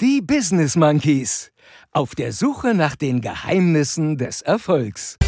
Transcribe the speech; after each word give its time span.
Die 0.00 0.20
Business 0.20 0.74
Monkeys. 0.74 1.52
Auf 1.92 2.16
der 2.16 2.32
Suche 2.32 2.74
nach 2.74 2.96
den 2.96 3.20
Geheimnissen 3.20 4.18
des 4.18 4.42
Erfolgs. 4.42 5.18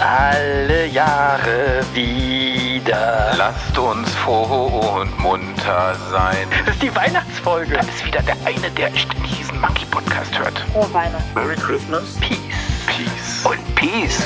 Alle 0.00 0.86
Jahre 0.86 1.84
wieder. 1.94 3.34
Lasst 3.38 3.78
uns 3.78 4.10
froh 4.16 4.98
und 5.00 5.16
munter 5.20 5.96
sein. 6.10 6.48
Das 6.66 6.74
ist 6.74 6.82
die 6.82 6.92
Weihnachtsfolge. 6.92 7.21
Da 7.44 7.58
ist 7.58 8.06
wieder 8.06 8.22
der 8.22 8.36
eine, 8.44 8.70
der 8.70 8.96
ständig 8.96 9.36
diesen 9.36 9.60
Monkey 9.60 9.84
Podcast 9.86 10.38
hört. 10.38 10.56
Frohe 10.72 10.94
Weihnachten. 10.94 11.34
Merry 11.34 11.56
Christmas. 11.56 12.16
Peace. 12.20 12.38
Peace. 12.86 13.44
Und 13.44 13.74
Peace. 13.74 14.22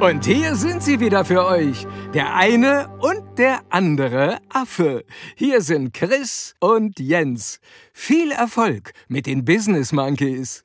Und 0.00 0.26
hier 0.26 0.56
sind 0.56 0.82
sie 0.82 1.00
wieder 1.00 1.24
für 1.24 1.46
euch. 1.46 1.86
Der 2.12 2.34
eine 2.34 2.90
und 3.00 3.38
der 3.38 3.62
andere 3.70 4.40
Affe. 4.50 5.06
Hier 5.36 5.62
sind 5.62 5.94
Chris 5.94 6.54
und 6.60 7.00
Jens. 7.00 7.60
Viel 7.94 8.30
Erfolg 8.30 8.92
mit 9.08 9.24
den 9.24 9.46
Business 9.46 9.90
Monkeys. 9.92 10.63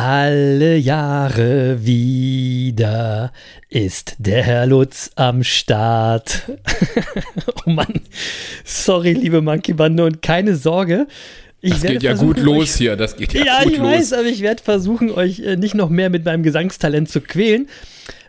Alle 0.00 0.76
Jahre 0.76 1.78
wieder 1.86 3.32
ist 3.70 4.16
der 4.18 4.42
Herr 4.42 4.66
Lutz 4.66 5.10
am 5.14 5.42
Start. 5.42 6.42
oh 7.64 7.70
Mann, 7.70 8.02
sorry, 8.62 9.14
liebe 9.14 9.40
Monkey 9.40 9.72
Bande 9.72 10.04
und 10.04 10.20
keine 10.20 10.54
Sorge. 10.54 11.06
Ich 11.62 11.72
Das 11.72 11.80
geht 11.80 12.02
ja 12.02 12.12
gut 12.12 12.38
los 12.40 12.74
euch- 12.74 12.76
hier. 12.76 12.96
Das 12.96 13.16
geht 13.16 13.32
ja, 13.32 13.42
Ja, 13.46 13.62
gut 13.62 13.72
ich 13.72 13.78
los. 13.78 13.86
weiß, 13.88 14.12
aber 14.12 14.26
ich 14.28 14.42
werde 14.42 14.62
versuchen, 14.62 15.10
euch 15.10 15.40
äh, 15.40 15.56
nicht 15.56 15.74
noch 15.74 15.88
mehr 15.88 16.10
mit 16.10 16.26
meinem 16.26 16.42
Gesangstalent 16.42 17.08
zu 17.08 17.22
quälen. 17.22 17.66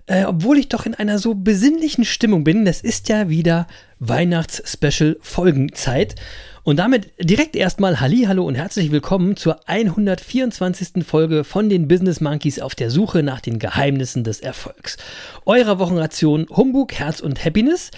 Äh, 0.05 0.23
obwohl 0.23 0.57
ich 0.57 0.69
doch 0.69 0.85
in 0.85 0.93
einer 0.95 1.19
so 1.19 1.35
besinnlichen 1.35 2.05
Stimmung 2.05 2.45
bin. 2.45 2.63
Das 2.63 2.79
ist 2.79 3.09
ja 3.09 3.27
wieder 3.27 3.67
Weihnachts-Special-Folgenzeit. 3.99 6.15
Und 6.67 6.75
damit 6.79 7.13
direkt 7.17 7.55
erstmal 7.55 8.01
Hallo 8.01 8.43
und 8.43 8.55
herzlich 8.55 8.91
willkommen 8.91 9.37
zur 9.37 9.69
124. 9.69 11.01
Folge 11.07 11.45
von 11.45 11.69
den 11.69 11.87
Business 11.87 12.19
Monkeys 12.19 12.59
auf 12.59 12.75
der 12.75 12.91
Suche 12.91 13.23
nach 13.23 13.39
den 13.39 13.57
Geheimnissen 13.57 14.25
des 14.25 14.41
Erfolgs. 14.41 14.97
Eurer 15.45 15.79
Wochenration 15.79 16.45
Humbug, 16.49 16.91
Herz 16.95 17.21
und 17.21 17.45
Happiness. 17.45 17.91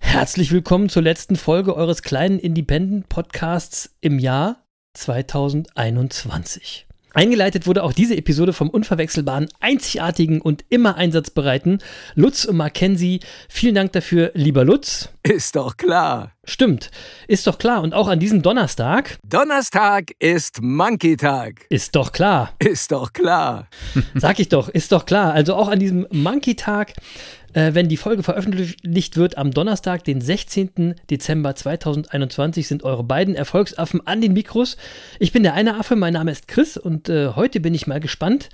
Herzlich 0.00 0.52
willkommen 0.52 0.90
zur 0.90 1.00
letzten 1.00 1.36
Folge 1.36 1.74
eures 1.74 2.02
kleinen 2.02 2.38
Independent 2.38 3.08
Podcasts 3.08 3.96
im 4.02 4.18
Jahr 4.18 4.66
2021. 4.92 6.89
Eingeleitet 7.12 7.66
wurde 7.66 7.82
auch 7.82 7.92
diese 7.92 8.16
Episode 8.16 8.52
vom 8.52 8.70
unverwechselbaren, 8.70 9.48
einzigartigen 9.58 10.40
und 10.40 10.64
immer 10.68 10.96
einsatzbereiten 10.96 11.78
Lutz 12.14 12.44
und 12.44 12.56
Mackenzie. 12.56 13.20
Vielen 13.48 13.74
Dank 13.74 13.92
dafür, 13.92 14.30
lieber 14.34 14.64
Lutz. 14.64 15.08
Ist 15.22 15.56
doch 15.56 15.76
klar. 15.76 16.32
Stimmt, 16.44 16.90
ist 17.28 17.46
doch 17.46 17.58
klar. 17.58 17.82
Und 17.82 17.94
auch 17.94 18.08
an 18.08 18.18
diesem 18.18 18.42
Donnerstag 18.42 19.18
Donnerstag 19.24 20.12
ist 20.18 20.62
Monkey-Tag. 20.62 21.66
ist 21.68 21.94
doch 21.94 22.12
klar. 22.12 22.54
Ist 22.58 22.92
doch 22.92 23.12
klar. 23.12 23.68
Sag 24.14 24.38
ich 24.38 24.48
doch, 24.48 24.68
ist 24.68 24.92
doch 24.92 25.04
klar. 25.04 25.32
Also 25.32 25.54
auch 25.54 25.68
an 25.68 25.78
diesem 25.78 26.06
Monkey-Tag, 26.10 26.94
äh, 27.52 27.74
wenn 27.74 27.88
die 27.88 27.96
Folge 27.96 28.22
veröffentlicht 28.22 29.16
wird, 29.16 29.38
am 29.38 29.50
Donnerstag, 29.50 30.04
den 30.04 30.20
16. 30.20 30.94
Dezember 31.10 31.54
2021, 31.54 32.68
sind 32.68 32.82
eure 32.82 33.04
beiden 33.04 33.34
Erfolgsaffen 33.34 34.06
an 34.06 34.20
den 34.20 34.32
Mikros. 34.32 34.76
Ich 35.18 35.32
bin 35.32 35.42
der 35.42 35.54
eine 35.54 35.78
Affe, 35.78 35.96
mein 35.96 36.14
Name 36.14 36.30
ist 36.30 36.48
Chris 36.48 36.76
und 36.76 37.08
äh, 37.08 37.28
heute 37.34 37.60
bin 37.60 37.74
ich 37.74 37.86
mal 37.86 38.00
gespannt, 38.00 38.48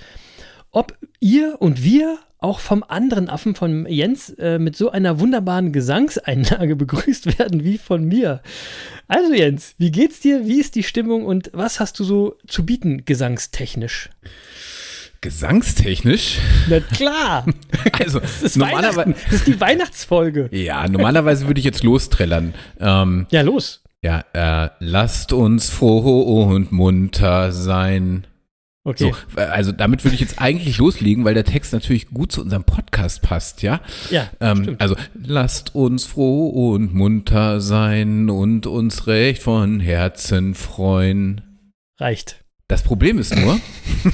ob 0.70 0.96
ihr 1.20 1.56
und 1.60 1.82
wir 1.82 2.18
auch 2.38 2.60
vom 2.60 2.84
anderen 2.86 3.28
Affen, 3.28 3.54
von 3.54 3.86
Jens, 3.86 4.30
äh, 4.30 4.58
mit 4.58 4.76
so 4.76 4.90
einer 4.90 5.18
wunderbaren 5.20 5.72
Gesangseinlage 5.72 6.76
begrüßt 6.76 7.38
werden 7.38 7.64
wie 7.64 7.78
von 7.78 8.04
mir. 8.04 8.42
Also 9.08 9.32
Jens, 9.32 9.74
wie 9.78 9.90
geht's 9.90 10.20
dir? 10.20 10.46
Wie 10.46 10.60
ist 10.60 10.74
die 10.74 10.82
Stimmung 10.82 11.24
und 11.24 11.50
was 11.52 11.80
hast 11.80 11.98
du 11.98 12.04
so 12.04 12.36
zu 12.46 12.66
bieten 12.66 13.04
gesangstechnisch? 13.04 14.10
Gesangstechnisch. 15.20 16.38
Na 16.68 16.80
klar. 16.80 17.44
Also 17.98 18.20
Das 18.20 18.42
ist, 18.42 18.56
normalerweise. 18.56 19.14
Das 19.24 19.32
ist 19.34 19.46
die 19.46 19.60
Weihnachtsfolge. 19.60 20.48
Ja, 20.52 20.86
normalerweise 20.88 21.46
würde 21.46 21.58
ich 21.60 21.64
jetzt 21.64 21.82
lostrellern. 21.82 22.54
Ähm, 22.80 23.26
Ja, 23.30 23.42
los. 23.42 23.82
ja, 24.02 24.24
äh, 24.34 24.70
lasst 24.80 25.32
uns 25.32 25.70
froh 25.70 26.42
und 26.44 26.72
munter 26.72 27.52
sein. 27.52 28.26
Okay. 28.84 29.12
So, 29.34 29.40
äh, 29.40 29.44
also 29.46 29.72
damit 29.72 30.04
würde 30.04 30.14
ich 30.14 30.20
jetzt 30.20 30.40
eigentlich 30.40 30.78
loslegen, 30.78 31.24
weil 31.24 31.34
der 31.34 31.44
Text 31.44 31.72
natürlich 31.72 32.08
gut 32.10 32.30
zu 32.32 32.42
unserem 32.42 32.62
Podcast 32.64 33.22
passt, 33.22 33.62
ja? 33.62 33.80
Ja, 34.10 34.28
Ähm, 34.40 34.76
also 34.78 34.94
lasst 35.14 35.74
uns 35.74 36.04
froh 36.04 36.48
und 36.74 36.94
munter 36.94 37.60
sein 37.60 38.30
und 38.30 38.66
uns 38.66 39.06
recht 39.08 39.42
von 39.42 39.80
Herzen 39.80 40.54
freuen. 40.54 41.40
Reicht. 41.98 42.44
Das 42.68 42.82
Problem 42.82 43.18
ist 43.18 43.34
nur, 43.34 43.58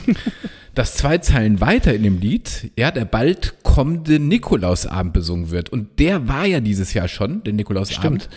dass 0.75 0.95
zwei 0.95 1.19
Zeilen 1.19 1.61
weiter 1.61 1.95
in 1.95 2.03
dem 2.03 2.19
Lied, 2.19 2.71
ja, 2.79 2.91
der 2.91 3.05
bald 3.05 3.63
kommende 3.63 4.19
Nikolausabend 4.19 5.13
besungen 5.13 5.51
wird. 5.51 5.71
Und 5.71 5.99
der 5.99 6.29
war 6.29 6.47
ja 6.47 6.61
dieses 6.61 6.95
Jahr 6.95 7.09
schon, 7.09 7.43
der 7.45 7.53
Nikolausabend. 7.53 8.29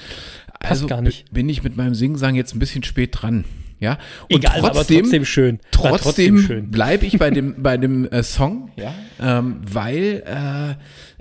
Passt 0.59 0.91
Also 0.91 1.11
bin 1.31 1.49
ich 1.49 1.63
mit 1.63 1.77
meinem 1.77 1.95
Singsang 1.95 2.35
jetzt 2.35 2.55
ein 2.55 2.59
bisschen 2.59 2.83
spät 2.83 3.09
dran. 3.13 3.45
Ja, 3.79 3.97
und 4.31 4.37
Egal, 4.37 4.59
aber 4.59 4.85
trotzdem 4.85 5.25
schön. 5.25 5.59
War 5.77 5.97
Trotzdem, 5.99 6.39
schön. 6.39 6.71
bleibe 6.71 7.05
ich 7.05 7.19
bei 7.19 7.29
dem, 7.29 7.61
bei 7.61 7.75
dem 7.77 8.05
äh, 8.05 8.23
Song, 8.23 8.71
ja, 8.77 8.93
ähm, 9.19 9.57
weil 9.69 10.23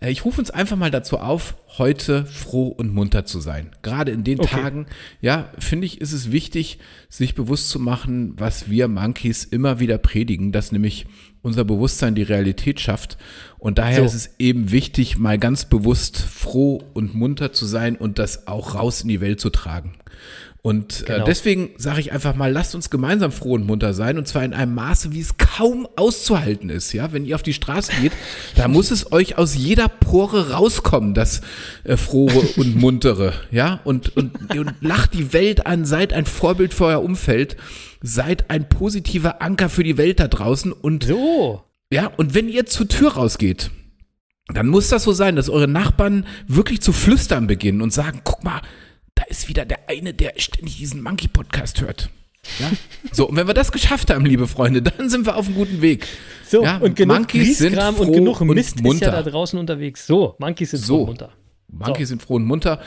äh, 0.00 0.10
ich 0.10 0.25
rufe 0.25 0.41
uns 0.41 0.50
einfach 0.50 0.76
mal 0.76 0.91
dazu 0.92 1.19
auf, 1.19 1.56
heute 1.78 2.25
froh 2.26 2.69
und 2.69 2.94
munter 2.94 3.25
zu 3.25 3.41
sein. 3.41 3.70
Gerade 3.82 4.12
in 4.12 4.22
den 4.22 4.38
Okay. 4.38 4.48
Tagen, 4.60 4.87
ja, 5.20 5.50
finde 5.59 5.87
ich, 5.87 6.00
ist 6.00 6.12
es 6.12 6.31
wichtig, 6.31 6.78
sich 7.09 7.34
bewusst 7.34 7.70
zu 7.70 7.81
machen, 7.81 8.34
was 8.37 8.71
wir 8.71 8.86
Monkeys 8.86 9.42
immer 9.44 9.81
wieder 9.81 9.98
predigen, 9.98 10.53
dass 10.53 10.71
nämlich 10.71 11.06
unser 11.42 11.65
Bewusstsein 11.65 12.15
die 12.15 12.22
Realität 12.22 12.78
schafft. 12.81 13.19
Und 13.59 13.78
daher 13.78 14.00
So. 14.00 14.04
ist 14.04 14.15
es 14.15 14.31
eben 14.38 14.71
wichtig, 14.71 15.19
mal 15.19 15.38
ganz 15.38 15.65
bewusst 15.65 16.19
froh 16.21 16.82
und 16.94 17.15
munter 17.15 17.53
zu 17.53 17.66
sein 17.66 17.97
und 17.97 18.19
das 18.21 18.47
auch 18.47 18.75
raus 18.76 19.03
in 19.03 19.09
die 19.09 19.21
Welt 19.21 19.41
zu 19.41 19.50
tragen. 19.50 19.94
Und 20.66 21.04
Genau. 21.04 21.25
äh, 21.25 21.25
deswegen 21.26 21.72
sage 21.76 22.00
ich 22.00 22.10
einfach 22.12 22.34
mal, 22.34 22.50
lasst 22.50 22.75
uns 22.75 22.88
gemeinsam 22.88 23.32
froh 23.32 23.52
und 23.52 23.66
munter 23.66 23.92
sein 23.92 24.16
und 24.16 24.26
zwar 24.26 24.44
in 24.44 24.54
einem 24.54 24.75
Maße, 24.75 25.12
wie 25.12 25.20
es 25.20 25.36
kaum 25.36 25.86
auszuhalten 25.97 26.70
ist. 26.70 26.94
Ja, 26.94 27.12
wenn 27.12 27.26
ihr 27.26 27.34
auf 27.34 27.42
die 27.42 27.52
Straße 27.52 27.92
geht, 28.00 28.12
da 28.56 28.66
muss 28.66 28.91
es 28.91 29.12
euch 29.12 29.36
aus 29.36 29.54
jeder 29.54 29.88
Pore 29.88 30.53
rauskommen, 30.53 31.12
das 31.12 31.42
äh, 31.84 31.98
frohe 31.98 32.32
und 32.56 32.76
muntere. 32.76 33.34
Ja, 33.50 33.80
und, 33.84 34.16
und, 34.16 34.56
und 34.56 34.72
lacht 34.80 35.12
die 35.12 35.34
Welt 35.34 35.66
an, 35.66 35.84
seid 35.84 36.14
ein 36.14 36.24
Vorbild 36.24 36.72
für 36.72 36.86
euer 36.86 37.03
Umfeld, 37.03 37.58
seid 38.03 38.48
ein 38.50 38.66
positiver 38.66 39.42
Anker 39.42 39.69
für 39.69 39.84
die 39.84 39.98
Welt 39.98 40.19
da 40.19 40.28
draußen 40.28 40.72
und 40.72 41.04
So. 41.04 41.62
ja, 41.92 42.06
und 42.16 42.32
wenn 42.32 42.48
ihr 42.48 42.64
zur 42.64 42.88
Tür 42.88 43.12
rausgeht, 43.12 43.70
dann 44.48 44.69
muss 44.69 44.88
das 44.88 45.03
so 45.04 45.12
sein, 45.12 45.36
dass 45.36 45.50
eure 45.50 45.69
Nachbarn 45.69 46.24
wirklich 46.47 46.80
zu 46.80 46.94
flüstern 46.94 47.47
beginnen 47.47 47.82
und 47.82 47.92
sagen, 47.92 48.22
guck 48.24 48.44
mal, 48.44 48.62
da 49.14 49.25
ist 49.25 49.48
wieder 49.48 49.64
der 49.64 49.88
eine, 49.88 50.12
der 50.14 50.32
ständig 50.36 50.76
diesen 50.78 51.02
Monkey-Podcast 51.02 51.80
hört. 51.80 52.10
Ja? 52.58 52.70
So, 53.12 53.28
und 53.28 53.36
wenn 53.36 53.47
wir 53.47 53.54
das 53.54 53.72
geschafft 53.72 54.10
haben, 54.10 54.26
liebe 54.26 54.47
Freunde, 54.47 54.82
dann 54.82 55.08
sind 55.08 55.25
wir 55.26 55.36
auf 55.36 55.47
einem 55.47 55.54
guten 55.54 55.80
Weg. 55.80 56.06
So, 56.47 56.62
Ja, 56.62 56.76
und 56.78 56.94
genug 56.97 57.16
Monkeys 57.19 57.58
sind 57.58 57.70
Grieskram 57.72 57.94
und 57.97 58.06
froh 58.06 58.12
genug 58.12 58.41
und 58.42 58.48
Mist 58.48 58.76
ist 58.76 58.82
munter. 58.82 59.06
ja 59.06 59.12
da 59.12 59.22
draußen 59.22 59.58
unterwegs. 59.58 60.06
So, 60.06 60.34
Monkeys 60.38 60.72
sind 60.72 60.80
So. 60.84 60.98
so 61.00 61.06
munter. 61.06 61.33
Monkeys 61.68 62.09
So. 62.09 62.12
sind 62.12 62.22
froh 62.22 62.34
und 62.34 62.44
munter 62.44 62.80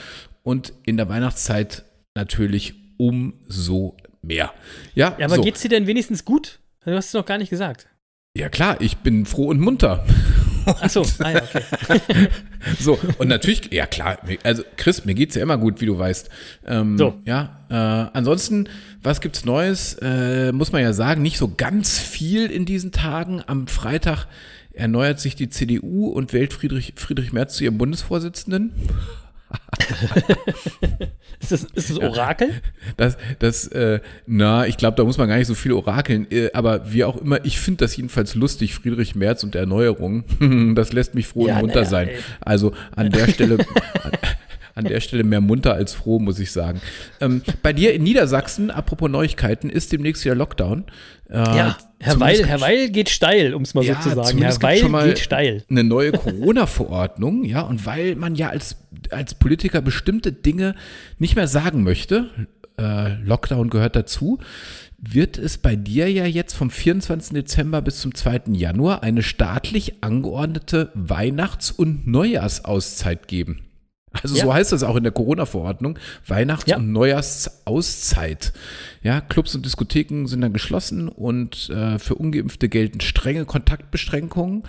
und 0.44 0.74
in 0.86 0.98
der 0.98 1.10
Weihnachtszeit 1.10 1.86
natürlich 2.16 2.76
umso 2.98 3.98
mehr. 4.22 4.54
Ja, 4.94 5.16
Ja, 5.18 5.26
aber 5.26 5.38
so. 5.38 5.42
geht's 5.42 5.62
dir 5.62 5.70
denn 5.70 5.88
wenigstens 5.88 6.24
gut? 6.26 6.60
Du 6.86 6.96
hast 6.96 7.08
es 7.08 7.14
noch 7.14 7.26
gar 7.26 7.38
nicht 7.38 7.50
gesagt. 7.50 7.88
ja 8.36 8.50
klar, 8.50 8.80
ich 8.80 8.98
bin 8.98 9.26
froh 9.26 9.48
und 9.48 9.60
munter. 9.60 10.06
Achso, 10.68 11.06
ah 11.20 11.32
ja, 11.32 11.42
okay. 11.44 11.64
So, 12.80 13.00
und 13.18 13.28
natürlich, 13.28 13.72
ja 13.72 13.86
klar, 13.86 14.18
also 14.44 14.64
Chris, 14.76 15.06
mir 15.06 15.14
geht's 15.14 15.36
ja 15.36 15.42
immer 15.42 15.58
gut, 15.58 15.80
wie 15.80 15.86
du 15.86 15.98
weißt. 15.98 16.30
Ähm, 16.66 16.98
So. 16.98 17.20
Ja, 17.26 17.62
äh, 17.70 17.74
ansonsten, 17.74 18.68
was 19.04 19.22
gibt's 19.22 19.46
Neues? 19.46 19.94
Äh, 20.02 20.52
muss 20.52 20.72
man 20.72 20.82
ja 20.82 20.94
sagen, 20.94 21.22
nicht 21.22 21.38
so 21.38 21.54
ganz 21.56 22.00
viel 22.00 22.48
in 22.48 22.66
diesen 22.66 22.92
Tagen. 22.92 23.42
Am 23.48 23.68
Freitag 23.68 24.28
erneuert 24.74 25.20
sich 25.20 25.36
die 25.36 25.50
CDU 25.50 26.08
und 26.08 26.34
wählt 26.34 26.54
Friedrich, 26.54 26.94
Friedrich 26.96 27.34
Merz 27.34 27.56
zu 27.56 27.64
ihrem 27.64 27.78
Bundesvorsitzenden. 27.78 28.72
ist, 31.40 31.52
das, 31.52 31.64
ist 31.64 31.90
das 31.90 32.00
Orakel? 32.00 32.50
Das, 32.98 33.18
das, 33.40 33.68
äh, 33.68 34.00
na, 34.26 34.66
ich 34.68 34.78
glaube, 34.78 34.98
da 34.98 35.04
muss 35.04 35.18
man 35.18 35.28
gar 35.28 35.38
nicht 35.38 35.48
so 35.48 35.56
viel 35.56 35.72
orakeln. 35.74 36.28
Äh, 36.32 36.50
aber 36.54 36.92
wie 36.92 37.04
auch 37.04 37.18
immer, 37.18 37.44
ich 37.46 37.60
finde 37.60 37.86
das 37.86 37.96
jedenfalls 37.96 38.36
lustig, 38.36 38.74
Friedrich 38.76 39.16
Merz 39.16 39.44
und 39.44 39.54
der 39.54 39.62
Erneuerung. 39.62 40.24
das 40.76 40.94
lässt 40.94 41.16
mich 41.16 41.28
froh 41.28 41.48
Ja, 41.48 41.56
und 41.56 41.62
munter 41.62 41.76
naja, 41.82 41.90
sein. 41.90 42.08
ey. 42.10 42.18
Also 42.42 42.74
an 42.96 43.10
der 43.12 43.28
Stelle. 43.28 43.58
An 44.76 44.86
der 44.86 45.00
Stelle 45.00 45.24
mehr 45.24 45.42
munter 45.42 45.74
als 45.74 45.94
froh, 45.96 46.20
muss 46.20 46.38
ich 46.38 46.52
sagen. 46.52 46.82
Ähm, 47.20 47.42
bei 47.64 47.74
dir 47.74 47.96
in 47.96 48.04
Niedersachsen, 48.04 48.70
apropos 48.70 49.10
Neuigkeiten, 49.10 49.72
ist 49.72 49.92
demnächst 49.92 50.24
wieder 50.24 50.36
Lockdown. 50.36 50.84
Äh, 51.32 51.34
Ja, 51.38 51.78
Herr 52.00 52.20
Weil, 52.20 52.46
Herr 52.46 52.62
Weil 52.62 52.90
geht 52.90 53.10
steil, 53.10 53.54
um 53.54 53.64
es 53.64 53.74
mal 53.74 53.84
Ja, 53.84 54.02
so 54.02 54.10
zu 54.10 54.16
sagen. 54.16 54.38
Herr 54.40 54.62
Weil 54.62 55.08
geht 55.10 55.20
steil. 55.20 55.64
eine 55.70 55.84
neue 55.84 56.12
Corona-Verordnung, 56.12 57.44
ja, 57.44 57.62
und 57.62 57.86
weil 57.86 58.16
man 58.16 58.36
ja 58.36 58.50
als, 58.50 58.78
als 59.10 59.36
Politiker 59.36 59.82
bestimmte 59.82 60.32
Dinge 60.32 60.76
nicht 61.18 61.36
mehr 61.36 61.48
sagen 61.48 61.84
möchte, 61.84 62.30
äh, 62.80 63.16
Lockdown 63.24 63.70
gehört 63.70 63.96
dazu, 63.96 64.40
wird 65.00 65.38
es 65.38 65.58
bei 65.58 65.76
dir 65.76 66.12
ja 66.12 66.26
jetzt 66.26 66.54
vom 66.54 66.70
24. 66.70 67.34
Dezember 67.34 67.82
bis 67.82 68.00
zum 68.02 68.14
2. 68.16 68.42
Januar 68.54 69.04
eine 69.04 69.22
staatlich 69.24 70.04
angeordnete 70.04 70.92
Weihnachts- 70.96 71.72
und 71.72 72.08
Neujahrsauszeit 72.08 73.28
geben. 73.28 73.67
Also 74.14 74.36
so 74.36 74.48
Ja. 74.48 74.54
heißt 74.54 74.72
das 74.72 74.84
auch 74.84 74.96
in 74.96 75.04
der 75.04 75.12
Corona-Verordnung, 75.12 76.00
Weihnachts- 76.26 76.70
Ja. 76.70 76.78
und 76.78 76.92
Neujahrsauszeit. 76.92 78.54
Ja, 79.04 79.22
Clubs 79.22 79.54
und 79.56 79.66
Diskotheken 79.66 80.26
sind 80.28 80.42
dann 80.42 80.54
geschlossen 80.54 81.08
und 81.10 81.70
äh, 81.70 82.00
für 82.00 82.16
Ungeimpfte 82.16 82.70
gelten 82.70 83.02
strenge 83.02 83.46
Kontaktbeschränkungen. 83.46 84.64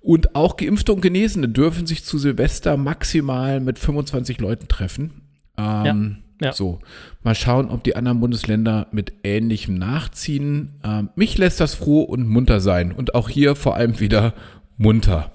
Und 0.00 0.36
auch 0.36 0.56
Geimpfte 0.58 0.92
und 0.92 1.00
Genesene 1.00 1.48
dürfen 1.48 1.86
sich 1.86 2.04
zu 2.04 2.18
Silvester 2.18 2.76
maximal 2.76 3.58
mit 3.60 3.78
25 3.78 4.38
Leuten 4.38 4.68
treffen. 4.68 5.22
Ähm, 5.56 6.18
Ja, 6.40 6.48
ja. 6.48 6.52
So, 6.52 6.80
mal 7.22 7.34
schauen, 7.34 7.70
ob 7.70 7.84
die 7.84 7.96
anderen 7.96 8.20
Bundesländer 8.20 8.88
mit 8.92 9.14
Ähnlichem 9.24 9.76
nachziehen. 9.76 10.72
Ähm, 10.84 11.08
mich 11.14 11.38
lässt 11.38 11.58
das 11.60 11.74
froh 11.74 12.02
und 12.02 12.28
munter 12.28 12.60
sein. 12.60 12.92
Und 12.92 13.14
auch 13.14 13.30
hier 13.30 13.56
vor 13.56 13.76
allem 13.76 13.98
wieder 13.98 14.34
munter. 14.76 15.32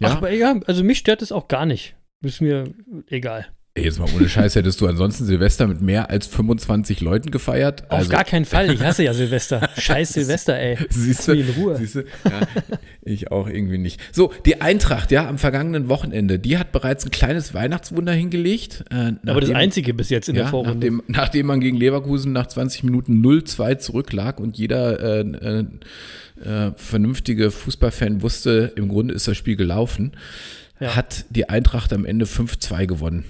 Ach, 0.00 0.16
aber 0.18 0.30
ja, 0.30 0.54
also 0.66 0.84
mich 0.84 0.98
stört 0.98 1.22
es 1.22 1.32
auch 1.32 1.48
gar 1.48 1.66
nicht. 1.66 1.96
Ist 2.22 2.40
mir 2.40 2.64
egal. 3.08 3.46
Ey, 3.74 3.84
jetzt 3.84 4.00
mal 4.00 4.08
ohne 4.12 4.28
Scheiß, 4.28 4.56
hättest 4.56 4.80
du 4.80 4.88
ansonsten 4.88 5.24
Silvester 5.24 5.68
mit 5.68 5.80
mehr 5.80 6.10
als 6.10 6.26
25 6.26 7.00
Leuten 7.00 7.30
gefeiert? 7.30 7.88
Auf 7.92 8.08
gar 8.08 8.24
keinen 8.24 8.44
Fall. 8.44 8.72
Ich 8.72 8.82
hasse 8.82 9.04
ja 9.04 9.14
Silvester. 9.14 9.70
Scheiß 9.78 10.14
Silvester, 10.14 10.58
ey. 10.58 10.78
Siehst 10.90 11.28
mich 11.28 11.48
in 11.48 11.62
Ruhe. 11.62 11.76
Siehst 11.76 11.94
du? 11.94 12.00
Ja, 12.00 12.40
ich 13.02 13.30
auch 13.30 13.48
irgendwie 13.48 13.78
nicht. 13.78 14.00
So, 14.12 14.32
die 14.46 14.60
Eintracht, 14.60 15.12
ja, 15.12 15.28
am 15.28 15.38
vergangenen 15.38 15.88
Wochenende, 15.88 16.40
die 16.40 16.58
hat 16.58 16.72
bereits 16.72 17.04
ein 17.04 17.12
kleines 17.12 17.54
Weihnachtswunder 17.54 18.12
hingecht. 18.12 18.84
Äh, 18.90 19.12
Aber 19.24 19.40
das 19.40 19.52
einzige 19.52 19.94
bis 19.94 20.10
jetzt 20.10 20.28
in 20.28 20.34
der 20.34 20.44
ja, 20.44 20.50
Vorrunde. 20.50 20.74
nachdem, 20.74 21.02
nachdem 21.06 21.46
man 21.46 21.60
gegen 21.60 21.76
Leverkusen 21.76 22.32
nach 22.32 22.48
20 22.48 22.82
Minuten 22.82 23.24
0-2 23.24 23.78
zurücklag 23.78 24.40
und 24.40 24.58
jeder 24.58 25.20
äh, 25.20 25.20
äh, 25.20 25.64
äh, 26.44 26.72
vernünftige 26.74 27.52
Fußballfan 27.52 28.22
wusste, 28.22 28.72
im 28.74 28.88
Grunde 28.88 29.14
ist 29.14 29.28
das 29.28 29.36
Spiel 29.36 29.54
gelaufen, 29.54 30.16
Ja. 30.80 30.96
hat 30.96 31.24
die 31.30 31.48
Eintracht 31.48 31.92
am 31.92 32.04
Ende 32.04 32.24
5-2 32.26 32.86
gewonnen. 32.86 33.24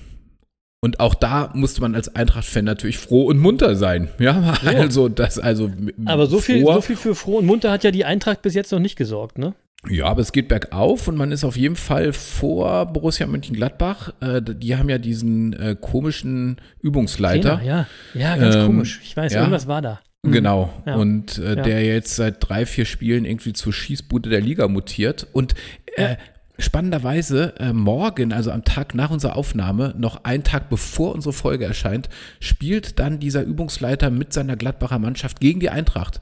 Und 0.81 1.01
auch 1.01 1.15
da 1.17 1.51
musste 1.55 1.81
man 1.81 1.95
als 1.97 2.15
Eintracht-Fan 2.15 2.65
natürlich 2.65 2.99
froh 2.99 3.25
und 3.25 3.39
munter 3.39 3.75
sein. 3.75 4.09
Ja, 4.21 4.55
also 4.65 5.09
das, 5.09 5.39
also. 5.39 5.71
Aber 6.05 6.27
so 6.27 6.39
viel, 6.39 6.65
so 6.65 6.81
viel 6.81 6.95
für 6.97 7.15
froh 7.17 7.39
und 7.39 7.47
munter 7.47 7.73
hat 7.73 7.83
ja 7.83 7.91
die 7.91 8.05
Eintracht 8.05 8.43
bis 8.43 8.55
jetzt 8.55 8.71
noch 8.71 8.79
nicht 8.79 8.95
gesorgt, 8.97 9.39
ne? 9.39 9.55
Ja, 9.89 10.07
aber 10.07 10.21
es 10.23 10.33
geht 10.33 10.49
bergauf 10.49 11.07
und 11.09 11.17
man 11.17 11.31
ist 11.33 11.45
auf 11.45 11.57
jeden 11.57 11.77
Fall 11.77 12.13
vor 12.13 12.87
Borussia 12.87 13.27
Mönchengladbach. 13.29 14.13
Äh, 14.21 14.41
die 14.43 14.77
haben 14.77 14.89
ja 14.89 14.99
diesen 14.99 15.53
äh, 15.53 15.77
komischen 15.81 16.61
Übungsleiter. 16.81 17.59
Trainer, 17.59 17.87
ja. 18.15 18.21
Ja, 18.21 18.37
ganz 18.37 18.57
Ähm, 18.57 18.67
komisch. 18.67 19.01
Ich 19.05 19.17
weiß, 19.17 19.33
ja. 19.33 19.41
irgendwas 19.41 19.69
war 19.69 19.81
da. 19.83 20.01
Mhm. 20.25 20.33
Genau. 20.33 20.73
Ja. 20.85 20.97
Und 20.97 21.39
äh, 21.39 21.55
Ja. 21.57 21.63
der 21.63 21.85
jetzt 21.85 22.17
seit 22.17 22.37
drei, 22.41 22.67
vier 22.67 22.87
Spielen 22.87 23.25
irgendwie 23.25 23.53
zur 23.53 23.73
Schießbude 23.73 24.31
der 24.31 24.41
Liga 24.41 24.67
mutiert. 24.67 25.29
Und 25.33 25.55
äh, 25.97 26.17
spannenderweise, 26.59 27.55
äh, 27.59 27.73
morgen, 27.73 28.33
also 28.33 28.51
am 28.51 28.65
Tag 28.65 28.95
nach 28.95 29.11
unserer 29.11 29.37
Aufnahme, 29.37 29.95
noch 29.97 30.25
einen 30.25 30.45
Tag 30.45 30.69
bevor 30.69 31.15
unsere 31.15 31.33
Folge 31.33 31.65
erscheint, 31.65 32.09
spielt 32.41 32.99
dann 32.99 33.21
dieser 33.21 33.43
Übungsleiter 33.43 34.11
mit 34.11 34.33
seiner 34.33 34.57
Gladbacher 34.57 34.99
Mannschaft 34.99 35.41
gegen 35.41 35.61
die 35.61 35.71
Eintracht. 35.71 36.21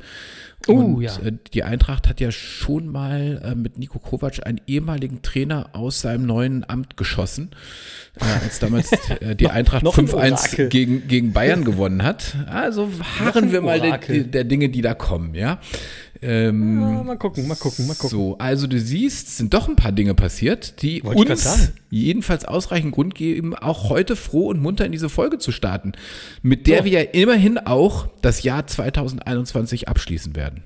Oh, 0.68 0.72
Und 0.72 1.02
ja. 1.02 1.16
äh, 1.18 1.32
die 1.54 1.62
Eintracht 1.62 2.08
hat 2.08 2.20
ja 2.20 2.32
schon 2.32 2.88
mal 2.88 3.40
äh, 3.44 3.54
mit 3.54 3.78
Nico 3.78 3.98
Kovac 3.98 4.44
einen 4.44 4.60
ehemaligen 4.66 5.22
Trainer 5.22 5.70
aus 5.74 6.00
seinem 6.00 6.26
neuen 6.26 6.68
Amt 6.68 6.96
geschossen, 6.96 7.50
äh, 8.18 8.24
als 8.44 8.58
damals 8.58 8.90
äh, 9.20 9.36
die 9.36 9.48
Eintracht 9.48 9.84
noch 9.84 9.96
ein 9.96 10.08
5-1 10.08 10.14
Orakel. 10.14 10.68
gegen, 10.68 11.06
gegen 11.08 11.32
Bayern 11.32 11.64
gewonnen 11.64 12.02
hat. 12.02 12.34
Also 12.46 12.88
harren 13.20 13.52
wir 13.52 13.60
mal 13.60 13.80
der, 13.80 13.98
der 13.98 14.44
Dinge, 14.44 14.68
die 14.68 14.82
da 14.82 14.94
kommen, 14.94 15.34
ja. 15.34 15.60
Ähm, 16.22 16.80
Ja, 16.80 17.02
mal 17.02 17.16
gucken, 17.16 17.46
mal 17.46 17.54
gucken, 17.56 17.86
mal 17.86 17.94
gucken. 17.94 18.10
so, 18.10 18.38
also 18.38 18.66
du 18.66 18.78
siehst, 18.78 19.28
es 19.28 19.36
sind 19.36 19.54
doch 19.54 19.68
ein 19.68 19.76
paar 19.76 19.92
Dinge 19.92 20.14
passiert, 20.14 20.82
die 20.82 21.02
Wollte 21.04 21.32
uns 21.32 21.72
jedenfalls 21.90 22.44
ausreichend 22.44 22.92
Grund 22.92 23.14
geben, 23.14 23.54
auch 23.54 23.88
heute 23.90 24.16
froh 24.16 24.48
und 24.48 24.60
munter 24.60 24.86
in 24.86 24.92
diese 24.92 25.08
Folge 25.08 25.38
zu 25.38 25.52
starten, 25.52 25.92
mit 26.42 26.66
der 26.66 26.78
So. 26.78 26.84
wir 26.84 26.92
ja 26.92 27.00
immerhin 27.00 27.58
auch 27.58 28.08
das 28.22 28.42
Jahr 28.42 28.66
2021 28.66 29.88
abschließen 29.88 30.36
werden. 30.36 30.62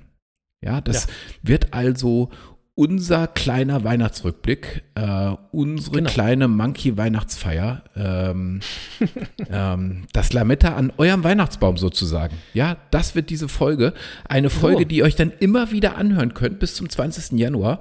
Ja, 0.63 0.83
das 0.83 1.07
wird 1.43 1.73
also 1.73 2.29
unser 2.81 3.27
kleiner 3.27 3.85
Weihnachtsrückblick, 3.85 4.85
äh, 4.95 5.35
unsere 5.53 5.97
Genau. 5.97 6.09
kleine 6.09 6.49
Monkey-Weihnachtsfeier, 6.49 7.85
ähm, 7.95 8.61
ähm, 9.51 10.05
das 10.15 10.33
Lametta 10.33 10.77
an 10.77 10.91
eurem 10.97 11.23
Weihnachtsbaum 11.23 11.77
sozusagen. 11.77 12.39
Ja, 12.55 12.79
das 12.91 13.15
wird 13.15 13.29
diese 13.29 13.49
Folge. 13.49 13.93
Eine 14.27 14.49
Folge, 14.49 14.85
So. 14.85 14.89
die 14.89 14.97
ihr 14.97 15.05
euch 15.05 15.15
dann 15.15 15.31
immer 15.41 15.73
wieder 15.73 15.99
anhören 15.99 16.33
könnt 16.33 16.59
bis 16.59 16.75
zum 16.75 16.89
20. 16.89 17.39
Januar. 17.39 17.81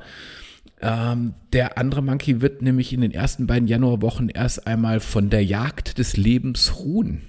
Ähm, 0.81 1.33
der 1.53 1.77
andere 1.77 2.03
Monkey 2.03 2.41
wird 2.41 2.61
nämlich 2.61 2.91
in 2.91 2.99
den 2.99 3.11
ersten 3.11 3.47
beiden 3.47 3.69
Januarwochen 3.69 4.27
erst 4.27 4.67
einmal 4.67 4.99
von 4.99 5.29
der 5.29 5.45
Jagd 5.45 5.97
des 5.97 6.17
Lebens 6.17 6.75
ruhen 6.77 7.21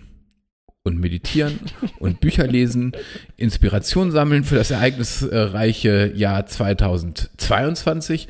und 0.82 0.98
meditieren 0.98 1.60
und 1.98 2.20
Bücher 2.20 2.46
lesen, 2.46 2.92
Inspiration 3.36 4.10
sammeln 4.10 4.44
für 4.44 4.54
das 4.54 4.70
ereignisreiche 4.70 6.12
Jahr 6.14 6.46
2022, 6.46 8.28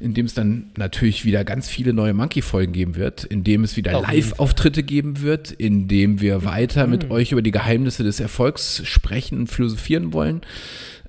in 0.00 0.12
dem 0.12 0.26
es 0.26 0.34
dann 0.34 0.72
natürlich 0.76 1.24
wieder 1.24 1.44
ganz 1.44 1.68
viele 1.68 1.92
neue 1.92 2.12
Monkey-Folgen 2.12 2.72
geben 2.72 2.96
wird, 2.96 3.22
in 3.22 3.44
dem 3.44 3.62
es 3.62 3.76
wieder 3.76 4.00
Live-Auftritte 4.00 4.82
geben 4.82 5.20
wird, 5.20 5.52
in 5.52 5.86
dem 5.86 6.20
wir 6.20 6.44
weiter 6.44 6.88
mit 6.88 7.10
euch 7.12 7.30
über 7.30 7.42
die 7.42 7.52
Geheimnisse 7.52 8.02
des 8.02 8.18
Erfolgs 8.18 8.82
sprechen 8.84 9.38
und 9.38 9.46
philosophieren 9.46 10.12
wollen. 10.12 10.40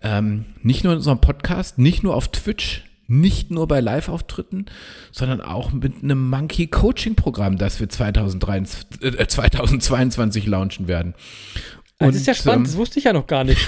Ähm, 0.03 0.45
nicht 0.61 0.83
nur 0.83 0.93
in 0.93 0.97
unserem 0.97 1.19
Podcast, 1.19 1.79
nicht 1.79 2.03
nur 2.03 2.13
auf 2.13 2.27
Twitch, 2.27 2.84
nicht 3.07 3.51
nur 3.51 3.67
bei 3.67 3.79
Live-Auftritten, 3.79 4.65
sondern 5.11 5.41
auch 5.41 5.71
mit 5.71 6.03
einem 6.03 6.29
Monkey-Coaching-Programm, 6.29 7.57
das 7.57 7.79
wir 7.79 7.89
2023, 7.89 9.01
äh, 9.01 9.27
2022 9.27 10.45
launchen 10.47 10.87
werden. 10.87 11.13
Ah, 11.99 12.07
das 12.07 12.15
ist 12.17 12.27
ja 12.27 12.33
spannend, 12.33 12.67
ähm, 12.67 12.71
das 12.71 12.77
wusste 12.77 12.99
ich 12.99 13.05
ja 13.05 13.13
noch 13.13 13.27
gar 13.27 13.43
nicht. 13.43 13.65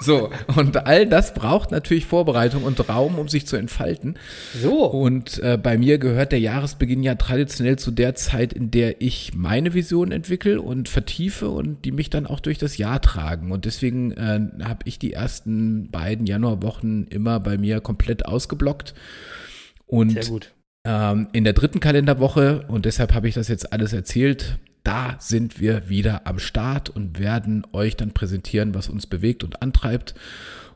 so, 0.00 0.30
und 0.56 0.86
all 0.86 1.06
das 1.06 1.34
braucht 1.34 1.70
natürlich 1.70 2.06
Vorbereitung 2.06 2.64
und 2.64 2.88
Raum, 2.88 3.18
um 3.18 3.28
sich 3.28 3.46
zu 3.46 3.56
entfalten. 3.56 4.16
So. 4.60 4.86
Und 4.86 5.42
äh, 5.42 5.58
bei 5.60 5.78
mir 5.78 5.98
gehört 5.98 6.32
der 6.32 6.40
Jahresbeginn 6.40 7.02
ja 7.02 7.14
traditionell 7.14 7.78
zu 7.78 7.90
der 7.90 8.14
Zeit, 8.14 8.52
in 8.52 8.70
der 8.70 9.00
ich 9.00 9.32
meine 9.34 9.74
Vision 9.74 10.12
entwickle 10.12 10.60
und 10.60 10.88
vertiefe 10.88 11.50
und 11.50 11.84
die 11.84 11.92
mich 11.92 12.10
dann 12.10 12.26
auch 12.26 12.40
durch 12.40 12.58
das 12.58 12.76
Jahr 12.76 13.00
tragen. 13.00 13.52
Und 13.52 13.64
deswegen 13.64 14.12
äh, 14.12 14.40
habe 14.64 14.80
ich 14.84 14.98
die 14.98 15.12
ersten 15.12 15.90
beiden 15.90 16.26
Januarwochen 16.26 17.06
immer 17.08 17.40
bei 17.40 17.58
mir 17.58 17.80
komplett 17.80 18.26
ausgeblockt. 18.26 18.94
Und 19.86 20.10
Sehr 20.10 20.24
gut. 20.24 20.52
ähm, 20.86 21.28
in 21.32 21.44
der 21.44 21.52
dritten 21.52 21.80
Kalenderwoche, 21.80 22.64
und 22.68 22.84
deshalb 22.84 23.14
habe 23.14 23.28
ich 23.28 23.34
das 23.34 23.48
jetzt 23.48 23.72
alles 23.72 23.92
erzählt, 23.92 24.58
da 24.84 25.16
sind 25.18 25.58
wir 25.60 25.88
wieder 25.88 26.26
am 26.26 26.38
Start 26.38 26.88
und 26.90 27.18
werden 27.18 27.66
euch 27.72 27.96
dann 27.96 28.12
präsentieren, 28.12 28.74
was 28.74 28.88
uns 28.88 29.06
bewegt 29.06 29.42
und 29.42 29.60
antreibt. 29.62 30.14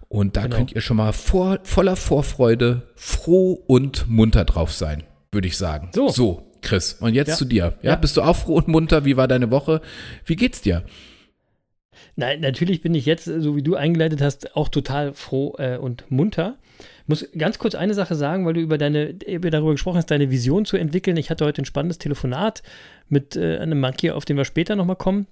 Und 0.08 0.36
da 0.36 0.42
Genau. 0.44 0.56
könnt 0.56 0.72
ihr 0.72 0.80
schon 0.80 0.96
mal 0.96 1.12
vor, 1.12 1.58
voller 1.62 1.94
Vorfreude, 1.94 2.82
froh 2.96 3.52
und 3.66 4.08
munter 4.08 4.44
drauf 4.44 4.72
sein, 4.72 5.02
würde 5.30 5.46
ich 5.48 5.56
sagen. 5.58 5.90
So. 5.94 6.08
So, 6.08 6.50
Chris. 6.62 6.94
Und 6.94 7.14
jetzt 7.14 7.28
Ja. 7.28 7.36
zu 7.36 7.44
dir. 7.44 7.74
Ja, 7.82 7.90
Ja. 7.90 7.96
bist 7.96 8.16
du 8.16 8.22
auch 8.22 8.34
froh 8.36 8.54
und 8.56 8.68
munter? 8.68 9.04
Wie 9.04 9.16
war 9.18 9.28
deine 9.28 9.50
Woche? 9.50 9.80
Wie 10.24 10.36
geht's 10.36 10.62
dir? 10.62 10.82
Nein, 12.18 12.40
natürlich 12.40 12.82
bin 12.82 12.96
ich 12.96 13.06
jetzt, 13.06 13.28
äh, 13.28 13.40
so 13.40 13.54
wie 13.54 13.62
du 13.62 13.76
eingeleitet 13.76 14.20
hast, 14.20 14.56
auch 14.56 14.68
total 14.68 15.14
froh 15.14 15.54
äh, 15.58 15.78
und 15.78 16.10
munter. 16.10 16.58
Muss 17.06 17.28
ganz 17.38 17.60
kurz 17.60 17.76
eine 17.76 17.94
Sache 17.94 18.16
sagen, 18.16 18.44
weil 18.44 18.54
du 18.54 18.60
über 18.60 18.76
deine, 18.76 19.10
über 19.24 19.50
darüber 19.50 19.70
gesprochen 19.70 19.98
hast, 19.98 20.10
deine 20.10 20.28
Vision 20.28 20.64
zu 20.64 20.76
entwickeln. 20.76 21.16
Ich 21.16 21.30
hatte 21.30 21.44
heute 21.44 21.62
ein 21.62 21.64
spannendes 21.64 21.98
Telefonat 21.98 22.64
mit 23.08 23.36
äh, 23.36 23.58
einem 23.58 23.80
Monkey, 23.80 24.10
auf 24.10 24.24
den 24.24 24.36
wir 24.36 24.44
später 24.44 24.74
nochmal 24.74 24.96
kommen. 24.96 25.28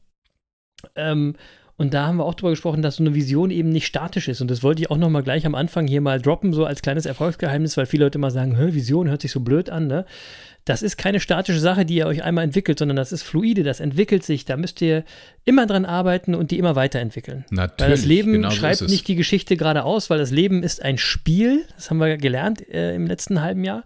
Ähm, 0.95 1.35
Und 1.77 1.93
da 1.93 2.07
haben 2.07 2.17
wir 2.19 2.25
auch 2.25 2.35
drüber 2.35 2.51
gesprochen, 2.51 2.83
dass 2.83 2.97
so 2.97 3.03
eine 3.03 3.15
Vision 3.15 3.51
eben 3.51 3.69
nicht 3.69 3.87
statisch 3.87 4.29
ist. 4.29 4.41
Und 4.41 4.51
das 4.51 4.63
wollte 4.63 4.81
ich 4.81 4.91
auch 4.91 4.97
nochmal 4.97 5.23
gleich 5.23 5.45
am 5.45 5.55
Anfang 5.55 5.87
hier 5.87 6.01
mal 6.01 6.23
droppen, 6.23 6.53
so 6.53 6.65
als 6.65 6.83
kleines 6.83 7.05
Erfolgsgeheimnis, 7.05 7.77
weil 7.77 7.87
viele 7.87 8.05
Leute 8.05 8.19
immer 8.19 8.31
sagen, 8.31 8.57
Vision 8.73 9.09
hört 9.11 9.23
sich 9.23 9.33
so 9.33 9.41
blöd 9.41 9.69
an, 9.69 9.87
ne? 9.87 10.07
Das 10.67 10.83
ist 10.83 10.99
keine 10.99 11.21
statische 11.21 11.61
Sache, 11.61 11.87
die 11.87 11.95
ihr 11.95 12.07
euch 12.07 12.25
einmal 12.25 12.43
entwickelt, 12.45 12.79
sondern 12.81 12.97
das 12.97 13.13
ist 13.13 13.23
fluide, 13.23 13.63
das 13.63 13.79
entwickelt 13.79 14.25
sich. 14.25 14.45
Da 14.45 14.57
müsst 14.57 14.83
ihr 14.83 15.05
immer 15.45 15.65
dran 15.65 15.85
arbeiten 15.85 16.35
und 16.35 16.51
die 16.51 16.59
immer 16.59 16.75
weiterentwickeln. 16.75 17.45
Natürlich. 17.51 17.81
Weil 17.81 17.91
das 17.91 18.05
Leben 18.05 18.33
genau 18.33 18.51
so 18.51 18.57
schreibt 18.57 18.81
es. 18.83 18.91
nicht 18.91 19.07
die 19.07 19.15
Geschichte 19.15 19.57
geradeaus, 19.57 20.11
weil 20.11 20.19
das 20.19 20.33
Leben 20.33 20.65
ist 20.65 20.83
ein 20.83 20.99
Spiel. 20.99 21.65
Das 21.77 21.89
haben 21.89 21.99
wir 21.99 22.17
gelernt 22.17 22.69
äh, 22.69 22.97
im 22.97 23.07
letzten 23.07 23.41
halben 23.43 23.63
Jahr. 23.63 23.85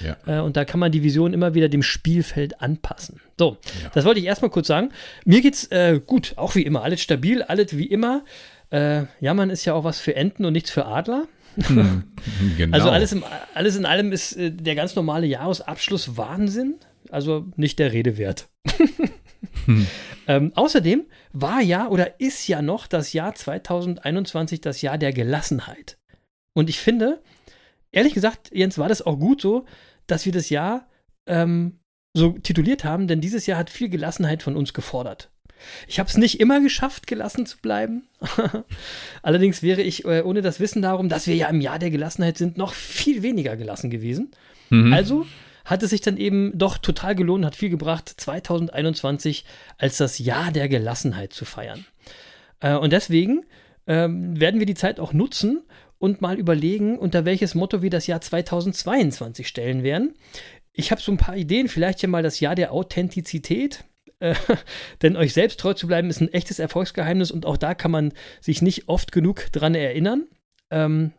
Ja. 0.00 0.16
Äh, 0.26 0.40
und 0.40 0.56
da 0.56 0.64
kann 0.64 0.80
man 0.80 0.90
die 0.90 1.02
Vision 1.02 1.34
immer 1.34 1.52
wieder 1.52 1.68
dem 1.68 1.82
Spielfeld 1.82 2.62
anpassen. 2.62 3.20
So, 3.38 3.58
Ja. 3.82 3.90
das 3.92 4.06
wollte 4.06 4.20
ich 4.20 4.26
erstmal 4.26 4.50
kurz 4.50 4.68
sagen. 4.68 4.90
Mir 5.26 5.42
geht's 5.42 5.66
äh, 5.66 6.00
gut, 6.04 6.32
auch 6.36 6.54
wie 6.54 6.62
immer. 6.62 6.82
Alles 6.82 7.02
stabil, 7.02 7.42
alles 7.42 7.76
wie 7.76 7.86
immer. 7.86 8.24
Äh, 8.70 9.02
Jammern 9.20 9.50
ist 9.50 9.66
ja 9.66 9.74
auch 9.74 9.84
was 9.84 10.00
für 10.00 10.16
Enten 10.16 10.46
und 10.46 10.54
nichts 10.54 10.70
für 10.70 10.86
Adler. 10.86 11.26
Genau. 12.56 12.74
Also 12.74 12.90
alles, 12.90 13.12
im, 13.12 13.24
alles 13.54 13.76
in 13.76 13.84
allem 13.84 14.12
ist 14.12 14.36
äh, 14.36 14.50
der 14.50 14.74
ganz 14.74 14.94
normale 14.94 15.26
Jahresabschluss 15.26 16.16
Wahnsinn. 16.16 16.76
Also 17.10 17.46
nicht 17.56 17.78
der 17.78 17.92
Rede 17.92 18.16
wert. 18.16 18.48
ähm, 20.28 20.52
außerdem 20.54 21.04
war 21.32 21.60
ja 21.60 21.88
oder 21.88 22.20
ist 22.20 22.46
ja 22.46 22.62
noch 22.62 22.86
das 22.86 23.12
Jahr 23.12 23.34
2021 23.34 24.60
das 24.60 24.82
Jahr 24.82 24.98
der 24.98 25.12
Gelassenheit. 25.12 25.98
Und 26.54 26.70
ich 26.70 26.78
finde, 26.78 27.20
ehrlich 27.90 28.14
gesagt, 28.14 28.50
Jens, 28.52 28.78
war 28.78 28.88
das 28.88 29.02
auch 29.02 29.18
gut 29.18 29.40
so, 29.40 29.64
dass 30.06 30.24
wir 30.24 30.32
das 30.32 30.48
Jahr 30.48 30.88
ähm, 31.26 31.80
so 32.14 32.32
tituliert 32.32 32.84
haben, 32.84 33.08
denn 33.08 33.20
dieses 33.20 33.46
Jahr 33.46 33.58
hat 33.58 33.70
viel 33.70 33.88
Gelassenheit 33.88 34.42
von 34.42 34.56
uns 34.56 34.72
gefordert. 34.74 35.31
Ich 35.86 35.98
habe 35.98 36.08
es 36.08 36.16
nicht 36.16 36.40
immer 36.40 36.60
geschafft, 36.60 37.06
gelassen 37.06 37.46
zu 37.46 37.58
bleiben. 37.58 38.04
Allerdings 39.22 39.62
wäre 39.62 39.82
ich 39.82 40.04
äh, 40.04 40.22
ohne 40.22 40.42
das 40.42 40.60
Wissen 40.60 40.82
darum, 40.82 41.08
dass 41.08 41.26
wir 41.26 41.34
ja 41.34 41.48
im 41.48 41.60
Jahr 41.60 41.78
der 41.78 41.90
Gelassenheit 41.90 42.38
sind, 42.38 42.56
noch 42.56 42.72
viel 42.72 43.22
weniger 43.22 43.56
gelassen 43.56 43.90
gewesen. 43.90 44.30
Mhm. 44.70 44.92
Also 44.92 45.26
hat 45.64 45.82
es 45.82 45.90
sich 45.90 46.00
dann 46.00 46.16
eben 46.16 46.56
doch 46.58 46.78
total 46.78 47.14
gelohnt, 47.14 47.44
hat 47.44 47.56
viel 47.56 47.70
gebracht, 47.70 48.12
2021 48.16 49.44
als 49.78 49.96
das 49.96 50.18
Jahr 50.18 50.50
der 50.50 50.68
Gelassenheit 50.68 51.32
zu 51.32 51.44
feiern. 51.44 51.84
Äh, 52.60 52.76
und 52.76 52.92
deswegen 52.92 53.44
ähm, 53.86 54.38
werden 54.38 54.60
wir 54.60 54.66
die 54.66 54.74
Zeit 54.74 55.00
auch 55.00 55.12
nutzen 55.12 55.62
und 55.98 56.20
mal 56.20 56.38
überlegen, 56.38 56.98
unter 56.98 57.24
welches 57.24 57.54
Motto 57.54 57.82
wir 57.82 57.90
das 57.90 58.06
Jahr 58.06 58.20
2022 58.20 59.46
stellen 59.46 59.82
werden. 59.82 60.14
Ich 60.72 60.90
habe 60.90 61.00
so 61.00 61.12
ein 61.12 61.18
paar 61.18 61.36
Ideen, 61.36 61.68
vielleicht 61.68 62.00
hier 62.00 62.08
mal 62.08 62.22
das 62.22 62.40
Jahr 62.40 62.54
der 62.54 62.72
Authentizität. 62.72 63.84
Äh, 64.22 64.34
denn 65.02 65.16
euch 65.16 65.32
selbst 65.32 65.60
treu 65.60 65.74
zu 65.74 65.86
bleiben 65.86 66.08
ist 66.08 66.20
ein 66.20 66.32
echtes 66.32 66.58
Erfolgsgeheimnis 66.58 67.30
und 67.30 67.44
auch 67.44 67.56
da 67.56 67.74
kann 67.74 67.90
man 67.90 68.12
sich 68.40 68.62
nicht 68.62 68.88
oft 68.88 69.12
genug 69.12 69.50
dran 69.52 69.74
erinnern. 69.74 70.26
Ähm, 70.70 71.12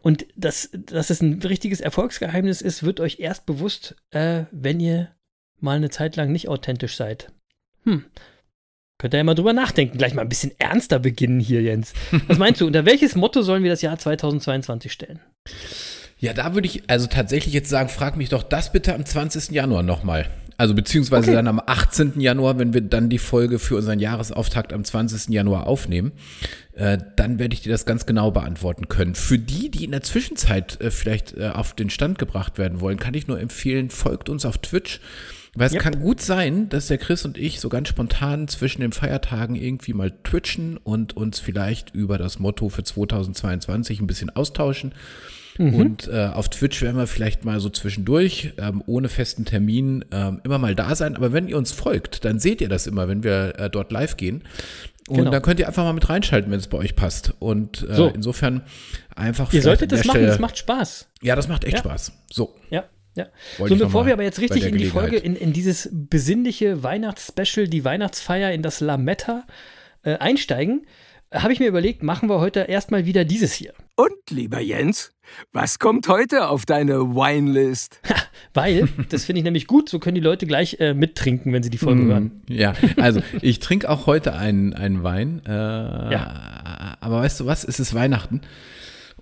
und 0.00 0.26
dass, 0.34 0.70
dass 0.72 1.10
es 1.10 1.20
ein 1.20 1.40
richtiges 1.42 1.80
Erfolgsgeheimnis 1.80 2.60
ist, 2.60 2.82
wird 2.82 2.98
euch 2.98 3.20
erst 3.20 3.46
bewusst, 3.46 3.94
äh, 4.10 4.44
wenn 4.50 4.80
ihr 4.80 5.14
mal 5.60 5.76
eine 5.76 5.90
Zeit 5.90 6.16
lang 6.16 6.32
nicht 6.32 6.48
authentisch 6.48 6.96
seid. 6.96 7.30
Hm. 7.84 8.04
Könnt 8.98 9.14
ihr 9.14 9.18
ja 9.18 9.24
mal 9.24 9.34
drüber 9.34 9.52
nachdenken. 9.52 9.98
Gleich 9.98 10.14
mal 10.14 10.22
ein 10.22 10.28
bisschen 10.28 10.52
ernster 10.58 10.98
beginnen 10.98 11.38
hier, 11.38 11.62
Jens. 11.62 11.92
Was 12.26 12.38
meinst 12.38 12.60
du, 12.60 12.66
unter 12.66 12.86
welches 12.86 13.14
Motto 13.14 13.42
sollen 13.42 13.62
wir 13.62 13.70
das 13.70 13.82
Jahr 13.82 13.98
2022 13.98 14.92
stellen? 14.92 15.20
Ja, 16.18 16.32
da 16.32 16.54
würde 16.54 16.68
ich 16.68 16.88
also 16.88 17.08
tatsächlich 17.08 17.52
jetzt 17.52 17.68
sagen, 17.68 17.88
frag 17.88 18.16
mich 18.16 18.28
doch 18.28 18.44
das 18.44 18.72
bitte 18.72 18.94
am 18.94 19.04
20. 19.04 19.50
Januar 19.50 19.82
nochmal. 19.82 20.30
Also 20.62 20.74
beziehungsweise 20.74 21.30
Okay. 21.30 21.34
dann 21.34 21.48
am 21.48 21.60
18. 21.66 22.20
Januar, 22.20 22.56
wenn 22.56 22.72
wir 22.72 22.82
dann 22.82 23.08
die 23.08 23.18
Folge 23.18 23.58
für 23.58 23.74
unseren 23.74 23.98
Jahresauftakt 23.98 24.72
am 24.72 24.84
20. 24.84 25.30
Januar 25.34 25.66
aufnehmen, 25.66 26.12
äh, 26.74 26.98
dann 27.16 27.40
werde 27.40 27.52
ich 27.54 27.62
dir 27.62 27.72
das 27.72 27.84
ganz 27.84 28.06
genau 28.06 28.30
beantworten 28.30 28.86
können. 28.86 29.16
Für 29.16 29.40
die, 29.40 29.72
die 29.72 29.82
in 29.84 29.90
der 29.90 30.02
Zwischenzeit 30.02 30.80
äh, 30.80 30.92
vielleicht 30.92 31.36
äh, 31.36 31.48
auf 31.48 31.74
den 31.74 31.90
Stand 31.90 32.16
gebracht 32.20 32.58
werden 32.58 32.80
wollen, 32.80 33.00
kann 33.00 33.12
ich 33.14 33.26
nur 33.26 33.40
empfehlen, 33.40 33.90
folgt 33.90 34.28
uns 34.28 34.44
auf 34.46 34.58
Twitch. 34.58 35.00
Weil 35.56 35.66
es 35.66 35.72
Yep. 35.72 35.82
kann 35.82 35.98
gut 36.00 36.20
sein, 36.20 36.68
dass 36.68 36.86
der 36.86 36.98
Chris 36.98 37.24
und 37.24 37.36
ich 37.36 37.58
so 37.58 37.68
ganz 37.68 37.88
spontan 37.88 38.46
zwischen 38.46 38.82
den 38.82 38.92
Feiertagen 38.92 39.56
irgendwie 39.56 39.94
mal 39.94 40.12
twitchen 40.22 40.76
und 40.76 41.16
uns 41.16 41.40
vielleicht 41.40 41.92
über 41.92 42.18
das 42.18 42.38
Motto 42.38 42.68
für 42.68 42.84
2022 42.84 44.00
ein 44.00 44.06
bisschen 44.06 44.30
austauschen. 44.30 44.94
Und 45.58 46.08
äh, 46.08 46.30
auf 46.32 46.48
Twitch 46.48 46.80
werden 46.80 46.96
wir 46.96 47.06
vielleicht 47.06 47.44
mal 47.44 47.60
so 47.60 47.68
zwischendurch, 47.68 48.54
ähm, 48.58 48.82
ohne 48.86 49.08
festen 49.10 49.44
Termin, 49.44 50.04
ähm, 50.10 50.40
immer 50.44 50.58
mal 50.58 50.74
da 50.74 50.94
sein. 50.94 51.14
Aber 51.14 51.32
wenn 51.32 51.46
ihr 51.46 51.58
uns 51.58 51.72
folgt, 51.72 52.24
dann 52.24 52.38
seht 52.38 52.60
ihr 52.62 52.68
das 52.70 52.86
immer, 52.86 53.06
wenn 53.08 53.22
wir 53.22 53.58
äh, 53.58 53.68
dort 53.70 53.92
live 53.92 54.16
gehen. 54.16 54.44
Und 55.08 55.16
Genau. 55.18 55.30
dann 55.30 55.42
könnt 55.42 55.60
ihr 55.60 55.66
einfach 55.68 55.82
mal 55.84 55.92
mit 55.92 56.08
reinschalten, 56.08 56.50
wenn 56.50 56.58
es 56.58 56.68
bei 56.68 56.78
euch 56.78 56.96
passt. 56.96 57.34
Und 57.38 57.86
äh, 57.90 57.94
So. 57.94 58.08
insofern 58.08 58.62
einfach 59.14 59.52
Ihr 59.52 59.60
solltet 59.60 59.92
das 59.92 60.04
machen, 60.04 60.16
Stelle- 60.18 60.26
das 60.28 60.38
macht 60.38 60.56
Spaß. 60.56 61.08
Ja, 61.22 61.36
das 61.36 61.48
macht 61.48 61.64
echt 61.64 61.74
Ja. 61.74 61.80
Spaß. 61.80 62.12
So. 62.30 62.54
Ja, 62.70 62.84
ja. 63.14 63.26
Wollte 63.58 63.76
so, 63.76 63.84
bevor 63.84 64.06
wir 64.06 64.14
aber 64.14 64.22
jetzt 64.22 64.40
richtig 64.40 64.64
in 64.64 64.78
die 64.78 64.86
Folge, 64.86 65.16
in, 65.18 65.36
in 65.36 65.52
dieses 65.52 65.90
besinnliche 65.92 66.82
Weihnachtsspecial, 66.82 67.68
die 67.68 67.84
Weihnachtsfeier, 67.84 68.52
in 68.52 68.62
das 68.62 68.80
Lametta 68.80 69.44
äh, 70.04 70.14
einsteigen, 70.16 70.86
habe 71.32 71.52
ich 71.52 71.60
mir 71.60 71.68
überlegt, 71.68 72.02
machen 72.02 72.28
wir 72.28 72.40
heute 72.40 72.60
erstmal 72.60 73.06
wieder 73.06 73.24
dieses 73.24 73.52
hier. 73.52 73.72
Und, 73.96 74.12
lieber 74.30 74.60
Jens, 74.60 75.12
was 75.52 75.78
kommt 75.78 76.08
heute 76.08 76.48
auf 76.48 76.64
deine 76.66 77.00
Winelist? 77.14 78.00
Weil, 78.54 78.88
das 79.08 79.24
finde 79.24 79.38
ich 79.40 79.44
nämlich 79.44 79.66
gut, 79.66 79.88
so 79.88 79.98
können 79.98 80.14
die 80.14 80.20
Leute 80.20 80.46
gleich 80.46 80.76
äh, 80.80 80.94
mittrinken, 80.94 81.52
wenn 81.52 81.62
sie 81.62 81.70
die 81.70 81.78
Folge 81.78 82.02
Mhm. 82.02 82.08
hören. 82.10 82.42
Ja, 82.48 82.74
also 82.96 83.22
ich 83.40 83.58
trinke 83.60 83.88
auch 83.90 84.06
heute 84.06 84.34
einen, 84.34 84.74
einen 84.74 85.02
Wein. 85.02 85.40
Äh, 85.46 85.50
Aber 85.52 87.20
weißt 87.20 87.40
du 87.40 87.46
was? 87.46 87.64
Es 87.64 87.80
ist 87.80 87.94
Weihnachten. 87.94 88.40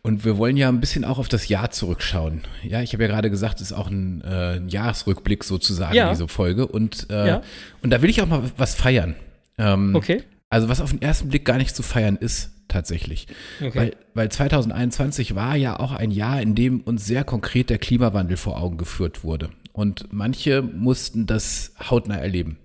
Und 0.03 0.25
wir 0.25 0.39
wollen 0.39 0.57
ja 0.57 0.69
ein 0.71 0.81
bisschen 0.81 1.05
auch 1.05 1.19
auf 1.19 1.29
das 1.29 1.49
Jahr 1.49 1.71
zurückschauen. 1.71 2.43
Ja, 2.63 2.81
ich 2.81 2.95
habe 2.95 3.03
ja 3.03 3.09
gerade 3.09 3.31
gesagt, 3.31 3.57
es 3.61 3.71
ist 3.71 3.73
auch 3.77 3.91
ein, 3.91 4.23
äh, 4.25 4.57
ein 4.57 4.69
Jahresrückblick 4.69 5.45
sozusagen, 5.45 5.95
Ja. 5.95 6.11
diese 6.11 6.27
Folge. 6.27 6.67
Und, 6.67 7.09
äh, 7.11 7.27
Ja. 7.29 7.43
und 7.83 7.91
da 7.91 8.01
will 8.01 8.09
ich 8.09 8.23
auch 8.23 8.27
mal 8.27 8.43
was 8.57 8.75
feiern. 8.75 9.15
Ähm, 9.59 9.95
Okay. 9.95 10.23
Also 10.51 10.69
was 10.69 10.81
auf 10.81 10.91
den 10.91 11.01
ersten 11.01 11.29
Blick 11.29 11.45
gar 11.45 11.57
nicht 11.57 11.75
zu 11.75 11.83
feiern 11.83 12.17
ist, 12.17 12.51
tatsächlich. 12.69 13.29
Okay. 13.61 13.73
Weil, 13.75 13.97
weil 14.15 14.29
2021 14.31 15.35
war 15.35 15.57
ja 15.57 15.79
auch 15.79 15.93
ein 15.93 16.11
Jahr, 16.11 16.43
in 16.43 16.55
dem 16.55 16.81
uns 16.81 17.07
sehr 17.07 17.25
konkret 17.25 17.71
der 17.71 17.79
Klimawandel 17.79 18.37
vor 18.37 18.61
Augen 18.61 18.77
geführt 18.77 19.25
wurde. 19.25 19.51
Und 19.73 20.13
manche 20.13 20.63
mussten 20.63 21.27
das 21.27 21.73
hautnah 21.89 22.17
erleben. 22.17 22.59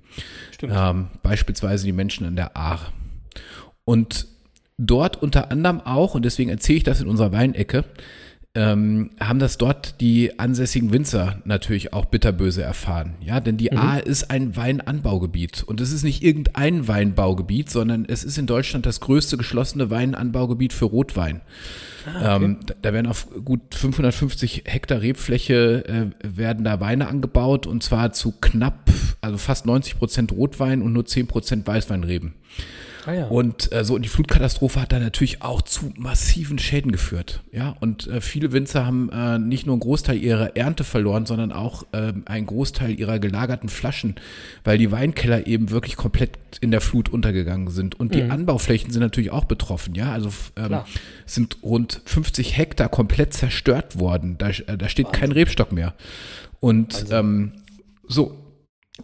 Stimmt. 0.51 0.73
Ähm, 0.75 1.07
beispielsweise 1.21 1.85
die 1.85 1.91
Menschen 1.91 2.25
an 2.25 2.35
der 2.35 2.57
Ahr. 2.57 2.91
Und 3.83 4.27
dort 4.77 5.21
unter 5.21 5.51
anderem 5.51 5.81
auch, 5.81 6.15
und 6.15 6.25
deswegen 6.25 6.49
erzähle 6.49 6.77
ich 6.77 6.83
das 6.83 7.01
in 7.01 7.07
unserer 7.07 7.31
Weinecke, 7.31 7.85
ähm, 8.55 9.11
haben 9.19 9.39
das 9.39 9.57
dort 9.57 9.99
die 9.99 10.39
ansässigen 10.39 10.93
Winzer 10.93 11.41
natürlich 11.43 11.91
auch 11.91 12.05
bitterböse 12.05 12.63
erfahren. 12.63 13.15
Ja, 13.19 13.41
denn 13.41 13.57
die 13.57 13.73
Ahr 13.73 14.05
ist 14.05 14.31
ein 14.31 14.55
Weinanbaugebiet. 14.55 15.63
Und 15.63 15.81
es 15.81 15.91
ist 15.91 16.03
nicht 16.03 16.23
irgendein 16.23 16.87
Weinbaugebiet, 16.87 17.69
sondern 17.69 18.05
es 18.07 18.23
ist 18.23 18.37
in 18.37 18.47
Deutschland 18.47 18.85
das 18.85 19.01
größte 19.01 19.35
geschlossene 19.35 19.89
Weinanbaugebiet 19.89 20.71
für 20.71 20.85
Rotwein. 20.85 21.41
ähm, 22.23 22.59
da, 22.65 22.75
da 22.81 22.93
werden 22.93 23.07
auf 23.07 23.27
gut 23.43 23.75
550 23.75 24.63
Hektar 24.65 25.01
Rebfläche 25.01 25.85
äh, 25.87 26.37
werden 26.37 26.63
da 26.63 26.79
Weine 26.79 27.07
angebaut 27.07 27.67
und 27.67 27.83
zwar 27.83 28.13
zu 28.13 28.31
knapp, 28.39 28.89
also 29.21 29.37
fast 29.37 29.65
90 29.65 29.97
Prozent 29.97 30.31
Rotwein 30.31 30.81
und 30.81 30.93
nur 30.93 31.05
10 31.05 31.27
Prozent 31.27 31.67
Weißweinreben. 31.67 32.35
Ah, 33.05 33.13
ja. 33.13 33.27
Und 33.27 33.71
äh, 33.71 33.83
so 33.83 33.95
und 33.95 34.01
die 34.03 34.09
Flutkatastrophe 34.09 34.81
hat 34.81 34.91
da 34.91 34.99
natürlich 34.99 35.41
auch 35.41 35.61
zu 35.61 35.93
massiven 35.97 36.59
Schäden 36.59 36.91
geführt. 36.91 37.41
Ja, 37.51 37.75
und 37.79 38.07
äh, 38.07 38.21
viele 38.21 38.51
Winzer 38.51 38.85
haben 38.85 39.09
äh, 39.09 39.39
nicht 39.39 39.65
nur 39.65 39.73
einen 39.73 39.81
Großteil 39.81 40.17
ihrer 40.17 40.55
Ernte 40.55 40.83
verloren, 40.83 41.25
sondern 41.25 41.51
auch 41.51 41.85
ähm, 41.93 42.23
einen 42.25 42.45
Großteil 42.45 42.99
ihrer 42.99 43.19
gelagerten 43.19 43.69
Flaschen, 43.69 44.15
weil 44.63 44.77
die 44.77 44.91
Weinkeller 44.91 45.47
eben 45.47 45.69
wirklich 45.69 45.95
komplett 45.95 46.37
in 46.61 46.71
der 46.71 46.81
Flut 46.81 47.09
untergegangen 47.09 47.69
sind. 47.69 47.99
Und 47.99 48.15
die 48.15 48.23
Anbauflächen 48.23 48.91
sind 48.91 49.01
natürlich 49.01 49.31
auch 49.31 49.45
betroffen. 49.45 49.95
Ja, 49.95 50.11
also 50.11 50.29
ähm, 50.55 50.79
sind 51.25 51.57
rund 51.63 52.01
50 52.05 52.57
Hektar 52.57 52.89
komplett 52.89 53.33
zerstört 53.33 53.99
worden. 53.99 54.37
Da, 54.37 54.49
äh, 54.49 54.77
da 54.77 54.89
steht 54.89 55.11
kein 55.11 55.31
Rebstock 55.31 55.71
mehr. 55.71 55.93
Und 56.59 57.05
ähm, 57.11 57.51
so, 58.07 58.44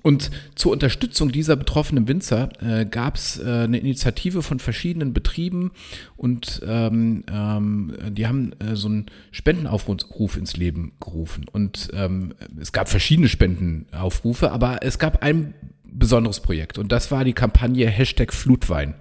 und 0.03 0.31
zur 0.55 0.71
Unterstützung 0.71 1.31
dieser 1.31 1.57
betroffenen 1.57 2.07
Winzer 2.07 2.49
äh, 2.61 2.85
gab 2.85 3.15
es 3.15 3.39
äh, 3.39 3.43
eine 3.43 3.77
Initiative 3.77 4.41
von 4.41 4.59
verschiedenen 4.59 5.13
Betrieben 5.13 5.71
und 6.15 6.61
ähm, 6.65 7.25
ähm, 7.29 7.93
die 8.09 8.25
haben 8.25 8.53
äh, 8.59 8.75
so 8.75 8.87
einen 8.87 9.07
Spendenaufruf 9.31 10.37
ins 10.37 10.55
Leben 10.55 10.93
gerufen. 11.01 11.45
Und 11.51 11.89
ähm, 11.93 12.33
es 12.59 12.71
gab 12.71 12.87
verschiedene 12.87 13.27
Spendenaufrufe, 13.27 14.51
aber 14.51 14.79
es 14.81 14.97
gab 14.97 15.23
ein 15.23 15.53
besonderes 15.83 16.39
Projekt 16.39 16.77
und 16.77 16.89
das 16.93 17.11
war 17.11 17.25
die 17.25 17.33
Kampagne 17.33 17.87
Hashtag 17.89 18.33
Flutwein. 18.33 18.95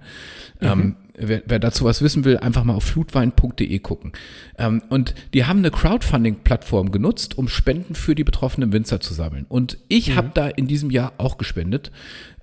Ähm, 0.59 0.97
wer, 1.27 1.43
wer 1.45 1.59
dazu 1.59 1.85
was 1.85 2.01
wissen 2.01 2.25
will, 2.25 2.37
einfach 2.37 2.63
mal 2.63 2.73
auf 2.73 2.83
flutwein.de 2.83 3.79
gucken. 3.79 4.11
Ähm, 4.57 4.81
und 4.89 5.15
die 5.33 5.45
haben 5.45 5.59
eine 5.59 5.71
Crowdfunding-Plattform 5.71 6.91
genutzt, 6.91 7.37
um 7.37 7.47
Spenden 7.47 7.95
für 7.95 8.15
die 8.15 8.23
betroffenen 8.23 8.73
Winzer 8.73 8.99
zu 8.99 9.13
sammeln. 9.13 9.45
Und 9.47 9.77
ich 9.87 10.09
mhm. 10.09 10.15
habe 10.15 10.31
da 10.33 10.47
in 10.47 10.67
diesem 10.67 10.89
Jahr 10.89 11.13
auch 11.17 11.37
gespendet, 11.37 11.91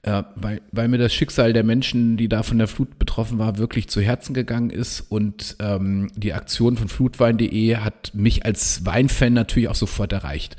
äh, 0.02 0.22
weil, 0.36 0.60
weil 0.72 0.88
mir 0.88 0.98
das 0.98 1.12
Schicksal 1.12 1.52
der 1.52 1.64
Menschen, 1.64 2.16
die 2.16 2.28
da 2.28 2.42
von 2.42 2.58
der 2.58 2.68
Flut 2.68 2.98
betroffen 2.98 3.38
war, 3.38 3.58
wirklich 3.58 3.88
zu 3.88 4.00
Herzen 4.00 4.34
gegangen 4.34 4.70
ist. 4.70 5.00
Und 5.00 5.56
ähm, 5.60 6.10
die 6.14 6.32
Aktion 6.32 6.76
von 6.76 6.88
flutwein.de 6.88 7.76
hat 7.76 8.12
mich 8.14 8.44
als 8.44 8.86
Weinfan 8.86 9.32
natürlich 9.32 9.68
auch 9.68 9.74
sofort 9.74 10.12
erreicht. 10.12 10.56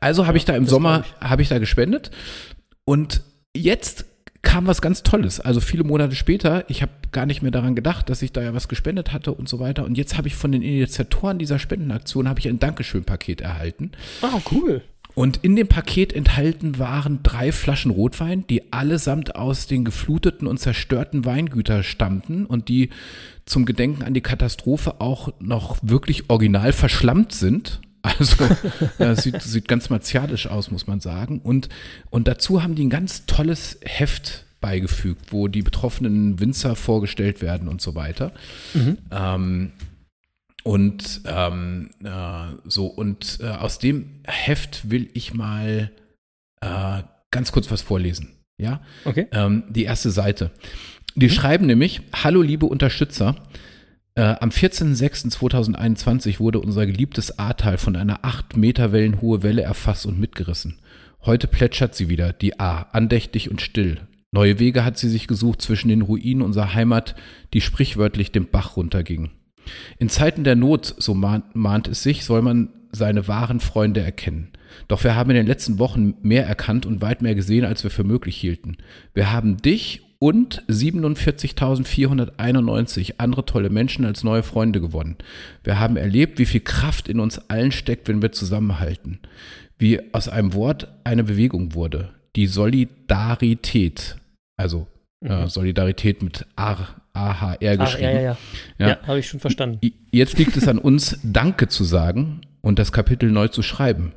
Also 0.00 0.26
habe 0.26 0.36
ja, 0.36 0.38
ich 0.38 0.44
da 0.44 0.56
im 0.56 0.66
Sommer, 0.66 1.04
habe 1.20 1.42
ich 1.42 1.48
da 1.48 1.58
gespendet. 1.58 2.10
Und 2.84 3.22
jetzt 3.56 4.06
kam 4.52 4.66
was 4.66 4.82
ganz 4.82 5.02
Tolles. 5.02 5.40
Also 5.40 5.60
viele 5.60 5.82
Monate 5.82 6.14
später, 6.14 6.68
ich 6.68 6.82
habe 6.82 6.92
gar 7.10 7.24
nicht 7.24 7.40
mehr 7.40 7.50
daran 7.50 7.74
gedacht, 7.74 8.10
dass 8.10 8.20
ich 8.20 8.32
da 8.32 8.42
ja 8.42 8.52
was 8.52 8.68
gespendet 8.68 9.10
hatte 9.10 9.32
und 9.32 9.48
so 9.48 9.60
weiter. 9.60 9.82
Und 9.82 9.96
jetzt 9.96 10.18
habe 10.18 10.28
ich 10.28 10.34
von 10.34 10.52
den 10.52 10.60
Initiatoren 10.60 11.38
dieser 11.38 11.58
Spendenaktion 11.58 12.28
habe 12.28 12.38
ich 12.38 12.46
ein 12.46 12.58
Dankeschön-Paket 12.58 13.40
erhalten. 13.40 13.92
Ah, 14.20 14.40
cool. 14.50 14.82
Und 15.14 15.38
in 15.38 15.56
dem 15.56 15.68
Paket 15.68 16.12
enthalten 16.12 16.78
waren 16.78 17.20
drei 17.22 17.50
Flaschen 17.50 17.90
Rotwein, 17.90 18.46
die 18.46 18.74
allesamt 18.74 19.36
aus 19.36 19.68
den 19.68 19.86
gefluteten 19.86 20.46
und 20.46 20.58
zerstörten 20.58 21.24
Weingütern 21.24 21.82
stammten 21.82 22.44
und 22.44 22.68
die 22.68 22.90
zum 23.46 23.64
Gedenken 23.64 24.02
an 24.02 24.12
die 24.12 24.20
Katastrophe 24.20 25.00
auch 25.00 25.32
noch 25.40 25.78
wirklich 25.80 26.28
original 26.28 26.74
verschlammt 26.74 27.32
sind. 27.32 27.80
Also 28.02 28.44
äh, 28.98 29.14
sieht, 29.14 29.40
sieht 29.42 29.68
ganz 29.68 29.88
martialisch 29.88 30.48
aus, 30.48 30.70
muss 30.70 30.86
man 30.86 31.00
sagen. 31.00 31.40
Und, 31.40 31.68
und 32.10 32.26
dazu 32.26 32.62
haben 32.62 32.74
die 32.74 32.84
ein 32.84 32.90
ganz 32.90 33.26
tolles 33.26 33.78
Heft 33.82 34.44
beigefügt, 34.60 35.32
wo 35.32 35.48
die 35.48 35.62
betroffenen 35.62 36.40
Winzer 36.40 36.74
vorgestellt 36.74 37.42
werden 37.42 37.68
und 37.68 37.80
so 37.80 37.94
weiter. 37.94 38.32
Mhm. 38.74 38.98
Ähm, 39.10 39.72
und 40.64 41.22
ähm, 41.26 41.90
äh, 42.04 42.56
so, 42.64 42.86
und 42.86 43.38
äh, 43.40 43.48
aus 43.48 43.78
dem 43.78 44.20
Heft 44.24 44.90
will 44.90 45.08
ich 45.14 45.34
mal 45.34 45.90
äh, 46.60 47.02
ganz 47.30 47.52
kurz 47.52 47.70
was 47.70 47.82
vorlesen. 47.82 48.36
Ja? 48.58 48.80
Okay. 49.04 49.26
Ähm, 49.32 49.64
die 49.68 49.84
erste 49.84 50.10
Seite. 50.10 50.52
Die 51.16 51.26
mhm. 51.26 51.30
schreiben 51.30 51.66
nämlich: 51.66 52.00
Hallo, 52.12 52.42
liebe 52.42 52.66
Unterstützer. 52.66 53.36
Äh, 54.14 54.34
am 54.40 54.50
14.06.2021 54.50 56.38
wurde 56.38 56.60
unser 56.60 56.86
geliebtes 56.86 57.38
Ahrtal 57.38 57.78
von 57.78 57.96
einer 57.96 58.24
8 58.24 58.56
Meter 58.56 58.92
wellenhohe 58.92 59.42
Welle 59.42 59.62
erfasst 59.62 60.04
und 60.04 60.20
mitgerissen. 60.20 60.78
Heute 61.24 61.46
plätschert 61.46 61.94
sie 61.94 62.08
wieder, 62.08 62.32
die 62.32 62.60
A, 62.60 62.82
andächtig 62.92 63.50
und 63.50 63.62
still. 63.62 64.00
Neue 64.32 64.58
Wege 64.58 64.84
hat 64.84 64.98
sie 64.98 65.08
sich 65.08 65.28
gesucht 65.28 65.62
zwischen 65.62 65.88
den 65.88 66.02
Ruinen 66.02 66.42
unserer 66.42 66.74
Heimat, 66.74 67.14
die 67.54 67.60
sprichwörtlich 67.60 68.32
den 68.32 68.48
Bach 68.48 68.76
runterging. 68.76 69.30
In 69.98 70.08
Zeiten 70.08 70.44
der 70.44 70.56
Not, 70.56 70.94
so 70.98 71.14
mahnt, 71.14 71.54
mahnt 71.54 71.88
es 71.88 72.02
sich, 72.02 72.24
soll 72.24 72.42
man 72.42 72.70
seine 72.90 73.28
wahren 73.28 73.60
Freunde 73.60 74.00
erkennen. 74.02 74.50
Doch 74.88 75.04
wir 75.04 75.14
haben 75.14 75.30
in 75.30 75.36
den 75.36 75.46
letzten 75.46 75.78
Wochen 75.78 76.14
mehr 76.22 76.46
erkannt 76.46 76.84
und 76.84 77.00
weit 77.00 77.22
mehr 77.22 77.34
gesehen, 77.34 77.64
als 77.64 77.82
wir 77.82 77.90
für 77.90 78.04
möglich 78.04 78.36
hielten. 78.36 78.76
Wir 79.14 79.32
haben 79.32 79.56
dich 79.56 80.01
und 80.22 80.62
47.491 80.68 83.14
andere 83.18 83.44
tolle 83.44 83.68
Menschen 83.70 84.04
als 84.04 84.22
neue 84.22 84.44
Freunde 84.44 84.80
gewonnen. 84.80 85.16
Wir 85.64 85.80
haben 85.80 85.96
erlebt, 85.96 86.38
wie 86.38 86.46
viel 86.46 86.60
Kraft 86.60 87.08
in 87.08 87.18
uns 87.18 87.50
allen 87.50 87.72
steckt, 87.72 88.06
wenn 88.06 88.22
wir 88.22 88.30
zusammenhalten. 88.30 89.18
Wie 89.78 90.14
aus 90.14 90.28
einem 90.28 90.54
Wort 90.54 90.86
eine 91.02 91.24
Bewegung 91.24 91.74
wurde. 91.74 92.10
Die 92.36 92.46
Solidarität. 92.46 94.14
Also 94.56 94.86
äh, 95.24 95.42
mhm. 95.42 95.48
Solidarität 95.48 96.22
mit 96.22 96.46
AHR 96.54 97.76
geschrieben. 97.76 97.80
Ach, 97.80 97.98
ja, 97.98 98.10
ja, 98.12 98.20
ja. 98.20 98.36
Ja, 98.78 98.88
ja 98.90 98.98
habe 99.04 99.18
ich 99.18 99.26
schon 99.26 99.40
verstanden. 99.40 99.80
Jetzt 100.12 100.38
liegt 100.38 100.56
es 100.56 100.68
an 100.68 100.78
uns, 100.78 101.18
Danke 101.24 101.66
zu 101.66 101.82
sagen 101.82 102.42
und 102.60 102.78
das 102.78 102.92
Kapitel 102.92 103.32
neu 103.32 103.48
zu 103.48 103.62
schreiben. 103.62 104.12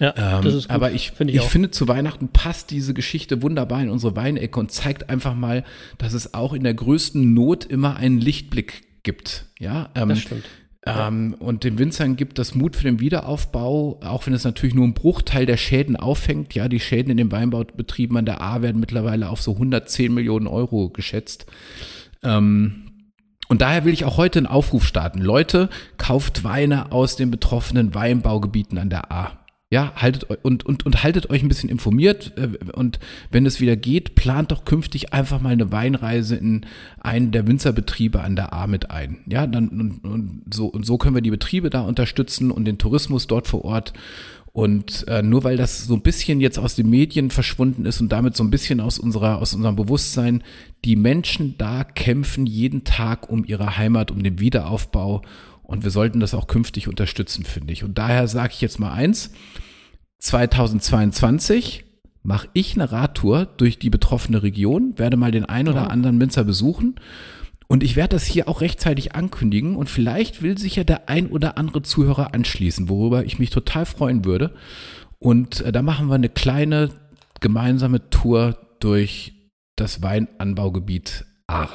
Ja, 0.00 0.14
ähm, 0.16 0.44
das 0.44 0.54
ist 0.54 0.68
gut. 0.68 0.74
Aber 0.74 0.92
ich, 0.92 1.10
find 1.12 1.30
ich, 1.30 1.36
ich 1.36 1.42
finde, 1.42 1.70
zu 1.70 1.88
Weihnachten 1.88 2.28
passt 2.28 2.70
diese 2.70 2.94
Geschichte 2.94 3.42
wunderbar 3.42 3.82
in 3.82 3.90
unsere 3.90 4.16
Weinecke 4.16 4.58
und 4.58 4.72
zeigt 4.72 5.10
einfach 5.10 5.34
mal, 5.34 5.64
dass 5.98 6.12
es 6.12 6.34
auch 6.34 6.52
in 6.52 6.64
der 6.64 6.74
größten 6.74 7.34
Not 7.34 7.64
immer 7.64 7.96
einen 7.96 8.18
Lichtblick 8.18 8.82
gibt. 9.02 9.46
Ja, 9.58 9.90
ähm, 9.94 10.08
das 10.10 10.20
stimmt. 10.20 10.44
Ähm, 10.86 11.34
und 11.38 11.64
den 11.64 11.78
Winzern 11.78 12.16
gibt 12.16 12.38
das 12.38 12.54
Mut 12.54 12.76
für 12.76 12.84
den 12.84 13.00
Wiederaufbau, 13.00 14.00
auch 14.02 14.26
wenn 14.26 14.32
es 14.32 14.44
natürlich 14.44 14.74
nur 14.74 14.84
einen 14.84 14.94
Bruchteil 14.94 15.44
der 15.44 15.56
Schäden 15.56 15.96
auffängt. 15.96 16.54
Ja, 16.54 16.68
die 16.68 16.80
Schäden 16.80 17.10
in 17.10 17.16
den 17.16 17.30
Weinbaubetrieben 17.32 18.16
an 18.16 18.24
der 18.24 18.40
A 18.40 18.62
werden 18.62 18.80
mittlerweile 18.80 19.28
auf 19.28 19.42
so 19.42 19.52
110 19.52 20.14
Millionen 20.14 20.46
Euro 20.46 20.88
geschätzt. 20.88 21.46
Ähm, 22.22 22.87
und 23.48 23.60
daher 23.62 23.84
will 23.84 23.92
ich 23.92 24.04
auch 24.04 24.16
heute 24.16 24.38
einen 24.38 24.46
Aufruf 24.46 24.86
starten. 24.86 25.20
Leute, 25.20 25.68
kauft 25.96 26.44
Weine 26.44 26.92
aus 26.92 27.16
den 27.16 27.30
betroffenen 27.30 27.94
Weinbaugebieten 27.94 28.78
an 28.78 28.90
der 28.90 29.10
A. 29.10 29.38
Ja, 29.70 29.92
haltet 29.96 30.24
und, 30.24 30.64
und, 30.64 30.86
und 30.86 31.02
haltet 31.02 31.28
euch 31.28 31.42
ein 31.42 31.48
bisschen 31.48 31.68
informiert 31.68 32.32
äh, 32.38 32.48
und 32.72 32.98
wenn 33.30 33.44
es 33.44 33.60
wieder 33.60 33.76
geht, 33.76 34.14
plant 34.14 34.50
doch 34.50 34.64
künftig 34.64 35.12
einfach 35.12 35.42
mal 35.42 35.52
eine 35.52 35.70
Weinreise 35.70 36.36
in 36.36 36.64
einen 37.00 37.32
der 37.32 37.46
Winzerbetriebe 37.46 38.22
an 38.22 38.34
der 38.34 38.54
A 38.54 38.66
mit 38.66 38.90
ein. 38.90 39.18
Ja, 39.26 39.46
dann 39.46 39.68
und, 39.68 40.04
und 40.04 40.42
so 40.50 40.68
und 40.68 40.86
so 40.86 40.96
können 40.96 41.14
wir 41.14 41.20
die 41.20 41.30
Betriebe 41.30 41.68
da 41.68 41.82
unterstützen 41.82 42.50
und 42.50 42.64
den 42.64 42.78
Tourismus 42.78 43.26
dort 43.26 43.46
vor 43.46 43.62
Ort. 43.66 43.92
Und 44.52 45.06
äh, 45.08 45.22
nur 45.22 45.44
weil 45.44 45.56
das 45.56 45.84
so 45.84 45.94
ein 45.94 46.02
bisschen 46.02 46.40
jetzt 46.40 46.58
aus 46.58 46.74
den 46.74 46.90
Medien 46.90 47.30
verschwunden 47.30 47.84
ist 47.84 48.00
und 48.00 48.10
damit 48.10 48.34
so 48.34 48.42
ein 48.42 48.50
bisschen 48.50 48.80
aus 48.80 48.98
unserer 48.98 49.38
aus 49.38 49.54
unserem 49.54 49.76
Bewusstsein, 49.76 50.42
die 50.84 50.96
Menschen 50.96 51.56
da 51.58 51.84
kämpfen 51.84 52.46
jeden 52.46 52.84
Tag 52.84 53.30
um 53.30 53.44
ihre 53.44 53.76
Heimat, 53.76 54.10
um 54.10 54.22
den 54.22 54.40
Wiederaufbau 54.40 55.22
und 55.68 55.84
wir 55.84 55.90
sollten 55.90 56.18
das 56.18 56.32
auch 56.32 56.46
künftig 56.46 56.88
unterstützen, 56.88 57.44
finde 57.44 57.74
ich. 57.74 57.84
Und 57.84 57.98
daher 57.98 58.26
sage 58.26 58.54
ich 58.54 58.62
jetzt 58.62 58.80
mal 58.80 58.90
eins. 58.90 59.30
2022 60.18 61.84
mache 62.22 62.48
ich 62.54 62.74
eine 62.74 62.90
Radtour 62.90 63.44
durch 63.44 63.78
die 63.78 63.90
betroffene 63.90 64.42
Region, 64.42 64.98
werde 64.98 65.18
mal 65.18 65.30
den 65.30 65.44
ein 65.44 65.68
oder 65.68 65.90
anderen 65.90 66.16
Minzer 66.16 66.44
besuchen. 66.44 66.96
Und 67.68 67.82
ich 67.82 67.96
werde 67.96 68.16
das 68.16 68.24
hier 68.24 68.48
auch 68.48 68.62
rechtzeitig 68.62 69.14
ankündigen 69.14 69.76
und 69.76 69.90
vielleicht 69.90 70.42
will 70.42 70.56
sich 70.56 70.76
ja 70.76 70.84
der 70.84 71.08
ein 71.08 71.28
oder 71.28 71.58
andere 71.58 71.82
Zuhörer 71.82 72.34
anschließen, 72.34 72.88
worüber 72.88 73.24
ich 73.24 73.38
mich 73.38 73.50
total 73.50 73.84
freuen 73.84 74.24
würde. 74.24 74.54
Und 75.18 75.60
äh, 75.60 75.70
da 75.70 75.82
machen 75.82 76.08
wir 76.08 76.14
eine 76.14 76.30
kleine 76.30 76.90
gemeinsame 77.40 78.08
Tour 78.08 78.58
durch 78.80 79.34
das 79.76 80.02
Weinanbaugebiet 80.02 81.26
Ahr. 81.46 81.68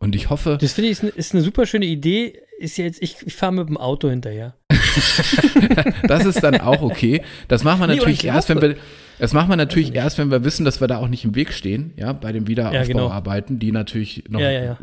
Und 0.00 0.14
ich 0.14 0.30
hoffe. 0.30 0.58
Das 0.60 0.74
finde 0.74 0.90
ich 0.90 0.98
ist 0.98 1.02
eine, 1.02 1.10
ist 1.12 1.34
eine 1.34 1.42
super 1.42 1.66
schöne 1.66 1.86
Idee 1.86 2.38
ist 2.58 2.76
jetzt, 2.76 3.00
ich, 3.00 3.16
ich 3.24 3.34
fahre 3.34 3.52
mit 3.52 3.68
dem 3.68 3.76
Auto 3.76 4.10
hinterher. 4.10 4.57
das 6.06 6.24
ist 6.24 6.42
dann 6.42 6.60
auch 6.60 6.82
okay. 6.82 7.22
Das 7.48 7.64
machen 7.64 7.80
wir 7.80 7.86
natürlich 7.86 8.22
nee, 8.22 8.28
erst, 8.28 8.48
wenn 8.48 8.60
wir. 8.60 8.76
Das 9.18 9.32
machen 9.32 9.48
wir 9.48 9.56
natürlich 9.56 9.96
erst, 9.96 10.16
wenn 10.18 10.30
wir 10.30 10.44
wissen, 10.44 10.64
dass 10.64 10.80
wir 10.80 10.86
da 10.86 10.98
auch 10.98 11.08
nicht 11.08 11.24
im 11.24 11.34
Weg 11.34 11.52
stehen, 11.52 11.92
ja, 11.96 12.12
bei 12.12 12.30
den 12.30 12.46
Wiederaufbauarbeiten, 12.46 13.56
ja, 13.56 13.58
genau. 13.58 13.66
die 13.66 13.72
natürlich 13.72 14.24
noch, 14.28 14.38
ja, 14.38 14.50
ja, 14.50 14.78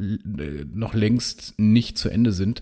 noch 0.74 0.94
längst 0.94 1.54
nicht 1.58 1.98
zu 1.98 2.10
Ende 2.10 2.34
sind. 2.34 2.62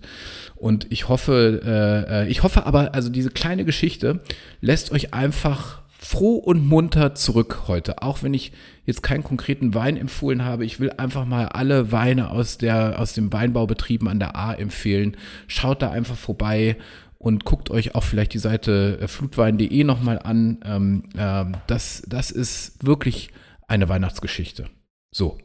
Und 0.55 0.85
ich 0.91 1.09
hoffe, 1.09 1.61
äh, 1.65 2.25
äh, 2.25 2.27
ich 2.27 2.43
hoffe 2.43 2.67
aber, 2.67 2.93
also 2.93 3.09
diese 3.09 3.31
kleine 3.31 3.65
Geschichte 3.65 4.19
lässt 4.61 4.91
euch 4.91 5.15
einfach 5.15 5.81
froh 5.97 6.35
und 6.35 6.67
munter 6.67 7.15
zurück 7.15 7.63
heute. 7.67 8.01
Auch 8.03 8.21
wenn 8.21 8.33
ich 8.35 8.51
jetzt 8.85 9.03
keinen 9.03 9.23
konkreten 9.23 9.73
Wein 9.73 9.95
empfohlen 9.95 10.43
habe. 10.43 10.65
Ich 10.65 10.79
will 10.79 10.91
einfach 10.97 11.25
mal 11.25 11.47
alle 11.47 11.91
Weine 11.91 12.29
aus, 12.29 12.57
der, 12.57 12.99
aus 12.99 13.13
dem 13.13 13.31
Weinbaubetrieben 13.31 14.07
an 14.07 14.19
der 14.19 14.35
A 14.35 14.53
empfehlen. 14.53 15.15
Schaut 15.47 15.81
da 15.81 15.91
einfach 15.91 16.17
vorbei 16.17 16.75
und 17.23 17.45
guckt 17.45 17.71
euch 17.71 17.95
auch 17.95 18.03
vielleicht 18.03 18.33
die 18.33 18.39
Seite 18.39 18.99
äh, 19.01 19.07
flutwein.de 19.07 19.83
nochmal 19.85 20.19
an. 20.19 20.59
Ähm, 20.65 21.03
ähm, 21.17 21.55
das, 21.67 22.03
das 22.05 22.31
ist 22.31 22.85
wirklich 22.85 23.29
eine 23.65 23.87
Weihnachtsgeschichte. 23.87 24.69
So. 25.09 25.37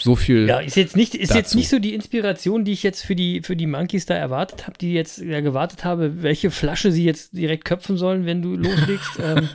So 0.00 0.16
viel. 0.16 0.48
Ja, 0.48 0.58
ist 0.58 0.76
jetzt 0.76 0.96
nicht, 0.96 1.14
ist 1.14 1.30
dazu. 1.30 1.38
jetzt 1.38 1.54
nicht 1.54 1.68
so 1.68 1.78
die 1.78 1.94
Inspiration, 1.94 2.64
die 2.64 2.72
ich 2.72 2.82
jetzt 2.82 3.02
für 3.02 3.14
die, 3.14 3.42
für 3.42 3.56
die 3.56 3.66
Monkeys 3.66 4.06
da 4.06 4.14
erwartet 4.14 4.66
habe, 4.66 4.76
die 4.78 4.92
jetzt 4.92 5.18
ja, 5.18 5.40
gewartet 5.40 5.84
habe, 5.84 6.22
welche 6.22 6.50
Flasche 6.50 6.90
sie 6.90 7.04
jetzt 7.04 7.36
direkt 7.36 7.64
köpfen 7.64 7.96
sollen, 7.96 8.26
wenn 8.26 8.42
du 8.42 8.56
loslegst. 8.56 9.18
ähm, 9.22 9.48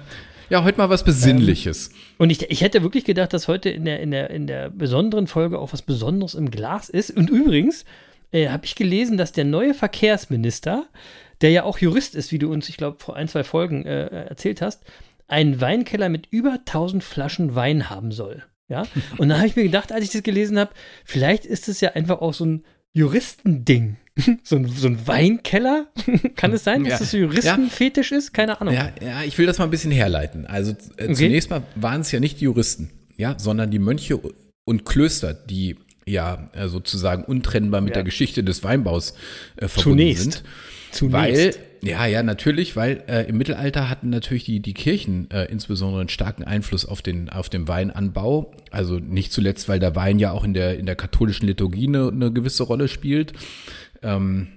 Ja, 0.50 0.64
heute 0.64 0.78
mal 0.78 0.90
was 0.90 1.04
Besinnliches. 1.04 1.90
und 2.18 2.30
ich, 2.30 2.52
ich 2.52 2.62
hätte 2.62 2.84
wirklich 2.84 3.04
gedacht, 3.04 3.34
dass 3.34 3.48
heute 3.48 3.70
in 3.70 3.84
der, 3.84 4.00
in, 4.00 4.12
der, 4.12 4.30
in 4.30 4.46
der 4.48 4.70
besonderen 4.70 5.28
Folge 5.28 5.58
auch 5.58 5.74
was 5.74 5.82
Besonderes 5.82 6.36
im 6.36 6.52
Glas 6.52 6.90
ist. 6.90 7.12
Und 7.12 7.30
übrigens 7.30 7.84
äh, 8.32 8.50
habe 8.50 8.66
ich 8.66 8.76
gelesen, 8.76 9.18
dass 9.18 9.32
der 9.32 9.46
neue 9.46 9.74
Verkehrsminister, 9.74 10.88
der 11.42 11.52
ja 11.52 11.64
auch 11.64 11.78
Jurist 11.80 12.16
ist, 12.16 12.32
wie 12.32 12.40
du 12.40 12.52
uns, 12.52 12.70
ich 12.70 12.78
glaube, 12.78 12.98
vor 13.04 13.16
ein, 13.16 13.28
zwei 13.28 13.44
Folgen 13.44 13.86
äh, 13.86 14.06
erzählt 14.28 14.62
hast, 14.62 14.84
einen 15.28 15.60
Weinkeller 15.62 16.10
mit 16.10 16.28
über 16.30 16.54
1000 16.54 17.04
Flaschen 17.04 17.56
Wein 17.56 17.90
haben 17.90 18.12
soll. 18.12 18.44
Ja, 18.68 18.84
und 19.18 19.30
dann 19.30 19.38
habe 19.38 19.48
ich 19.48 19.56
mir 19.56 19.64
gedacht, 19.64 19.92
als 19.92 20.06
ich 20.06 20.12
das 20.12 20.24
gelesen 20.24 20.58
habe, 20.58 20.72
vielleicht 21.04 21.46
ist 21.46 21.68
es 21.68 21.82
ja 21.82 21.92
einfach 21.92 22.20
auch 22.22 22.34
so 22.34 22.46
ein 22.46 22.64
Juristending. 22.94 23.98
So 24.46 24.56
ein, 24.56 24.66
so 24.70 24.88
ein 24.88 25.06
Weinkeller? 25.08 25.88
Kann 26.38 26.54
es 26.54 26.64
sein, 26.64 26.86
dass 26.86 26.94
Ja. 26.94 27.00
das 27.00 27.12
so 27.12 27.18
Juristenfetisch 27.18 28.14
ist? 28.14 28.34
Keine 28.34 28.62
Ahnung. 28.62 28.74
Ja, 28.74 28.92
ja, 29.02 29.24
ich 29.24 29.38
will 29.38 29.46
das 29.46 29.58
mal 29.58 29.66
ein 29.66 29.72
bisschen 29.72 29.92
herleiten. 29.92 30.46
Also 30.48 30.74
äh, 30.96 31.12
zunächst 31.14 31.50
mal 31.50 31.64
waren 31.76 32.00
es 32.00 32.14
ja 32.14 32.22
nicht 32.22 32.40
die 32.40 32.46
Juristen, 32.46 32.92
ja, 33.18 33.38
sondern 33.38 33.72
die 33.72 33.80
Mönche 33.80 34.18
und 34.64 34.86
Klöster, 34.86 35.34
die 35.34 35.76
ja 36.06 36.50
äh, 36.54 36.70
sozusagen 36.70 37.26
untrennbar 37.26 37.82
mit 37.82 37.90
Ja. 37.90 37.96
der 37.96 38.04
Geschichte 38.06 38.42
des 38.42 38.64
Weinbaus 38.64 39.16
äh, 39.58 39.68
verbunden 39.68 40.00
Zunächst. 40.00 40.22
sind. 40.24 40.34
Zunächst. 40.36 40.46
Weil, 41.02 41.56
ja, 41.82 42.06
ja, 42.06 42.24
natürlich, 42.24 42.76
weil 42.76 43.04
äh, 43.08 43.24
im 43.28 43.38
Mittelalter 43.38 43.90
hatten 43.90 44.10
natürlich 44.10 44.46
die, 44.46 44.60
die 44.60 44.74
Kirchen 44.74 45.30
äh, 45.32 45.46
insbesondere 45.46 46.02
einen 46.02 46.10
starken 46.10 46.44
Einfluss 46.44 46.86
auf 46.86 47.02
den, 47.02 47.30
auf 47.30 47.50
den 47.50 47.68
Weinanbau. 47.68 48.54
Also 48.72 49.00
nicht 49.00 49.32
zuletzt, 49.32 49.70
weil 49.70 49.80
der 49.80 49.96
Wein 49.96 50.20
ja 50.20 50.32
auch 50.32 50.44
in 50.44 50.54
der, 50.54 50.80
in 50.80 50.86
der 50.86 50.96
katholischen 50.96 51.48
Liturgie 51.48 51.88
eine, 51.88 52.10
eine 52.10 52.32
gewisse 52.32 52.64
Rolle 52.64 52.88
spielt. 52.88 53.34
Ähm, 54.02 54.48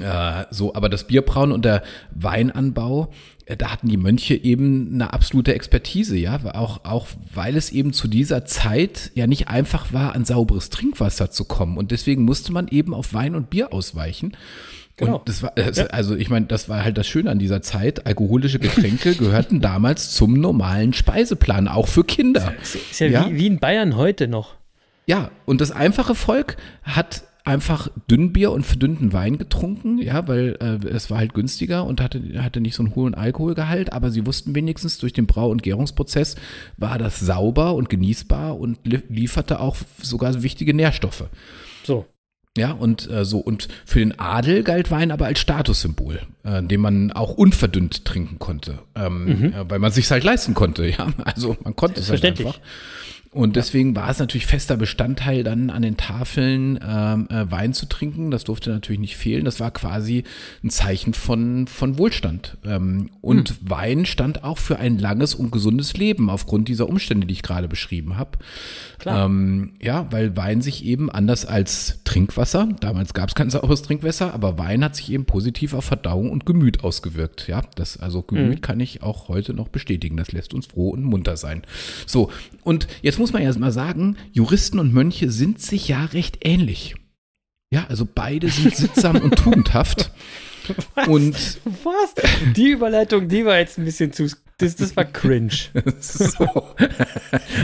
äh, 0.00 0.44
so, 0.50 0.74
aber 0.74 0.88
das 0.88 1.06
Bierbrauen 1.06 1.52
und 1.52 1.64
der 1.64 1.82
Weinanbau, 2.12 3.12
äh, 3.46 3.56
da 3.56 3.70
hatten 3.70 3.88
die 3.88 3.96
Mönche 3.96 4.34
eben 4.34 4.94
eine 4.94 5.12
absolute 5.12 5.54
Expertise, 5.54 6.16
ja, 6.16 6.40
auch, 6.54 6.84
auch 6.84 7.06
weil 7.34 7.56
es 7.56 7.70
eben 7.70 7.92
zu 7.92 8.08
dieser 8.08 8.44
Zeit 8.44 9.12
ja 9.14 9.26
nicht 9.26 9.48
einfach 9.48 9.92
war, 9.92 10.14
an 10.14 10.24
sauberes 10.24 10.70
Trinkwasser 10.70 11.30
zu 11.30 11.44
kommen. 11.44 11.76
Und 11.76 11.90
deswegen 11.90 12.24
musste 12.24 12.52
man 12.52 12.68
eben 12.68 12.94
auf 12.94 13.12
Wein 13.12 13.34
und 13.34 13.50
Bier 13.50 13.72
ausweichen. 13.72 14.36
Genau. 15.00 15.16
Und 15.16 15.28
das 15.28 15.42
war, 15.42 15.56
äh, 15.56 15.72
also 15.90 16.14
ich 16.14 16.28
meine, 16.28 16.46
das 16.46 16.68
war 16.68 16.84
halt 16.84 16.98
das 16.98 17.08
Schöne 17.08 17.30
an 17.30 17.38
dieser 17.38 17.62
Zeit. 17.62 18.06
Alkoholische 18.06 18.58
Getränke 18.58 19.14
gehörten 19.16 19.60
damals 19.60 20.12
zum 20.12 20.34
normalen 20.34 20.92
Speiseplan, 20.92 21.68
auch 21.68 21.88
für 21.88 22.04
Kinder. 22.04 22.52
Ist 22.60 23.00
ja, 23.00 23.06
Ja. 23.06 23.30
Wie, 23.30 23.36
wie 23.36 23.46
in 23.46 23.58
Bayern 23.58 23.96
heute 23.96 24.28
noch. 24.28 24.56
Ja, 25.06 25.30
und 25.46 25.60
das 25.62 25.70
einfache 25.70 26.14
Volk 26.14 26.58
hat 26.82 27.24
einfach 27.44 27.88
Dünnbier 28.10 28.52
und 28.52 28.66
verdünnten 28.66 29.14
Wein 29.14 29.38
getrunken, 29.38 29.98
ja, 29.98 30.28
weil 30.28 30.58
äh, 30.60 30.86
es 30.88 31.10
war 31.10 31.18
halt 31.18 31.32
günstiger 31.32 31.84
und 31.86 32.02
hatte, 32.02 32.20
hatte 32.42 32.60
nicht 32.60 32.74
so 32.74 32.82
einen 32.82 32.94
hohen 32.94 33.14
Alkoholgehalt, 33.14 33.94
aber 33.94 34.10
sie 34.10 34.26
wussten 34.26 34.54
wenigstens, 34.54 34.98
durch 34.98 35.14
den 35.14 35.26
Brau- 35.26 35.48
und 35.48 35.62
Gärungsprozess 35.62 36.36
war 36.76 36.98
das 36.98 37.18
sauber 37.18 37.74
und 37.74 37.88
genießbar 37.88 38.58
und 38.58 38.78
li 38.86 39.00
lieferte 39.08 39.60
auch 39.60 39.76
sogar 40.02 40.42
wichtige 40.42 40.74
Nährstoffe. 40.74 41.24
So. 41.84 42.04
Ja, 42.58 42.72
und 42.72 43.08
äh, 43.08 43.24
so, 43.24 43.38
und 43.38 43.68
für 43.86 44.00
den 44.00 44.18
Adel 44.18 44.64
galt 44.64 44.90
Wein 44.90 45.12
aber 45.12 45.26
als 45.26 45.38
Statussymbol, 45.38 46.20
äh, 46.42 46.62
den 46.62 46.80
man 46.80 47.12
auch 47.12 47.30
unverdünnt 47.30 48.04
trinken 48.04 48.40
konnte, 48.40 48.80
ähm, 48.96 49.52
äh, 49.52 49.70
weil 49.70 49.78
man 49.78 49.92
sich 49.92 50.10
halt 50.10 50.24
leisten 50.24 50.54
konnte, 50.54 50.86
ja. 50.90 51.12
Also 51.24 51.56
man 51.62 51.76
konnte 51.76 52.00
es 52.00 52.10
halt 52.10 52.24
einfach. 52.24 52.58
Und 53.32 53.54
deswegen 53.54 53.94
war 53.94 54.10
es 54.10 54.18
natürlich 54.18 54.46
fester 54.46 54.76
Bestandteil 54.76 55.44
dann 55.44 55.70
an 55.70 55.82
den 55.82 55.96
Tafeln 55.96 56.80
ähm, 56.84 57.28
äh, 57.30 57.48
Wein 57.48 57.72
zu 57.72 57.86
trinken. 57.86 58.32
Das 58.32 58.42
durfte 58.42 58.70
natürlich 58.70 58.98
nicht 58.98 59.16
fehlen. 59.16 59.44
Das 59.44 59.60
war 59.60 59.70
quasi 59.70 60.24
ein 60.64 60.70
Zeichen 60.70 61.14
von, 61.14 61.68
von 61.68 61.96
Wohlstand. 61.96 62.56
Ähm, 62.64 63.10
und 63.20 63.56
Wein 63.62 64.04
stand 64.04 64.42
auch 64.42 64.58
für 64.58 64.80
ein 64.80 64.98
langes 64.98 65.36
und 65.36 65.52
gesundes 65.52 65.96
Leben 65.96 66.28
aufgrund 66.28 66.66
dieser 66.66 66.88
Umstände, 66.88 67.28
die 67.28 67.34
ich 67.34 67.44
gerade 67.44 67.68
beschrieben 67.68 68.16
habe. 68.16 68.32
Klar. 68.98 69.26
Ähm, 69.26 69.74
ja, 69.80 70.08
weil 70.10 70.36
Wein 70.36 70.60
sich 70.60 70.84
eben 70.84 71.08
anders 71.08 71.46
als 71.46 72.00
Trinkwasser, 72.02 72.68
damals 72.80 73.14
gab 73.14 73.28
es 73.28 73.36
kein 73.36 73.48
sauberes 73.48 73.82
Trinkwasser, 73.82 74.34
aber 74.34 74.58
Wein 74.58 74.82
hat 74.82 74.96
sich 74.96 75.12
eben 75.12 75.24
positiv 75.24 75.74
auf 75.74 75.84
Verdauung 75.84 76.32
und 76.32 76.46
Gemüt 76.46 76.82
ausgewirkt. 76.82 77.46
Ja, 77.46 77.62
das 77.76 77.96
also 77.96 78.22
Gemüt 78.22 78.60
kann 78.60 78.80
ich 78.80 79.04
auch 79.04 79.28
heute 79.28 79.54
noch 79.54 79.68
bestätigen. 79.68 80.16
Das 80.16 80.32
lässt 80.32 80.52
uns 80.52 80.66
froh 80.66 80.90
und 80.90 81.04
munter 81.04 81.36
sein. 81.36 81.62
So, 82.06 82.32
und 82.64 82.88
jetzt 83.02 83.19
muss 83.20 83.32
man 83.32 83.42
ja 83.42 83.56
mal 83.58 83.70
sagen, 83.70 84.16
Juristen 84.32 84.78
und 84.78 84.92
Mönche 84.92 85.30
sind 85.30 85.60
sich 85.60 85.88
ja 85.88 86.06
recht 86.06 86.38
ähnlich. 86.42 86.94
Ja, 87.72 87.86
also 87.88 88.08
beide 88.12 88.48
sind 88.48 88.74
sittsam 88.74 89.16
und 89.16 89.36
tugendhaft. 89.38 90.10
Und 91.06 91.34
Was? 91.84 92.14
Die 92.56 92.70
Überleitung, 92.70 93.28
die 93.28 93.44
war 93.44 93.58
jetzt 93.58 93.78
ein 93.78 93.84
bisschen 93.84 94.12
zu. 94.12 94.28
Das, 94.60 94.76
das 94.76 94.96
war 94.96 95.04
cringe. 95.04 95.50
So. 96.00 96.46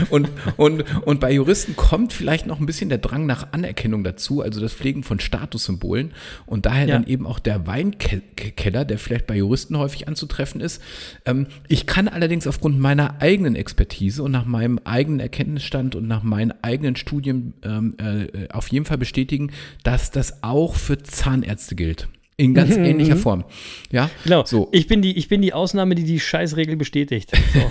Und, 0.09 0.29
und, 0.57 0.83
und 1.05 1.19
bei 1.19 1.31
Juristen 1.31 1.75
kommt 1.75 2.13
vielleicht 2.13 2.47
noch 2.47 2.59
ein 2.59 2.65
bisschen 2.65 2.89
der 2.89 2.97
Drang 2.97 3.25
nach 3.25 3.51
Anerkennung 3.51 4.03
dazu, 4.03 4.41
also 4.41 4.59
das 4.59 4.73
Pflegen 4.73 5.03
von 5.03 5.19
Statussymbolen 5.19 6.13
und 6.45 6.65
daher 6.65 6.87
Ja. 6.87 6.95
dann 6.95 7.07
eben 7.07 7.25
auch 7.25 7.39
der 7.39 7.67
Weinkeller, 7.67 8.85
der 8.85 8.97
vielleicht 8.97 9.27
bei 9.27 9.35
Juristen 9.37 9.77
häufig 9.77 10.07
anzutreffen 10.07 10.61
ist. 10.61 10.81
Ähm, 11.25 11.47
ich 11.67 11.85
kann 11.85 12.07
allerdings 12.07 12.47
aufgrund 12.47 12.79
meiner 12.79 13.21
eigenen 13.21 13.55
Expertise 13.55 14.23
und 14.23 14.31
nach 14.31 14.45
meinem 14.45 14.79
eigenen 14.83 15.19
Erkenntnisstand 15.19 15.95
und 15.95 16.07
nach 16.07 16.23
meinen 16.23 16.53
eigenen 16.63 16.95
Studien 16.95 17.53
ähm, 17.63 17.95
äh, 17.99 18.47
auf 18.49 18.67
jeden 18.69 18.85
Fall 18.85 18.97
bestätigen, 18.97 19.51
dass 19.83 20.11
das 20.11 20.43
auch 20.43 20.75
für 20.75 21.01
Zahnärzte 21.01 21.75
gilt. 21.75 22.07
In 22.39 22.53
ganz 22.53 22.77
ähnlicher 22.77 23.17
Form. 23.17 23.45
Ja, 23.91 24.11
Genau. 24.23 24.45
So. 24.45 24.69
Ich, 24.71 24.85
bin 24.85 25.01
die, 25.01 25.17
ich 25.17 25.27
bin 25.27 25.41
die 25.41 25.53
Ausnahme, 25.53 25.95
die 25.95 26.03
die 26.03 26.19
Scheißregel 26.19 26.75
bestätigt. 26.75 27.31
So. 27.53 27.61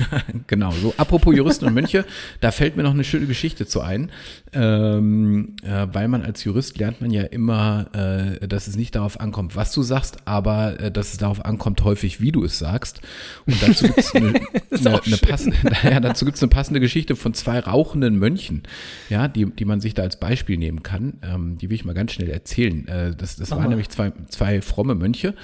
Genau, 0.46 0.70
so 0.72 0.94
apropos 0.96 1.37
Juristen 1.37 1.66
und 1.66 1.74
Mönche, 1.74 2.05
da 2.40 2.50
fällt 2.50 2.76
mir 2.76 2.83
noch 2.83 2.94
eine 2.94 3.05
schöne 3.05 3.26
Geschichte 3.26 3.66
zu 3.66 3.83
ein, 3.83 4.11
ähm, 4.57 5.57
äh, 5.62 5.87
weil 5.92 6.09
man 6.09 6.23
als 6.23 6.42
Jurist 6.45 6.79
lernt 6.79 7.01
man 7.01 7.11
ja 7.11 7.23
immer, 7.23 7.87
äh, 7.92 8.49
dass 8.49 8.66
es 8.66 8.77
nicht 8.77 8.95
darauf 8.95 9.21
ankommt, 9.21 9.55
was 9.55 9.73
du 9.73 9.83
sagst, 9.83 10.16
aber 10.25 10.81
äh, 10.81 10.90
dass 10.90 11.12
es 11.12 11.19
darauf 11.19 11.45
ankommt, 11.45 11.85
häufig, 11.85 12.21
wie 12.21 12.33
du 12.33 12.42
es 12.42 12.59
sagst. 12.59 13.03
Und 13.47 13.62
dazu 13.62 13.87
gibt 13.87 13.99
es 13.99 14.14
eine, 14.14 14.29
eine, 14.71 15.03
eine, 15.05 15.16
passende, 15.19 15.57
ja, 15.83 16.01
dazu 16.01 16.25
gibt's 16.25 16.42
eine 16.42 16.49
passende 16.49 16.81
Geschichte 16.81 17.16
von 17.16 17.35
zwei 17.35 17.61
rauchenden 17.61 18.19
Mönchen, 18.19 18.62
ja, 19.11 19.29
die, 19.29 19.45
die 19.45 19.66
man 19.66 19.81
sich 19.81 19.95
da 19.95 20.03
als 20.03 20.19
Beispiel 20.19 20.57
nehmen 20.57 20.83
kann. 20.83 21.19
Ähm, 21.23 21.59
die 21.59 21.69
will 21.69 21.75
ich 21.75 21.85
mal 21.85 21.95
ganz 21.95 22.12
schnell 22.12 22.31
erzählen. 22.31 22.88
Äh, 22.88 23.14
das 23.14 23.37
das 23.37 23.51
waren 23.51 23.62
mal. 23.62 23.69
nämlich 23.69 23.90
zwei, 23.90 24.12
zwei 24.29 24.62
fromme 24.62 24.95
Mönche 24.95 25.35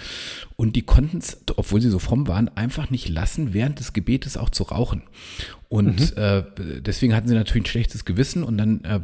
und 0.62 0.77
die 0.77 0.83
konnten 0.83 1.18
es, 1.18 1.38
obwohl 1.57 1.81
sie 1.81 1.90
so 1.90 1.98
fromm 1.98 2.29
waren, 2.29 2.48
einfach 2.57 2.88
nicht 2.88 3.09
lassen, 3.09 3.53
während 3.53 3.81
des 3.81 3.92
Gebetes 3.92 4.37
auch 4.37 4.48
zu 4.48 4.62
rauchen. 4.62 5.03
Und 5.68 6.16
äh, 6.16 6.44
deswegen 6.79 7.16
hatten 7.16 7.27
sie 7.27 7.35
natürlich 7.35 7.64
ein 7.64 7.66
schlechtes 7.66 8.05
Gewissen 8.05 8.44
und 8.44 8.59
dann, 8.59 8.85
äh, 8.85 9.01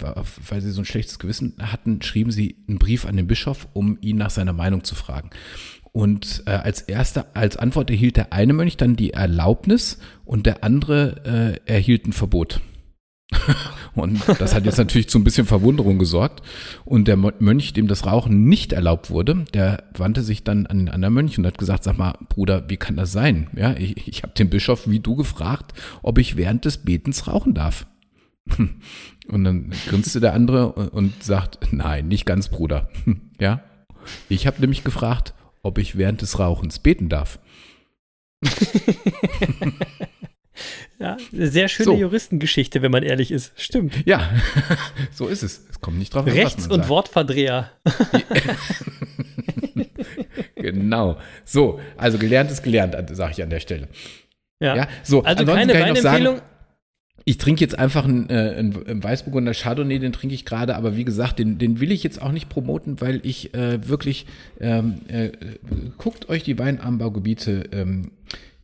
weil 0.48 0.60
sie 0.60 0.70
so 0.70 0.82
ein 0.82 0.84
schlechtes 0.84 1.18
Gewissen 1.18 1.54
hatten, 1.60 2.00
schrieben 2.00 2.30
sie 2.30 2.54
einen 2.68 2.78
Brief 2.78 3.06
an 3.06 3.16
den 3.16 3.26
Bischof, 3.26 3.66
um 3.72 3.98
ihn 4.00 4.18
nach 4.18 4.30
seiner 4.30 4.52
Meinung 4.52 4.84
zu 4.84 4.94
fragen. 4.94 5.30
Und 5.90 6.44
äh, 6.46 6.50
als 6.50 6.82
erster, 6.82 7.26
als 7.34 7.56
Antwort 7.56 7.90
erhielt 7.90 8.18
der 8.18 8.32
eine 8.32 8.52
Mönch 8.52 8.76
dann 8.76 8.94
die 8.94 9.14
Erlaubnis 9.14 9.98
und 10.24 10.46
der 10.46 10.62
andere 10.62 11.58
äh, 11.66 11.72
erhielt 11.72 12.06
ein 12.06 12.12
Verbot. 12.12 12.60
Und 13.94 14.22
das 14.38 14.54
hat 14.54 14.64
jetzt 14.64 14.78
natürlich 14.78 15.08
zu 15.08 15.18
ein 15.18 15.24
bisschen 15.24 15.46
Verwunderung 15.46 15.98
gesorgt. 15.98 16.42
Und 16.84 17.08
der 17.08 17.16
Mönch, 17.16 17.72
dem 17.72 17.88
das 17.88 18.06
Rauchen 18.06 18.44
nicht 18.44 18.72
erlaubt 18.72 19.10
wurde, 19.10 19.44
der 19.52 19.84
wandte 19.96 20.22
sich 20.22 20.44
dann 20.44 20.66
an 20.66 20.78
den 20.78 20.88
anderen 20.88 21.14
Mönch 21.14 21.38
und 21.38 21.46
hat 21.46 21.58
gesagt, 21.58 21.84
sag 21.84 21.98
mal, 21.98 22.14
Bruder, 22.28 22.68
wie 22.68 22.76
kann 22.76 22.96
das 22.96 23.12
sein? 23.12 23.48
Ja, 23.54 23.74
ich, 23.76 24.08
ich 24.08 24.22
habe 24.22 24.32
den 24.32 24.50
Bischof 24.50 24.88
wie 24.88 25.00
du 25.00 25.14
gefragt, 25.14 25.74
ob 26.02 26.18
ich 26.18 26.36
während 26.36 26.64
des 26.64 26.78
Betens 26.78 27.26
rauchen 27.26 27.54
darf. 27.54 27.86
Und 29.28 29.44
dann 29.44 29.74
grinste 29.86 30.20
der 30.20 30.32
andere 30.32 30.72
und 30.72 31.22
sagt, 31.22 31.58
nein, 31.70 32.08
nicht 32.08 32.24
ganz, 32.24 32.48
Bruder. 32.48 32.88
Ja, 33.40 33.62
ich 34.28 34.48
habe 34.48 34.60
nämlich 34.60 34.82
gefragt, 34.82 35.32
ob 35.62 35.78
ich 35.78 35.96
während 35.96 36.22
des 36.22 36.40
Rauchens 36.40 36.80
beten 36.80 37.08
darf. 37.08 37.38
Ja, 41.00 41.16
eine 41.32 41.46
sehr 41.46 41.68
schöne 41.68 41.84
So. 41.84 41.96
Juristengeschichte, 41.96 42.82
wenn 42.82 42.90
man 42.90 43.04
ehrlich 43.04 43.30
ist. 43.30 43.52
Stimmt. 43.56 44.04
Ja, 44.04 44.30
so 45.12 45.28
ist 45.28 45.44
es. 45.44 45.64
Es 45.70 45.80
kommt 45.80 45.98
nicht 45.98 46.12
drauf 46.12 46.26
an, 46.26 46.32
Rechts- 46.32 46.66
und 46.66 46.80
sagt. 46.80 46.88
Wortverdreher. 46.88 47.70
Genau. 50.56 51.18
So, 51.44 51.80
also 51.96 52.18
gelernt 52.18 52.50
ist 52.50 52.62
gelernt, 52.62 52.96
sage 53.12 53.32
ich 53.32 53.42
an 53.42 53.50
der 53.50 53.60
Stelle. 53.60 53.88
Ja. 54.60 54.76
Ja, 54.76 54.88
so, 55.02 55.22
also 55.22 55.42
ansonsten 55.42 55.68
keine 55.68 55.94
Weinempfehlung. 55.94 56.40
Ich 57.24 57.36
trinke 57.36 57.60
jetzt 57.60 57.78
einfach 57.78 58.04
einen, 58.04 58.30
äh, 58.30 58.54
einen, 58.56 58.86
einen 58.86 59.04
Weißburgunder 59.04 59.52
Chardonnay, 59.52 59.98
den 59.98 60.12
trinke 60.12 60.34
ich 60.34 60.44
gerade, 60.44 60.76
aber 60.76 60.96
wie 60.96 61.04
gesagt, 61.04 61.38
den, 61.38 61.58
den 61.58 61.78
will 61.78 61.92
ich 61.92 62.02
jetzt 62.02 62.22
auch 62.22 62.32
nicht 62.32 62.48
promoten, 62.48 63.00
weil 63.00 63.20
ich 63.22 63.54
äh, 63.54 63.86
wirklich, 63.86 64.26
ähm, 64.60 65.02
äh, 65.08 65.32
guckt 65.98 66.28
euch 66.30 66.42
die 66.42 66.58
Weinanbaugebiete 66.58 67.68
ähm, 67.72 68.12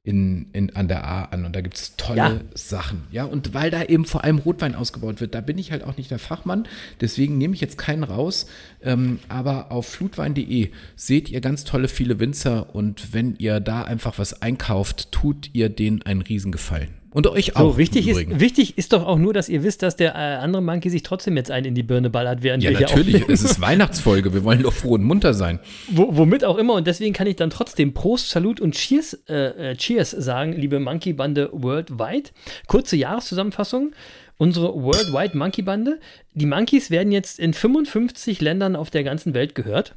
in, 0.05 0.51
in, 0.53 0.77
an 0.77 0.87
der 0.87 1.05
A 1.07 1.25
an 1.25 1.47
und 1.47 1.57
da 1.57 1.63
gibt 1.63 1.77
es 1.77 1.97
tolle 1.97 2.19
Ja. 2.19 2.41
Sachen. 2.55 3.05
Ja, 3.11 3.25
und 3.25 3.55
weil 3.55 3.71
da 3.71 3.83
eben 3.85 4.05
vor 4.05 4.23
allem 4.23 4.37
Rotwein 4.39 4.75
ausgebaut 4.75 5.21
wird, 5.23 5.35
da 5.35 5.41
bin 5.41 5.57
ich 5.57 5.73
halt 5.73 5.83
auch 5.83 5.97
nicht 5.97 6.11
der 6.11 6.19
Fachmann, 6.19 6.69
deswegen 7.01 7.39
nehme 7.39 7.55
ich 7.55 7.63
jetzt 7.63 7.79
keinen 7.79 8.05
raus. 8.05 8.47
Ähm, 8.83 9.19
aber 9.29 9.73
auf 9.73 9.87
flutwein.de 9.89 10.71
seht 10.95 11.31
ihr 11.31 11.41
ganz 11.41 11.65
tolle 11.65 11.89
viele 11.89 12.21
Winzer 12.21 12.75
und 12.75 13.15
wenn 13.15 13.37
ihr 13.37 13.61
da 13.61 13.83
einfach 13.83 14.19
was 14.19 14.43
einkauft, 14.43 15.11
tut 15.11 15.49
ihr 15.55 15.71
denen 15.71 16.03
einen 16.03 16.21
Riesengefallen. 16.21 16.91
Und 17.15 17.29
euch 17.29 17.55
auch. 17.55 17.75
So, 17.75 17.79
wichtig 17.79 18.09
ist, 18.09 18.41
wichtig 18.41 18.77
ist 18.77 18.93
doch 18.93 19.07
auch 19.07 19.19
nur, 19.19 19.33
dass 19.33 19.49
ihr 19.49 19.63
wisst, 19.63 19.83
dass 19.85 19.95
der 19.95 20.17
äh, 20.17 20.19
andere 20.19 20.61
Monkey 20.61 20.91
sich 20.91 21.05
trotzdem 21.05 21.37
jetzt 21.37 21.49
einen 21.49 21.67
in 21.67 21.75
die 21.77 21.85
Birne 21.85 22.11
ballert, 22.11 22.43
während 22.43 22.65
Ja, 22.65 22.71
wir 22.71 22.79
hier 22.79 22.89
natürlich. 22.89 23.15
aufnehmen. 23.23 23.33
Es 23.33 23.45
ist 23.45 23.61
Weihnachtsfolge. 23.61 24.35
Wir 24.35 24.43
wollen 24.43 24.65
doch 24.65 24.73
froh 24.73 24.95
und 24.95 25.05
munter 25.05 25.33
sein. 25.33 25.61
Wo, 25.93 26.17
womit 26.17 26.45
auch 26.45 26.59
immer. 26.59 26.75
Und 26.75 26.89
deswegen 26.89 27.15
kann 27.15 27.29
ich 27.29 27.37
dann 27.37 27.51
trotzdem 27.51 27.95
Prost, 27.95 28.31
Salut 28.31 28.61
und 28.61 28.75
Cheers, 28.75 29.15
äh, 29.29 29.71
äh, 29.71 29.77
Cheers 29.77 30.11
sagen, 30.11 30.55
liebe 30.55 30.81
Monkey-Bande 30.81 31.51
Worldwide. 31.53 32.31
Kurze 32.67 32.97
Jahreszusammenfassung. 32.97 33.93
Unsere 34.37 34.75
Worldwide 34.75 35.39
Monkey-Bande. 35.39 36.01
Die 36.33 36.47
Monkeys 36.47 36.91
werden 36.91 37.13
jetzt 37.13 37.39
in 37.39 37.55
55 37.55 38.41
Ländern 38.41 38.75
auf 38.75 38.91
der 38.91 39.05
ganzen 39.05 39.35
Welt 39.35 39.55
gehört. 39.55 39.95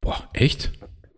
Boah, 0.00 0.22
echt? 0.34 0.70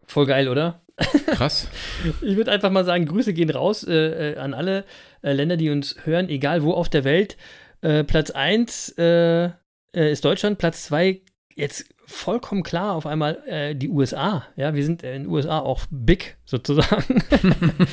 Voll 0.07 0.25
geil, 0.25 0.49
oder? 0.49 0.81
Krass. 1.27 1.69
Ich 2.23 2.37
würde 2.37 2.51
einfach 2.53 2.71
mal 2.71 2.85
sagen, 2.85 3.07
Grüße 3.07 3.33
gehen 3.33 3.51
raus 3.51 3.85
äh, 3.85 4.33
äh, 4.33 4.37
an 4.39 4.55
alle 4.55 4.85
äh, 5.23 5.33
Länder, 5.33 5.57
die 5.57 5.71
uns 5.71 5.97
hören, 6.05 6.29
egal 6.29 6.63
wo 6.63 6.73
auf 6.73 6.89
der 6.89 7.05
Welt. 7.05 7.37
Äh, 7.81 8.05
Platz 8.05 8.31
1 8.31 8.95
äh, 8.99 9.45
äh, 9.45 9.51
ist 9.93 10.25
Deutschland, 10.25 10.59
Platz 10.59 10.85
2 10.85 11.21
jetzt 11.55 11.87
vollkommen 12.07 12.63
klar 12.63 12.95
auf 12.95 13.07
einmal 13.07 13.43
äh, 13.47 13.75
die 13.75 13.89
USA. 13.89 14.47
Ja, 14.57 14.75
wir 14.75 14.85
sind 14.85 15.03
in 15.03 15.23
den 15.23 15.27
USA 15.27 15.59
auch 15.59 15.81
big 15.91 16.37
sozusagen. 16.45 17.23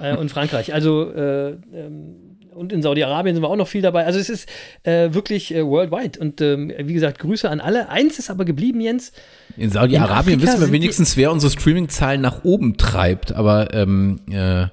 und 0.18 0.30
Frankreich. 0.30 0.74
Also 0.74 1.12
äh, 1.12 1.50
ähm, 1.72 2.25
und 2.56 2.72
in 2.72 2.82
Saudi-Arabien 2.82 3.34
sind 3.34 3.42
wir 3.42 3.48
auch 3.48 3.56
noch 3.56 3.68
viel 3.68 3.82
dabei. 3.82 4.04
Also 4.04 4.18
es 4.18 4.28
ist 4.30 4.48
äh, 4.82 5.12
wirklich 5.12 5.54
äh, 5.54 5.64
worldwide. 5.64 6.18
Und 6.18 6.40
ähm, 6.40 6.72
wie 6.76 6.94
gesagt, 6.94 7.18
Grüße 7.18 7.48
an 7.48 7.60
alle. 7.60 7.88
Eins 7.88 8.18
ist 8.18 8.30
aber 8.30 8.44
geblieben, 8.44 8.80
Jens. 8.80 9.12
In 9.56 9.70
Saudi-Arabien 9.70 10.40
wissen 10.42 10.60
wir 10.60 10.72
wenigstens, 10.72 11.16
wer 11.16 11.30
unsere 11.32 11.52
Streaming-Zahlen 11.52 12.20
nach 12.20 12.44
oben 12.44 12.76
treibt. 12.76 13.32
Aber 13.32 13.72
ähm, 13.74 14.20
äh, 14.30 14.66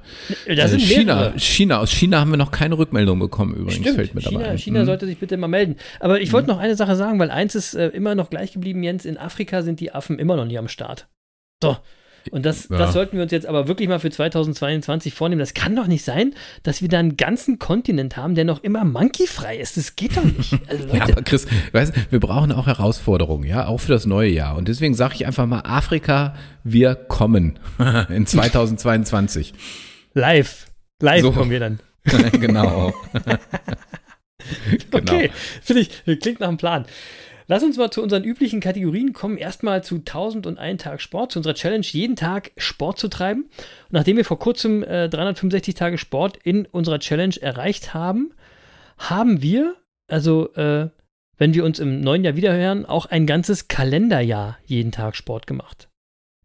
sind 0.68 0.82
China. 0.82 1.34
China, 1.38 1.80
aus 1.80 1.92
China 1.92 2.20
haben 2.20 2.32
wir 2.32 2.38
noch 2.38 2.52
keine 2.52 2.78
Rückmeldung 2.78 3.20
bekommen 3.20 3.54
übrigens. 3.54 3.76
Stimmt, 3.76 3.96
Fällt 3.96 4.16
mir 4.16 4.22
dabei 4.22 4.38
China, 4.38 4.50
ein. 4.52 4.58
China 4.58 4.82
Mhm. 4.82 4.86
sollte 4.86 5.06
sich 5.06 5.18
bitte 5.18 5.38
mal 5.38 5.48
melden. 5.48 5.76
Aber 6.00 6.20
ich 6.22 6.32
wollte 6.34 6.48
noch 6.48 6.58
eine 6.60 6.76
Sache 6.76 6.96
sagen, 6.96 7.20
weil 7.20 7.32
eins 7.32 7.56
ist 7.56 7.74
äh, 7.74 7.88
immer 7.90 8.16
noch 8.16 8.30
gleich 8.30 8.54
geblieben, 8.54 8.84
Jens. 8.84 9.06
In 9.06 9.18
Afrika 9.18 9.62
sind 9.62 9.80
die 9.80 9.92
Affen 9.94 10.20
immer 10.20 10.36
noch 10.36 10.46
nicht 10.46 10.58
am 10.58 10.68
Start. 10.68 11.08
So. 11.62 11.78
Und 12.32 12.46
das, 12.46 12.70
Ja. 12.70 12.78
das 12.78 12.94
sollten 12.94 13.18
wir 13.18 13.24
uns 13.24 13.32
jetzt 13.32 13.46
aber 13.46 13.68
wirklich 13.68 13.90
mal 13.90 14.00
für 14.00 14.10
2022 14.12 15.14
vornehmen. 15.14 15.40
Das 15.40 15.54
kann 15.54 15.76
doch 15.76 15.88
nicht 15.88 16.04
sein, 16.06 16.34
dass 16.64 16.82
wir 16.82 16.90
da 16.90 17.00
einen 17.00 17.18
ganzen 17.18 17.60
Kontinent 17.60 18.16
haben, 18.18 18.36
der 18.36 18.46
noch 18.46 18.64
immer 18.64 18.84
monkeyfrei 18.86 19.58
ist. 19.58 19.78
Das 19.78 19.96
geht 19.96 20.16
doch 20.18 20.24
nicht. 20.24 20.58
Also 20.68 20.88
Ja, 20.96 21.04
aber 21.04 21.22
Chris, 21.24 21.46
weißt, 21.72 22.12
wir 22.12 22.20
brauchen 22.20 22.52
auch 22.52 22.68
Herausforderungen, 22.68 23.44
ja, 23.48 23.68
auch 23.68 23.80
für 23.80 23.92
das 23.92 24.06
neue 24.06 24.30
Jahr. 24.30 24.56
Und 24.56 24.68
deswegen 24.68 24.94
sage 24.94 25.16
ich 25.16 25.26
einfach 25.26 25.46
mal, 25.46 25.62
Afrika, 25.66 26.36
wir 26.64 26.96
kommen 26.96 27.60
in 28.10 28.26
2022. 28.26 29.54
live. 30.14 30.68
Live 31.02 31.22
So. 31.22 31.32
kommen 31.32 31.52
wir 31.52 31.60
dann. 31.60 31.80
genau. 32.40 32.94
Genau. 34.92 35.14
Okay, 35.14 35.32
finde 35.62 35.82
ich, 35.82 36.20
klingt 36.20 36.40
nach 36.40 36.48
einem 36.50 36.58
Plan. 36.58 36.86
Lass 37.48 37.64
uns 37.64 37.78
mal 37.78 37.92
zu 37.92 38.02
unseren 38.02 38.24
üblichen 38.24 38.60
Kategorien 38.60 39.14
kommen. 39.14 39.38
Erstmal 39.38 39.84
zu 39.84 39.96
1001 39.96 40.82
Tag 40.82 41.02
Sport, 41.02 41.32
zu 41.34 41.40
unserer 41.40 41.54
Challenge, 41.56 41.86
jeden 41.86 42.16
Tag 42.16 42.52
Sport 42.58 43.00
zu 43.00 43.08
treiben. 43.10 43.44
Und 43.44 43.92
nachdem 43.92 44.18
wir 44.18 44.26
vor 44.26 44.40
kurzem 44.40 44.84
äh, 44.84 45.10
365 45.10 45.76
Tage 45.76 45.98
Sport 45.98 46.38
in 46.44 46.66
unserer 46.66 47.00
Challenge 47.00 47.36
erreicht 47.42 47.94
haben, 47.94 48.32
haben 48.98 49.42
wir, 49.42 49.76
also 50.08 50.54
äh, 50.56 50.90
wenn 51.38 51.54
wir 51.54 51.66
uns 51.66 51.80
im 51.80 52.00
neuen 52.02 52.24
Jahr 52.24 52.36
wiederhören, 52.36 52.86
auch 52.86 53.08
ein 53.08 53.26
ganzes 53.26 53.68
Kalenderjahr 53.68 54.58
jeden 54.66 54.92
Tag 54.92 55.16
Sport 55.16 55.48
gemacht. 55.48 55.90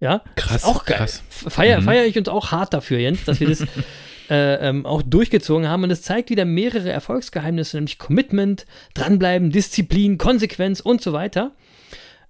Ja, 0.00 0.22
Krass, 0.36 0.64
auch 0.64 0.84
geil. 0.84 0.96
krass. 0.98 1.22
Feiere 1.28 1.80
Mhm. 1.80 1.84
feier 1.84 2.04
ich 2.06 2.16
uns 2.16 2.28
auch 2.28 2.52
hart 2.52 2.72
dafür, 2.72 2.98
Jens, 2.98 3.24
dass 3.24 3.40
wir 3.40 3.48
das 3.48 3.64
äh, 4.28 4.68
ähm, 4.68 4.86
auch 4.86 5.02
durchgezogen 5.02 5.68
haben. 5.68 5.84
Und 5.84 5.90
es 5.90 6.02
zeigt 6.02 6.30
wieder 6.30 6.44
mehrere 6.44 6.90
Erfolgsgeheimnisse, 6.90 7.76
nämlich 7.76 7.98
Commitment, 7.98 8.66
dranbleiben, 8.94 9.50
Disziplin, 9.50 10.18
Konsequenz 10.18 10.80
und 10.80 11.00
so 11.00 11.12
weiter. 11.12 11.54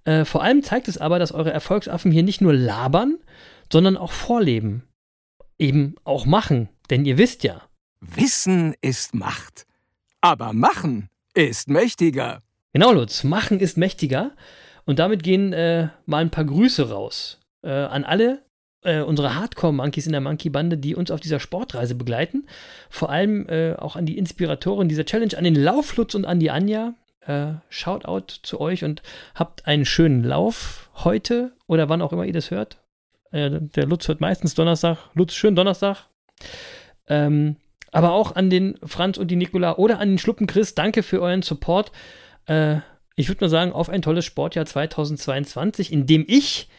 Äh, 0.05 0.25
vor 0.25 0.43
allem 0.43 0.63
zeigt 0.63 0.87
es 0.87 0.97
aber, 0.97 1.19
dass 1.19 1.31
eure 1.31 1.51
Erfolgsaffen 1.51 2.11
hier 2.11 2.23
nicht 2.23 2.41
nur 2.41 2.53
labern, 2.53 3.17
sondern 3.71 3.97
auch 3.97 4.11
vorleben. 4.11 4.83
Eben 5.57 5.95
auch 6.03 6.25
machen. 6.25 6.69
Denn 6.89 7.05
ihr 7.05 7.17
wisst 7.17 7.43
ja, 7.43 7.61
Wissen 7.99 8.75
ist 8.81 9.13
Macht. 9.13 9.65
Aber 10.21 10.53
machen 10.53 11.09
ist 11.33 11.69
mächtiger. 11.69 12.41
Genau, 12.73 12.93
Lutz. 12.93 13.23
Machen 13.23 13.59
ist 13.59 13.77
mächtiger. 13.77 14.35
Und 14.85 14.99
damit 14.99 15.23
gehen 15.23 15.53
äh, 15.53 15.89
mal 16.05 16.21
ein 16.21 16.31
paar 16.31 16.45
Grüße 16.45 16.89
raus 16.89 17.39
äh, 17.61 17.69
an 17.69 18.03
alle 18.03 18.43
äh, 18.83 19.01
unsere 19.01 19.35
Hardcore-Monkeys 19.35 20.05
in 20.05 20.13
der 20.13 20.21
Monkey-Bande, 20.21 20.77
die 20.77 20.95
uns 20.95 21.11
auf 21.11 21.19
dieser 21.19 21.39
Sportreise 21.39 21.95
begleiten. 21.95 22.47
Vor 22.89 23.09
allem 23.09 23.47
äh, 23.49 23.75
auch 23.75 23.95
an 23.95 24.05
die 24.05 24.17
Inspiratoren 24.17 24.89
dieser 24.89 25.05
Challenge, 25.05 25.37
an 25.37 25.43
den 25.43 25.55
Lauflutz 25.55 26.15
und 26.15 26.25
an 26.25 26.39
die 26.39 26.51
Anja. 26.51 26.93
Äh, 27.21 27.53
Shoutout 27.69 28.39
zu 28.43 28.61
euch 28.61 28.83
und 28.83 29.03
habt 29.35 29.67
einen 29.67 29.85
schönen 29.85 30.23
Lauf 30.23 30.89
heute 30.95 31.51
oder 31.67 31.89
wann 31.89 32.01
auch 32.01 32.13
immer 32.13 32.25
ihr 32.25 32.33
das 32.33 32.51
hört. 32.51 32.77
Äh, 33.31 33.59
der 33.61 33.85
Lutz 33.85 34.07
hört 34.07 34.21
meistens 34.21 34.55
Donnerstag. 34.55 34.97
Lutz, 35.13 35.33
schönen 35.33 35.55
Donnerstag. 35.55 36.05
Ähm, 37.07 37.57
aber 37.91 38.13
auch 38.13 38.35
an 38.35 38.49
den 38.49 38.77
Franz 38.83 39.17
und 39.17 39.29
die 39.29 39.35
Nicola 39.35 39.75
oder 39.77 39.99
an 39.99 40.09
den 40.09 40.17
Schluppen 40.17 40.47
Chris. 40.47 40.75
Danke 40.75 41.03
für 41.03 41.21
euren 41.21 41.41
Support. 41.41 41.91
Äh, 42.45 42.77
ich 43.15 43.27
würde 43.27 43.43
mal 43.43 43.49
sagen, 43.49 43.73
auf 43.73 43.89
ein 43.89 44.01
tolles 44.01 44.25
Sportjahr 44.25 44.65
2022, 44.65 45.91
in 45.91 46.05
dem 46.05 46.23
ich 46.27 46.69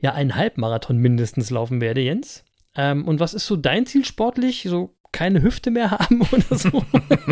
ja 0.00 0.12
einen 0.12 0.34
Halbmarathon 0.36 0.98
mindestens 0.98 1.50
laufen 1.50 1.80
werde, 1.80 2.00
Jens. 2.00 2.44
Ähm, 2.76 3.06
und 3.06 3.20
was 3.20 3.34
ist 3.34 3.46
so 3.46 3.56
dein 3.56 3.86
Ziel 3.86 4.04
sportlich? 4.04 4.66
So 4.68 4.94
keine 5.12 5.40
Hüfte 5.42 5.70
mehr 5.70 5.90
haben 5.98 6.22
oder 6.30 6.58
so? 6.58 6.84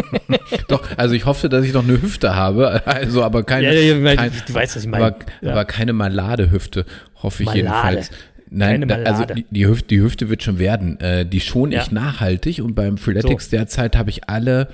Doch, 0.68 0.82
also 0.96 1.14
ich 1.14 1.26
hoffe, 1.26 1.48
dass 1.48 1.64
ich 1.64 1.72
noch 1.74 1.84
eine 1.84 2.00
Hüfte 2.00 2.34
habe, 2.34 2.86
also 2.86 3.22
aber 3.22 3.42
keine, 3.44 3.66
Ja, 3.66 3.72
ja, 3.72 3.96
ja, 3.96 4.16
kein, 4.16 4.32
du 4.46 4.54
weißt, 4.54 4.76
was 4.76 4.82
ich 4.84 4.88
meine. 4.88 5.04
aber, 5.06 5.18
Ja. 5.42 5.52
aber 5.52 5.64
keine 5.64 5.92
Maladehüfte, 5.92 6.86
hoffe 7.22 7.42
ich 7.42 7.46
Malade. 7.46 7.58
jedenfalls. 7.60 8.10
Nein, 8.56 8.86
da, 8.88 8.94
also 8.96 9.24
die, 9.24 9.44
die, 9.50 9.66
Hüfte, 9.66 9.88
die 9.88 10.00
Hüfte 10.00 10.28
wird 10.28 10.42
schon 10.42 10.58
werden. 10.58 11.00
Äh, 11.00 11.26
die 11.26 11.40
schone 11.40 11.74
Ja. 11.74 11.82
ich 11.82 11.90
nachhaltig 11.90 12.60
und 12.60 12.74
beim 12.74 12.98
Freeletics 12.98 13.46
So. 13.50 13.56
derzeit 13.56 13.96
habe 13.96 14.10
ich 14.10 14.28
alle 14.28 14.68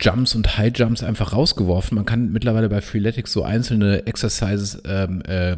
Jumps 0.00 0.34
und 0.34 0.56
High 0.58 0.72
Jumps 0.76 1.02
einfach 1.02 1.32
rausgeworfen. 1.32 1.96
Man 1.96 2.06
kann 2.06 2.32
mittlerweile 2.32 2.68
bei 2.68 2.80
Freeletics 2.80 3.32
so 3.32 3.42
einzelne 3.42 4.06
Exercises 4.06 4.80
ähm, 4.86 5.22
äh, 5.28 5.50
r- 5.52 5.56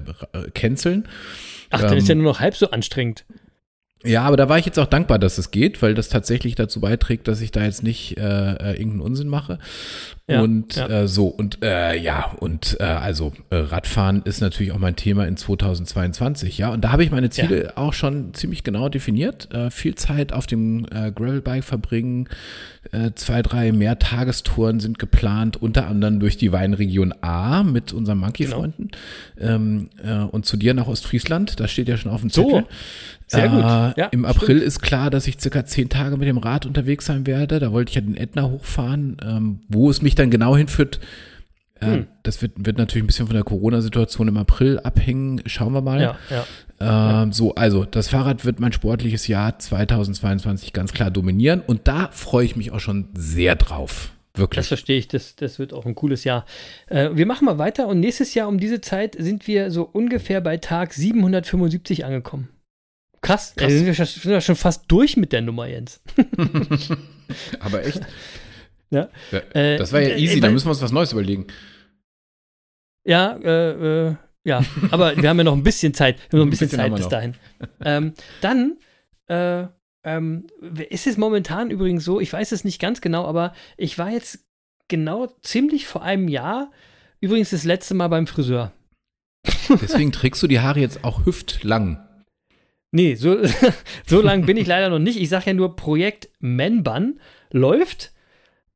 canceln. 0.55 1.05
Ach, 1.71 1.81
dann 1.83 1.97
ist 1.99 2.09
ja 2.09 2.15
nur 2.17 2.25
noch 2.25 2.41
halb 2.41 2.57
so 2.57 2.71
anstrengend. 2.71 3.25
Ja, 4.03 4.23
aber 4.23 4.39
da 4.39 4.49
war 4.49 4.59
ich 4.59 4.65
jetzt 4.65 4.79
auch 4.79 4.87
dankbar, 4.87 5.19
dass 5.19 5.37
es 5.37 5.51
geht, 5.51 5.83
weil 5.83 5.95
das 5.95 6.09
tatsächlich 6.09 6.55
dazu 6.55 6.81
beiträgt, 6.81 7.29
dass 7.29 7.43
ich 7.43 7.53
da 7.53 7.65
jetzt 7.65 7.83
nicht 7.83 8.17
äh, 8.17 8.23
äh, 8.23 8.71
irgendeinen 8.73 9.03
Unsinn 9.03 9.29
mache. 9.29 9.59
Ja, 10.27 10.41
und 10.41 10.77
ja. 10.77 10.87
Äh, 10.89 11.09
so, 11.09 11.27
und 11.27 11.63
äh, 11.63 11.97
ja, 11.97 12.33
und 12.39 12.79
äh, 12.81 12.85
also 12.85 13.33
äh, 13.51 13.57
Radfahren 13.57 14.23
ist 14.23 14.41
natürlich 14.41 14.73
auch 14.73 14.79
mein 14.79 14.97
Thema 14.97 15.27
in 15.27 15.37
2022, 15.37 16.57
ja. 16.57 16.71
Und 16.71 16.83
da 16.83 16.93
habe 16.93 17.05
ich 17.05 17.11
meine 17.11 17.29
Ziele 17.29 17.73
auch 17.77 17.93
schon 17.93 18.33
ziemlich 18.33 18.65
genau 18.65 18.89
definiert. 18.89 19.53
Äh, 19.53 19.71
viel 19.71 19.97
Zeit 19.97 20.33
auf 20.33 20.47
dem 20.47 20.87
äh, 20.87 21.13
Gravelbike 21.13 21.65
verbringen, 21.65 22.29
äh, 22.93 23.11
zwei, 23.17 23.43
drei 23.43 23.73
mehr 23.73 23.99
Tagestouren 23.99 24.81
sind 24.81 24.99
geplant, 24.99 25.61
unter 25.61 25.87
anderem 25.89 26.21
durch 26.21 26.39
die 26.39 26.53
Weinregion 26.53 27.13
A 27.21 27.63
mit 27.63 27.93
unseren 27.93 28.19
Monkey-Freunden. 28.19 28.91
Ähm, 29.39 29.91
äh, 30.03 30.21
und 30.21 30.47
zu 30.47 30.57
dir 30.57 30.73
nach 30.73 30.87
Ostfriesland, 30.87 31.61
das 31.61 31.71
steht 31.71 31.89
ja 31.89 31.99
schon 31.99 32.11
auf 32.11 32.23
dem 32.23 32.31
So, 32.31 32.45
Zettel. 32.45 32.67
Sehr 33.31 33.49
gut. 33.49 33.61
Äh, 33.61 34.01
Ja, 34.01 34.07
Im 34.13 34.25
April 34.25 34.59
ist 34.59 34.81
klar, 34.81 35.11
dass 35.11 35.27
ich 35.27 35.41
circa 35.41 35.65
zehn 35.65 35.89
Tage 35.89 36.17
mit 36.17 36.27
dem 36.29 36.39
Rad 36.39 36.67
unterwegs 36.67 37.07
sein 37.07 37.27
werde. 37.27 37.59
Da 37.61 37.73
wollte 37.73 37.91
ich 37.91 37.95
ja 37.97 38.01
den 38.01 38.17
Ätna 38.17 38.45
hochfahren. 38.45 39.17
Ähm, 39.25 39.61
wo 39.69 39.89
es 39.91 40.03
mich 40.03 40.15
dann 40.15 40.31
genau 40.31 40.57
hinführt, 40.57 41.01
äh, 41.81 41.87
Hm. 41.87 42.07
das 42.25 42.43
wird, 42.43 42.53
wird 42.57 42.77
natürlich 42.79 43.05
ein 43.05 43.07
bisschen 43.07 43.27
von 43.27 43.35
der 43.35 43.45
Corona-Situation 43.45 44.29
im 44.29 44.37
April 44.37 44.79
abhängen. 44.81 45.43
Schauen 45.47 45.73
wir 45.73 45.81
mal. 45.81 46.01
Ja, 46.01 46.17
ja. 46.31 47.23
Ähm, 47.23 47.33
So, 47.33 47.55
also 47.55 47.85
das 47.85 48.09
Fahrrad 48.09 48.45
wird 48.45 48.59
mein 48.61 48.73
sportliches 48.73 49.27
Jahr 49.29 49.59
2022 49.59 50.73
ganz 50.73 50.93
klar 50.93 51.11
dominieren 51.11 51.61
und 51.67 51.87
da 51.89 52.09
freue 52.13 52.45
ich 52.45 52.57
mich 52.57 52.73
auch 52.73 52.81
schon 52.81 53.09
sehr 53.15 53.55
drauf. 53.57 54.13
Das 54.33 54.41
Wirklich. 54.43 54.69
verstehe 54.69 54.97
ich, 54.99 55.09
das, 55.09 55.37
das 55.37 55.59
wird 55.59 55.73
auch 55.75 55.85
ein 55.87 55.95
cooles 55.95 56.25
Jahr. 56.25 56.45
Äh, 56.89 57.11
wir 57.15 57.27
machen 57.27 57.45
mal 57.47 57.59
weiter 57.59 57.89
und 57.89 58.01
nächstes 58.01 58.33
Jahr 58.35 58.49
um 58.49 58.59
diese 58.59 58.81
Zeit 58.81 59.17
sind 59.19 59.47
wir 59.47 59.71
so 59.71 59.83
ungefähr 59.83 60.41
bei 60.41 60.57
Tag 60.57 60.93
775 60.95 62.05
angekommen. 62.05 62.49
Krass, 63.23 63.55
Krass. 63.55 63.73
sind, 63.73 63.87
wir 63.87 63.95
schon, 63.95 64.07
sind 64.07 64.31
wir 64.31 64.41
schon 64.41 64.57
fast 64.57 64.85
durch 64.89 65.17
mit 65.17 65.33
der 65.33 65.43
Nummer, 65.43 65.67
Jens. 65.67 66.01
Aber 67.61 67.85
echt? 67.85 68.01
Ja. 68.91 69.09
ja 69.31 69.39
äh, 69.55 69.77
das 69.77 69.93
war 69.93 70.01
ja 70.01 70.17
easy, 70.17 70.39
äh, 70.39 70.41
da 70.41 70.51
müssen 70.51 70.67
wir 70.67 70.71
uns 70.71 70.83
was 70.83 70.93
Neues 70.93 71.13
überlegen. 71.13 71.47
Ja, 73.05 73.37
äh, 73.37 74.09
äh, 74.09 74.17
ja, 74.45 74.63
aber 74.91 75.17
wir 75.17 75.29
haben 75.29 75.39
ja 75.39 75.45
noch 75.45 75.53
ein 75.53 75.63
bisschen 75.63 75.95
Zeit. 75.95 76.19
Wir 76.31 76.39
haben 76.39 76.39
noch 76.39 76.47
ein 76.47 76.51
bisschen, 76.51 76.81
ein 76.81 76.93
bisschen 76.93 76.97
Zeit 76.97 76.97
bis 76.97 77.09
dahin. 77.09 77.35
Ähm, 77.85 78.15
dann 78.41 78.79
äh, 79.27 79.67
ähm, 80.03 80.47
ist 80.89 81.07
es 81.07 81.17
momentan 81.17 81.71
übrigens 81.71 82.05
so, 82.05 82.21
ich 82.21 82.33
weiß 82.33 82.53
es 82.53 82.65
nicht 82.65 82.81
ganz 82.81 83.01
genau, 83.01 83.27
aber 83.27 83.53
ich 83.77 83.99
war 83.99 84.11
jetzt 84.11 84.47
genau 84.89 85.29
ziemlich 85.43 85.87
vor 85.87 86.03
einem 86.03 86.29
Jahr 86.29 86.71
übrigens 87.21 87.51
das 87.51 87.65
letzte 87.65 87.95
Mal 87.95 88.09
beim 88.09 88.27
Friseur. 88.27 88.73
Deswegen 89.69 90.11
trägst 90.13 90.43
du 90.43 90.47
die 90.47 90.61
Haare 90.61 90.81
jetzt 90.81 91.05
auch 91.05 91.27
hüftlang. 91.27 92.07
Nee, 92.93 93.15
so, 93.15 93.39
so 94.07 94.21
lang 94.21 94.47
bin 94.47 94.57
ich 94.57 94.67
leider 94.67 94.89
noch 94.89 94.99
nicht. 94.99 95.21
Ich 95.21 95.29
sage 95.29 95.47
ja 95.47 95.55
nur, 95.55 95.77
Projekt 95.77 96.29
Menban 96.41 97.21
läuft. 97.51 98.13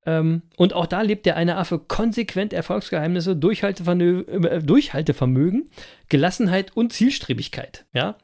Ähm, 0.07 0.43
und 0.57 0.75
auch 0.75 0.87
da 0.87 1.03
lebt 1.03 1.27
der 1.27 1.37
eine 1.37 1.57
Affe 1.57 1.79
konsequent 1.79 2.53
Erfolgsgeheimnisse, 2.53 3.33
äh, 3.33 4.63
Durchhaltevermögen, 4.63 5.71
Gelassenheit 6.09 6.77
und 6.77 6.93
Zielstrebigkeit. 6.93 7.87
Ja. 7.93 8.17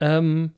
Ähm, 0.00 0.52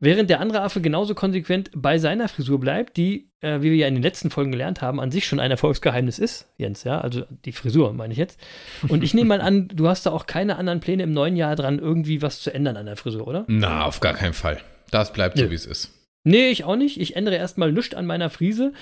während 0.00 0.30
der 0.30 0.40
andere 0.40 0.62
Affe 0.62 0.80
genauso 0.80 1.14
konsequent 1.14 1.70
bei 1.74 1.98
seiner 1.98 2.28
Frisur 2.28 2.60
bleibt, 2.60 2.96
die, 2.96 3.30
äh, 3.40 3.60
wie 3.60 3.70
wir 3.70 3.76
ja 3.76 3.86
in 3.86 3.94
den 3.94 4.02
letzten 4.02 4.30
Folgen 4.30 4.52
gelernt 4.52 4.82
haben, 4.82 5.00
an 5.00 5.10
sich 5.10 5.26
schon 5.26 5.40
ein 5.40 5.50
Erfolgsgeheimnis 5.50 6.18
ist, 6.18 6.48
Jens, 6.56 6.84
ja, 6.84 7.00
also 7.00 7.24
die 7.44 7.52
Frisur 7.52 7.92
meine 7.92 8.12
ich 8.12 8.18
jetzt. 8.18 8.40
Und 8.88 9.02
ich 9.02 9.14
nehme 9.14 9.28
mal 9.28 9.40
an, 9.40 9.68
du 9.68 9.88
hast 9.88 10.06
da 10.06 10.10
auch 10.10 10.26
keine 10.26 10.56
anderen 10.56 10.80
Pläne 10.80 11.02
im 11.02 11.12
neuen 11.12 11.36
Jahr 11.36 11.56
dran, 11.56 11.78
irgendwie 11.78 12.22
was 12.22 12.40
zu 12.40 12.52
ändern 12.52 12.76
an 12.76 12.86
der 12.86 12.96
Frisur, 12.96 13.26
oder? 13.26 13.44
Na, 13.48 13.84
auf 13.84 14.00
gar 14.00 14.14
keinen 14.14 14.34
Fall. 14.34 14.60
Das 14.90 15.12
bleibt 15.12 15.38
so, 15.38 15.50
wie 15.50 15.54
es 15.54 15.66
ist. 15.66 15.92
Nee, 16.24 16.50
ich 16.50 16.64
auch 16.64 16.76
nicht. 16.76 17.00
Ich 17.00 17.16
ändere 17.16 17.36
erstmal 17.36 17.72
nichts 17.72 17.94
an 17.94 18.06
meiner 18.06 18.30
Frise. 18.30 18.72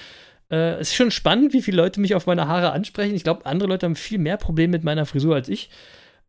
Äh, 0.51 0.75
es 0.75 0.89
ist 0.89 0.95
schon 0.95 1.11
spannend, 1.11 1.53
wie 1.53 1.63
viele 1.63 1.77
Leute 1.77 2.01
mich 2.01 2.15
auf 2.15 2.27
meine 2.27 2.49
Haare 2.49 2.73
ansprechen. 2.73 3.15
Ich 3.15 3.25
glaube, 3.25 3.47
andere 3.47 3.69
Leute 3.69 3.87
haben 3.87 3.97
viel 3.97 4.19
mehr 4.19 4.37
Probleme 4.37 4.73
mit 4.73 4.85
meiner 4.85 5.07
Frisur 5.07 5.35
als 5.35 5.49
ich. 5.49 5.71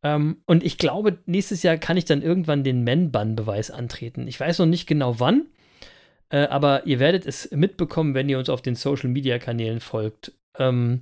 Ähm, 0.03 0.38
und 0.45 0.63
ich 0.63 0.77
glaube, 0.77 1.17
nächstes 1.25 1.63
Jahr 1.63 1.77
kann 1.77 1.97
ich 1.97 2.05
dann 2.05 2.21
irgendwann 2.21 2.63
den 2.63 2.84
Men-Ban-Beweis 2.84 3.71
antreten. 3.71 4.27
Ich 4.27 4.39
weiß 4.39 4.60
noch 4.60 4.65
nicht 4.65 4.88
genau 4.88 5.19
wann, 5.19 5.45
äh, 6.29 6.47
aber 6.47 6.86
ihr 6.86 6.99
werdet 6.99 7.25
es 7.25 7.51
mitbekommen, 7.51 8.13
wenn 8.13 8.29
ihr 8.29 8.39
uns 8.39 8.49
auf 8.49 8.62
den 8.62 8.75
Social-Media-Kanälen 8.75 9.79
folgt. 9.79 10.34
Ähm, 10.58 11.01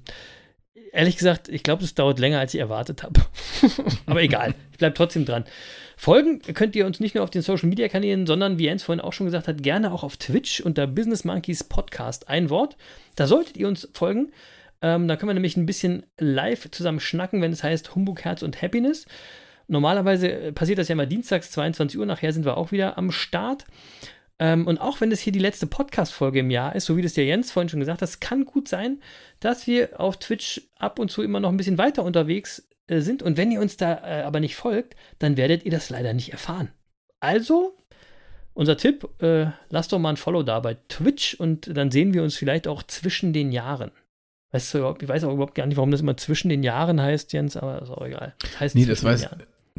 ehrlich 0.92 1.18
gesagt, 1.18 1.50
ich 1.50 1.64
glaube, 1.64 1.84
es 1.84 1.96
dauert 1.96 2.20
länger, 2.20 2.40
als 2.40 2.54
ich 2.54 2.60
erwartet 2.60 3.04
habe. 3.04 3.22
aber 4.06 4.22
egal, 4.22 4.56
ich 4.72 4.78
bleibe 4.78 4.96
trotzdem 4.96 5.26
dran. 5.26 5.46
Folgen 5.98 6.42
könnt 6.42 6.76
ihr 6.76 6.86
uns 6.86 7.00
nicht 7.00 7.16
nur 7.16 7.24
auf 7.24 7.30
den 7.30 7.42
Social 7.42 7.70
Media 7.70 7.88
Kanälen, 7.88 8.26
sondern 8.28 8.58
wie 8.58 8.66
Jens 8.66 8.84
vorhin 8.84 9.02
auch 9.02 9.14
schon 9.14 9.26
gesagt 9.28 9.48
hat, 9.48 9.64
gerne 9.64 9.92
auch 9.92 10.04
auf 10.04 10.18
Twitch 10.18 10.62
unter 10.62 10.88
Business 10.88 11.24
Monkeys 11.24 11.64
Podcast. 11.64 12.30
Ein 12.30 12.50
Wort. 12.50 12.78
Da 13.16 13.28
solltet 13.28 13.58
ihr 13.58 13.68
uns 13.68 13.88
folgen. 13.94 14.32
Ähm, 14.84 15.08
da 15.08 15.16
können 15.16 15.30
wir 15.30 15.34
nämlich 15.34 15.56
ein 15.56 15.66
bisschen 15.66 16.06
live 16.20 16.70
zusammen 16.70 17.00
schnacken, 17.00 17.42
wenn 17.42 17.54
es 17.54 17.64
heißt 17.64 17.96
Humbug, 17.96 18.26
Herz 18.26 18.44
und 18.44 18.62
Happiness. 18.62 19.06
Normalerweise 19.68 20.30
äh, 20.30 20.52
passiert 20.52 20.78
das 20.78 20.90
ja 20.90 20.94
immer 20.94 21.06
dienstags 21.06 21.52
22 21.52 21.98
Uhr. 21.98 22.06
Nachher 22.06 22.34
sind 22.34 22.44
wir 22.44 22.58
auch 22.58 22.74
wieder 22.74 22.98
am 22.98 23.10
Start. 23.10 23.64
Ähm, 24.40 24.68
und 24.68 24.80
auch 24.80 25.00
wenn 25.00 25.12
es 25.14 25.22
hier 25.22 25.32
die 25.32 25.40
letzte 25.40 25.68
Podcast-Folge 25.68 26.40
im 26.40 26.52
Jahr 26.52 26.76
ist, 26.76 26.86
so 26.86 26.98
wie 26.98 27.02
das 27.02 27.14
der 27.14 27.24
Jens 27.24 27.50
vorhin 27.50 27.70
schon 27.70 27.80
gesagt 27.80 28.02
hat, 28.02 28.10
es 28.10 28.20
kann 28.20 28.44
gut 28.44 28.68
sein, 28.68 29.02
dass 29.40 29.68
wir 29.68 30.02
auf 30.02 30.18
Twitch 30.18 30.62
ab 30.78 31.00
und 31.00 31.10
zu 31.10 31.24
immer 31.24 31.40
noch 31.40 31.50
ein 31.50 31.58
bisschen 31.58 31.78
weiter 31.78 32.04
unterwegs 32.04 32.68
äh, 32.88 33.00
sind. 33.00 33.24
Und 33.24 33.38
wenn 33.38 33.52
ihr 33.52 33.62
uns 33.62 33.78
da 33.78 33.94
äh, 34.04 34.24
aber 34.24 34.42
nicht 34.42 34.58
folgt, 34.58 34.98
dann 35.18 35.38
werdet 35.38 35.64
ihr 35.64 35.72
das 35.72 35.90
leider 35.92 36.14
nicht 36.14 36.34
erfahren. 36.34 36.72
Also, 37.22 37.78
unser 38.54 38.76
Tipp, 38.76 39.08
äh, 39.22 39.46
lasst 39.70 39.94
doch 39.94 40.00
mal 40.00 40.10
ein 40.10 40.18
Follow 40.18 40.44
da 40.44 40.60
bei 40.60 40.76
Twitch 40.90 41.36
und 41.36 41.76
dann 41.78 41.90
sehen 41.90 42.14
wir 42.14 42.22
uns 42.22 42.36
vielleicht 42.36 42.68
auch 42.68 42.84
zwischen 42.84 43.32
den 43.32 43.54
Jahren. 43.54 43.92
Weißt 44.54 44.76
du, 44.76 44.96
ich 45.02 45.08
weiß 45.08 45.24
auch 45.24 45.34
überhaupt 45.34 45.56
gar 45.56 45.66
nicht, 45.66 45.78
warum 45.78 45.90
das 45.90 46.02
immer 46.02 46.16
zwischen 46.16 46.48
den 46.48 46.62
Jahren 46.62 47.02
heißt, 47.02 47.34
Jens, 47.34 47.58
aber 47.58 47.82
ist 47.82 47.90
auch 47.90 48.06
egal. 48.06 48.36
Das 48.40 48.60
heißt 48.60 48.76
nee, 48.76 48.86
das 48.86 49.04
weiß, 49.04 49.28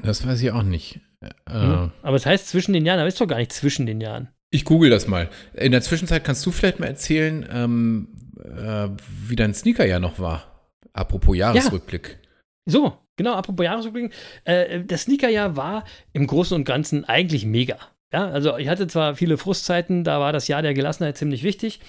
das 0.03 0.27
weiß 0.27 0.43
ich 0.43 0.51
auch 0.51 0.65
nicht. 0.65 1.01
Äh, 1.49 1.65
mhm. 1.65 1.93
Aber 2.03 2.17
es 2.17 2.27
heißt 2.27 2.49
zwischen 2.49 2.73
den 2.73 2.85
Jahren, 2.85 2.99
aber 2.99 3.07
ist 3.07 3.21
doch 3.21 3.29
gar 3.29 3.39
nicht 3.39 3.53
zwischen 3.53 3.87
den 3.87 4.01
Jahren. 4.01 4.29
Ich 4.51 4.65
google 4.65 4.91
das 4.91 5.07
mal. 5.07 5.31
In 5.55 5.71
der 5.71 5.81
Zwischenzeit 5.81 6.25
kannst 6.25 6.45
du 6.45 6.51
vielleicht 6.51 6.81
mal 6.81 6.87
erzählen, 6.87 7.49
ähm, 7.53 8.09
äh, 8.43 8.89
wie 9.29 9.37
dein 9.37 9.55
Sneaker 9.55 9.87
ja 9.87 10.01
noch 10.01 10.19
war. 10.19 10.69
Apropos 10.93 11.37
Jahresrückblick. 11.37 12.19
Ja. 12.21 12.73
So, 12.73 12.99
genau, 13.17 13.35
apropos 13.35 13.65
Jahresrückblick. 13.65 14.13
Äh, 14.45 14.81
das 14.85 15.03
Sneakerjahr 15.03 15.57
war 15.57 15.85
im 16.13 16.27
Großen 16.27 16.55
und 16.57 16.65
Ganzen 16.65 17.05
eigentlich 17.05 17.47
mega. 17.47 17.79
Ja, 18.13 18.29
also 18.29 18.57
ich 18.57 18.69
hatte 18.69 18.89
zwar 18.89 19.15
viele 19.15 19.39
Frustzeiten, 19.39 20.03
da 20.03 20.19
war 20.19 20.33
das 20.33 20.49
Jahr 20.49 20.63
der 20.63 20.75
Gelassenheit 20.75 21.17
ziemlich 21.17 21.45
wichtig. 21.45 21.81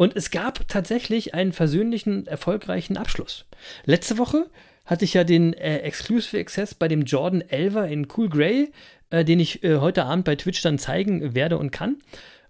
Und 0.00 0.16
es 0.16 0.30
gab 0.30 0.66
tatsächlich 0.66 1.34
einen 1.34 1.52
versöhnlichen, 1.52 2.26
erfolgreichen 2.26 2.96
Abschluss. 2.96 3.44
Letzte 3.84 4.16
Woche 4.16 4.48
hatte 4.86 5.04
ich 5.04 5.12
ja 5.12 5.24
den 5.24 5.52
äh, 5.52 5.80
Exclusive 5.80 6.40
Access 6.40 6.74
bei 6.74 6.88
dem 6.88 7.02
Jordan 7.02 7.42
11 7.42 7.90
in 7.90 8.08
Cool 8.16 8.30
Grey, 8.30 8.72
äh, 9.10 9.26
den 9.26 9.38
ich 9.40 9.62
äh, 9.62 9.76
heute 9.76 10.06
Abend 10.06 10.24
bei 10.24 10.36
Twitch 10.36 10.62
dann 10.62 10.78
zeigen 10.78 11.34
werde 11.34 11.58
und 11.58 11.70
kann. 11.70 11.98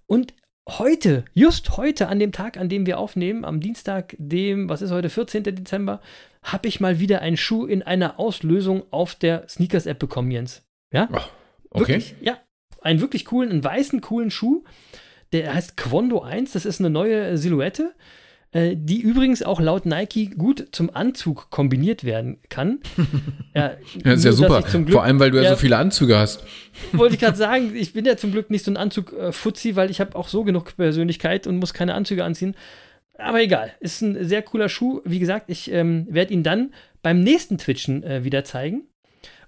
Und 0.06 0.32
heute, 0.68 1.24
just 1.34 1.76
heute, 1.76 2.06
an 2.06 2.20
dem 2.20 2.30
Tag, 2.30 2.56
an 2.56 2.68
dem 2.68 2.86
wir 2.86 3.00
aufnehmen, 3.00 3.44
am 3.44 3.58
Dienstag, 3.58 4.14
dem, 4.16 4.68
was 4.68 4.80
ist 4.80 4.92
heute, 4.92 5.10
14. 5.10 5.42
Dezember, 5.42 6.00
habe 6.44 6.68
ich 6.68 6.78
mal 6.78 7.00
wieder 7.00 7.20
einen 7.20 7.36
Schuh 7.36 7.66
in 7.66 7.82
einer 7.82 8.20
Auslösung 8.20 8.84
auf 8.92 9.16
der 9.16 9.48
Sneakers-App 9.48 9.98
bekommen, 9.98 10.30
Jens. 10.30 10.62
Ja? 10.92 11.08
Ach, 11.10 11.28
okay. 11.70 11.80
Wirklich, 11.80 12.14
ja. 12.20 12.38
Einen 12.80 13.00
wirklich 13.00 13.24
coolen, 13.24 13.50
einen 13.50 13.64
weißen, 13.64 14.00
coolen 14.02 14.30
Schuh. 14.30 14.62
Der 15.32 15.54
heißt 15.54 15.76
Quondo 15.76 16.22
1, 16.22 16.52
das 16.52 16.64
ist 16.64 16.80
eine 16.80 16.90
neue 16.90 17.38
Silhouette, 17.38 17.94
äh, 18.52 18.74
die 18.76 19.00
übrigens 19.00 19.42
auch 19.44 19.60
laut 19.60 19.86
Nike 19.86 20.30
gut 20.36 20.68
zum 20.72 20.94
Anzug 20.94 21.50
kombiniert 21.50 22.02
werden 22.02 22.38
kann. 22.48 22.80
ja, 23.54 23.74
ja, 24.04 24.12
ist 24.12 24.24
ja 24.24 24.32
super. 24.32 24.62
Glück, 24.62 24.90
Vor 24.90 25.04
allem, 25.04 25.20
weil 25.20 25.30
du 25.30 25.36
ja, 25.36 25.44
ja, 25.44 25.50
so 25.50 25.56
viele 25.56 25.76
Anzüge 25.76 26.18
hast. 26.18 26.44
Wollte 26.92 27.14
ich 27.14 27.20
gerade 27.20 27.36
sagen, 27.36 27.76
ich 27.76 27.92
bin 27.92 28.04
ja 28.04 28.16
zum 28.16 28.32
Glück 28.32 28.50
nicht 28.50 28.64
so 28.64 28.72
ein 28.72 28.76
Anzug-Fuzzi, 28.76 29.76
weil 29.76 29.90
ich 29.90 30.00
habe 30.00 30.16
auch 30.16 30.26
so 30.26 30.42
genug 30.42 30.76
Persönlichkeit 30.76 31.46
und 31.46 31.58
muss 31.58 31.74
keine 31.74 31.94
Anzüge 31.94 32.24
anziehen. 32.24 32.56
Aber 33.16 33.40
egal, 33.40 33.72
ist 33.80 34.00
ein 34.02 34.26
sehr 34.26 34.42
cooler 34.42 34.68
Schuh. 34.68 35.00
Wie 35.04 35.18
gesagt, 35.18 35.48
ich 35.48 35.70
ähm, 35.70 36.06
werde 36.10 36.32
ihn 36.32 36.42
dann 36.42 36.72
beim 37.02 37.20
nächsten 37.20 37.58
Twitchen 37.58 38.02
äh, 38.02 38.24
wieder 38.24 38.44
zeigen. 38.44 38.82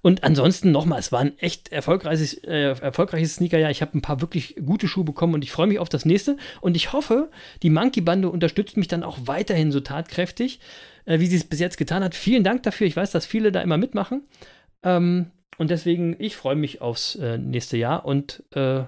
Und 0.03 0.25
ansonsten 0.25 0.73
nochmal, 0.73 0.99
es 0.99 1.13
war 1.13 1.21
ein 1.21 1.39
echt 1.39 1.71
erfolgreiches, 1.71 2.35
äh, 2.45 2.75
erfolgreiches 2.81 3.37
Sneakerjahr. 3.37 3.71
Ich 3.71 3.83
habe 3.83 3.97
ein 3.97 4.03
paar 4.03 4.21
wirklich 4.21 4.57
gute 4.65 4.89
Schuhe 4.89 5.05
bekommen 5.05 5.35
und 5.35 5.45
ich 5.45 5.53
freue 5.53 5.69
mich 5.69 5.79
auf 5.79 5.89
das 5.89 6.05
nächste. 6.05 6.37
Und 6.61 6.77
ich 6.77 6.93
hoffe, 6.93 7.31
die 7.63 7.71
Monkey-Bande 7.71 8.29
unterstützt 8.29 8.77
mich 8.77 8.89
dann 8.89 9.05
auch 9.05 9.19
weiterhin 9.25 9.71
so 9.71 9.81
tatkräftig, 9.81 10.59
äh, 11.05 11.21
wie 11.21 11.27
sie 11.27 11.37
es 11.37 11.45
bis 11.45 11.61
jetzt 11.61 11.79
getan 11.79 12.03
hat. 12.03 12.17
Vielen 12.17 12.43
Dank 12.43 12.65
dafür. 12.65 12.87
Ich 12.87 12.97
weiß, 12.97 13.13
dass 13.13 13.27
viele 13.27 13.53
da 13.53 13.61
immer 13.61 13.77
mitmachen. 13.77 14.23
Ähm, 14.83 15.31
und 15.59 15.71
deswegen, 15.71 16.17
ich 16.19 16.35
freue 16.35 16.57
mich 16.57 16.81
aufs 16.81 17.15
äh, 17.15 17.39
nächste 17.39 17.77
Jahr 17.77 18.05
und 18.05 18.43
äh, 18.55 18.83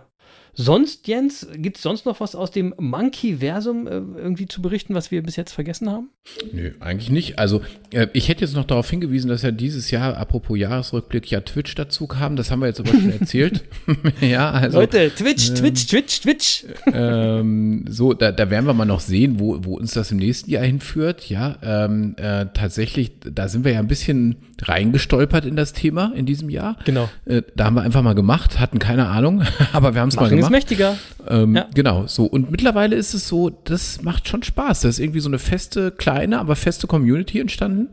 Sonst, 0.57 1.09
Jens, 1.09 1.49
gibt 1.57 1.79
es 1.79 1.83
sonst 1.83 2.07
noch 2.07 2.21
was 2.21 2.35
aus 2.35 2.51
dem 2.51 2.75
Monkey-Versum 2.79 3.87
äh, 3.87 3.91
irgendwie 3.91 4.47
zu 4.47 4.63
berichten, 4.63 4.95
was 4.95 5.11
wir 5.11 5.23
bis 5.23 5.37
jetzt 5.37 5.53
vergessen 5.53 5.91
haben? 5.91 6.11
Nö, 6.53 6.73
eigentlich 6.81 7.11
nicht. 7.11 7.39
Also, 7.39 7.63
äh, 7.91 8.07
ich 8.13 8.29
hätte 8.29 8.43
jetzt 8.43 8.55
noch 8.55 8.65
darauf 8.65 8.89
hingewiesen, 8.89 9.29
dass 9.29 9.43
ja 9.43 9.51
dieses 9.51 9.91
Jahr, 9.91 10.17
apropos 10.17 10.57
Jahresrückblick, 10.57 11.31
ja 11.31 11.41
Twitch 11.41 11.75
dazu 11.75 12.07
kam. 12.07 12.37
Das 12.37 12.51
haben 12.51 12.61
wir 12.61 12.67
jetzt 12.67 12.81
aber 12.81 12.91
schon 12.91 13.11
erzählt. 13.11 13.65
ja, 14.21 14.51
also. 14.51 14.79
Leute, 14.79 15.11
Twitch, 15.15 15.51
ähm, 15.51 15.55
Twitch, 15.57 15.87
Twitch, 15.87 16.21
Twitch. 16.21 16.65
Ähm, 16.93 17.85
so, 17.89 18.13
da, 18.13 18.31
da 18.31 18.49
werden 18.49 18.67
wir 18.67 18.75
mal 18.75 18.85
noch 18.85 19.01
sehen, 19.01 19.41
wo, 19.41 19.59
wo 19.65 19.77
uns 19.77 19.93
das 19.93 20.13
im 20.13 20.19
nächsten 20.19 20.51
Jahr 20.51 20.65
hinführt. 20.65 21.29
Ja, 21.29 21.57
ähm, 21.63 22.15
äh, 22.17 22.47
tatsächlich, 22.55 23.13
da 23.21 23.49
sind 23.49 23.65
wir 23.65 23.73
ja 23.73 23.81
ein 23.81 23.89
bisschen 23.89 24.37
reingestolpert 24.63 25.45
in 25.45 25.57
das 25.57 25.73
Thema 25.73 26.13
in 26.15 26.27
diesem 26.27 26.49
Jahr. 26.49 26.77
Genau. 26.85 27.09
Äh, 27.25 27.43
da 27.57 27.65
haben 27.65 27.75
wir 27.75 27.83
einfach 27.83 28.03
mal 28.03 28.15
gemacht, 28.15 28.61
hatten 28.61 28.79
keine 28.79 29.09
Ahnung, 29.09 29.43
aber 29.73 29.95
wir 29.95 30.01
haben 30.01 30.09
es 30.09 30.17
mal 30.17 30.29
gemacht 30.29 30.44
ist 30.45 30.51
mächtiger. 30.51 30.97
Ähm, 31.29 31.57
ja. 31.57 31.67
Genau, 31.75 32.07
so. 32.07 32.25
Und 32.25 32.51
mittlerweile 32.51 32.97
ist 32.97 33.15
es 33.15 33.29
so, 33.29 33.51
das 33.51 34.03
macht 34.03 34.29
schon 34.29 34.43
Spaß. 34.43 34.81
Da 34.81 34.89
ist 34.89 34.99
irgendwie 34.99 35.21
so 35.21 35.29
eine 35.29 35.39
feste, 35.39 35.91
kleine, 35.91 36.39
aber 36.39 36.57
feste 36.57 36.87
Community 36.87 37.41
entstanden. 37.41 37.91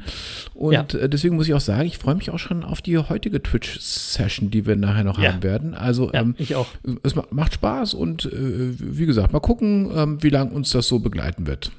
Und 0.53 0.73
ja. 0.73 0.85
Äh, 0.99 1.09
deswegen 1.09 1.35
muss 1.35 1.47
ich 1.47 1.53
auch 1.53 1.61
sagen, 1.61 1.87
ich 1.87 1.97
freue 1.97 2.15
mich 2.15 2.29
auch 2.29 2.39
schon 2.39 2.63
auf 2.63 2.81
die 2.81 2.97
heutige 2.97 3.41
Twitch-Session, 3.41 4.51
die 4.51 4.65
wir 4.65 4.75
nachher 4.75 5.03
noch 5.03 5.19
ja. 5.19 5.33
haben 5.33 5.43
werden. 5.43 5.73
Also, 5.73 6.11
ähm, 6.13 6.35
ich 6.37 6.55
auch. 6.55 6.67
Es 7.03 7.15
macht 7.31 7.53
Spaß 7.55 7.93
und 7.93 8.25
äh, 8.25 8.73
wie 8.77 9.05
gesagt, 9.05 9.33
mal 9.33 9.39
gucken, 9.39 9.91
ähm, 9.95 10.23
wie 10.23 10.29
lange 10.29 10.51
uns 10.51 10.71
das 10.71 10.87
so 10.87 10.99
begleiten 10.99 11.47
wird. 11.47 11.71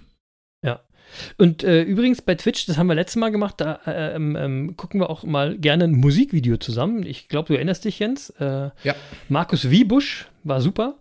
Und 1.38 1.64
äh, 1.64 1.82
übrigens 1.82 2.22
bei 2.22 2.34
Twitch, 2.34 2.66
das 2.66 2.78
haben 2.78 2.86
wir 2.86 2.94
letztes 2.94 3.16
Mal 3.16 3.30
gemacht, 3.30 3.56
da 3.58 3.80
äh, 3.86 4.14
ähm, 4.14 4.36
ähm, 4.36 4.76
gucken 4.76 5.00
wir 5.00 5.10
auch 5.10 5.24
mal 5.24 5.58
gerne 5.58 5.84
ein 5.84 5.92
Musikvideo 5.92 6.56
zusammen. 6.56 7.04
Ich 7.04 7.28
glaube, 7.28 7.48
du 7.48 7.54
erinnerst 7.54 7.84
dich, 7.84 7.98
Jens. 7.98 8.30
Äh, 8.30 8.70
ja. 8.84 8.94
Markus 9.28 9.70
Wiebusch 9.70 10.26
war 10.44 10.60
super. 10.60 10.96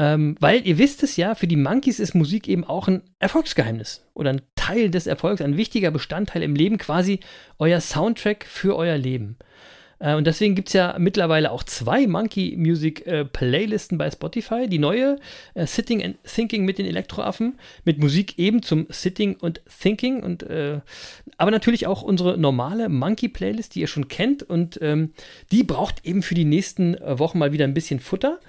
Ähm, 0.00 0.36
weil 0.38 0.64
ihr 0.64 0.78
wisst 0.78 1.02
es 1.02 1.16
ja, 1.16 1.34
für 1.34 1.48
die 1.48 1.56
Monkeys 1.56 1.98
ist 1.98 2.14
Musik 2.14 2.46
eben 2.46 2.62
auch 2.62 2.86
ein 2.86 3.02
Erfolgsgeheimnis 3.18 4.06
oder 4.14 4.30
ein 4.30 4.42
Teil 4.54 4.90
des 4.90 5.08
Erfolgs, 5.08 5.42
ein 5.42 5.56
wichtiger 5.56 5.90
Bestandteil 5.90 6.44
im 6.44 6.54
Leben, 6.54 6.78
quasi 6.78 7.18
euer 7.58 7.80
Soundtrack 7.80 8.46
für 8.46 8.76
euer 8.76 8.96
Leben. 8.96 9.38
Äh, 9.98 10.14
und 10.14 10.26
deswegen 10.26 10.54
gibt 10.54 10.68
es 10.68 10.74
ja 10.74 10.96
mittlerweile 10.98 11.50
auch 11.50 11.62
zwei 11.62 12.06
Monkey 12.06 12.56
Music 12.56 13.06
äh, 13.06 13.24
Playlisten 13.24 13.98
bei 13.98 14.10
Spotify. 14.10 14.68
Die 14.68 14.78
neue 14.78 15.16
äh, 15.54 15.66
Sitting 15.66 16.02
and 16.02 16.16
Thinking 16.24 16.64
mit 16.64 16.78
den 16.78 16.86
Elektroaffen, 16.86 17.58
mit 17.84 17.98
Musik 17.98 18.38
eben 18.38 18.62
zum 18.62 18.86
Sitting 18.90 19.36
und 19.36 19.60
Thinking. 19.80 20.22
Und, 20.22 20.42
äh, 20.44 20.80
aber 21.36 21.50
natürlich 21.50 21.86
auch 21.86 22.02
unsere 22.02 22.38
normale 22.38 22.88
Monkey 22.88 23.28
Playlist, 23.28 23.74
die 23.74 23.80
ihr 23.80 23.88
schon 23.88 24.08
kennt. 24.08 24.42
Und 24.42 24.78
ähm, 24.82 25.12
die 25.50 25.64
braucht 25.64 26.04
eben 26.04 26.22
für 26.22 26.34
die 26.34 26.44
nächsten 26.44 26.94
äh, 26.94 27.18
Wochen 27.18 27.38
mal 27.38 27.52
wieder 27.52 27.64
ein 27.64 27.74
bisschen 27.74 28.00
Futter. 28.00 28.40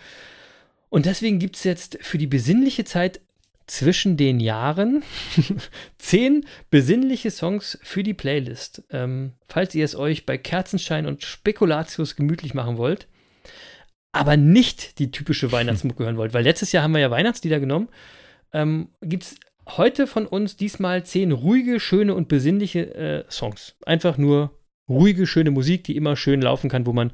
Und 0.89 1.05
deswegen 1.05 1.39
gibt 1.39 1.55
es 1.55 1.63
jetzt 1.63 1.99
für 2.01 2.17
die 2.17 2.27
besinnliche 2.27 2.83
Zeit 2.83 3.21
zwischen 3.69 4.17
den 4.17 4.39
Jahren 4.39 5.03
zehn 5.97 6.45
besinnliche 6.69 7.31
Songs 7.31 7.79
für 7.83 8.03
die 8.03 8.13
Playlist. 8.13 8.83
Ähm, 8.89 9.33
falls 9.47 9.75
ihr 9.75 9.85
es 9.85 9.95
euch 9.95 10.25
bei 10.25 10.37
Kerzenschein 10.37 11.05
und 11.05 11.23
Spekulatius 11.23 12.15
gemütlich 12.15 12.53
machen 12.53 12.77
wollt, 12.77 13.07
aber 14.11 14.37
nicht 14.37 14.99
die 14.99 15.11
typische 15.11 15.51
Weihnachtsmucke 15.51 16.03
hören 16.03 16.17
wollt, 16.17 16.33
weil 16.33 16.43
letztes 16.43 16.71
Jahr 16.71 16.83
haben 16.83 16.93
wir 16.93 17.01
ja 17.01 17.11
Weihnachtslieder 17.11 17.59
genommen, 17.59 17.89
ähm, 18.53 18.89
gibt 19.01 19.23
es 19.23 19.35
heute 19.77 20.07
von 20.07 20.25
uns 20.25 20.57
diesmal 20.57 21.05
zehn 21.05 21.31
ruhige, 21.31 21.79
schöne 21.79 22.15
und 22.15 22.27
besinnliche 22.27 22.95
äh, 22.95 23.25
Songs. 23.29 23.75
Einfach 23.85 24.17
nur 24.17 24.57
ruhige, 24.87 25.27
schöne 25.27 25.51
Musik, 25.51 25.83
die 25.83 25.95
immer 25.95 26.15
schön 26.15 26.41
laufen 26.41 26.69
kann, 26.69 26.87
wo 26.87 26.93
man 26.93 27.11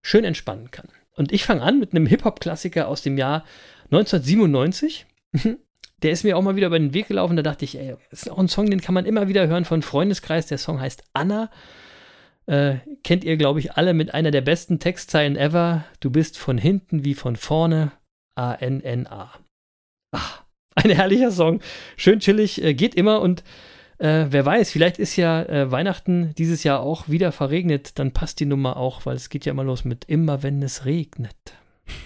schön 0.00 0.24
entspannen 0.24 0.70
kann. 0.70 0.88
Und 1.14 1.32
ich 1.32 1.44
fange 1.44 1.62
an 1.62 1.78
mit 1.78 1.92
einem 1.92 2.06
Hip-Hop-Klassiker 2.06 2.88
aus 2.88 3.02
dem 3.02 3.18
Jahr 3.18 3.44
1997. 3.90 5.06
der 6.02 6.10
ist 6.10 6.24
mir 6.24 6.36
auch 6.36 6.42
mal 6.42 6.56
wieder 6.56 6.66
über 6.68 6.78
den 6.78 6.94
Weg 6.94 7.08
gelaufen. 7.08 7.36
Da 7.36 7.42
dachte 7.42 7.64
ich, 7.64 7.78
ey, 7.78 7.96
das 8.10 8.22
ist 8.22 8.30
auch 8.30 8.38
ein 8.38 8.48
Song, 8.48 8.70
den 8.70 8.80
kann 8.80 8.94
man 8.94 9.06
immer 9.06 9.28
wieder 9.28 9.46
hören 9.46 9.64
von 9.64 9.82
Freundeskreis. 9.82 10.46
Der 10.46 10.58
Song 10.58 10.80
heißt 10.80 11.04
Anna. 11.12 11.50
Äh, 12.46 12.76
kennt 13.02 13.24
ihr, 13.24 13.36
glaube 13.36 13.58
ich, 13.60 13.72
alle 13.72 13.92
mit 13.92 14.14
einer 14.14 14.30
der 14.30 14.42
besten 14.42 14.78
Textzeilen 14.78 15.36
ever. 15.36 15.84
Du 16.00 16.10
bist 16.10 16.38
von 16.38 16.58
hinten 16.58 17.04
wie 17.04 17.14
von 17.14 17.36
vorne. 17.36 17.92
A-N-N-A. 18.36 19.32
Ach, 20.12 20.42
ein 20.74 20.90
herrlicher 20.90 21.30
Song. 21.30 21.60
Schön 21.96 22.20
chillig, 22.20 22.62
äh, 22.62 22.74
geht 22.74 22.94
immer 22.94 23.20
und 23.22 23.42
äh, 23.98 24.26
wer 24.28 24.44
weiß, 24.44 24.70
vielleicht 24.70 24.98
ist 24.98 25.16
ja 25.16 25.42
äh, 25.42 25.70
Weihnachten 25.70 26.34
dieses 26.36 26.64
Jahr 26.64 26.80
auch 26.80 27.08
wieder 27.08 27.32
verregnet. 27.32 27.98
Dann 27.98 28.12
passt 28.12 28.40
die 28.40 28.46
Nummer 28.46 28.76
auch, 28.76 29.06
weil 29.06 29.16
es 29.16 29.30
geht 29.30 29.46
ja 29.46 29.52
immer 29.52 29.64
los 29.64 29.86
mit 29.86 30.04
immer, 30.04 30.42
wenn 30.42 30.62
es 30.62 30.84
regnet. 30.84 31.36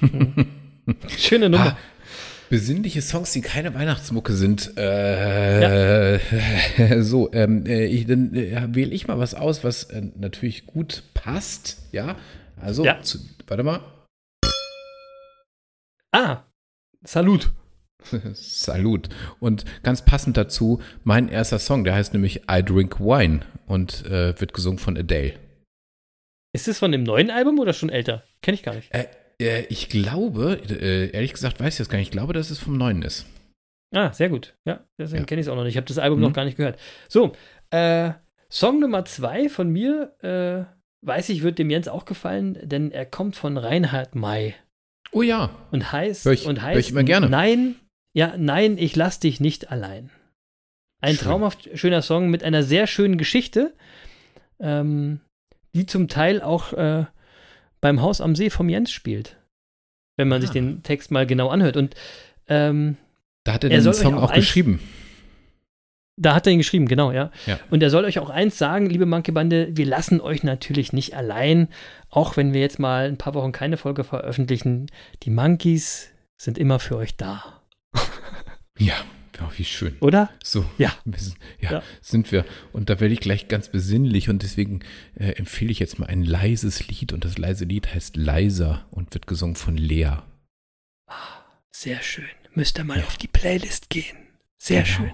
Hm. 0.86 0.96
Schöne 1.08 1.50
Nummer. 1.50 1.76
Besinnliche 2.50 3.00
Songs, 3.00 3.32
die 3.32 3.40
keine 3.42 3.74
Weihnachtsmucke 3.74 4.32
sind. 4.32 4.76
Äh, 4.76 6.14
ja. 6.16 7.00
So, 7.02 7.32
ähm, 7.32 7.64
äh, 7.64 7.86
ich, 7.86 8.06
dann 8.06 8.34
äh, 8.34 8.66
wähle 8.74 8.90
ich 8.92 9.06
mal 9.06 9.18
was 9.18 9.34
aus, 9.34 9.62
was 9.62 9.84
äh, 9.84 10.02
natürlich 10.16 10.66
gut 10.66 11.04
passt. 11.14 11.78
Ja, 11.92 12.16
also, 12.60 12.84
Ja. 12.84 13.00
Zu, 13.02 13.18
warte 13.46 13.62
mal. 13.62 13.80
Ah, 16.12 16.42
Salut. 17.04 17.52
Salut. 18.34 19.08
Und 19.38 19.64
ganz 19.82 20.04
passend 20.04 20.36
dazu 20.36 20.80
mein 21.04 21.28
erster 21.28 21.58
Song, 21.58 21.84
der 21.84 21.94
heißt 21.94 22.12
nämlich 22.12 22.42
I 22.50 22.62
Drink 22.64 22.98
Wine 22.98 23.40
und 23.66 24.04
äh, 24.06 24.38
wird 24.40 24.52
gesungen 24.52 24.78
von 24.78 24.96
Adele. 24.96 25.34
Ist 26.52 26.66
das 26.66 26.78
von 26.78 26.90
dem 26.90 27.04
neuen 27.04 27.30
Album 27.30 27.58
oder 27.58 27.72
schon 27.72 27.90
älter? 27.90 28.24
Kenne 28.42 28.56
ich 28.56 28.62
gar 28.62 28.74
nicht. 28.74 28.92
Äh, 28.92 29.06
äh, 29.40 29.62
ich 29.68 29.88
glaube, 29.88 30.60
äh, 30.68 31.10
ehrlich 31.10 31.32
gesagt 31.32 31.58
weiß 31.60 31.74
ich 31.74 31.78
das 31.78 31.88
gar 31.88 31.98
nicht, 31.98 32.08
ich 32.08 32.12
glaube, 32.12 32.32
dass 32.32 32.50
es 32.50 32.58
vom 32.58 32.76
Neuen 32.76 33.02
ist. 33.02 33.26
Ah, 33.94 34.12
sehr 34.12 34.28
gut. 34.28 34.54
Ja, 34.66 34.84
deswegen 34.98 35.22
Ja. 35.22 35.26
kenne 35.26 35.40
ich 35.40 35.46
es 35.46 35.50
auch 35.50 35.56
noch 35.56 35.64
nicht. 35.64 35.72
Ich 35.72 35.76
habe 35.76 35.86
das 35.88 35.98
Album 35.98 36.18
Mhm. 36.20 36.26
noch 36.26 36.32
gar 36.32 36.44
nicht 36.44 36.56
gehört. 36.56 36.78
So, 37.08 37.32
äh, 37.70 38.12
Song 38.52 38.78
Nummer 38.80 39.04
zwei 39.04 39.48
von 39.48 39.68
mir, 39.70 40.14
äh, 40.22 40.64
weiß 41.06 41.28
ich, 41.30 41.42
wird 41.42 41.58
dem 41.58 41.70
Jens 41.70 41.88
auch 41.88 42.04
gefallen, 42.04 42.58
denn 42.62 42.92
er 42.92 43.06
kommt 43.06 43.34
von 43.36 43.56
Reinhard 43.56 44.14
May 44.14 44.54
Oh 45.12 45.22
ja, 45.22 45.50
und 45.72 45.90
heißt, 45.90 46.24
Hör 46.24 46.32
ich- 46.32 46.46
und 46.46 46.60
hör 46.62 46.68
heißt 46.68 46.78
ich 46.80 46.90
immer 46.90 47.02
gerne. 47.02 47.28
Nein, 47.28 47.74
ja, 48.16 48.34
nein, 48.36 48.78
ich 48.78 48.94
lass 48.94 49.18
dich 49.18 49.40
nicht 49.40 49.70
allein. 49.72 50.10
Ein 51.02 51.14
Schön. 51.16 51.24
traumhaft 51.26 51.68
schöner 51.74 52.02
Song 52.02 52.28
mit 52.30 52.44
einer 52.44 52.62
sehr 52.62 52.86
schönen 52.86 53.18
Geschichte, 53.18 53.74
ähm, 54.60 55.20
die 55.74 55.86
zum 55.86 56.06
Teil 56.08 56.42
auch 56.42 56.72
äh, 56.74 57.06
beim 57.80 58.00
Haus 58.02 58.20
am 58.20 58.34
See 58.36 58.50
vom 58.50 58.68
Jens 58.68 58.90
spielt. 58.90 59.36
Wenn 60.16 60.28
man 60.28 60.40
sich 60.40 60.50
Ah. 60.50 60.54
den 60.54 60.82
Text 60.82 61.10
mal 61.10 61.26
genau 61.26 61.48
anhört. 61.48 61.76
Und 61.76 61.94
ähm, 62.48 62.96
da 63.44 63.54
hat 63.54 63.64
er, 63.64 63.70
Er 63.70 63.80
den 63.80 63.92
Song 63.94 64.14
auch 64.18 64.24
auch 64.30 64.34
geschrieben. 64.34 64.80
Da 66.16 66.34
hat 66.34 66.46
er 66.46 66.52
ihn 66.52 66.58
geschrieben, 66.58 66.86
genau, 66.86 67.12
ja. 67.12 67.30
Ja. 67.46 67.58
Und 67.70 67.82
er 67.82 67.88
soll 67.88 68.04
euch 68.04 68.18
auch 68.18 68.28
eins 68.28 68.58
sagen, 68.58 68.90
liebe 68.90 69.06
Monkey-Bande, 69.06 69.68
wir 69.72 69.86
lassen 69.86 70.20
euch 70.20 70.42
natürlich 70.42 70.92
nicht 70.92 71.16
allein, 71.16 71.68
auch 72.10 72.36
wenn 72.36 72.52
wir 72.52 72.60
jetzt 72.60 72.78
mal 72.78 73.06
ein 73.08 73.16
paar 73.16 73.32
Wochen 73.32 73.52
keine 73.52 73.78
Folge 73.78 74.04
veröffentlichen. 74.04 74.90
Die 75.22 75.30
Monkeys 75.30 76.10
sind 76.36 76.58
immer 76.58 76.78
für 76.78 76.96
euch 76.96 77.16
da, 77.16 77.62
Ja, 78.78 78.94
oh, 79.42 79.50
wie 79.56 79.64
schön. 79.64 79.96
oder? 80.00 80.30
So, 80.42 80.64
Ja. 80.78 80.92
sind, 81.16 81.36
ja, 81.60 81.72
Ja. 81.72 81.82
sind 82.00 82.30
wir. 82.32 82.44
Und 82.72 82.90
da 82.90 83.00
werde 83.00 83.14
ich 83.14 83.20
gleich 83.20 83.48
ganz 83.48 83.68
besinnlich 83.68 84.28
und 84.28 84.42
deswegen 84.42 84.80
äh, 85.14 85.32
empfehle 85.32 85.70
ich 85.70 85.78
jetzt 85.78 85.98
mal 85.98 86.06
ein 86.06 86.22
leises 86.24 86.86
Lied 86.88 87.12
und 87.12 87.24
das 87.24 87.38
leise 87.38 87.64
Lied 87.64 87.92
heißt 87.94 88.16
Leiser 88.16 88.86
und 88.90 89.12
wird 89.14 89.26
gesungen 89.26 89.56
von 89.56 89.76
Lea. 89.76 90.16
Sehr 91.72 92.02
schön. 92.02 92.24
Müsst 92.54 92.78
ihr 92.78 92.84
mal 92.84 93.00
auf 93.00 93.16
die 93.16 93.28
Playlist 93.28 93.90
gehen. 93.90 94.16
Sehr 94.58 94.82
Genau. 94.82 94.94
schön. 94.96 95.12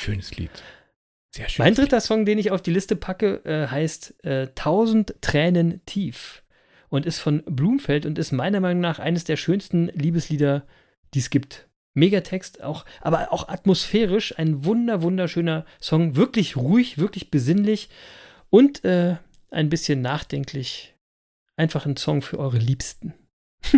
Schönes 0.00 0.36
Lied. 0.36 0.50
Sehr 1.34 1.48
schön. 1.48 1.64
Mein 1.64 1.74
dritter 1.74 2.00
Song, 2.00 2.24
den 2.26 2.38
ich 2.38 2.50
auf 2.50 2.60
die 2.62 2.72
Liste 2.72 2.96
packe, 2.96 3.42
äh, 3.44 3.68
heißt 3.68 4.24
äh, 4.24 4.48
Tausend 4.54 5.14
Tränen 5.20 5.80
tief 5.86 6.42
und 6.88 7.06
ist 7.06 7.20
von 7.20 7.42
Blumfeld 7.46 8.04
und 8.06 8.18
ist 8.18 8.32
meiner 8.32 8.60
Meinung 8.60 8.80
nach 8.80 8.98
eines 8.98 9.24
der 9.24 9.36
schönsten 9.36 9.86
Liebeslieder, 9.88 10.66
die 11.14 11.20
es 11.20 11.30
gibt. 11.30 11.67
Megatext, 11.94 12.62
auch, 12.62 12.84
aber 13.00 13.32
auch 13.32 13.48
atmosphärisch 13.48 14.38
ein 14.38 14.64
wunder, 14.64 15.02
wunderschöner 15.02 15.64
Song. 15.80 16.16
Wirklich 16.16 16.56
ruhig, 16.56 16.98
wirklich 16.98 17.30
besinnlich 17.30 17.88
und 18.50 18.84
äh, 18.84 19.16
ein 19.50 19.68
bisschen 19.68 20.00
nachdenklich. 20.00 20.94
Einfach 21.56 21.86
ein 21.86 21.96
Song 21.96 22.22
für 22.22 22.38
eure 22.38 22.58
Liebsten. 22.58 23.14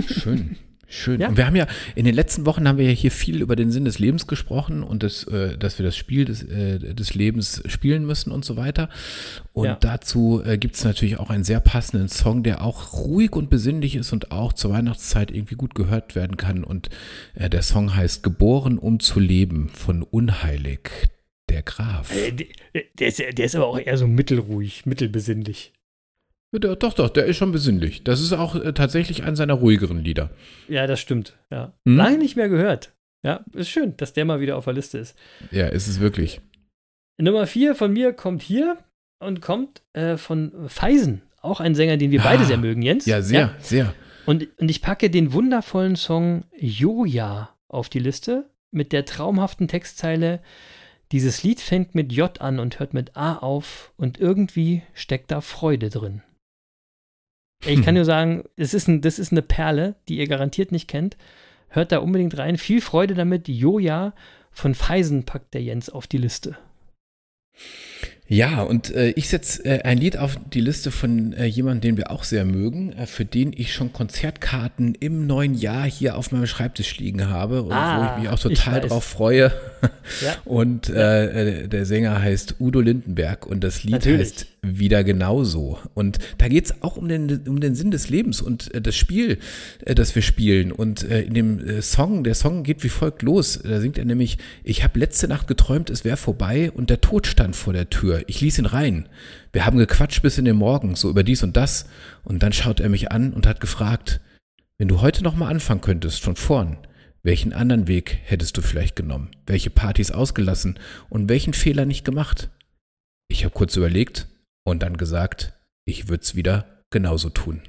Schön. 0.06 0.56
Schön. 0.92 1.20
Ja. 1.20 1.28
Und 1.28 1.36
wir 1.36 1.46
haben 1.46 1.54
ja, 1.54 1.68
in 1.94 2.04
den 2.04 2.14
letzten 2.16 2.46
Wochen 2.46 2.66
haben 2.66 2.76
wir 2.76 2.86
ja 2.86 2.90
hier 2.90 3.12
viel 3.12 3.40
über 3.40 3.54
den 3.54 3.70
Sinn 3.70 3.84
des 3.84 4.00
Lebens 4.00 4.26
gesprochen 4.26 4.82
und 4.82 5.04
das, 5.04 5.22
äh, 5.24 5.56
dass 5.56 5.78
wir 5.78 5.86
das 5.86 5.96
Spiel 5.96 6.24
des, 6.24 6.42
äh, 6.42 6.78
des 6.80 7.14
Lebens 7.14 7.62
spielen 7.66 8.04
müssen 8.04 8.32
und 8.32 8.44
so 8.44 8.56
weiter. 8.56 8.88
Und 9.52 9.66
Ja. 9.66 9.76
dazu 9.80 10.42
äh, 10.44 10.58
gibt 10.58 10.74
es 10.74 10.84
natürlich 10.84 11.18
auch 11.18 11.30
einen 11.30 11.44
sehr 11.44 11.60
passenden 11.60 12.08
Song, 12.08 12.42
der 12.42 12.62
auch 12.62 12.92
ruhig 12.92 13.32
und 13.36 13.50
besinnlich 13.50 13.94
ist 13.94 14.12
und 14.12 14.32
auch 14.32 14.52
zur 14.52 14.72
Weihnachtszeit 14.72 15.30
irgendwie 15.30 15.54
gut 15.54 15.76
gehört 15.76 16.16
werden 16.16 16.36
kann. 16.36 16.64
Und 16.64 16.90
äh, 17.34 17.48
der 17.48 17.62
Song 17.62 17.94
heißt 17.94 18.24
Geboren, 18.24 18.76
um 18.76 18.98
zu 18.98 19.20
leben 19.20 19.68
von 19.72 20.02
Unheilig, 20.02 20.90
der 21.48 21.62
Graf. 21.62 22.12
Äh, 22.14 22.32
der, 22.32 22.46
der, 22.98 23.08
ist, 23.08 23.18
der 23.20 23.44
ist 23.44 23.54
aber 23.54 23.68
auch 23.68 23.78
eher 23.78 23.96
so 23.96 24.08
mittelruhig, 24.08 24.86
mittelbesinnlich. 24.86 25.72
Ja, 26.52 26.74
doch, 26.74 26.94
doch, 26.94 27.08
der 27.10 27.26
ist 27.26 27.36
schon 27.36 27.52
besinnlich. 27.52 28.02
Das 28.02 28.20
ist 28.20 28.32
auch 28.32 28.56
äh, 28.56 28.72
tatsächlich 28.72 29.22
einer 29.22 29.36
seiner 29.36 29.54
ruhigeren 29.54 30.02
Lieder. 30.02 30.30
Ja, 30.68 30.86
das 30.86 31.00
stimmt. 31.00 31.38
Ja. 31.50 31.72
Hm? 31.86 31.96
Lange 31.96 32.18
nicht 32.18 32.36
mehr 32.36 32.48
gehört. 32.48 32.92
Ja, 33.22 33.44
ist 33.52 33.68
schön, 33.68 33.96
dass 33.98 34.12
der 34.12 34.24
mal 34.24 34.40
wieder 34.40 34.56
auf 34.56 34.64
der 34.64 34.74
Liste 34.74 34.98
ist. 34.98 35.16
Ja, 35.50 35.66
ist 35.68 35.86
es 35.88 36.00
wirklich. 36.00 36.40
Nummer 37.20 37.46
vier 37.46 37.74
von 37.74 37.92
mir 37.92 38.12
kommt 38.12 38.42
hier 38.42 38.78
und 39.20 39.42
kommt 39.42 39.82
äh, 39.92 40.16
von 40.16 40.52
Feisen. 40.68 41.22
Auch 41.42 41.60
ein 41.60 41.74
Sänger, 41.74 41.96
den 41.98 42.10
wir 42.10 42.20
beide 42.20 42.42
Ah, 42.42 42.46
sehr 42.46 42.56
mögen, 42.56 42.82
Jens. 42.82 43.06
Ja, 43.06 43.22
sehr, 43.22 43.54
sehr. 43.60 43.94
Und, 44.26 44.48
und 44.58 44.70
ich 44.70 44.82
packe 44.82 45.10
den 45.10 45.32
wundervollen 45.32 45.96
Song 45.96 46.44
Joja 46.58 47.54
auf 47.68 47.88
die 47.88 47.98
Liste 47.98 48.50
mit 48.70 48.92
der 48.92 49.04
traumhaften 49.04 49.68
Textzeile. 49.68 50.40
Dieses 51.12 51.42
Lied 51.42 51.60
fängt 51.60 51.94
mit 51.94 52.12
J 52.12 52.40
an 52.40 52.58
und 52.58 52.78
hört 52.78 52.94
mit 52.94 53.16
A 53.16 53.36
auf 53.36 53.92
und 53.96 54.18
irgendwie 54.18 54.82
steckt 54.94 55.30
da 55.30 55.40
Freude 55.40 55.90
drin. 55.90 56.22
Ich 57.64 57.76
kann 57.76 57.88
Hm. 57.88 57.94
nur 57.94 58.04
sagen, 58.04 58.44
es 58.56 58.72
ist 58.74 58.88
ein, 58.88 59.00
das 59.02 59.18
ist 59.18 59.32
eine 59.32 59.42
Perle, 59.42 59.94
die 60.08 60.16
ihr 60.18 60.26
garantiert 60.28 60.72
nicht 60.72 60.88
kennt. 60.88 61.16
Hört 61.68 61.92
da 61.92 61.98
unbedingt 61.98 62.36
rein. 62.38 62.56
Viel 62.56 62.80
Freude 62.80 63.14
damit. 63.14 63.48
Joja 63.48 64.14
von 64.50 64.74
Feisen 64.74 65.24
packt 65.24 65.54
der 65.54 65.62
Jens 65.62 65.88
auf 65.90 66.06
die 66.06 66.18
Liste. 66.18 66.56
Ja, 68.32 68.62
und 68.62 68.94
äh, 68.94 69.10
ich 69.10 69.28
setze 69.28 69.64
äh, 69.64 69.82
ein 69.82 69.98
Lied 69.98 70.16
auf 70.16 70.38
die 70.52 70.60
Liste 70.60 70.92
von 70.92 71.32
äh, 71.32 71.46
jemandem, 71.46 71.80
den 71.80 71.96
wir 71.96 72.12
auch 72.12 72.22
sehr 72.22 72.44
mögen, 72.44 72.92
äh, 72.92 73.06
für 73.06 73.24
den 73.24 73.52
ich 73.52 73.74
schon 73.74 73.92
Konzertkarten 73.92 74.94
im 74.94 75.26
neuen 75.26 75.54
Jahr 75.54 75.84
hier 75.84 76.16
auf 76.16 76.30
meinem 76.30 76.46
Schreibtisch 76.46 76.96
liegen 76.98 77.28
habe 77.28 77.62
und 77.62 77.70
wo 77.70 77.74
Ah, 77.74 78.14
ich 78.16 78.22
mich 78.22 78.30
auch 78.30 78.38
total 78.38 78.82
drauf 78.82 79.02
freue. 79.04 79.52
Ja. 80.22 80.36
Und 80.44 80.88
äh, 80.90 81.62
äh, 81.64 81.68
der 81.68 81.84
Sänger 81.86 82.22
heißt 82.22 82.56
Udo 82.60 82.80
Lindenberg 82.80 83.46
und 83.46 83.64
das 83.64 83.82
Lied 83.82 83.92
Natürlich. 83.94 84.20
heißt 84.20 84.46
wieder 84.62 85.04
genauso. 85.04 85.78
Und 85.94 86.18
da 86.38 86.48
geht 86.48 86.66
es 86.66 86.82
auch 86.82 86.96
um 86.96 87.08
den, 87.08 87.48
um 87.48 87.60
den 87.60 87.74
Sinn 87.74 87.90
des 87.90 88.10
Lebens 88.10 88.42
und 88.42 88.72
äh, 88.74 88.80
das 88.80 88.96
Spiel, 88.96 89.38
äh, 89.84 89.94
das 89.94 90.14
wir 90.14 90.22
spielen. 90.22 90.72
Und 90.72 91.02
äh, 91.02 91.22
in 91.22 91.34
dem 91.34 91.66
äh, 91.66 91.82
Song, 91.82 92.24
der 92.24 92.34
Song 92.34 92.62
geht 92.62 92.84
wie 92.84 92.88
folgt 92.88 93.22
los. 93.22 93.60
Da 93.62 93.80
singt 93.80 93.98
er 93.98 94.04
nämlich, 94.04 94.38
ich 94.62 94.84
habe 94.84 94.98
letzte 94.98 95.28
Nacht 95.28 95.46
geträumt, 95.46 95.90
es 95.90 96.04
wäre 96.04 96.16
vorbei 96.16 96.70
und 96.70 96.90
der 96.90 97.00
Tod 97.00 97.26
stand 97.26 97.56
vor 97.56 97.72
der 97.72 97.90
Tür. 97.90 98.22
Ich 98.26 98.40
ließ 98.40 98.58
ihn 98.58 98.66
rein. 98.66 99.08
Wir 99.52 99.64
haben 99.64 99.78
gequatscht 99.78 100.22
bis 100.22 100.38
in 100.38 100.44
den 100.44 100.56
Morgen, 100.56 100.94
so 100.94 101.08
über 101.10 101.22
dies 101.22 101.42
und 101.42 101.56
das. 101.56 101.86
Und 102.22 102.42
dann 102.42 102.52
schaut 102.52 102.80
er 102.80 102.88
mich 102.88 103.10
an 103.10 103.32
und 103.32 103.46
hat 103.46 103.60
gefragt, 103.60 104.20
wenn 104.78 104.88
du 104.88 105.00
heute 105.00 105.24
nochmal 105.24 105.50
anfangen 105.50 105.80
könntest, 105.80 106.22
von 106.22 106.36
vorn, 106.36 106.78
welchen 107.22 107.52
anderen 107.52 107.86
Weg 107.86 108.18
hättest 108.24 108.56
du 108.56 108.62
vielleicht 108.62 108.96
genommen? 108.96 109.30
Welche 109.46 109.68
Partys 109.68 110.10
ausgelassen 110.10 110.78
und 111.10 111.28
welchen 111.28 111.52
Fehler 111.52 111.84
nicht 111.84 112.04
gemacht? 112.04 112.50
Ich 113.28 113.44
habe 113.44 113.52
kurz 113.52 113.76
überlegt 113.76 114.26
und 114.64 114.82
dann 114.82 114.96
gesagt, 114.96 115.52
ich 115.84 116.08
würde 116.08 116.22
es 116.22 116.34
wieder 116.34 116.82
genauso 116.90 117.30
tun. 117.30 117.62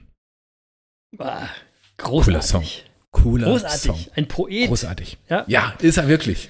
Ah, 1.20 1.48
großartig. 1.98 2.26
Cooler 2.26 2.42
Song. 2.42 2.66
Cooler 3.12 3.48
Großartig. 3.48 3.82
Song. 3.82 4.00
Ein 4.16 4.28
Poet. 4.28 4.68
Großartig. 4.68 5.18
Ja. 5.30 5.44
Ja, 5.48 5.74
ist 5.82 5.98
er 5.98 6.08
wirklich. 6.08 6.50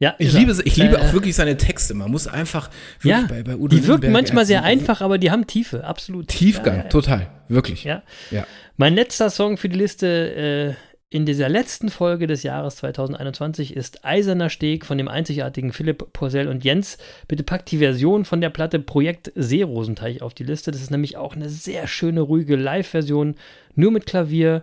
Ja, 0.00 0.16
Ich 0.18 0.32
liebe, 0.32 0.56
ich 0.64 0.76
liebe 0.76 0.96
Äh, 0.96 0.98
auch 0.98 1.12
wirklich 1.12 1.36
seine 1.36 1.56
Texte. 1.56 1.94
Man 1.94 2.10
muss 2.10 2.26
einfach 2.26 2.70
wirklich 3.00 3.22
Ja, 3.22 3.26
bei, 3.28 3.42
bei 3.44 3.54
Udo 3.54 3.68
die 3.68 3.76
wirken 3.86 4.02
Lindenberg, 4.02 4.12
manchmal 4.12 4.46
sehr 4.46 4.64
einfach, 4.64 5.00
aber 5.00 5.18
die 5.18 5.30
haben 5.30 5.46
Tiefe, 5.46 5.84
absolut. 5.84 6.26
Tiefgang, 6.28 6.76
Ja, 6.78 6.82
ja, 6.84 6.88
total. 6.88 7.30
Wirklich. 7.48 7.84
ja. 7.84 8.02
Ja. 8.30 8.46
Mein 8.76 8.94
letzter 8.94 9.30
Song 9.30 9.58
für 9.58 9.68
die 9.68 9.78
Liste 9.78 10.76
äh, 10.76 10.91
in 11.12 11.26
dieser 11.26 11.50
letzten 11.50 11.90
Folge 11.90 12.26
des 12.26 12.42
Jahres 12.42 12.76
2021 12.76 13.76
ist 13.76 14.02
Eiserner 14.02 14.48
Steg 14.48 14.86
von 14.86 14.96
dem 14.96 15.08
einzigartigen 15.08 15.74
Philipp 15.74 16.10
Porsell 16.14 16.48
und 16.48 16.64
Jens. 16.64 16.96
Bitte 17.28 17.42
packt 17.42 17.70
die 17.70 17.76
Version 17.76 18.24
von 18.24 18.40
der 18.40 18.48
Platte 18.48 18.78
Projekt 18.78 19.30
Seerosenteich 19.34 20.22
auf 20.22 20.32
die 20.32 20.44
Liste. 20.44 20.70
Das 20.70 20.80
ist 20.80 20.90
nämlich 20.90 21.18
auch 21.18 21.36
eine 21.36 21.50
sehr 21.50 21.86
schöne, 21.86 22.22
ruhige 22.22 22.56
Live-Version, 22.56 23.34
nur 23.74 23.90
mit 23.90 24.06
Klavier. 24.06 24.62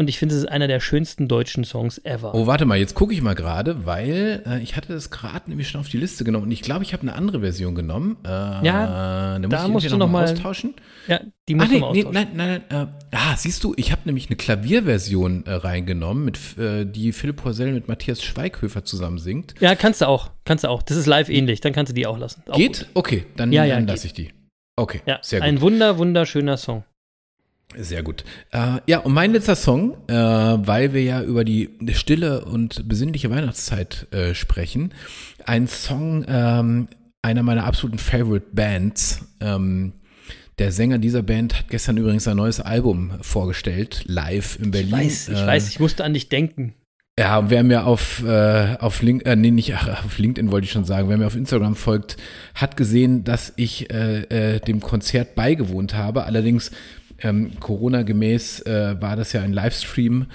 Und 0.00 0.08
ich 0.08 0.18
finde, 0.18 0.34
es 0.34 0.40
ist 0.44 0.48
einer 0.48 0.66
der 0.66 0.80
schönsten 0.80 1.28
deutschen 1.28 1.62
Songs 1.62 1.98
ever. 2.06 2.34
Oh, 2.34 2.46
warte 2.46 2.64
mal, 2.64 2.78
jetzt 2.78 2.94
gucke 2.94 3.12
ich 3.12 3.20
mal 3.20 3.34
gerade, 3.34 3.84
weil 3.84 4.42
äh, 4.46 4.60
ich 4.62 4.74
hatte 4.74 4.94
das 4.94 5.10
gerade 5.10 5.50
nämlich 5.50 5.68
schon 5.68 5.78
auf 5.78 5.90
die 5.90 5.98
Liste 5.98 6.24
genommen 6.24 6.46
und 6.46 6.50
ich 6.52 6.62
glaube, 6.62 6.82
ich 6.84 6.94
habe 6.94 7.02
eine 7.02 7.12
andere 7.14 7.40
Version 7.40 7.74
genommen. 7.74 8.16
Äh, 8.24 8.28
Ja, 8.30 9.38
da, 9.38 9.40
muss 9.40 9.50
da 9.50 9.66
ich 9.66 9.70
musst 9.70 9.90
du 9.90 9.98
noch 9.98 10.08
mal 10.08 10.24
austauschen. 10.24 10.72
Ja, 11.06 11.20
die 11.46 11.52
Ah, 11.52 11.56
muss 11.58 11.68
nee, 11.68 11.78
man 11.80 11.92
nee, 11.92 12.04
austauschen. 12.06 12.12
nein, 12.14 12.28
nein, 12.34 12.62
nein. 12.70 12.88
Äh, 13.12 13.14
ah, 13.14 13.36
siehst 13.36 13.62
du, 13.62 13.74
ich 13.76 13.92
habe 13.92 14.00
nämlich 14.06 14.28
eine 14.30 14.36
Klavierversion 14.36 15.44
äh, 15.44 15.52
reingenommen, 15.52 16.24
mit, 16.24 16.38
äh, 16.58 16.86
die 16.86 17.12
Philipp 17.12 17.36
Porsell 17.36 17.72
mit 17.72 17.86
Matthias 17.86 18.22
Schweighöfer 18.22 18.82
zusammen 18.86 19.18
singt. 19.18 19.54
Ja, 19.60 19.74
kannst 19.74 20.00
du 20.00 20.08
auch. 20.08 20.30
Kannst 20.46 20.64
du 20.64 20.68
auch. 20.68 20.82
Das 20.82 20.96
ist 20.96 21.04
live 21.04 21.28
ähnlich. 21.28 21.60
Dann 21.60 21.74
kannst 21.74 21.90
du 21.90 21.94
die 21.94 22.06
auch 22.06 22.16
lassen. 22.16 22.42
Auch 22.48 22.56
geht? 22.56 22.78
gut. 22.78 22.86
Okay, 22.94 23.26
dann, 23.36 23.52
Ja, 23.52 23.66
ja, 23.66 23.74
dann 23.74 23.86
lasse 23.86 24.06
ich 24.06 24.14
die. 24.14 24.30
Okay, 24.76 25.02
Ja, 25.04 25.18
sehr 25.20 25.40
gut. 25.40 25.48
ein 25.48 25.60
wunder, 25.60 25.98
wunderschöner 25.98 26.56
Song. 26.56 26.84
Sehr 27.78 28.02
gut. 28.02 28.24
Äh, 28.50 28.78
ja, 28.86 28.98
und 28.98 29.12
mein 29.12 29.32
letzter 29.32 29.54
Song, 29.54 29.96
äh, 30.08 30.12
weil 30.14 30.92
wir 30.92 31.02
ja 31.02 31.22
über 31.22 31.44
die 31.44 31.70
stille 31.92 32.44
und 32.44 32.88
besinnliche 32.88 33.30
Weihnachtszeit 33.30 34.08
äh, 34.12 34.34
sprechen, 34.34 34.92
ein 35.46 35.68
Song 35.68 36.24
ähm, 36.28 36.88
einer 37.22 37.42
meiner 37.42 37.64
absoluten 37.64 37.98
Favorite 37.98 38.46
Bands. 38.52 39.24
Ähm, 39.40 39.92
der 40.58 40.72
Sänger 40.72 40.98
dieser 40.98 41.22
Band 41.22 41.56
hat 41.56 41.68
gestern 41.68 41.96
übrigens 41.96 42.24
sein 42.24 42.36
neues 42.36 42.60
Album 42.60 43.12
vorgestellt, 43.22 44.02
live 44.06 44.58
in 44.60 44.72
Berlin. 44.72 44.88
Ich 44.88 45.06
weiß, 45.06 45.28
ich 45.28 45.38
Äh, 45.38 45.46
weiß, 45.46 45.68
ich 45.68 45.80
musste 45.80 46.04
an 46.04 46.12
dich 46.12 46.28
denken. 46.28 46.74
ja, 47.18 47.38
und 47.38 47.50
wer 47.50 47.62
mir 47.62 47.86
auf, 47.86 48.22
äh, 48.24 48.76
auf 48.80 49.00
LinkedIn, 49.00 49.32
äh, 49.32 49.36
nee, 49.36 49.50
nicht 49.52 49.74
ach, 49.74 50.04
auf 50.04 50.18
LinkedIn 50.18 50.50
wollte 50.50 50.64
ich 50.64 50.72
schon 50.72 50.84
sagen, 50.84 51.08
wer 51.08 51.16
mir 51.18 51.26
auf 51.28 51.36
Instagram 51.36 51.76
folgt, 51.76 52.16
hat 52.54 52.76
gesehen, 52.76 53.22
dass 53.24 53.52
ich 53.56 53.90
äh, 53.92 54.22
äh, 54.56 54.60
dem 54.60 54.80
Konzert 54.80 55.34
beigewohnt 55.34 55.94
habe. 55.94 56.24
Allerdings 56.24 56.72
ähm, 57.22 57.52
Corona-gemäß 57.60 58.60
äh, 58.62 59.00
war 59.00 59.16
das 59.16 59.32
ja 59.32 59.42
ein 59.42 59.52
Livestream, 59.52 60.26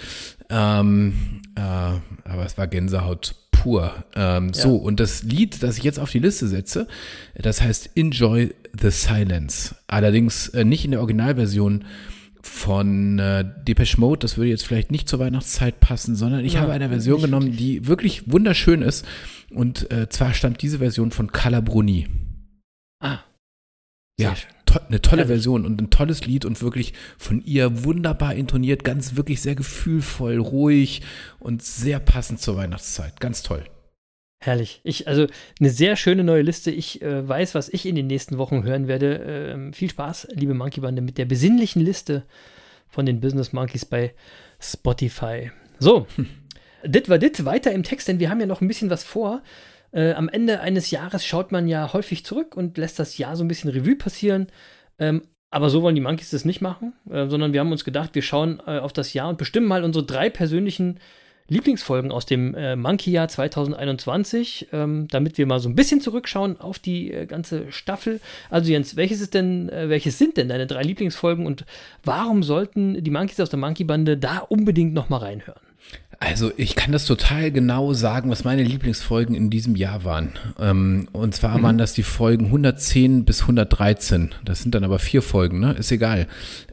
ähm, 0.50 1.42
äh, 1.56 1.60
aber 1.62 2.46
es 2.46 2.58
war 2.58 2.68
Gänsehaut 2.68 3.36
pur. 3.52 3.92
Ähm, 4.16 4.54
So, 4.54 4.76
und 4.76 5.00
das 5.00 5.24
Lied, 5.24 5.64
das 5.64 5.78
ich 5.78 5.84
jetzt 5.84 6.00
auf 6.00 6.12
die 6.12 6.20
Liste 6.20 6.48
setze, 6.48 6.88
das 7.36 7.62
heißt 7.62 7.92
Enjoy 7.96 8.54
the 8.80 8.92
Silence. 8.92 9.76
Allerdings 9.88 10.50
äh, 10.50 10.64
nicht 10.64 10.86
in 10.86 10.92
der 10.92 11.00
Originalversion 11.00 11.86
von 12.42 13.18
äh, 13.18 13.44
Depeche 13.68 14.00
Mode, 14.00 14.20
das 14.20 14.38
würde 14.38 14.52
jetzt 14.52 14.68
vielleicht 14.68 14.92
nicht 14.92 15.10
zur 15.10 15.18
Weihnachtszeit 15.20 15.80
passen, 15.80 16.16
sondern 16.16 16.46
ich 16.46 16.54
Ja, 16.54 16.62
habe 16.62 16.74
eine 16.74 16.90
Version 16.90 17.16
nicht 17.18 17.26
genommen, 17.26 17.58
die 17.58 17.88
wirklich 17.88 18.32
wunderschön 18.32 18.84
ist. 18.84 19.04
Und 19.50 19.90
äh, 19.92 20.10
zwar 20.10 20.34
stammt 20.34 20.62
diese 20.62 20.78
Version 20.80 21.10
von 21.12 21.32
Carla 21.32 21.62
Bruni. 21.62 22.08
Ah, 23.00 23.20
sehr 24.20 24.30
Ja, 24.30 24.36
schön. 24.36 24.52
To 24.80 24.88
eine 24.88 25.02
tolle 25.02 25.22
Herrlich. 25.24 25.38
Version 25.38 25.66
und 25.66 25.82
ein 25.82 25.90
tolles 25.90 26.26
Lied 26.26 26.46
und 26.46 26.62
wirklich 26.62 26.94
von 27.18 27.42
ihr 27.44 27.84
wunderbar 27.84 28.36
intoniert, 28.36 28.84
ganz 28.84 29.16
wirklich 29.16 29.42
sehr 29.42 29.56
gefühlvoll, 29.56 30.38
ruhig 30.38 31.02
und 31.40 31.64
sehr 31.64 32.00
passend 32.00 32.42
zur 32.42 32.58
Weihnachtszeit. 32.58 33.20
Ganz 33.20 33.44
toll. 33.44 33.64
Herrlich. 34.40 34.82
Ich, 34.84 35.08
also 35.08 35.28
eine 35.60 35.70
sehr 35.70 35.96
schöne 35.96 36.24
neue 36.24 36.44
Liste. 36.44 36.70
Ich 36.70 37.02
äh, 37.02 37.28
weiß, 37.28 37.56
was 37.56 37.70
ich 37.70 37.86
in 37.86 37.96
den 37.96 38.08
nächsten 38.08 38.38
Wochen 38.38 38.64
hören 38.64 38.88
werde. 38.88 39.16
Ähm, 39.26 39.74
viel 39.74 39.90
Spaß, 39.90 40.28
liebe 40.34 40.54
Monkey 40.54 40.82
Bande, 40.82 41.02
mit 41.02 41.18
der 41.18 41.26
besinnlichen 41.26 41.82
Liste 41.82 42.24
von 42.88 43.06
den 43.06 43.22
Business 43.22 43.54
Monkeys 43.54 43.86
bei 43.86 44.14
Spotify. 44.60 45.52
So, 45.80 46.06
dit 46.86 47.10
war 47.10 47.18
dit. 47.18 47.44
Weiter 47.46 47.72
im 47.72 47.84
Text, 47.84 48.08
denn 48.08 48.20
wir 48.20 48.30
haben 48.30 48.40
ja 48.40 48.46
noch 48.46 48.62
ein 48.62 48.68
bisschen 48.68 48.90
was 48.90 49.04
vor. 49.04 49.42
Äh, 49.96 50.12
am 50.12 50.28
Ende 50.28 50.60
eines 50.60 50.92
Jahres 50.92 51.26
schaut 51.26 51.54
man 51.54 51.68
ja 51.70 51.94
häufig 51.94 52.26
zurück 52.26 52.58
und 52.58 52.78
lässt 52.78 53.00
das 53.00 53.18
Jahr 53.18 53.38
so 53.38 53.46
ein 53.46 53.48
bisschen 53.48 53.72
Revue 53.72 53.96
passieren. 53.96 54.48
Ähm, 55.00 55.22
aber 55.52 55.70
so 55.70 55.82
wollen 55.82 55.96
die 55.96 56.02
Monkeys 56.02 56.32
das 56.32 56.44
nicht 56.44 56.60
machen, 56.60 56.94
äh, 57.10 57.28
sondern 57.28 57.54
wir 57.54 57.62
haben 57.62 57.72
uns 57.72 57.86
gedacht, 57.86 58.14
wir 58.14 58.22
schauen 58.22 58.62
äh, 58.68 58.80
auf 58.80 58.92
das 58.92 59.14
Jahr 59.14 59.30
und 59.30 59.38
bestimmen 59.38 59.68
mal 59.68 59.86
unsere 59.86 60.06
drei 60.06 60.30
persönlichen 60.30 61.00
Lieblingsfolgen 61.48 62.12
aus 62.12 62.26
dem 62.26 62.56
äh, 62.56 62.76
Monkey-Jahr 62.76 63.30
2021, 63.30 64.70
ähm, 64.74 65.08
damit 65.10 65.38
wir 65.38 65.46
mal 65.46 65.60
so 65.60 65.70
ein 65.70 65.76
bisschen 65.76 66.02
zurückschauen 66.02 66.60
auf 66.60 66.78
die 66.80 67.14
äh, 67.14 67.26
ganze 67.26 67.72
Staffel. 67.72 68.20
Also 68.50 68.72
Jens, 68.72 68.98
welches 68.98 69.30
denn, 69.30 69.70
äh, 69.70 69.88
welches 69.88 70.18
sind 70.18 70.36
denn 70.36 70.50
deine 70.50 70.68
drei 70.68 70.82
Lieblingsfolgen 70.82 71.46
und 71.46 71.66
warum 72.04 72.44
sollten 72.44 73.02
die 73.02 73.12
Monkeys 73.12 73.40
aus 73.40 73.50
der 73.50 73.60
Monkey-Bande 73.60 74.18
da 74.18 74.40
unbedingt 74.40 74.94
noch 74.94 75.08
mal 75.08 75.20
reinhören? 75.20 75.65
Also 76.20 76.52
ich 76.58 76.76
kann 76.76 76.92
das 76.92 77.06
total 77.06 77.52
genau 77.52 77.94
sagen, 77.94 78.30
was 78.30 78.44
meine 78.44 78.64
Lieblingsfolgen 78.64 79.36
in 79.36 79.50
diesem 79.50 79.76
Jahr 79.76 80.04
waren. 80.04 80.34
Ähm, 80.60 81.08
und 81.12 81.36
zwar 81.36 81.62
waren 81.62 81.78
das 81.78 81.94
die 81.94 82.04
Folgen 82.04 82.46
110 82.46 83.26
bis 83.26 83.42
113. 83.42 84.34
Das 84.44 84.62
sind 84.62 84.76
dann 84.76 84.84
aber 84.84 85.00
vier 85.00 85.22
Folgen, 85.22 85.60
ne? 85.60 85.74
Ist 85.74 85.92
egal. 85.92 86.28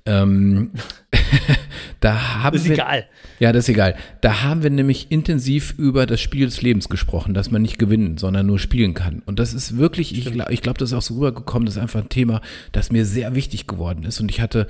Ähm, 0.04 0.70
da 2.00 2.42
haben 2.42 2.56
Ist 2.56 2.64
wir, 2.64 2.72
egal. 2.72 3.06
Ja, 3.38 3.52
das 3.52 3.64
ist 3.64 3.68
egal. 3.70 3.94
Da 4.20 4.42
haben 4.42 4.62
wir 4.62 4.70
nämlich 4.70 5.10
intensiv 5.10 5.74
über 5.78 6.06
das 6.06 6.20
Spiel 6.20 6.46
des 6.46 6.62
Lebens 6.62 6.88
gesprochen, 6.88 7.34
dass 7.34 7.50
man 7.50 7.62
nicht 7.62 7.78
gewinnen, 7.78 8.18
sondern 8.18 8.46
nur 8.46 8.58
spielen 8.58 8.94
kann. 8.94 9.22
Und 9.26 9.38
das 9.38 9.54
ist 9.54 9.76
wirklich, 9.76 10.16
ich 10.16 10.32
glaube, 10.32 10.52
ich 10.52 10.62
glaub, 10.62 10.78
das 10.78 10.90
ist 10.90 10.96
auch 10.96 11.02
so 11.02 11.14
rübergekommen, 11.14 11.66
das 11.66 11.76
ist 11.76 11.82
einfach 11.82 12.00
ein 12.00 12.08
Thema, 12.08 12.40
das 12.72 12.90
mir 12.90 13.04
sehr 13.04 13.34
wichtig 13.34 13.66
geworden 13.66 14.04
ist. 14.04 14.20
Und 14.20 14.30
ich 14.30 14.40
hatte 14.40 14.66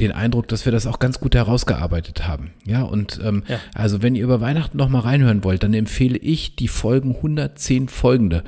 den 0.00 0.12
Eindruck, 0.12 0.48
dass 0.48 0.64
wir 0.64 0.72
das 0.72 0.86
auch 0.86 0.98
ganz 0.98 1.20
gut 1.20 1.34
herausgearbeitet 1.34 2.26
haben. 2.26 2.50
Ja, 2.66 2.82
und 2.82 3.20
ähm, 3.22 3.42
Ja. 3.48 3.58
also 3.74 4.02
wenn 4.02 4.14
ihr 4.14 4.24
über 4.24 4.40
Weihnachten 4.40 4.76
noch 4.76 4.88
mal 4.88 5.00
reinhören 5.00 5.44
wollt, 5.44 5.62
dann 5.62 5.74
empfehle 5.74 6.18
ich 6.18 6.56
die 6.56 6.68
Folgen 6.68 7.14
110 7.16 7.88
folgende. 7.88 8.44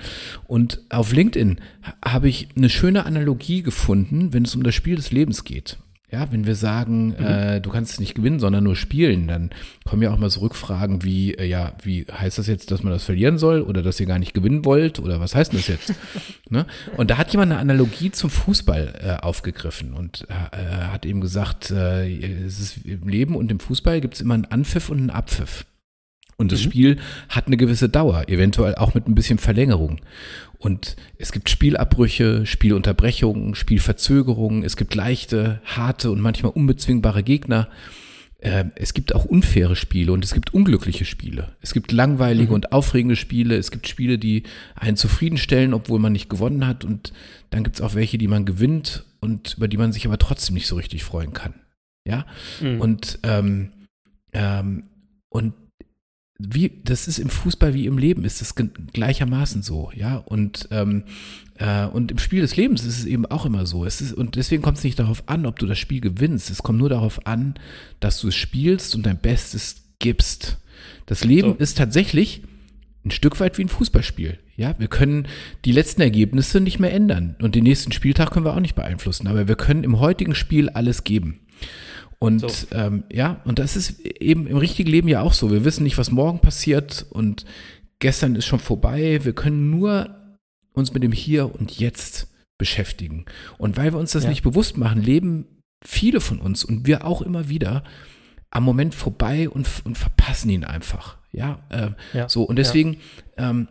Und 0.46 0.80
auf 0.90 1.12
LinkedIn 1.12 1.60
ha- 1.84 2.12
habe 2.12 2.28
ich 2.28 2.48
eine 2.56 2.68
schöne 2.68 3.06
Analogie 3.06 3.62
gefunden, 3.62 4.32
wenn 4.32 4.44
es 4.44 4.54
um 4.54 4.62
das 4.62 4.74
Spiel 4.74 4.96
des 4.96 5.12
Lebens 5.12 5.44
geht. 5.44 5.78
Ja, 6.16 6.32
wenn 6.32 6.46
wir 6.46 6.54
sagen, 6.54 7.12
äh, 7.16 7.60
du 7.60 7.68
kannst 7.68 8.00
nicht 8.00 8.14
gewinnen, 8.14 8.40
sondern 8.40 8.64
nur 8.64 8.74
spielen, 8.74 9.28
dann 9.28 9.50
kommen 9.84 10.00
ja 10.00 10.10
auch 10.10 10.16
mal 10.16 10.30
so 10.30 10.40
Rückfragen 10.40 11.04
wie, 11.04 11.34
äh, 11.34 11.44
ja, 11.44 11.72
wie 11.82 12.06
heißt 12.10 12.38
das 12.38 12.46
jetzt, 12.46 12.70
dass 12.70 12.82
man 12.82 12.90
das 12.90 13.04
verlieren 13.04 13.36
soll 13.36 13.60
oder 13.60 13.82
dass 13.82 14.00
ihr 14.00 14.06
gar 14.06 14.18
nicht 14.18 14.32
gewinnen 14.32 14.64
wollt 14.64 14.98
oder 14.98 15.20
was 15.20 15.34
heißt 15.34 15.52
denn 15.52 15.58
das 15.58 15.68
jetzt? 15.68 15.92
ne? 16.48 16.64
Und 16.96 17.10
da 17.10 17.18
hat 17.18 17.32
jemand 17.32 17.52
eine 17.52 17.60
Analogie 17.60 18.12
zum 18.12 18.30
Fußball 18.30 18.94
äh, 18.98 19.22
aufgegriffen 19.22 19.92
und 19.92 20.26
äh, 20.30 20.86
hat 20.86 21.04
eben 21.04 21.20
gesagt, 21.20 21.70
äh, 21.70 22.08
es 22.46 22.60
ist 22.60 22.86
im 22.86 23.08
Leben 23.08 23.36
und 23.36 23.52
im 23.52 23.60
Fußball 23.60 24.00
gibt 24.00 24.14
es 24.14 24.22
immer 24.22 24.32
einen 24.32 24.46
Anpfiff 24.46 24.88
und 24.88 24.96
einen 24.96 25.10
Abpfiff. 25.10 25.66
Und 26.38 26.52
das 26.52 26.60
Spiel 26.60 26.98
hat 27.30 27.46
eine 27.46 27.56
gewisse 27.56 27.88
Dauer, 27.88 28.28
eventuell 28.28 28.74
auch 28.74 28.92
mit 28.94 29.08
ein 29.08 29.14
bisschen 29.14 29.38
Verlängerung. 29.38 30.00
Und 30.58 30.96
es 31.18 31.32
gibt 31.32 31.48
Spielabbrüche, 31.48 32.44
Spielunterbrechungen, 32.44 33.54
Spielverzögerungen, 33.54 34.62
es 34.62 34.76
gibt 34.76 34.94
leichte, 34.94 35.60
harte 35.64 36.10
und 36.10 36.20
manchmal 36.20 36.52
unbezwingbare 36.52 37.22
Gegner. 37.22 37.68
Ähm, 38.40 38.72
Es 38.74 38.92
gibt 38.92 39.14
auch 39.14 39.24
unfaire 39.24 39.76
Spiele 39.76 40.12
und 40.12 40.24
es 40.24 40.34
gibt 40.34 40.52
unglückliche 40.52 41.06
Spiele. 41.06 41.56
Es 41.62 41.72
gibt 41.72 41.90
langweilige 41.90 42.52
und 42.52 42.72
aufregende 42.72 43.16
Spiele. 43.16 43.56
Es 43.56 43.70
gibt 43.70 43.88
Spiele, 43.88 44.18
die 44.18 44.42
einen 44.74 44.96
zufriedenstellen, 44.96 45.72
obwohl 45.72 45.98
man 45.98 46.12
nicht 46.12 46.28
gewonnen 46.28 46.66
hat. 46.66 46.84
Und 46.84 47.12
dann 47.50 47.64
gibt 47.64 47.76
es 47.76 47.82
auch 47.82 47.94
welche, 47.94 48.18
die 48.18 48.28
man 48.28 48.44
gewinnt 48.44 49.04
und 49.20 49.54
über 49.56 49.68
die 49.68 49.78
man 49.78 49.92
sich 49.92 50.06
aber 50.06 50.18
trotzdem 50.18 50.54
nicht 50.54 50.66
so 50.66 50.76
richtig 50.76 51.02
freuen 51.02 51.32
kann. 51.32 51.54
Ja. 52.06 52.26
Mhm. 52.60 52.80
Und, 52.80 53.18
ähm, 53.22 53.72
ähm, 54.32 54.84
und 55.30 55.54
wie, 56.38 56.70
das 56.84 57.08
ist 57.08 57.18
im 57.18 57.30
Fußball 57.30 57.72
wie 57.72 57.86
im 57.86 57.98
Leben, 57.98 58.24
ist 58.24 58.40
das 58.40 58.54
gleichermaßen 58.54 59.62
so, 59.62 59.90
ja. 59.94 60.16
Und, 60.16 60.68
ähm, 60.70 61.04
äh, 61.58 61.86
und 61.86 62.10
im 62.10 62.18
Spiel 62.18 62.42
des 62.42 62.56
Lebens 62.56 62.84
ist 62.84 62.98
es 62.98 63.04
eben 63.06 63.24
auch 63.26 63.46
immer 63.46 63.64
so. 63.64 63.84
Es 63.84 64.00
ist, 64.00 64.12
und 64.12 64.36
deswegen 64.36 64.62
kommt 64.62 64.78
es 64.78 64.84
nicht 64.84 64.98
darauf 64.98 65.28
an, 65.28 65.46
ob 65.46 65.58
du 65.58 65.66
das 65.66 65.78
Spiel 65.78 66.00
gewinnst. 66.00 66.50
Es 66.50 66.62
kommt 66.62 66.78
nur 66.78 66.90
darauf 66.90 67.26
an, 67.26 67.54
dass 68.00 68.20
du 68.20 68.28
es 68.28 68.34
spielst 68.34 68.94
und 68.94 69.06
dein 69.06 69.18
Bestes 69.18 69.82
gibst. 69.98 70.58
Das 71.06 71.24
Leben 71.24 71.52
so. 71.52 71.56
ist 71.56 71.78
tatsächlich 71.78 72.42
ein 73.04 73.10
Stück 73.10 73.40
weit 73.40 73.56
wie 73.56 73.62
ein 73.62 73.68
Fußballspiel. 73.68 74.38
Ja, 74.56 74.74
wir 74.78 74.88
können 74.88 75.28
die 75.64 75.72
letzten 75.72 76.00
Ergebnisse 76.00 76.60
nicht 76.60 76.78
mehr 76.78 76.92
ändern 76.92 77.36
und 77.40 77.54
den 77.54 77.64
nächsten 77.64 77.92
Spieltag 77.92 78.30
können 78.30 78.46
wir 78.46 78.54
auch 78.54 78.60
nicht 78.60 78.74
beeinflussen, 78.74 79.26
aber 79.26 79.48
wir 79.48 79.56
können 79.56 79.84
im 79.84 80.00
heutigen 80.00 80.34
Spiel 80.34 80.70
alles 80.70 81.04
geben. 81.04 81.40
Und 82.18 82.50
so. 82.50 82.66
ähm, 82.72 83.04
ja, 83.12 83.40
und 83.44 83.58
das 83.58 83.76
ist 83.76 84.00
eben 84.00 84.46
im 84.46 84.56
richtigen 84.56 84.90
Leben 84.90 85.08
ja 85.08 85.20
auch 85.20 85.32
so. 85.32 85.50
Wir 85.50 85.64
wissen 85.64 85.82
nicht, 85.82 85.98
was 85.98 86.10
morgen 86.10 86.40
passiert 86.40 87.06
und 87.10 87.44
gestern 87.98 88.34
ist 88.36 88.46
schon 88.46 88.58
vorbei. 88.58 89.20
Wir 89.22 89.34
können 89.34 89.70
nur 89.70 90.16
uns 90.72 90.92
mit 90.92 91.02
dem 91.02 91.12
Hier 91.12 91.54
und 91.54 91.78
Jetzt 91.78 92.28
beschäftigen. 92.58 93.26
Und 93.58 93.76
weil 93.76 93.92
wir 93.92 93.98
uns 93.98 94.12
das 94.12 94.24
ja. 94.24 94.30
nicht 94.30 94.42
bewusst 94.42 94.76
machen, 94.76 95.02
leben 95.02 95.46
viele 95.84 96.20
von 96.20 96.40
uns 96.40 96.64
und 96.64 96.86
wir 96.86 97.04
auch 97.04 97.22
immer 97.22 97.48
wieder 97.48 97.84
am 98.50 98.64
Moment 98.64 98.94
vorbei 98.94 99.48
und, 99.48 99.68
und 99.84 99.98
verpassen 99.98 100.50
ihn 100.50 100.64
einfach. 100.64 101.18
Ja, 101.32 101.60
äh, 101.68 101.90
ja. 102.14 102.28
so. 102.28 102.44
Und 102.44 102.56
deswegen 102.56 102.96
ja. 103.36 103.50
ähm, 103.50 103.68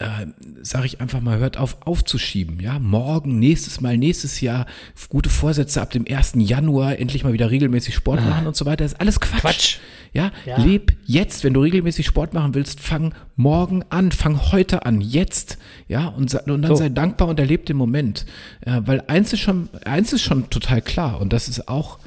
äh, 0.00 0.26
sage 0.62 0.86
ich 0.86 1.00
einfach 1.00 1.20
mal, 1.20 1.38
hört 1.38 1.58
auf 1.58 1.86
aufzuschieben. 1.86 2.58
Ja, 2.58 2.78
morgen, 2.78 3.38
nächstes 3.38 3.82
Mal, 3.82 3.98
nächstes 3.98 4.40
Jahr, 4.40 4.64
gute 5.10 5.28
Vorsätze 5.28 5.82
ab 5.82 5.90
dem 5.90 6.06
1. 6.08 6.32
Januar, 6.36 6.98
endlich 6.98 7.22
mal 7.22 7.34
wieder 7.34 7.50
regelmäßig 7.50 7.94
Sport 7.94 8.20
ah. 8.20 8.30
machen 8.30 8.46
und 8.46 8.56
so 8.56 8.64
weiter. 8.64 8.84
Das 8.84 8.92
ist 8.92 9.00
alles 9.00 9.20
Quatsch. 9.20 9.40
Quatsch. 9.40 9.78
Ja? 10.12 10.32
ja, 10.46 10.56
leb 10.56 10.96
jetzt. 11.04 11.44
Wenn 11.44 11.52
du 11.52 11.60
regelmäßig 11.60 12.06
Sport 12.06 12.32
machen 12.32 12.54
willst, 12.54 12.80
fang 12.80 13.14
morgen 13.36 13.84
an, 13.90 14.10
fang 14.10 14.50
heute 14.52 14.86
an, 14.86 15.02
jetzt. 15.02 15.58
Ja, 15.86 16.08
und, 16.08 16.34
und 16.34 16.62
dann 16.62 16.64
so. 16.64 16.76
sei 16.76 16.88
dankbar 16.88 17.28
und 17.28 17.38
erleb 17.38 17.66
den 17.66 17.76
Moment. 17.76 18.24
Äh, 18.62 18.80
weil 18.86 19.02
eins 19.06 19.34
ist 19.34 19.40
schon, 19.40 19.68
eins 19.84 20.14
ist 20.14 20.22
schon 20.22 20.48
total 20.48 20.80
klar 20.80 21.20
und 21.20 21.32
das 21.32 21.46
ist 21.46 21.68
auch 21.68 21.98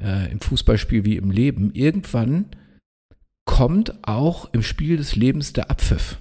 äh, 0.00 0.32
im 0.32 0.40
Fußballspiel 0.40 1.04
wie 1.04 1.16
im 1.16 1.30
Leben. 1.30 1.72
Irgendwann 1.74 2.46
kommt 3.44 3.92
auch 4.02 4.48
im 4.54 4.62
Spiel 4.62 4.96
des 4.96 5.14
Lebens 5.14 5.52
der 5.52 5.70
Abpfiff. 5.70 6.16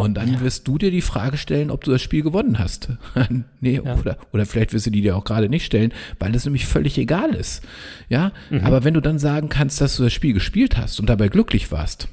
Und 0.00 0.14
dann 0.14 0.34
ja. 0.34 0.40
wirst 0.40 0.66
du 0.66 0.78
dir 0.78 0.90
die 0.90 1.02
Frage 1.02 1.36
stellen, 1.36 1.70
ob 1.70 1.84
du 1.84 1.90
das 1.90 2.02
Spiel 2.02 2.22
gewonnen 2.22 2.58
hast. 2.58 2.88
nee, 3.60 3.80
ja. 3.84 3.96
oder, 3.96 4.18
oder 4.32 4.46
vielleicht 4.46 4.72
wirst 4.72 4.86
du 4.86 4.90
die 4.90 5.02
dir 5.02 5.16
auch 5.16 5.24
gerade 5.24 5.48
nicht 5.48 5.64
stellen, 5.64 5.92
weil 6.18 6.32
das 6.32 6.44
nämlich 6.44 6.66
völlig 6.66 6.96
egal 6.98 7.34
ist. 7.34 7.62
Ja, 8.08 8.32
mhm. 8.50 8.60
aber 8.64 8.84
wenn 8.84 8.94
du 8.94 9.00
dann 9.00 9.18
sagen 9.18 9.48
kannst, 9.48 9.80
dass 9.80 9.96
du 9.96 10.04
das 10.04 10.12
Spiel 10.12 10.32
gespielt 10.32 10.76
hast 10.76 11.00
und 11.00 11.08
dabei 11.08 11.28
glücklich 11.28 11.70
warst, 11.70 12.08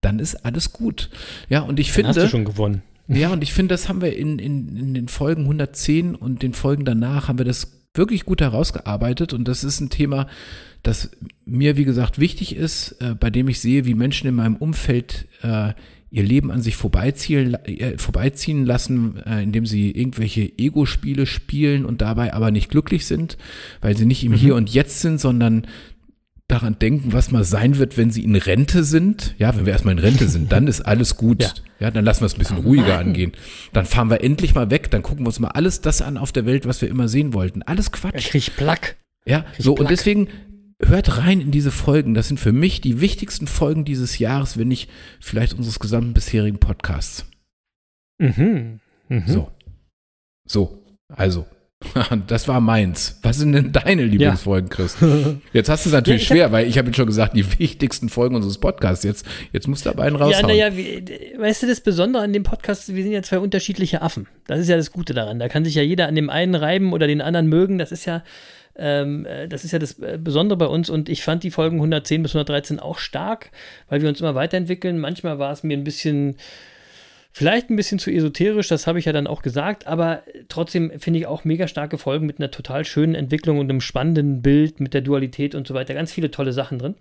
dann 0.00 0.18
ist 0.18 0.44
alles 0.44 0.72
gut. 0.72 1.10
Ja, 1.48 1.60
und 1.60 1.80
ich 1.80 1.88
dann 1.88 1.94
finde. 1.94 2.08
Hast 2.10 2.22
du 2.22 2.28
schon 2.28 2.44
gewonnen. 2.44 2.82
Ja, 3.08 3.30
und 3.30 3.42
ich 3.42 3.52
finde, 3.52 3.74
das 3.74 3.88
haben 3.88 4.00
wir 4.00 4.16
in, 4.16 4.38
in, 4.38 4.76
in 4.76 4.94
den 4.94 5.08
Folgen 5.08 5.42
110 5.42 6.14
und 6.14 6.40
den 6.40 6.54
Folgen 6.54 6.84
danach 6.84 7.28
haben 7.28 7.36
wir 7.36 7.44
das 7.44 7.82
wirklich 7.94 8.24
gut 8.24 8.40
herausgearbeitet. 8.40 9.32
Und 9.32 9.48
das 9.48 9.64
ist 9.64 9.80
ein 9.80 9.90
Thema, 9.90 10.28
das 10.82 11.10
mir, 11.44 11.76
wie 11.76 11.84
gesagt, 11.84 12.18
wichtig 12.18 12.56
ist, 12.56 12.92
äh, 13.00 13.14
bei 13.14 13.28
dem 13.28 13.48
ich 13.48 13.60
sehe, 13.60 13.84
wie 13.84 13.94
Menschen 13.94 14.28
in 14.28 14.36
meinem 14.36 14.56
Umfeld 14.56 15.26
äh, 15.42 15.74
ihr 16.12 16.22
Leben 16.22 16.50
an 16.50 16.60
sich 16.60 16.76
vorbeiziehen, 16.76 17.54
äh, 17.64 17.96
vorbeiziehen 17.96 18.66
lassen, 18.66 19.16
äh, 19.26 19.42
indem 19.42 19.64
sie 19.64 19.90
irgendwelche 19.90 20.42
Ego-Spiele 20.58 21.26
spielen 21.26 21.84
und 21.86 22.02
dabei 22.02 22.34
aber 22.34 22.50
nicht 22.50 22.70
glücklich 22.70 23.06
sind, 23.06 23.38
weil 23.80 23.96
sie 23.96 24.04
nicht 24.04 24.22
im 24.22 24.32
mhm. 24.32 24.36
Hier 24.36 24.54
und 24.54 24.70
Jetzt 24.72 25.00
sind, 25.00 25.18
sondern 25.18 25.66
daran 26.48 26.78
denken, 26.78 27.14
was 27.14 27.30
mal 27.30 27.44
sein 27.44 27.78
wird, 27.78 27.96
wenn 27.96 28.10
sie 28.10 28.22
in 28.22 28.36
Rente 28.36 28.84
sind. 28.84 29.34
Ja, 29.38 29.56
wenn 29.56 29.64
wir 29.64 29.72
erstmal 29.72 29.92
in 29.92 30.00
Rente 30.00 30.28
sind, 30.28 30.52
dann 30.52 30.66
ist 30.66 30.82
alles 30.82 31.16
gut. 31.16 31.42
Ja, 31.80 31.88
ja 31.88 31.90
dann 31.90 32.04
lassen 32.04 32.20
wir 32.20 32.26
es 32.26 32.34
ein 32.34 32.38
bisschen 32.38 32.58
ruhiger 32.58 32.98
angehen. 32.98 33.32
Dann 33.72 33.86
fahren 33.86 34.10
wir 34.10 34.22
endlich 34.22 34.54
mal 34.54 34.70
weg, 34.70 34.90
dann 34.90 35.02
gucken 35.02 35.24
wir 35.24 35.28
uns 35.28 35.40
mal 35.40 35.48
alles 35.48 35.80
das 35.80 36.02
an 36.02 36.18
auf 36.18 36.30
der 36.30 36.44
Welt, 36.44 36.66
was 36.66 36.82
wir 36.82 36.88
immer 36.88 37.08
sehen 37.08 37.32
wollten. 37.32 37.62
Alles 37.62 37.90
Quatsch. 37.90 38.14
Ich 38.16 38.28
krieg 38.28 38.54
Plack. 38.56 38.96
Ja, 39.24 39.46
so 39.58 39.74
und 39.74 39.88
deswegen 39.90 40.28
hört 40.84 41.18
rein 41.18 41.40
in 41.40 41.50
diese 41.50 41.70
Folgen. 41.70 42.14
Das 42.14 42.28
sind 42.28 42.38
für 42.38 42.52
mich 42.52 42.80
die 42.80 43.00
wichtigsten 43.00 43.46
Folgen 43.46 43.84
dieses 43.84 44.18
Jahres, 44.18 44.58
wenn 44.58 44.68
nicht 44.68 44.90
vielleicht 45.20 45.54
unseres 45.54 45.78
gesamten 45.78 46.12
bisherigen 46.14 46.58
Podcasts. 46.58 47.26
Mhm. 48.18 48.80
mhm. 49.08 49.24
So. 49.26 49.50
So. 50.46 50.78
Also. 51.08 51.46
Das 52.26 52.48
war 52.48 52.60
meins. 52.60 53.18
Was 53.22 53.38
sind 53.38 53.52
denn 53.52 53.72
deine 53.72 54.04
Lieblingsfolgen, 54.04 54.70
ja. 54.70 54.76
Chris? 54.76 54.96
Jetzt 55.52 55.68
hast 55.68 55.84
du 55.84 55.90
es 55.90 55.92
natürlich 55.92 56.28
ja, 56.28 56.34
schwer, 56.34 56.52
weil 56.52 56.68
ich 56.68 56.78
habe 56.78 56.88
jetzt 56.88 56.96
schon 56.96 57.06
gesagt, 57.06 57.36
die 57.36 57.58
wichtigsten 57.58 58.08
Folgen 58.08 58.36
unseres 58.36 58.58
Podcasts. 58.58 59.04
Jetzt, 59.04 59.26
jetzt 59.52 59.68
musst 59.68 59.86
du 59.86 59.90
aber 59.90 60.04
einen 60.04 60.16
raushauen. 60.16 60.54
Ja, 60.54 60.70
naja, 60.70 61.00
weißt 61.38 61.62
du, 61.62 61.66
das 61.66 61.80
Besondere 61.80 62.22
an 62.22 62.32
dem 62.32 62.42
Podcast, 62.42 62.94
wir 62.94 63.02
sind 63.02 63.12
ja 63.12 63.22
zwei 63.22 63.38
unterschiedliche 63.38 64.02
Affen. 64.02 64.28
Das 64.46 64.60
ist 64.60 64.68
ja 64.68 64.76
das 64.76 64.92
Gute 64.92 65.14
daran. 65.14 65.38
Da 65.38 65.48
kann 65.48 65.64
sich 65.64 65.74
ja 65.74 65.82
jeder 65.82 66.08
an 66.08 66.14
dem 66.14 66.30
einen 66.30 66.54
reiben 66.54 66.92
oder 66.92 67.06
den 67.06 67.20
anderen 67.20 67.48
mögen. 67.48 67.78
Das 67.78 67.92
ist 67.92 68.04
ja, 68.04 68.22
ähm, 68.76 69.26
äh, 69.26 69.48
das 69.48 69.64
ist 69.64 69.72
ja 69.72 69.78
das 69.78 69.98
äh, 69.98 70.18
Besondere 70.22 70.56
bei 70.56 70.66
uns 70.66 70.88
und 70.88 71.08
ich 71.08 71.22
fand 71.22 71.42
die 71.42 71.50
Folgen 71.50 71.76
110 71.76 72.22
bis 72.22 72.32
113 72.32 72.80
auch 72.80 72.98
stark, 72.98 73.50
weil 73.88 74.02
wir 74.02 74.08
uns 74.08 74.20
immer 74.20 74.34
weiterentwickeln. 74.34 74.98
Manchmal 74.98 75.38
war 75.38 75.52
es 75.52 75.62
mir 75.62 75.76
ein 75.76 75.84
bisschen, 75.84 76.36
vielleicht 77.32 77.70
ein 77.70 77.76
bisschen 77.76 77.98
zu 77.98 78.10
esoterisch, 78.10 78.68
das 78.68 78.86
habe 78.86 78.98
ich 78.98 79.04
ja 79.04 79.12
dann 79.12 79.26
auch 79.26 79.42
gesagt, 79.42 79.86
aber 79.86 80.22
trotzdem 80.48 80.98
finde 80.98 81.18
ich 81.18 81.26
auch 81.26 81.44
mega 81.44 81.68
starke 81.68 81.98
Folgen 81.98 82.26
mit 82.26 82.38
einer 82.38 82.50
total 82.50 82.84
schönen 82.84 83.14
Entwicklung 83.14 83.58
und 83.58 83.68
einem 83.68 83.80
spannenden 83.80 84.42
Bild 84.42 84.80
mit 84.80 84.94
der 84.94 85.02
Dualität 85.02 85.54
und 85.54 85.66
so 85.66 85.74
weiter. 85.74 85.94
Ganz 85.94 86.12
viele 86.12 86.30
tolle 86.30 86.52
Sachen 86.52 86.78
drin. 86.78 86.94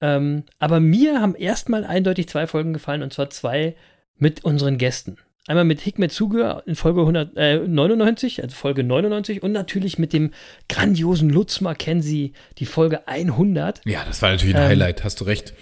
Ähm, 0.00 0.44
aber 0.58 0.80
mir 0.80 1.20
haben 1.20 1.34
erstmal 1.34 1.84
eindeutig 1.84 2.28
zwei 2.28 2.46
Folgen 2.46 2.72
gefallen 2.72 3.02
und 3.02 3.12
zwar 3.12 3.30
zwei 3.30 3.76
mit 4.16 4.44
unseren 4.44 4.78
Gästen. 4.78 5.16
Einmal 5.48 5.64
mit 5.64 5.80
Hikmet 5.80 6.12
Zuge 6.12 6.62
in 6.66 6.76
Folge 6.76 7.00
199, 7.00 8.38
äh, 8.38 8.42
also 8.42 8.54
Folge 8.54 8.84
99 8.84 9.42
und 9.42 9.50
natürlich 9.50 9.98
mit 9.98 10.12
dem 10.12 10.30
grandiosen 10.68 11.30
Lutz 11.30 11.60
Mackenzie, 11.60 12.32
die 12.58 12.66
Folge 12.66 13.08
100. 13.08 13.80
Ja, 13.84 14.04
das 14.04 14.22
war 14.22 14.30
natürlich 14.30 14.54
ein 14.54 14.62
ähm, 14.62 14.68
Highlight, 14.68 15.02
hast 15.02 15.20
du 15.20 15.24
recht. 15.24 15.54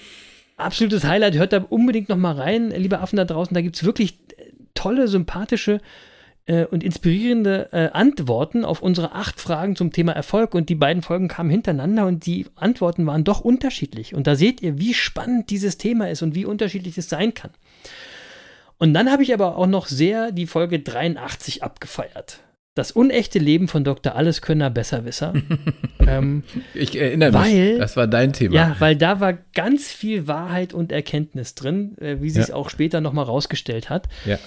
Absolutes 0.58 1.04
Highlight, 1.04 1.34
hört 1.36 1.54
da 1.54 1.64
unbedingt 1.66 2.10
noch 2.10 2.18
mal 2.18 2.34
rein, 2.34 2.70
liebe 2.70 3.00
Affen 3.00 3.16
da 3.16 3.24
draußen, 3.24 3.54
da 3.54 3.62
gibt 3.62 3.76
es 3.76 3.84
wirklich 3.84 4.18
äh, 4.36 4.50
tolle, 4.74 5.08
sympathische 5.08 5.80
äh, 6.44 6.66
und 6.66 6.84
inspirierende 6.84 7.70
äh, 7.72 7.88
Antworten 7.88 8.66
auf 8.66 8.82
unsere 8.82 9.12
acht 9.12 9.40
Fragen 9.40 9.76
zum 9.76 9.94
Thema 9.94 10.12
Erfolg 10.12 10.54
und 10.54 10.68
die 10.68 10.74
beiden 10.74 11.02
Folgen 11.02 11.28
kamen 11.28 11.48
hintereinander 11.48 12.06
und 12.06 12.26
die 12.26 12.44
Antworten 12.54 13.06
waren 13.06 13.24
doch 13.24 13.40
unterschiedlich 13.40 14.14
und 14.14 14.26
da 14.26 14.36
seht 14.36 14.60
ihr, 14.60 14.78
wie 14.78 14.92
spannend 14.92 15.48
dieses 15.48 15.78
Thema 15.78 16.10
ist 16.10 16.20
und 16.20 16.34
wie 16.34 16.44
unterschiedlich 16.44 16.98
es 16.98 17.08
sein 17.08 17.32
kann. 17.32 17.52
Und 18.80 18.94
dann 18.94 19.12
habe 19.12 19.22
ich 19.22 19.34
aber 19.34 19.56
auch 19.58 19.66
noch 19.66 19.86
sehr 19.86 20.32
die 20.32 20.46
Folge 20.46 20.80
83 20.80 21.62
abgefeiert. 21.62 22.40
Das 22.74 22.92
unechte 22.92 23.38
Leben 23.38 23.68
von 23.68 23.84
Dr. 23.84 24.14
Alleskönner 24.14 24.70
Besserwisser. 24.70 25.34
ähm, 26.06 26.44
ich 26.72 26.98
erinnere 26.98 27.34
weil, 27.34 27.72
mich, 27.72 27.78
das 27.78 27.96
war 27.98 28.06
dein 28.06 28.32
Thema. 28.32 28.54
Ja, 28.54 28.76
weil 28.78 28.96
da 28.96 29.20
war 29.20 29.34
ganz 29.54 29.92
viel 29.92 30.26
Wahrheit 30.26 30.72
und 30.72 30.92
Erkenntnis 30.92 31.54
drin, 31.54 31.94
äh, 31.98 32.22
wie 32.22 32.30
sie 32.30 32.38
ja. 32.38 32.44
es 32.44 32.50
auch 32.50 32.70
später 32.70 33.02
nochmal 33.02 33.26
rausgestellt 33.26 33.90
hat. 33.90 34.08
Ja. 34.24 34.38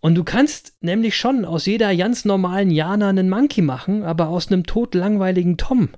Und 0.00 0.14
du 0.14 0.24
kannst 0.24 0.74
nämlich 0.80 1.14
schon 1.14 1.44
aus 1.44 1.66
jeder 1.66 1.94
ganz 1.94 2.24
normalen 2.24 2.70
Jana 2.70 3.10
einen 3.10 3.28
Monkey 3.28 3.60
machen, 3.60 4.02
aber 4.02 4.28
aus 4.28 4.48
einem 4.48 4.64
totlangweiligen 4.64 5.58
Tom, 5.58 5.90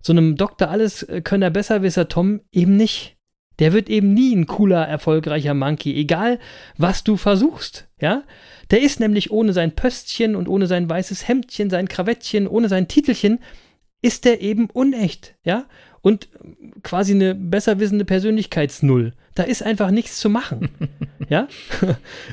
so 0.00 0.14
einem 0.14 0.36
Dr. 0.36 0.70
Alleskönner 0.70 1.50
Besserwisser 1.50 2.08
Tom 2.08 2.40
eben 2.50 2.76
nicht. 2.76 3.15
Der 3.58 3.72
wird 3.72 3.88
eben 3.88 4.12
nie 4.12 4.34
ein 4.34 4.46
cooler, 4.46 4.86
erfolgreicher 4.86 5.54
Monkey, 5.54 5.94
egal 5.94 6.38
was 6.76 7.04
du 7.04 7.16
versuchst, 7.16 7.88
ja? 8.00 8.22
Der 8.70 8.82
ist 8.82 9.00
nämlich 9.00 9.30
ohne 9.30 9.52
sein 9.52 9.74
Pöstchen 9.74 10.36
und 10.36 10.48
ohne 10.48 10.66
sein 10.66 10.90
weißes 10.90 11.28
Hemdchen, 11.28 11.70
sein 11.70 11.88
Krawettchen, 11.88 12.48
ohne 12.48 12.68
sein 12.68 12.88
Titelchen, 12.88 13.38
ist 14.02 14.24
der 14.24 14.40
eben 14.40 14.68
unecht, 14.70 15.34
ja? 15.44 15.66
Und 16.02 16.28
quasi 16.82 17.12
eine 17.12 17.34
besser 17.34 17.80
wissende 17.80 18.04
Persönlichkeitsnull. 18.04 19.14
Da 19.34 19.42
ist 19.42 19.62
einfach 19.62 19.90
nichts 19.90 20.18
zu 20.18 20.30
machen, 20.30 20.68
ja? 21.28 21.48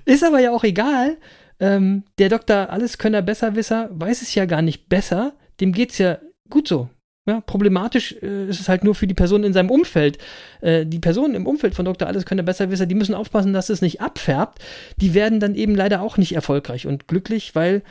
ist 0.06 0.24
aber 0.24 0.40
ja 0.40 0.52
auch 0.52 0.64
egal. 0.64 1.18
Ähm, 1.60 2.04
der 2.18 2.30
Doktor 2.30 2.70
Alleskönner 2.70 3.22
Besserwisser 3.22 3.90
weiß 3.92 4.22
es 4.22 4.36
ja 4.36 4.46
gar 4.46 4.62
nicht 4.62 4.90
besser. 4.90 5.34
Dem 5.62 5.72
geht's 5.72 5.98
ja 5.98 6.20
gut 6.50 6.68
so. 6.68 6.90
Ja, 7.26 7.40
problematisch 7.40 8.16
äh, 8.22 8.50
ist 8.50 8.60
es 8.60 8.68
halt 8.68 8.84
nur 8.84 8.96
für 8.96 9.08
die 9.08 9.14
Personen 9.14 9.46
in 9.46 9.54
seinem 9.54 9.70
Umfeld. 9.70 10.18
Äh, 10.60 10.86
die 10.86 11.00
Personen 11.00 11.36
im 11.36 11.48
Umfeld 11.48 11.74
von 11.74 11.86
Dr. 11.86 12.08
Alles 12.08 12.26
können 12.26 12.44
besser 12.44 12.70
wissen, 12.70 12.90
die 12.90 12.96
müssen 12.96 13.16
aufpassen, 13.16 13.54
dass 13.54 13.70
es 13.70 13.82
nicht 13.82 14.02
abfärbt. 14.02 14.60
Die 14.98 15.14
werden 15.14 15.40
dann 15.40 15.56
eben 15.56 15.74
leider 15.74 16.02
auch 16.02 16.18
nicht 16.18 16.36
erfolgreich 16.36 16.86
und 16.86 17.08
glücklich, 17.08 17.56
weil 17.56 17.82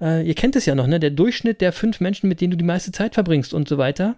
äh, 0.00 0.26
ihr 0.26 0.34
kennt 0.34 0.56
es 0.56 0.64
ja 0.64 0.74
noch, 0.74 0.86
ne? 0.86 0.98
Der 1.00 1.10
Durchschnitt 1.10 1.60
der 1.60 1.72
fünf 1.72 2.00
Menschen, 2.00 2.30
mit 2.30 2.40
denen 2.40 2.52
du 2.52 2.56
die 2.56 2.64
meiste 2.64 2.92
Zeit 2.92 3.12
verbringst 3.12 3.52
und 3.52 3.68
so 3.68 3.76
weiter. 3.76 4.16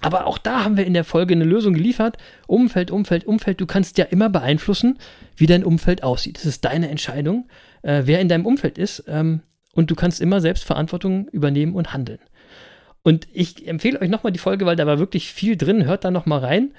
Aber 0.00 0.26
auch 0.26 0.38
da 0.38 0.64
haben 0.64 0.76
wir 0.78 0.86
in 0.86 0.94
der 0.94 1.04
Folge 1.04 1.34
eine 1.34 1.44
Lösung 1.44 1.74
geliefert. 1.74 2.16
Umfeld, 2.46 2.90
Umfeld, 2.90 3.26
Umfeld. 3.26 3.60
Du 3.60 3.66
kannst 3.66 3.98
ja 3.98 4.04
immer 4.06 4.30
beeinflussen, 4.30 4.98
wie 5.36 5.46
dein 5.46 5.64
Umfeld 5.64 6.02
aussieht. 6.02 6.36
Das 6.36 6.46
ist 6.46 6.64
deine 6.64 6.88
Entscheidung, 6.88 7.48
äh, 7.82 8.02
wer 8.04 8.20
in 8.20 8.28
deinem 8.28 8.46
Umfeld 8.46 8.78
ist. 8.78 9.04
Ähm, 9.06 9.40
und 9.74 9.90
du 9.90 9.94
kannst 9.94 10.20
immer 10.22 10.40
selbst 10.40 10.64
Verantwortung 10.64 11.28
übernehmen 11.28 11.74
und 11.74 11.92
handeln. 11.92 12.20
Und 13.06 13.28
ich 13.32 13.66
empfehle 13.68 14.00
euch 14.00 14.10
nochmal 14.10 14.32
die 14.32 14.40
Folge, 14.40 14.66
weil 14.66 14.74
da 14.74 14.84
war 14.84 14.98
wirklich 14.98 15.32
viel 15.32 15.56
drin. 15.56 15.84
Hört 15.84 16.04
da 16.04 16.10
nochmal 16.10 16.40
rein. 16.40 16.74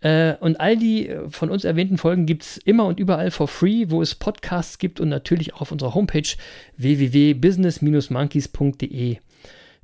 Äh, 0.00 0.34
und 0.40 0.58
all 0.58 0.76
die 0.76 1.08
äh, 1.08 1.30
von 1.30 1.50
uns 1.50 1.62
erwähnten 1.62 1.98
Folgen 1.98 2.26
gibt 2.26 2.42
es 2.42 2.56
immer 2.56 2.86
und 2.86 2.98
überall 2.98 3.30
for 3.30 3.46
free, 3.46 3.84
wo 3.86 4.02
es 4.02 4.16
Podcasts 4.16 4.78
gibt 4.78 4.98
und 4.98 5.08
natürlich 5.08 5.54
auch 5.54 5.60
auf 5.60 5.70
unserer 5.70 5.94
Homepage 5.94 6.26
www.business-monkeys.de. 6.78 9.18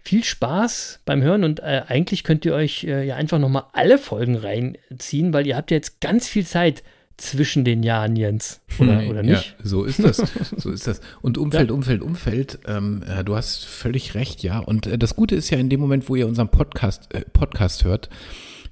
Viel 0.00 0.24
Spaß 0.24 0.98
beim 1.04 1.22
Hören 1.22 1.44
und 1.44 1.60
äh, 1.60 1.82
eigentlich 1.86 2.24
könnt 2.24 2.44
ihr 2.44 2.54
euch 2.54 2.82
ja 2.82 3.14
einfach 3.14 3.38
nochmal 3.38 3.66
alle 3.72 3.98
Folgen 3.98 4.34
reinziehen, 4.34 5.32
weil 5.32 5.46
ihr 5.46 5.56
habt 5.56 5.70
ja 5.70 5.76
jetzt 5.76 6.00
ganz 6.00 6.26
viel 6.26 6.44
Zeit 6.44 6.82
zwischen 7.16 7.64
den 7.64 7.82
Jahren, 7.82 8.16
Jens. 8.16 8.60
Oder, 8.78 9.08
oder 9.08 9.22
nicht? 9.22 9.56
Ja, 9.58 9.64
so 9.64 9.84
ist 9.84 10.02
das. 10.02 10.18
So 10.56 10.70
ist 10.70 10.86
das. 10.86 11.00
Und 11.20 11.38
Umfeld, 11.38 11.70
ja. 11.70 11.74
Umfeld, 11.74 12.02
Umfeld, 12.02 12.58
ähm, 12.66 13.02
äh, 13.06 13.24
du 13.24 13.36
hast 13.36 13.64
völlig 13.64 14.14
recht, 14.14 14.42
ja. 14.42 14.58
Und 14.58 14.86
äh, 14.86 14.98
das 14.98 15.16
Gute 15.16 15.34
ist 15.34 15.50
ja 15.50 15.58
in 15.58 15.68
dem 15.68 15.80
Moment, 15.80 16.08
wo 16.08 16.16
ihr 16.16 16.26
unseren 16.26 16.48
Podcast, 16.48 17.12
äh, 17.14 17.22
Podcast 17.32 17.84
hört, 17.84 18.08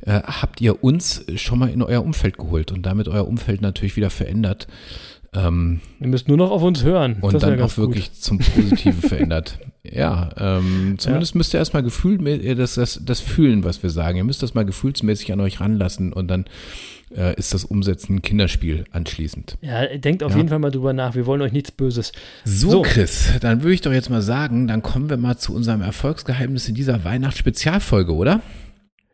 äh, 0.00 0.20
habt 0.22 0.60
ihr 0.60 0.82
uns 0.82 1.24
schon 1.36 1.58
mal 1.58 1.70
in 1.70 1.82
euer 1.82 2.02
Umfeld 2.02 2.38
geholt 2.38 2.72
und 2.72 2.84
damit 2.84 3.08
euer 3.08 3.26
Umfeld 3.26 3.60
natürlich 3.60 3.96
wieder 3.96 4.10
verändert. 4.10 4.66
Ähm, 5.34 5.80
ihr 5.98 6.08
müsst 6.08 6.28
nur 6.28 6.36
noch 6.36 6.50
auf 6.50 6.62
uns 6.62 6.82
hören. 6.82 7.16
Und 7.20 7.34
das 7.34 7.42
dann 7.42 7.60
auch 7.60 7.76
wirklich 7.78 8.10
gut. 8.10 8.22
zum 8.22 8.38
Positiven 8.38 9.00
verändert. 9.00 9.58
Ja, 9.84 10.30
ähm, 10.38 10.94
zumindest 10.98 11.34
ja. 11.34 11.38
müsst 11.38 11.54
ihr 11.54 11.58
erstmal 11.58 11.82
Gefühl, 11.82 12.24
äh, 12.28 12.54
das, 12.54 12.74
das, 12.76 13.00
das 13.04 13.18
fühlen, 13.18 13.64
was 13.64 13.82
wir 13.82 13.90
sagen. 13.90 14.16
Ihr 14.16 14.22
müsst 14.22 14.40
das 14.40 14.54
mal 14.54 14.64
gefühlsmäßig 14.64 15.32
an 15.32 15.40
euch 15.40 15.58
ranlassen 15.58 16.12
und 16.12 16.28
dann 16.28 16.44
äh, 17.16 17.34
ist 17.36 17.54
das 17.54 17.64
Umsetzen 17.64 18.16
ein 18.16 18.22
Kinderspiel 18.22 18.84
anschließend. 18.90 19.58
Ja, 19.60 19.86
denkt 19.96 20.22
auf 20.22 20.32
ja. 20.32 20.38
jeden 20.38 20.48
Fall 20.48 20.58
mal 20.58 20.70
drüber 20.70 20.92
nach. 20.92 21.14
Wir 21.14 21.26
wollen 21.26 21.42
euch 21.42 21.52
nichts 21.52 21.70
Böses. 21.70 22.12
So, 22.44 22.70
so, 22.70 22.82
Chris, 22.82 23.30
dann 23.40 23.62
würde 23.62 23.74
ich 23.74 23.80
doch 23.80 23.92
jetzt 23.92 24.10
mal 24.10 24.22
sagen, 24.22 24.68
dann 24.68 24.82
kommen 24.82 25.10
wir 25.10 25.16
mal 25.16 25.36
zu 25.36 25.54
unserem 25.54 25.82
Erfolgsgeheimnis 25.82 26.68
in 26.68 26.74
dieser 26.74 27.04
Weihnachtsspezialfolge, 27.04 28.14
oder? 28.14 28.40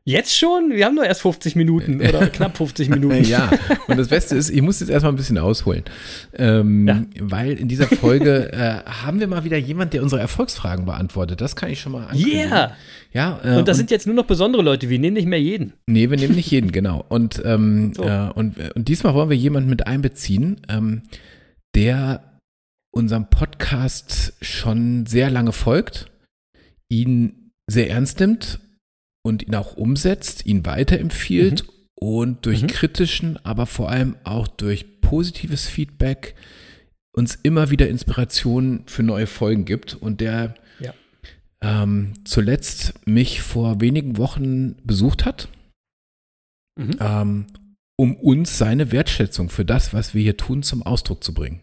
Jetzt 0.09 0.39
schon? 0.39 0.71
Wir 0.71 0.87
haben 0.87 0.95
nur 0.95 1.05
erst 1.05 1.21
50 1.21 1.55
Minuten 1.55 2.01
oder 2.01 2.29
knapp 2.29 2.57
50 2.57 2.89
Minuten. 2.89 3.25
ja, 3.25 3.51
und 3.89 3.99
das 3.99 4.09
Beste 4.09 4.37
ist, 4.37 4.49
ich 4.49 4.63
muss 4.63 4.81
jetzt 4.81 4.89
erstmal 4.89 5.13
ein 5.13 5.17
bisschen 5.17 5.37
ausholen. 5.37 5.85
Ähm, 6.33 6.89
ja. 6.89 7.03
Weil 7.21 7.53
in 7.53 7.69
dieser 7.69 7.89
Folge 7.89 8.51
äh, 8.51 8.91
haben 8.91 9.21
wir 9.21 9.27
mal 9.27 9.45
wieder 9.45 9.59
jemand, 9.59 9.93
der 9.93 10.03
unsere 10.03 10.23
Erfolgsfragen 10.23 10.87
beantwortet. 10.87 11.43
Das 11.43 11.57
kann 11.57 11.69
ich 11.69 11.81
schon 11.81 11.93
mal 11.93 12.07
ankündigen. 12.07 12.39
Yeah! 12.39 12.73
Ja, 13.13 13.39
äh, 13.45 13.59
und 13.59 13.69
das 13.69 13.77
und, 13.77 13.81
sind 13.81 13.91
jetzt 13.91 14.07
nur 14.07 14.17
noch 14.17 14.25
besondere 14.25 14.63
Leute. 14.63 14.89
Wir 14.89 14.99
nehmen 14.99 15.13
nicht 15.13 15.29
mehr 15.29 15.43
jeden. 15.43 15.75
Nee, 15.87 16.09
wir 16.09 16.17
nehmen 16.17 16.37
nicht 16.37 16.51
jeden, 16.51 16.73
genau. 16.73 17.05
Und, 17.11 17.43
ähm, 17.45 17.93
so. 17.93 18.05
äh, 18.05 18.31
und, 18.35 18.57
und 18.77 18.89
diesmal 18.89 19.13
wollen 19.13 19.29
wir 19.29 19.37
jemanden 19.37 19.69
mit 19.69 19.87
einbeziehen, 19.87 20.63
ähm, 20.71 21.03
der 21.75 22.41
unserem 22.93 23.29
Podcast 23.29 24.33
schon 24.41 25.05
sehr 25.05 25.29
lange 25.29 25.53
folgt, 25.53 26.11
ihn 26.89 27.51
sehr 27.67 27.91
ernst 27.91 28.21
nimmt 28.21 28.59
und 29.23 29.43
ihn 29.43 29.55
auch 29.55 29.77
umsetzt, 29.77 30.47
ihn 30.47 30.65
weiterempfiehlt 30.67 31.65
mhm. 31.65 31.71
und 31.95 32.47
durch 32.47 32.63
mhm. 32.63 32.67
kritischen, 32.69 33.45
aber 33.45 33.67
vor 33.67 33.91
allem 33.91 34.17
auch 34.25 34.49
durch 34.49 35.01
positives 35.01 35.67
Feedback 35.69 36.35
uns 37.13 37.35
immer 37.35 37.71
wieder 37.71 37.89
Inspirationen 37.89 38.85
für 38.87 39.03
neue 39.03 39.27
Folgen 39.27 39.65
gibt 39.65 39.95
und 39.95 40.21
der 40.21 40.55
ja. 40.79 40.95
ähm, 41.61 42.15
zuletzt 42.25 43.07
mich 43.07 43.43
vor 43.43 43.81
wenigen 43.81 44.17
Wochen 44.19 44.77
besucht 44.85 45.25
hat, 45.25 45.49
mhm. 46.79 46.97
ähm, 47.01 47.47
um 47.97 48.15
uns 48.15 48.57
seine 48.57 48.93
Wertschätzung 48.93 49.51
für 49.51 49.65
das, 49.65 49.93
was 49.93 50.15
wir 50.15 50.23
hier 50.23 50.37
tun, 50.37 50.63
zum 50.63 50.85
Ausdruck 50.85 51.25
zu 51.25 51.35
bringen. 51.35 51.61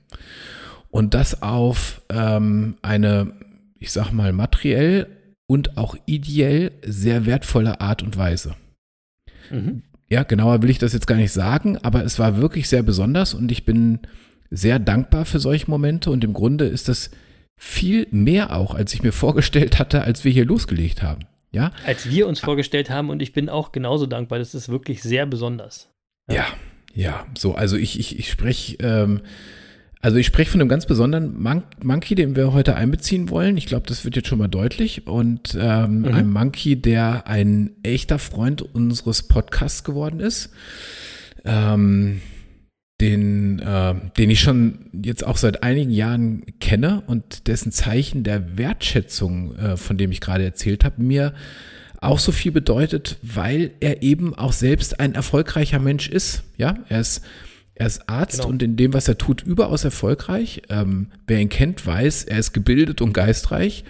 Und 0.90 1.14
das 1.14 1.42
auf 1.42 2.02
ähm, 2.10 2.78
eine, 2.82 3.34
ich 3.80 3.92
sag 3.92 4.12
mal, 4.12 4.34
materiell 4.34 5.08
und 5.48 5.78
auch 5.78 5.96
ideell 6.06 6.72
sehr 6.84 7.26
wertvolle 7.26 7.82
Art 7.82 8.02
und 8.04 8.18
Weise. 8.18 8.56
Mhm. 9.50 9.84
Ja, 10.08 10.24
genauer 10.24 10.62
will 10.62 10.70
ich 10.70 10.78
das 10.78 10.94
jetzt 10.94 11.08
gar 11.08 11.16
nicht 11.16 11.32
sagen, 11.32 11.78
aber 11.80 12.04
es 12.04 12.20
war 12.20 12.38
wirklich 12.38 12.70
sehr 12.70 12.84
besonders 12.84 13.34
und 13.34 13.52
ich 13.52 13.66
bin 13.66 14.00
sehr 14.52 14.80
dankbar 14.80 15.26
für 15.26 15.40
solche 15.40 15.70
Momente 15.70 16.12
und 16.12 16.24
im 16.24 16.34
Grunde 16.34 16.66
ist 16.66 16.88
das 16.88 17.10
viel 17.58 18.08
mehr 18.12 18.56
auch, 18.56 18.76
als 18.76 18.94
ich 18.94 19.02
mir 19.02 19.12
vorgestellt 19.12 19.80
hatte, 19.80 20.04
als 20.04 20.24
wir 20.24 20.32
hier 20.32 20.46
losgelegt 20.46 21.02
haben. 21.02 21.26
Ja? 21.52 21.72
Als 21.86 22.10
wir 22.10 22.28
uns 22.28 22.40
vorgestellt 22.40 22.90
haben 22.90 23.10
und 23.10 23.22
ich 23.22 23.34
bin 23.34 23.50
auch 23.50 23.72
genauso 23.72 24.06
dankbar. 24.06 24.40
Das 24.40 24.54
ist 24.54 24.70
wirklich 24.70 25.02
sehr 25.02 25.26
besonders. 25.26 25.90
Ja, 26.30 26.36
ja, 26.36 26.46
ja 26.94 27.28
so, 27.38 27.56
also 27.56 27.78
ich, 27.78 28.00
ich, 28.00 28.20
ich 28.20 28.30
spreche 28.30 28.78
ähm, 28.82 29.22
also 30.06 30.18
ich 30.18 30.28
spreche 30.28 30.52
von 30.52 30.62
einem 30.62 30.70
ganz 30.70 30.86
besonderen 30.86 31.42
Mon 31.42 31.64
Monkey, 31.82 32.14
den 32.14 32.36
wir 32.36 32.54
heute 32.54 32.76
einbeziehen 32.76 33.32
wollen. 33.32 33.58
Ich 33.58 33.66
glaube, 33.66 33.88
das 33.88 34.06
wird 34.06 34.16
jetzt 34.16 34.28
schon 34.28 34.38
mal 34.38 34.48
deutlich. 34.48 35.08
Und 35.08 35.58
ähm, 35.60 36.02
mhm. 36.02 36.06
ein 36.06 36.30
Monkey, 36.30 36.80
der 36.80 37.26
ein 37.26 37.72
echter 37.82 38.20
Freund 38.20 38.62
unseres 38.62 39.24
Podcasts 39.24 39.84
geworden 39.84 40.20
ist. 40.20 40.52
Ähm, 41.44 42.22
den, 43.02 43.58
äh, 43.58 43.96
den 44.16 44.30
ich 44.30 44.42
schon 44.42 44.92
jetzt 44.94 45.26
auch 45.26 45.38
seit 45.38 45.64
einigen 45.64 45.90
Jahren 45.90 46.44
kenne 46.60 47.02
und 47.08 47.48
dessen 47.48 47.72
Zeichen 47.72 48.24
der 48.24 48.60
Wertschätzung, 48.60 49.56
äh, 49.56 49.76
von 49.76 49.98
dem 49.98 50.12
ich 50.12 50.22
gerade 50.22 50.44
erzählt 50.44 50.86
habe, 50.86 51.02
mir 51.02 51.34
auch 52.00 52.20
so 52.20 52.32
viel 52.32 52.52
bedeutet, 52.52 53.18
weil 53.24 53.72
er 53.80 54.04
eben 54.04 54.36
auch 54.36 54.54
selbst 54.54 55.00
ein 55.00 55.16
erfolgreicher 55.16 55.80
Mensch 55.80 56.08
ist. 56.10 56.44
Ja, 56.58 56.76
er 56.90 57.00
ist 57.00 57.24
er 57.76 57.88
ist 57.88 58.10
Arzt 58.10 58.40
genau. 58.40 58.50
und 58.50 58.64
in 58.64 58.78
dem, 58.78 58.94
was 58.94 59.08
er 59.08 59.18
tut, 59.18 59.44
überaus 59.44 59.84
erfolgreich. 59.84 60.62
Ähm, 60.70 61.08
wer 61.28 61.40
ihn 61.40 61.50
kennt, 61.50 61.86
weiß, 61.86 62.24
er 62.24 62.40
ist 62.40 62.54
gebildet 62.54 63.02
und 63.02 63.14
geistreich. 63.14 63.84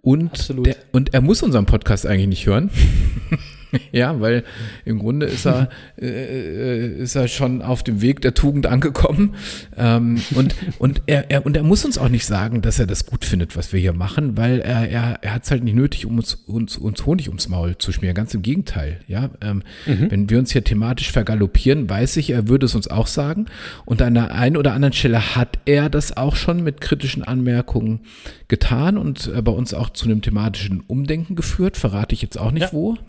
Und, 0.00 0.54
der, 0.64 0.76
und 0.92 1.14
er 1.14 1.20
muss 1.20 1.42
unseren 1.42 1.66
Podcast 1.66 2.06
eigentlich 2.06 2.28
nicht 2.28 2.46
hören. 2.46 2.70
ja, 3.92 4.20
weil 4.20 4.44
im 4.84 4.98
Grunde 4.98 5.26
ist 5.26 5.46
er, 5.46 5.68
äh, 6.00 6.06
äh, 6.06 7.02
ist 7.02 7.14
er 7.14 7.28
schon 7.28 7.62
auf 7.62 7.82
dem 7.82 8.00
Weg 8.00 8.20
der 8.20 8.34
Tugend 8.34 8.66
angekommen. 8.66 9.34
Ähm, 9.76 10.20
und, 10.34 10.54
und, 10.78 11.02
er, 11.06 11.30
er, 11.30 11.46
und 11.46 11.56
er 11.56 11.62
muss 11.62 11.84
uns 11.84 11.98
auch 11.98 12.08
nicht 12.08 12.26
sagen, 12.26 12.62
dass 12.62 12.78
er 12.78 12.86
das 12.86 13.06
gut 13.06 13.24
findet, 13.24 13.56
was 13.56 13.72
wir 13.72 13.80
hier 13.80 13.92
machen, 13.92 14.36
weil 14.36 14.60
er, 14.60 14.88
er, 14.88 15.18
er 15.22 15.34
hat 15.34 15.44
es 15.44 15.50
halt 15.50 15.64
nicht 15.64 15.76
nötig, 15.76 16.06
um 16.06 16.16
uns, 16.16 16.34
uns, 16.34 16.76
uns 16.76 17.06
Honig 17.06 17.28
ums 17.28 17.48
Maul 17.48 17.76
zu 17.78 17.92
schmieren. 17.92 18.14
Ganz 18.14 18.34
im 18.34 18.42
Gegenteil. 18.42 19.00
Ja, 19.06 19.30
ähm, 19.42 19.62
mhm. 19.86 20.10
wenn 20.10 20.30
wir 20.30 20.38
uns 20.38 20.52
hier 20.52 20.64
thematisch 20.64 21.12
vergaloppieren, 21.12 21.88
weiß 21.88 22.16
ich, 22.18 22.30
er 22.30 22.48
würde 22.48 22.66
es 22.66 22.74
uns 22.74 22.88
auch 22.88 23.06
sagen. 23.06 23.46
Und 23.84 24.02
an 24.02 24.14
der 24.14 24.34
einen 24.34 24.56
oder 24.56 24.72
anderen 24.72 24.92
Stelle 24.92 25.36
hat 25.36 25.58
er 25.64 25.90
das 25.90 26.16
auch 26.16 26.36
schon 26.36 26.62
mit 26.62 26.80
kritischen 26.80 27.22
Anmerkungen 27.22 28.00
getan 28.48 28.96
und 28.96 29.30
äh, 29.34 29.42
bei 29.42 29.52
uns 29.52 29.74
auch 29.74 29.90
zu 29.90 30.06
einem 30.06 30.22
thematischen 30.22 30.80
Umdenken 30.86 31.36
geführt. 31.36 31.76
Verrate 31.76 32.14
ich 32.14 32.22
jetzt 32.22 32.38
auch 32.38 32.52
nicht 32.52 32.62
ja. 32.62 32.72
wo. 32.72 32.96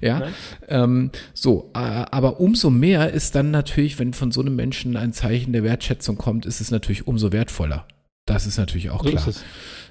Ja, 0.00 0.28
ähm, 0.68 1.10
so, 1.32 1.70
äh, 1.74 1.78
aber 1.78 2.40
umso 2.40 2.70
mehr 2.70 3.12
ist 3.12 3.34
dann 3.34 3.50
natürlich, 3.50 3.98
wenn 3.98 4.12
von 4.12 4.32
so 4.32 4.40
einem 4.40 4.56
Menschen 4.56 4.96
ein 4.96 5.12
Zeichen 5.12 5.52
der 5.52 5.62
Wertschätzung 5.62 6.16
kommt, 6.16 6.46
ist 6.46 6.60
es 6.60 6.70
natürlich 6.70 7.06
umso 7.06 7.32
wertvoller. 7.32 7.86
Das 8.26 8.46
ist 8.46 8.56
natürlich 8.56 8.90
auch 8.90 9.04
so 9.04 9.10
klar. 9.10 9.28
Ist 9.28 9.36
es. 9.36 9.44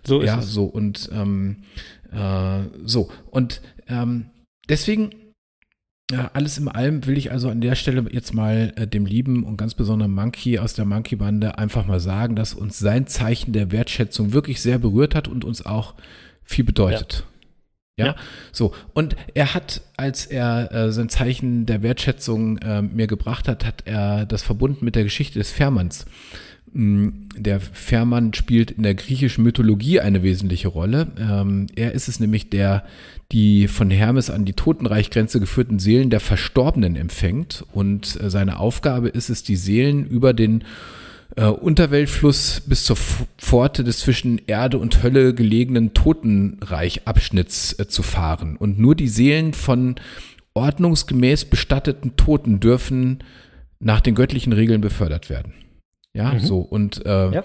So 0.06 0.20
ist 0.20 0.28
ja, 0.28 0.40
es. 0.40 0.52
so 0.52 0.66
und 0.66 1.10
ähm, 1.14 1.64
äh, 2.12 2.62
so 2.84 3.10
und 3.30 3.62
ähm, 3.88 4.26
deswegen 4.68 5.12
ja, 6.12 6.30
alles 6.34 6.58
in 6.58 6.68
allem 6.68 7.06
will 7.06 7.18
ich 7.18 7.32
also 7.32 7.50
an 7.50 7.62
der 7.62 7.76
Stelle 7.76 8.06
jetzt 8.12 8.34
mal 8.34 8.74
äh, 8.76 8.86
dem 8.86 9.06
lieben 9.06 9.44
und 9.44 9.58
ganz 9.58 9.74
besonderen 9.74 10.14
Monkey 10.14 10.60
aus 10.60 10.74
der 10.74 10.86
Monkey-Bande 10.86 11.58
einfach 11.58 11.86
mal 11.86 12.00
sagen, 12.00 12.36
dass 12.36 12.54
uns 12.54 12.78
sein 12.78 13.08
Zeichen 13.08 13.54
der 13.54 13.72
Wertschätzung 13.72 14.34
wirklich 14.34 14.62
sehr 14.62 14.80
berührt 14.80 15.16
hat 15.16 15.28
und 15.28 15.46
uns 15.46 15.66
auch 15.66 15.96
viel 16.44 16.66
bedeutet. 16.66 17.26
Ja. 17.26 17.33
Ja? 17.98 18.08
ja? 18.08 18.16
so. 18.52 18.74
Und 18.94 19.16
er 19.34 19.54
hat, 19.54 19.82
als 19.98 20.26
er 20.26 20.72
äh, 20.72 20.92
sein 20.92 21.10
Zeichen 21.10 21.66
der 21.66 21.84
Wertschätzung 21.84 22.58
äh, 22.60 22.82
mir 22.82 23.08
gebracht 23.08 23.48
hat, 23.48 23.66
hat 23.66 23.84
er 23.86 24.26
das 24.26 24.44
verbunden 24.44 24.86
mit 24.86 24.96
der 24.96 25.04
Geschichte 25.04 25.40
des 25.40 25.52
Fährmanns. 25.52 26.06
Mm, 26.74 27.10
der 27.38 27.60
Fährmann 27.60 28.34
spielt 28.34 28.72
in 28.72 28.84
der 28.84 28.96
griechischen 28.96 29.44
Mythologie 29.44 30.00
eine 30.00 30.24
wesentliche 30.24 30.70
Rolle. 30.70 31.12
Ähm, 31.20 31.68
er 31.76 31.92
ist 31.92 32.08
es 32.08 32.20
nämlich, 32.20 32.50
der 32.50 32.84
die 33.32 33.68
von 33.68 33.90
Hermes 33.92 34.30
an 34.30 34.46
die 34.46 34.54
Totenreichgrenze 34.54 35.40
geführten 35.40 35.80
Seelen 35.80 36.10
der 36.10 36.20
Verstorbenen 36.20 36.96
empfängt. 36.96 37.64
Und 37.74 38.20
äh, 38.22 38.30
seine 38.30 38.60
Aufgabe 38.60 39.10
ist 39.10 39.30
es, 39.30 39.44
die 39.44 39.56
Seelen 39.56 40.06
über 40.06 40.34
den 40.34 40.64
äh, 41.36 41.46
Unterweltfluss 41.46 42.62
bis 42.66 42.86
zur 42.86 42.96
Pforte 42.96 43.84
des 43.84 44.00
zwischen 44.00 44.42
Erde 44.48 44.78
und 44.78 45.04
Hölle 45.04 45.34
gelegenen 45.34 45.94
Totenreichabschnitts 45.94 47.80
äh, 47.80 47.88
zu 47.88 48.04
fahren. 48.04 48.58
Und 48.58 48.80
nur 48.80 48.96
die 48.96 49.08
Seelen 49.08 49.54
von 49.54 49.96
ordnungsgemäß 50.54 51.46
bestatteten 51.46 52.16
Toten 52.16 52.60
dürfen 52.60 53.24
nach 53.80 54.02
den 54.02 54.16
göttlichen 54.16 54.54
Regeln 54.54 54.82
befördert 54.82 55.30
werden. 55.30 55.54
Ja, 56.14 56.34
mhm. 56.34 56.40
so. 56.40 56.60
Und, 56.60 57.06
äh, 57.06 57.32
ja. 57.34 57.44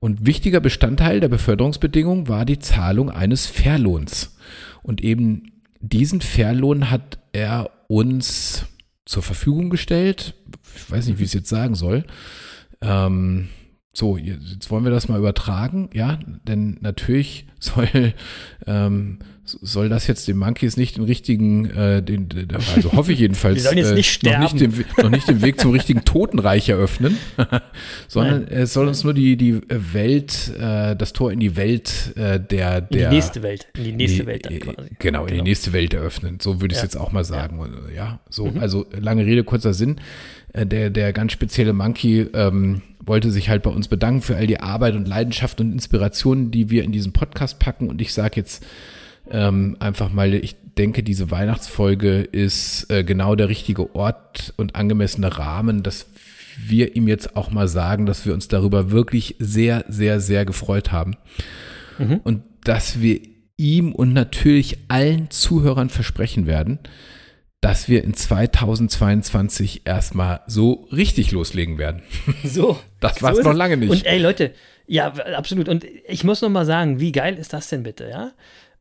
und 0.00 0.26
wichtiger 0.26 0.60
Bestandteil 0.60 1.20
der 1.20 1.28
Beförderungsbedingung 1.28 2.28
war 2.28 2.44
die 2.44 2.58
Zahlung 2.58 3.10
eines 3.10 3.46
Fährlohns. 3.46 4.36
Und 4.82 5.02
eben 5.02 5.62
diesen 5.80 6.20
Fährlohn 6.20 6.90
hat 6.90 7.18
er 7.32 7.70
uns 7.86 8.66
zur 9.04 9.22
Verfügung 9.22 9.70
gestellt. 9.70 10.34
Ich 10.76 10.90
weiß 10.90 11.06
nicht, 11.06 11.18
wie 11.18 11.22
ich 11.22 11.28
es 11.28 11.34
jetzt 11.34 11.48
sagen 11.48 11.76
soll. 11.76 12.04
Ähm, 12.80 13.48
So, 13.94 14.16
jetzt 14.16 14.70
wollen 14.70 14.84
wir 14.84 14.90
das 14.92 15.08
mal 15.08 15.18
übertragen, 15.18 15.90
ja, 15.92 16.20
denn 16.46 16.76
natürlich 16.82 17.46
soll, 17.58 18.12
ähm, 18.66 19.18
soll 19.44 19.88
das 19.88 20.06
jetzt 20.06 20.28
den 20.28 20.36
Monkeys 20.36 20.76
nicht 20.76 20.98
den 20.98 21.04
richtigen, 21.04 21.64
äh, 21.70 22.00
den, 22.02 22.28
also 22.52 22.92
hoffe 22.92 23.12
ich 23.14 23.18
jedenfalls, 23.18 23.54
Die 23.56 23.60
sollen 23.62 23.78
jetzt 23.78 23.94
nicht 23.94 24.12
sterben. 24.12 24.44
Noch, 24.44 24.52
nicht 24.52 24.76
den, 24.76 24.84
noch 25.02 25.10
nicht 25.10 25.26
den 25.28 25.42
Weg 25.42 25.58
zum 25.58 25.72
richtigen 25.72 26.04
Totenreich 26.04 26.68
eröffnen, 26.68 27.16
sondern 28.08 28.42
Nein. 28.44 28.52
es 28.52 28.72
soll 28.74 28.86
uns 28.86 29.02
nur 29.02 29.14
die, 29.14 29.36
die 29.36 29.60
Welt, 29.68 30.52
äh, 30.60 30.94
das 30.94 31.12
Tor 31.14 31.32
in 31.32 31.40
die 31.40 31.56
Welt 31.56 32.12
äh, 32.16 32.38
der, 32.38 32.82
der 32.82 33.06
In 33.06 33.10
die 33.10 33.16
nächste 33.16 33.42
Welt. 33.42 33.66
In 33.76 33.84
die 33.84 33.92
nächste 33.92 34.20
die- 34.20 34.26
Welt 34.26 34.44
dann 34.46 34.52
äh, 34.52 34.58
quasi. 34.58 34.90
Genau, 35.00 35.24
in 35.26 35.34
die 35.34 35.42
nächste 35.42 35.72
Welt 35.72 35.94
eröffnen. 35.94 36.38
So 36.40 36.60
würde 36.60 36.72
ich 36.72 36.76
es 36.76 36.82
Ja. 36.82 36.84
jetzt 36.84 36.96
auch 36.96 37.10
mal 37.10 37.24
sagen. 37.24 37.58
Ja, 37.96 38.20
so, 38.28 38.52
also 38.60 38.86
lange 39.00 39.24
Rede, 39.26 39.42
kurzer 39.42 39.72
Sinn. 39.74 39.96
Äh, 40.52 40.66
Der, 40.66 40.90
der 40.90 41.12
ganz 41.14 41.32
spezielle 41.32 41.72
Monkey 41.72 42.26
ähm, 42.34 42.82
wollte 43.08 43.30
sich 43.30 43.48
halt 43.48 43.62
bei 43.62 43.70
uns 43.70 43.88
bedanken 43.88 44.22
für 44.22 44.36
all 44.36 44.46
die 44.46 44.60
Arbeit 44.60 44.94
und 44.94 45.08
Leidenschaft 45.08 45.60
und 45.60 45.72
Inspirationen, 45.72 46.50
die 46.50 46.70
wir 46.70 46.84
in 46.84 46.92
diesen 46.92 47.12
Podcast 47.12 47.58
packen. 47.58 47.88
Und 47.88 48.00
ich 48.00 48.12
sage 48.12 48.36
jetzt 48.36 48.64
ähm, 49.30 49.76
einfach 49.80 50.12
mal, 50.12 50.34
ich 50.34 50.56
denke, 50.76 51.02
diese 51.02 51.30
Weihnachtsfolge 51.30 52.20
ist 52.20 52.90
äh, 52.90 53.02
genau 53.04 53.34
der 53.34 53.48
richtige 53.48 53.94
Ort 53.94 54.54
und 54.56 54.76
angemessene 54.76 55.36
Rahmen, 55.38 55.82
dass 55.82 56.06
wir 56.66 56.96
ihm 56.96 57.08
jetzt 57.08 57.36
auch 57.36 57.50
mal 57.50 57.68
sagen, 57.68 58.06
dass 58.06 58.26
wir 58.26 58.34
uns 58.34 58.48
darüber 58.48 58.90
wirklich 58.90 59.36
sehr, 59.38 59.84
sehr, 59.88 60.20
sehr 60.20 60.44
gefreut 60.44 60.92
haben. 60.92 61.16
Und 62.24 62.42
dass 62.64 63.00
wir 63.00 63.20
ihm 63.56 63.92
und 63.92 64.12
natürlich 64.12 64.78
allen 64.88 65.30
Zuhörern 65.30 65.88
versprechen 65.88 66.46
werden, 66.46 66.78
dass 67.60 67.88
wir 67.88 68.04
in 68.04 68.14
2022 68.14 69.82
erstmal 69.84 70.42
so 70.46 70.86
richtig 70.92 71.32
loslegen 71.32 71.78
werden. 71.78 72.02
So. 72.44 72.78
Das 73.00 73.22
war's 73.22 73.38
ist 73.38 73.44
noch 73.44 73.52
es. 73.52 73.58
lange 73.58 73.76
nicht. 73.76 73.90
Und 73.90 74.06
ey, 74.06 74.18
Leute, 74.18 74.52
ja, 74.86 75.08
absolut. 75.36 75.68
Und 75.68 75.84
ich 76.06 76.24
muss 76.24 76.40
noch 76.40 76.48
mal 76.48 76.64
sagen, 76.64 77.00
wie 77.00 77.12
geil 77.12 77.36
ist 77.36 77.52
das 77.52 77.68
denn 77.68 77.82
bitte, 77.82 78.08
ja? 78.08 78.32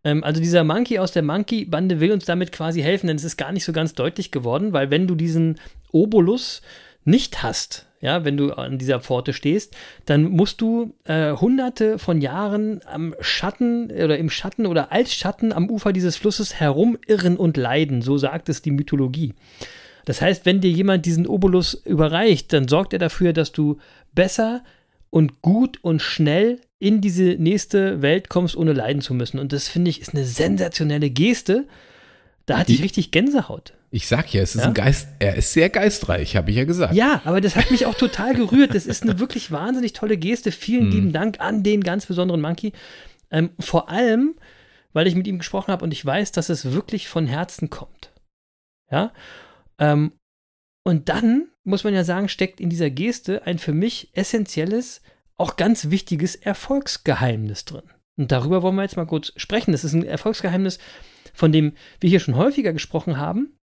Ähm, 0.04 0.24
also 0.24 0.40
dieser 0.40 0.64
Monkey 0.64 1.00
aus 1.00 1.12
der 1.12 1.24
Monkey-Bande 1.24 2.00
will 2.00 2.12
uns 2.12 2.26
damit 2.26 2.52
quasi 2.52 2.82
helfen, 2.82 3.08
denn 3.08 3.18
es 3.18 3.24
ist 3.24 3.38
gar 3.38 3.52
nicht 3.52 3.66
so 3.66 3.74
ganz 3.74 3.94
deutlich 3.94 4.32
geworden, 4.32 4.74
weil 4.74 4.90
wenn 4.92 5.08
du 5.08 5.16
diesen 5.16 5.60
Obolus 5.92 6.62
nicht 7.04 7.42
hast, 7.44 7.87
ja, 8.00 8.24
wenn 8.24 8.38
du 8.38 8.52
an 8.52 8.78
dieser 8.78 9.00
Pforte 9.00 9.34
stehst, 9.34 9.76
dann 10.06 10.24
musst 10.26 10.62
du 10.62 10.94
äh, 11.06 11.32
hunderte 11.32 11.98
von 11.98 12.22
Jahren 12.22 12.82
am 12.86 13.16
Schatten 13.20 13.92
oder 13.92 14.18
im 14.18 14.30
Schatten 14.30 14.68
oder 14.68 14.92
als 14.92 15.14
Schatten 15.14 15.52
am 15.52 15.70
Ufer 15.70 15.94
dieses 15.94 16.16
Flusses 16.16 16.60
herumirren 16.60 17.38
und 17.38 17.58
leiden, 17.58 18.02
so 18.02 18.18
sagt 18.18 18.50
es 18.50 18.62
die 18.62 18.72
Mythologie. 18.72 19.34
Das 20.06 20.22
heißt, 20.22 20.46
wenn 20.46 20.62
dir 20.62 20.72
jemand 20.72 21.06
diesen 21.06 21.28
Obolus 21.28 21.74
überreicht, 21.74 22.54
dann 22.54 22.68
sorgt 22.68 22.94
er 22.94 23.00
dafür, 23.00 23.34
dass 23.34 23.52
du 23.52 23.78
besser 24.14 24.64
und 25.10 25.42
gut 25.42 25.80
und 25.82 26.02
schnell 26.02 26.62
in 26.80 27.02
diese 27.02 27.36
nächste 27.40 28.02
Welt 28.02 28.30
kommst, 28.30 28.56
ohne 28.56 28.74
leiden 28.74 29.02
zu 29.02 29.14
müssen. 29.14 29.40
Und 29.40 29.52
das 29.52 29.68
finde 29.68 29.90
ich 29.90 30.00
ist 30.00 30.14
eine 30.14 30.24
sensationelle 30.24 31.10
Geste. 31.10 31.68
Da 32.46 32.60
hatte 32.60 32.72
ich 32.72 32.84
richtig 32.84 33.12
Gänsehaut. 33.12 33.74
Ich 33.90 34.08
sag 34.08 34.34
ja, 34.34 34.42
es 34.42 34.56
ist 34.56 34.62
Ja? 34.62 34.68
ein 34.68 34.74
Geist, 34.74 35.08
er 35.20 35.36
ist 35.36 35.54
sehr 35.54 35.70
geistreich, 35.70 36.36
habe 36.36 36.52
ich 36.52 36.58
ja 36.58 36.66
gesagt. 36.66 36.94
Ja, 36.94 37.22
aber 37.24 37.40
das 37.40 37.56
hat 37.56 37.72
mich 37.72 37.86
auch 37.86 37.96
total 37.96 38.34
gerührt. 38.36 38.76
Das 38.76 38.86
ist 38.86 39.04
eine 39.04 39.20
wirklich 39.20 39.52
wahnsinnig 39.52 39.94
tolle 39.94 40.18
Geste. 40.18 40.52
Vielen 40.52 40.92
lieben 40.92 41.14
Dank 41.14 41.40
an 41.40 41.64
den 41.64 41.82
ganz 41.82 42.06
besonderen 42.06 42.42
Monkey. 42.42 42.74
Ähm, 43.32 43.52
vor 43.60 43.90
allem, 43.90 44.36
weil 44.94 45.08
ich 45.08 45.16
mit 45.16 45.26
ihm 45.28 45.38
gesprochen 45.38 45.72
habe 45.72 45.86
und 45.86 45.94
ich 45.94 46.06
weiß, 46.06 46.34
dass 46.34 46.50
es 46.50 46.74
wirklich 46.74 47.08
von 47.08 47.28
Herzen 47.28 47.70
kommt. 47.70 48.12
Ja. 48.92 49.14
Ähm, 49.80 50.12
und 50.84 51.10
dann, 51.10 51.48
muss 51.64 51.84
man 51.84 51.94
ja 51.94 52.04
sagen, 52.04 52.30
steckt 52.30 52.60
in 52.60 52.70
dieser 52.70 52.90
Geste 52.90 53.46
ein 53.46 53.58
für 53.60 53.74
mich 53.74 54.10
essentielles, 54.14 55.02
auch 55.38 55.56
ganz 55.56 55.90
wichtiges 55.90 56.36
Erfolgsgeheimnis 56.36 57.66
drin. 57.66 57.84
Und 58.18 58.32
darüber 58.32 58.64
wollen 58.64 58.76
wir 58.76 58.84
jetzt 58.84 58.98
mal 58.98 59.06
kurz 59.06 59.32
sprechen. 59.38 59.72
Das 59.72 59.84
ist 59.84 59.94
ein 59.94 60.04
Erfolgsgeheimnis, 60.04 60.80
von 61.34 61.52
dem 61.52 61.74
wir 62.00 62.10
hier 62.10 62.20
schon 62.20 62.36
häufiger 62.36 62.74
gesprochen 62.74 63.18
haben. 63.18 63.57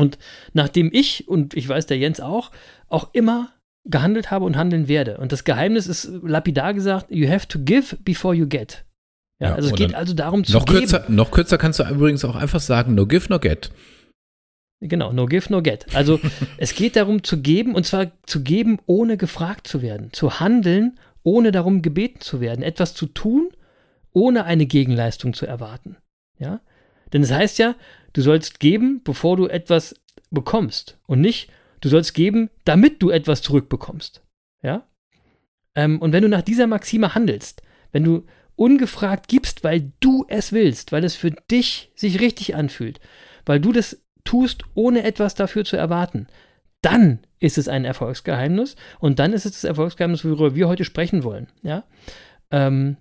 Und 0.00 0.18
nachdem 0.52 0.90
ich, 0.92 1.28
und 1.28 1.54
ich 1.54 1.68
weiß 1.68 1.86
der 1.86 1.98
Jens 1.98 2.20
auch, 2.20 2.50
auch 2.88 3.10
immer 3.12 3.52
gehandelt 3.84 4.30
habe 4.30 4.44
und 4.44 4.56
handeln 4.56 4.88
werde. 4.88 5.18
Und 5.18 5.32
das 5.32 5.44
Geheimnis 5.44 5.86
ist 5.86 6.10
lapidar 6.22 6.74
gesagt, 6.74 7.06
you 7.10 7.28
have 7.28 7.48
to 7.48 7.58
give 7.58 7.96
before 7.96 8.34
you 8.34 8.46
get. 8.46 8.84
Ja, 9.40 9.50
Ja, 9.50 9.54
also 9.54 9.70
es 9.70 9.74
geht 9.74 9.94
also 9.94 10.12
darum 10.12 10.44
zu 10.44 10.52
Noch 10.52 10.66
geben. 10.66 10.80
kürzer, 10.80 11.04
noch 11.08 11.30
kürzer 11.30 11.58
kannst 11.58 11.78
du 11.78 11.84
übrigens 11.84 12.24
auch 12.24 12.36
einfach 12.36 12.60
sagen, 12.60 12.94
no 12.94 13.06
give, 13.06 13.28
no 13.30 13.38
get. 13.38 13.70
Genau, 14.82 15.12
no 15.12 15.26
give, 15.26 15.50
no 15.52 15.62
get. 15.62 15.86
Also 15.94 16.20
es 16.58 16.74
geht 16.74 16.96
darum 16.96 17.22
zu 17.24 17.40
geben, 17.40 17.74
und 17.74 17.86
zwar 17.86 18.10
zu 18.24 18.42
geben, 18.42 18.78
ohne 18.86 19.16
gefragt 19.16 19.66
zu 19.66 19.82
werden. 19.82 20.12
Zu 20.12 20.40
handeln, 20.40 20.98
ohne 21.22 21.52
darum 21.52 21.82
gebeten 21.82 22.20
zu 22.20 22.40
werden. 22.40 22.62
Etwas 22.62 22.94
zu 22.94 23.06
tun, 23.06 23.50
ohne 24.12 24.44
eine 24.44 24.66
Gegenleistung 24.66 25.32
zu 25.32 25.46
erwarten. 25.46 25.96
Ja? 26.38 26.60
Denn 27.12 27.22
es 27.22 27.32
heißt 27.32 27.58
ja, 27.58 27.74
du 28.12 28.22
sollst 28.22 28.60
geben, 28.60 29.00
bevor 29.04 29.36
du 29.36 29.46
etwas 29.46 29.94
bekommst. 30.30 30.98
Und 31.06 31.20
nicht, 31.20 31.50
du 31.80 31.88
sollst 31.88 32.14
geben, 32.14 32.50
damit 32.64 33.02
du 33.02 33.10
etwas 33.10 33.42
zurückbekommst. 33.42 34.22
Ja? 34.62 34.86
Ähm, 35.74 36.00
und 36.00 36.12
wenn 36.12 36.22
du 36.22 36.28
nach 36.28 36.42
dieser 36.42 36.66
Maxime 36.66 37.14
handelst, 37.14 37.62
wenn 37.92 38.04
du 38.04 38.26
ungefragt 38.56 39.28
gibst, 39.28 39.64
weil 39.64 39.92
du 40.00 40.26
es 40.28 40.52
willst, 40.52 40.92
weil 40.92 41.04
es 41.04 41.16
für 41.16 41.30
dich 41.30 41.90
sich 41.94 42.20
richtig 42.20 42.54
anfühlt, 42.54 43.00
weil 43.46 43.60
du 43.60 43.72
das 43.72 44.02
tust, 44.24 44.64
ohne 44.74 45.02
etwas 45.02 45.34
dafür 45.34 45.64
zu 45.64 45.76
erwarten, 45.76 46.26
dann 46.82 47.20
ist 47.38 47.58
es 47.58 47.68
ein 47.68 47.84
Erfolgsgeheimnis 47.84 48.76
und 48.98 49.18
dann 49.18 49.32
ist 49.32 49.46
es 49.46 49.52
das 49.52 49.64
Erfolgsgeheimnis, 49.64 50.24
worüber 50.24 50.54
wir 50.54 50.68
heute 50.68 50.84
sprechen 50.84 51.24
wollen. 51.24 51.48
Ja? 51.62 51.84
Ähm, 52.50 52.98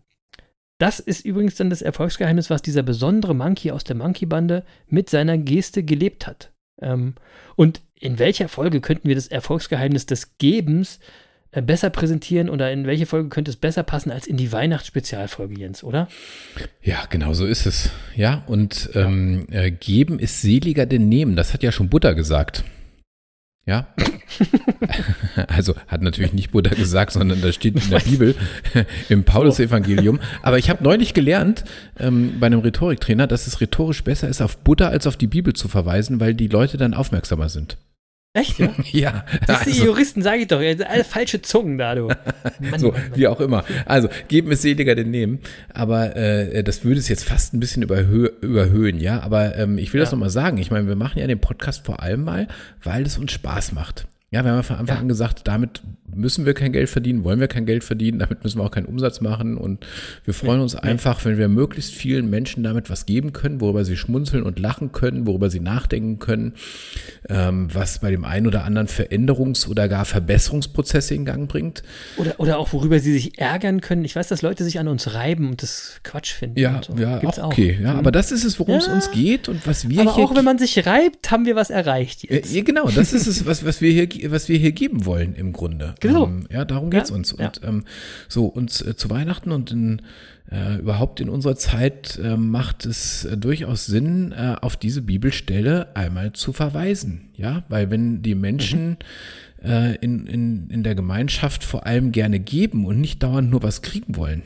das 0.79 0.99
ist 0.99 1.25
übrigens 1.25 1.55
dann 1.55 1.69
das 1.69 1.81
Erfolgsgeheimnis, 1.81 2.49
was 2.49 2.61
dieser 2.61 2.83
besondere 2.83 3.35
Monkey 3.35 3.71
aus 3.71 3.83
der 3.83 3.97
Monkey-Bande 3.97 4.63
mit 4.87 5.09
seiner 5.09 5.37
Geste 5.37 5.83
gelebt 5.83 6.25
hat. 6.25 6.51
Ähm, 6.81 7.15
und 7.55 7.81
in 7.99 8.17
welcher 8.17 8.47
Folge 8.47 8.79
könnten 8.79 9.07
wir 9.07 9.15
das 9.15 9.27
Erfolgsgeheimnis 9.27 10.05
des 10.05 10.37
Gebens 10.37 10.99
äh, 11.51 11.61
besser 11.61 11.89
präsentieren 11.89 12.49
oder 12.49 12.71
in 12.71 12.87
welche 12.87 13.05
Folge 13.05 13.27
könnte 13.27 13.51
es 13.51 13.57
besser 13.57 13.83
passen 13.83 14.09
als 14.09 14.25
in 14.25 14.37
die 14.37 14.53
Weihnachtsspezialfolge, 14.53 15.59
Jens, 15.59 15.83
oder? 15.83 16.07
Ja, 16.81 17.05
genau 17.09 17.33
so 17.33 17.45
ist 17.45 17.65
es. 17.65 17.91
Ja, 18.15 18.43
und 18.47 18.89
ähm, 18.93 19.47
äh, 19.51 19.71
geben 19.71 20.17
ist 20.17 20.41
seliger 20.41 20.85
denn 20.85 21.09
nehmen. 21.09 21.35
Das 21.35 21.53
hat 21.53 21.61
ja 21.61 21.73
schon 21.73 21.89
Buddha 21.89 22.13
gesagt. 22.13 22.63
Ja. 23.69 23.85
also 25.47 25.75
hat 25.87 26.01
natürlich 26.01 26.33
nicht 26.33 26.49
Buddha 26.49 26.73
gesagt, 26.73 27.11
sondern 27.11 27.39
das 27.39 27.53
steht 27.53 27.75
in 27.75 27.87
der 27.91 27.99
Bibel, 27.99 28.35
im 29.09 29.25
Paulus-Evangelium. 29.25 30.19
Aber 30.41 30.57
ich 30.57 30.71
habe 30.71 30.83
neulich 30.83 31.13
gelernt 31.13 31.65
ähm, 31.99 32.39
bei 32.39 32.47
einem 32.47 32.61
Rhetoriktrainer, 32.61 33.27
dass 33.27 33.45
es 33.45 33.61
rhetorisch 33.61 34.03
besser 34.03 34.27
ist, 34.27 34.41
auf 34.41 34.57
Buddha 34.57 34.87
als 34.87 35.05
auf 35.05 35.17
die 35.17 35.27
Bibel 35.27 35.53
zu 35.53 35.67
verweisen, 35.67 36.19
weil 36.19 36.33
die 36.33 36.47
Leute 36.47 36.77
dann 36.77 36.95
aufmerksamer 36.95 37.47
sind. 37.47 37.77
Echt, 38.33 38.59
ja? 38.59 38.73
Ja, 38.91 39.25
Das 39.47 39.63
sind 39.63 39.75
die 39.75 39.79
also, 39.81 39.85
Juristen, 39.85 40.21
sage 40.21 40.41
ich 40.41 40.47
doch. 40.47 40.59
Alle 40.59 41.03
falsche 41.03 41.41
Zungen 41.41 41.77
da, 41.79 41.95
du. 41.95 42.07
Mann, 42.59 42.79
so, 42.79 42.91
Mann, 42.91 43.01
Mann. 43.01 43.11
wie 43.17 43.27
auch 43.27 43.39
immer. 43.39 43.63
Also, 43.85 44.07
geben 44.27 44.51
ist 44.51 44.61
seliger 44.61 44.93
denn 44.95 45.09
nehmen. 45.09 45.39
Aber 45.73 46.15
äh, 46.15 46.63
das 46.63 46.83
würde 46.83 46.99
es 46.99 47.07
jetzt 47.09 47.23
fast 47.25 47.53
ein 47.53 47.59
bisschen 47.59 47.81
überhö 47.81 48.29
überhöhen, 48.41 48.99
ja. 48.99 49.21
Aber 49.21 49.55
ähm, 49.57 49.77
ich 49.79 49.91
will 49.93 49.99
das 49.99 50.09
Ja. 50.11 50.15
nochmal 50.15 50.29
sagen. 50.29 50.57
Ich 50.59 50.69
meine, 50.69 50.87
wir 50.87 50.95
machen 50.95 51.17
ja 51.19 51.25
den 51.27 51.41
Podcast 51.41 51.85
vor 51.85 52.01
allem 52.03 52.23
mal, 52.23 52.47
weil 52.83 53.03
es 53.03 53.17
uns 53.17 53.31
Spaß 53.31 53.71
macht. 53.71 54.07
Ja, 54.31 54.43
wir 54.43 54.51
haben 54.51 54.57
ja 54.59 54.63
von 54.63 54.75
Anfang 54.77 54.95
Ja. 54.97 55.01
an 55.01 55.07
gesagt, 55.07 55.47
damit 55.47 55.81
müssen 56.15 56.45
wir 56.45 56.53
kein 56.53 56.71
Geld 56.71 56.89
verdienen, 56.89 57.23
wollen 57.23 57.39
wir 57.39 57.47
kein 57.47 57.65
Geld 57.65 57.83
verdienen, 57.83 58.19
damit 58.19 58.43
müssen 58.43 58.59
wir 58.59 58.63
auch 58.63 58.71
keinen 58.71 58.85
Umsatz 58.85 59.21
machen 59.21 59.57
und 59.57 59.85
wir 60.25 60.33
freuen 60.33 60.59
uns 60.59 60.75
einfach, 60.75 61.23
wenn 61.25 61.37
wir 61.37 61.47
möglichst 61.47 61.93
vielen 61.93 62.29
Menschen 62.29 62.63
damit 62.63 62.89
was 62.89 63.05
geben 63.05 63.31
können, 63.33 63.61
worüber 63.61 63.85
sie 63.85 63.95
schmunzeln 63.97 64.43
und 64.43 64.59
lachen 64.59 64.91
können, 64.91 65.25
worüber 65.27 65.49
sie 65.49 65.59
nachdenken 65.59 66.17
können, 66.19 66.53
ähm, 67.27 67.69
was 67.73 67.99
bei 67.99 68.09
dem 68.11 68.23
einen 68.25 68.47
oder 68.47 68.63
anderen 68.65 68.87
Veränderungs- 68.87 69.67
oder 69.67 69.87
gar 69.87 70.03
Verbesserungsprozesse 70.05 71.13
in 71.15 71.25
Gang 71.25 71.47
bringt. 71.49 71.83
Oder, 72.17 72.39
oder 72.39 72.57
auch, 72.59 72.73
worüber 72.73 72.99
sie 72.99 73.13
sich 73.13 73.39
ärgern 73.39 73.81
können. 73.81 74.03
Ich 74.05 74.15
weiß, 74.15 74.27
dass 74.27 74.41
Leute 74.41 74.63
sich 74.63 74.79
an 74.79 74.87
uns 74.87 75.13
reiben 75.13 75.49
und 75.49 75.61
das 75.61 75.99
Quatsch 76.03 76.33
finden. 76.33 76.59
Ja, 76.59 76.81
so. 76.85 76.93
ja, 76.95 77.19
Gibt's 77.19 77.39
auch 77.39 77.47
okay. 77.51 77.77
Ja, 77.81 77.93
Mhm. 77.93 77.99
aber 77.99 78.11
das 78.11 78.31
ist 78.31 78.43
es, 78.45 78.59
worum 78.59 78.75
es 78.77 78.87
Ja. 78.87 78.93
uns 78.93 79.11
geht 79.11 79.47
und 79.49 79.65
was 79.67 79.89
wir 79.89 80.01
Aber 80.01 80.15
hier 80.15 80.23
auch 80.25 80.35
wenn 80.35 80.45
man 80.45 80.57
sich 80.57 80.85
reibt, 80.85 81.29
haben 81.31 81.45
wir 81.45 81.55
was 81.55 81.69
erreicht 81.69 82.23
Äh, 82.25 82.35
jetzt. 82.35 82.53
Ja, 82.53 82.63
genau, 82.63 82.87
das 82.89 83.13
ist 83.13 83.27
es, 83.27 83.45
was, 83.45 83.63
was, 83.65 83.81
wir 83.81 83.91
hier, 83.91 84.07
was 84.27 84.49
wir 84.49 84.57
hier 84.57 84.71
geben 84.71 85.05
wollen 85.05 85.35
im 85.35 85.53
Grunde. 85.53 85.95
Genau. 85.99 86.25
Ähm, 86.25 86.45
ja, 86.51 86.65
darum 86.65 86.89
geht's 86.89 87.09
Ja, 87.09 87.15
uns. 87.15 87.35
ja. 87.37 87.47
Und 87.47 87.61
ähm, 87.63 87.83
so, 88.27 88.45
uns 88.45 88.81
äh, 88.81 88.95
zu 88.95 89.09
Weihnachten 89.09 89.51
und 89.51 89.71
in, 89.71 90.01
äh, 90.51 90.77
überhaupt 90.77 91.19
in 91.21 91.29
unserer 91.29 91.55
Zeit 91.55 92.19
äh, 92.23 92.37
macht 92.37 92.85
es 92.85 93.25
äh, 93.25 93.37
durchaus 93.37 93.85
Sinn, 93.85 94.31
äh, 94.31 94.55
auf 94.61 94.77
diese 94.77 95.01
Bibelstelle 95.01 95.95
einmal 95.95 96.33
zu 96.33 96.53
verweisen. 96.53 97.29
Ja, 97.35 97.63
weil 97.69 97.89
wenn 97.91 98.21
die 98.21 98.35
Menschen 98.35 98.97
äh, 99.63 99.95
in, 99.97 100.25
in, 100.27 100.69
in 100.69 100.83
der 100.83 100.95
Gemeinschaft 100.95 101.63
vor 101.63 101.85
allem 101.85 102.11
gerne 102.11 102.39
geben 102.39 102.85
und 102.85 102.99
nicht 103.01 103.23
dauernd 103.23 103.49
nur 103.49 103.63
was 103.63 103.81
kriegen 103.81 104.15
wollen, 104.15 104.43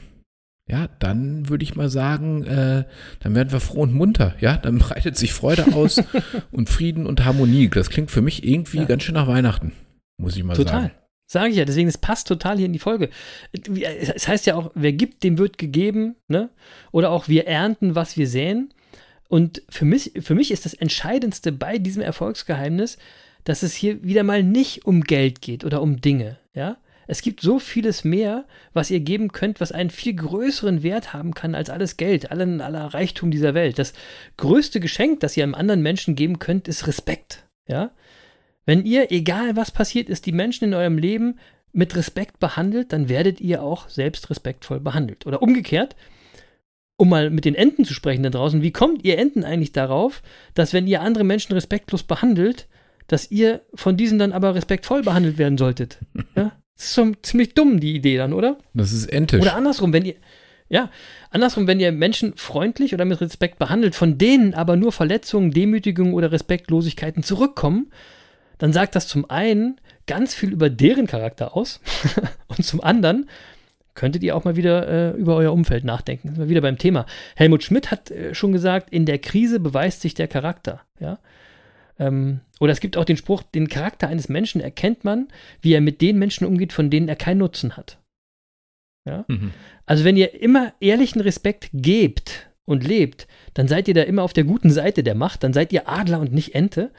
ja, 0.69 0.87
dann 0.99 1.49
würde 1.49 1.63
ich 1.63 1.75
mal 1.75 1.89
sagen, 1.89 2.43
äh, 2.45 2.85
dann 3.19 3.35
werden 3.35 3.51
wir 3.51 3.59
froh 3.59 3.81
und 3.81 3.93
munter. 3.93 4.35
Ja, 4.39 4.55
dann 4.57 4.79
breitet 4.79 5.17
sich 5.17 5.33
Freude 5.33 5.73
aus 5.73 6.01
und 6.51 6.69
Frieden 6.69 7.05
und 7.05 7.25
Harmonie. 7.25 7.67
Das 7.69 7.89
klingt 7.89 8.11
für 8.11 8.21
mich 8.21 8.45
irgendwie 8.47 8.77
Ja. 8.79 8.85
ganz 8.85 9.03
schön 9.03 9.15
nach 9.15 9.27
Weihnachten, 9.27 9.73
muss 10.17 10.37
ich 10.37 10.43
mal 10.43 10.55
Total. 10.55 10.81
sagen. 10.83 10.91
Sage 11.27 11.49
ich 11.49 11.55
ja, 11.57 11.65
deswegen, 11.65 11.87
es 11.89 11.97
passt 11.97 12.27
total 12.27 12.57
hier 12.57 12.67
in 12.67 12.73
die 12.73 12.79
Folge. 12.79 13.09
Es 13.73 14.27
heißt 14.27 14.45
ja 14.45 14.55
auch, 14.55 14.71
wer 14.75 14.93
gibt, 14.93 15.23
dem 15.23 15.37
wird 15.37 15.57
gegeben, 15.57 16.15
ne? 16.27 16.49
Oder 16.91 17.09
auch 17.11 17.27
wir 17.27 17.47
ernten, 17.47 17.95
was 17.95 18.17
wir 18.17 18.27
säen. 18.27 18.73
Und 19.29 19.63
für 19.69 19.85
mich, 19.85 20.11
für 20.19 20.35
mich 20.35 20.51
ist 20.51 20.65
das 20.65 20.73
Entscheidendste 20.75 21.51
bei 21.51 21.79
diesem 21.79 22.03
Erfolgsgeheimnis, 22.03 22.97
dass 23.45 23.63
es 23.63 23.73
hier 23.73 24.03
wieder 24.03 24.23
mal 24.23 24.43
nicht 24.43 24.85
um 24.85 25.01
Geld 25.01 25.41
geht 25.41 25.65
oder 25.65 25.81
um 25.81 26.01
Dinge, 26.01 26.37
ja? 26.53 26.77
Es 27.07 27.21
gibt 27.21 27.41
so 27.41 27.59
vieles 27.59 28.03
mehr, 28.03 28.45
was 28.73 28.91
ihr 28.91 28.99
geben 28.99 29.31
könnt, 29.31 29.59
was 29.59 29.71
einen 29.71 29.89
viel 29.89 30.15
größeren 30.15 30.83
Wert 30.83 31.13
haben 31.13 31.33
kann 31.33 31.55
als 31.55 31.69
alles 31.69 31.97
Geld, 31.97 32.31
allen, 32.31 32.61
aller 32.61 32.93
Reichtum 32.93 33.31
dieser 33.31 33.53
Welt. 33.53 33.79
Das 33.79 33.93
größte 34.37 34.79
Geschenk, 34.79 35.19
das 35.19 35.35
ihr 35.35 35.43
einem 35.43 35.55
anderen 35.55 35.81
Menschen 35.81 36.15
geben 36.15 36.39
könnt, 36.39 36.67
ist 36.67 36.87
Respekt. 36.87 37.45
Ja? 37.67 37.91
Wenn 38.65 38.85
ihr, 38.85 39.11
egal 39.11 39.55
was 39.55 39.71
passiert 39.71 40.09
ist, 40.09 40.25
die 40.25 40.31
Menschen 40.31 40.65
in 40.65 40.73
eurem 40.73 40.97
Leben 40.97 41.39
mit 41.73 41.95
Respekt 41.95 42.39
behandelt, 42.39 42.93
dann 42.93 43.09
werdet 43.09 43.41
ihr 43.41 43.63
auch 43.63 43.89
selbst 43.89 44.29
respektvoll 44.29 44.79
behandelt. 44.79 45.25
Oder 45.25 45.41
umgekehrt, 45.41 45.95
um 46.97 47.09
mal 47.09 47.29
mit 47.29 47.45
den 47.45 47.55
Enten 47.55 47.83
zu 47.83 47.93
sprechen 47.93 48.23
da 48.23 48.29
draußen, 48.29 48.61
wie 48.61 48.71
kommt 48.71 49.03
ihr 49.03 49.17
Enten 49.17 49.43
eigentlich 49.43 49.71
darauf, 49.71 50.21
dass 50.53 50.73
wenn 50.73 50.87
ihr 50.87 51.01
andere 51.01 51.23
Menschen 51.23 51.53
respektlos 51.53 52.03
behandelt, 52.03 52.67
dass 53.07 53.31
ihr 53.31 53.61
von 53.73 53.97
diesen 53.97 54.19
dann 54.19 54.31
aber 54.31 54.55
respektvoll 54.55 55.01
behandelt 55.01 55.37
werden 55.37 55.57
solltet? 55.57 55.99
Ja? 56.35 56.53
Das 56.83 56.89
ist 56.89 56.95
schon 56.95 57.15
ziemlich 57.21 57.53
dumm, 57.53 57.79
die 57.79 57.95
Idee 57.95 58.17
dann, 58.17 58.33
oder? 58.33 58.57
Das 58.73 58.91
ist 58.91 59.05
entisch. 59.05 59.41
Oder 59.41 59.55
andersrum, 59.55 59.93
wenn 59.93 60.03
ihr, 60.03 60.15
ja, 60.67 60.89
andersrum, 61.29 61.65
wenn 61.65 61.79
ihr 61.79 61.93
Menschen 61.93 62.35
freundlich 62.35 62.93
oder 62.93 63.05
mit 63.05 63.21
Respekt 63.21 63.57
behandelt, 63.57 63.95
von 63.95 64.17
denen 64.17 64.53
aber 64.53 64.75
nur 64.75 64.91
Verletzungen, 64.91 65.51
Demütigungen 65.51 66.13
oder 66.13 66.33
Respektlosigkeiten 66.33 67.23
zurückkommen, 67.23 67.89
dann 68.57 68.73
sagt 68.73 68.97
das 68.97 69.07
zum 69.07 69.29
einen 69.29 69.79
ganz 70.07 70.35
viel 70.35 70.51
über 70.51 70.69
deren 70.69 71.07
Charakter 71.07 71.55
aus 71.55 71.79
und 72.47 72.65
zum 72.65 72.83
anderen 72.83 73.29
könntet 73.95 74.21
ihr 74.23 74.35
auch 74.35 74.43
mal 74.43 74.57
wieder 74.57 74.87
äh, 74.87 75.17
über 75.17 75.37
euer 75.37 75.53
Umfeld 75.53 75.85
nachdenken. 75.85 76.29
Sind 76.29 76.39
wir 76.39 76.49
wieder 76.49 76.61
beim 76.61 76.77
Thema. 76.77 77.05
Helmut 77.37 77.63
Schmidt 77.63 77.91
hat 77.91 78.11
äh, 78.11 78.35
schon 78.35 78.51
gesagt, 78.51 78.89
in 78.89 79.05
der 79.05 79.19
Krise 79.19 79.61
beweist 79.61 80.01
sich 80.01 80.15
der 80.15 80.27
Charakter. 80.27 80.81
Ja? 80.99 81.19
Ähm, 81.99 82.41
oder 82.59 82.71
es 82.71 82.79
gibt 82.79 82.97
auch 82.97 83.05
den 83.05 83.17
Spruch, 83.17 83.43
den 83.43 83.67
Charakter 83.67 84.07
eines 84.07 84.29
Menschen 84.29 84.61
erkennt 84.61 85.03
man, 85.03 85.27
wie 85.61 85.73
er 85.73 85.81
mit 85.81 86.01
den 86.01 86.17
Menschen 86.17 86.45
umgeht, 86.47 86.73
von 86.73 86.89
denen 86.89 87.07
er 87.07 87.15
keinen 87.15 87.39
Nutzen 87.39 87.77
hat. 87.77 87.99
Ja? 89.05 89.25
Mhm. 89.27 89.51
Also 89.85 90.03
wenn 90.03 90.17
ihr 90.17 90.39
immer 90.41 90.73
ehrlichen 90.79 91.21
Respekt 91.21 91.69
gebt 91.73 92.49
und 92.65 92.85
lebt, 92.85 93.27
dann 93.53 93.67
seid 93.67 93.87
ihr 93.87 93.93
da 93.93 94.03
immer 94.03 94.23
auf 94.23 94.33
der 94.33 94.45
guten 94.45 94.69
Seite 94.69 95.03
der 95.03 95.15
Macht, 95.15 95.43
dann 95.43 95.53
seid 95.53 95.73
ihr 95.73 95.89
Adler 95.89 96.19
und 96.19 96.33
nicht 96.33 96.55
Ente. 96.55 96.91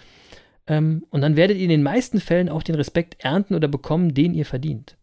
Ähm, 0.66 1.06
und 1.10 1.20
dann 1.20 1.36
werdet 1.36 1.56
ihr 1.56 1.64
in 1.64 1.70
den 1.70 1.82
meisten 1.82 2.20
Fällen 2.20 2.48
auch 2.48 2.62
den 2.62 2.74
Respekt 2.74 3.22
ernten 3.24 3.54
oder 3.54 3.68
bekommen, 3.68 4.14
den 4.14 4.34
ihr 4.34 4.46
verdient. 4.46 4.96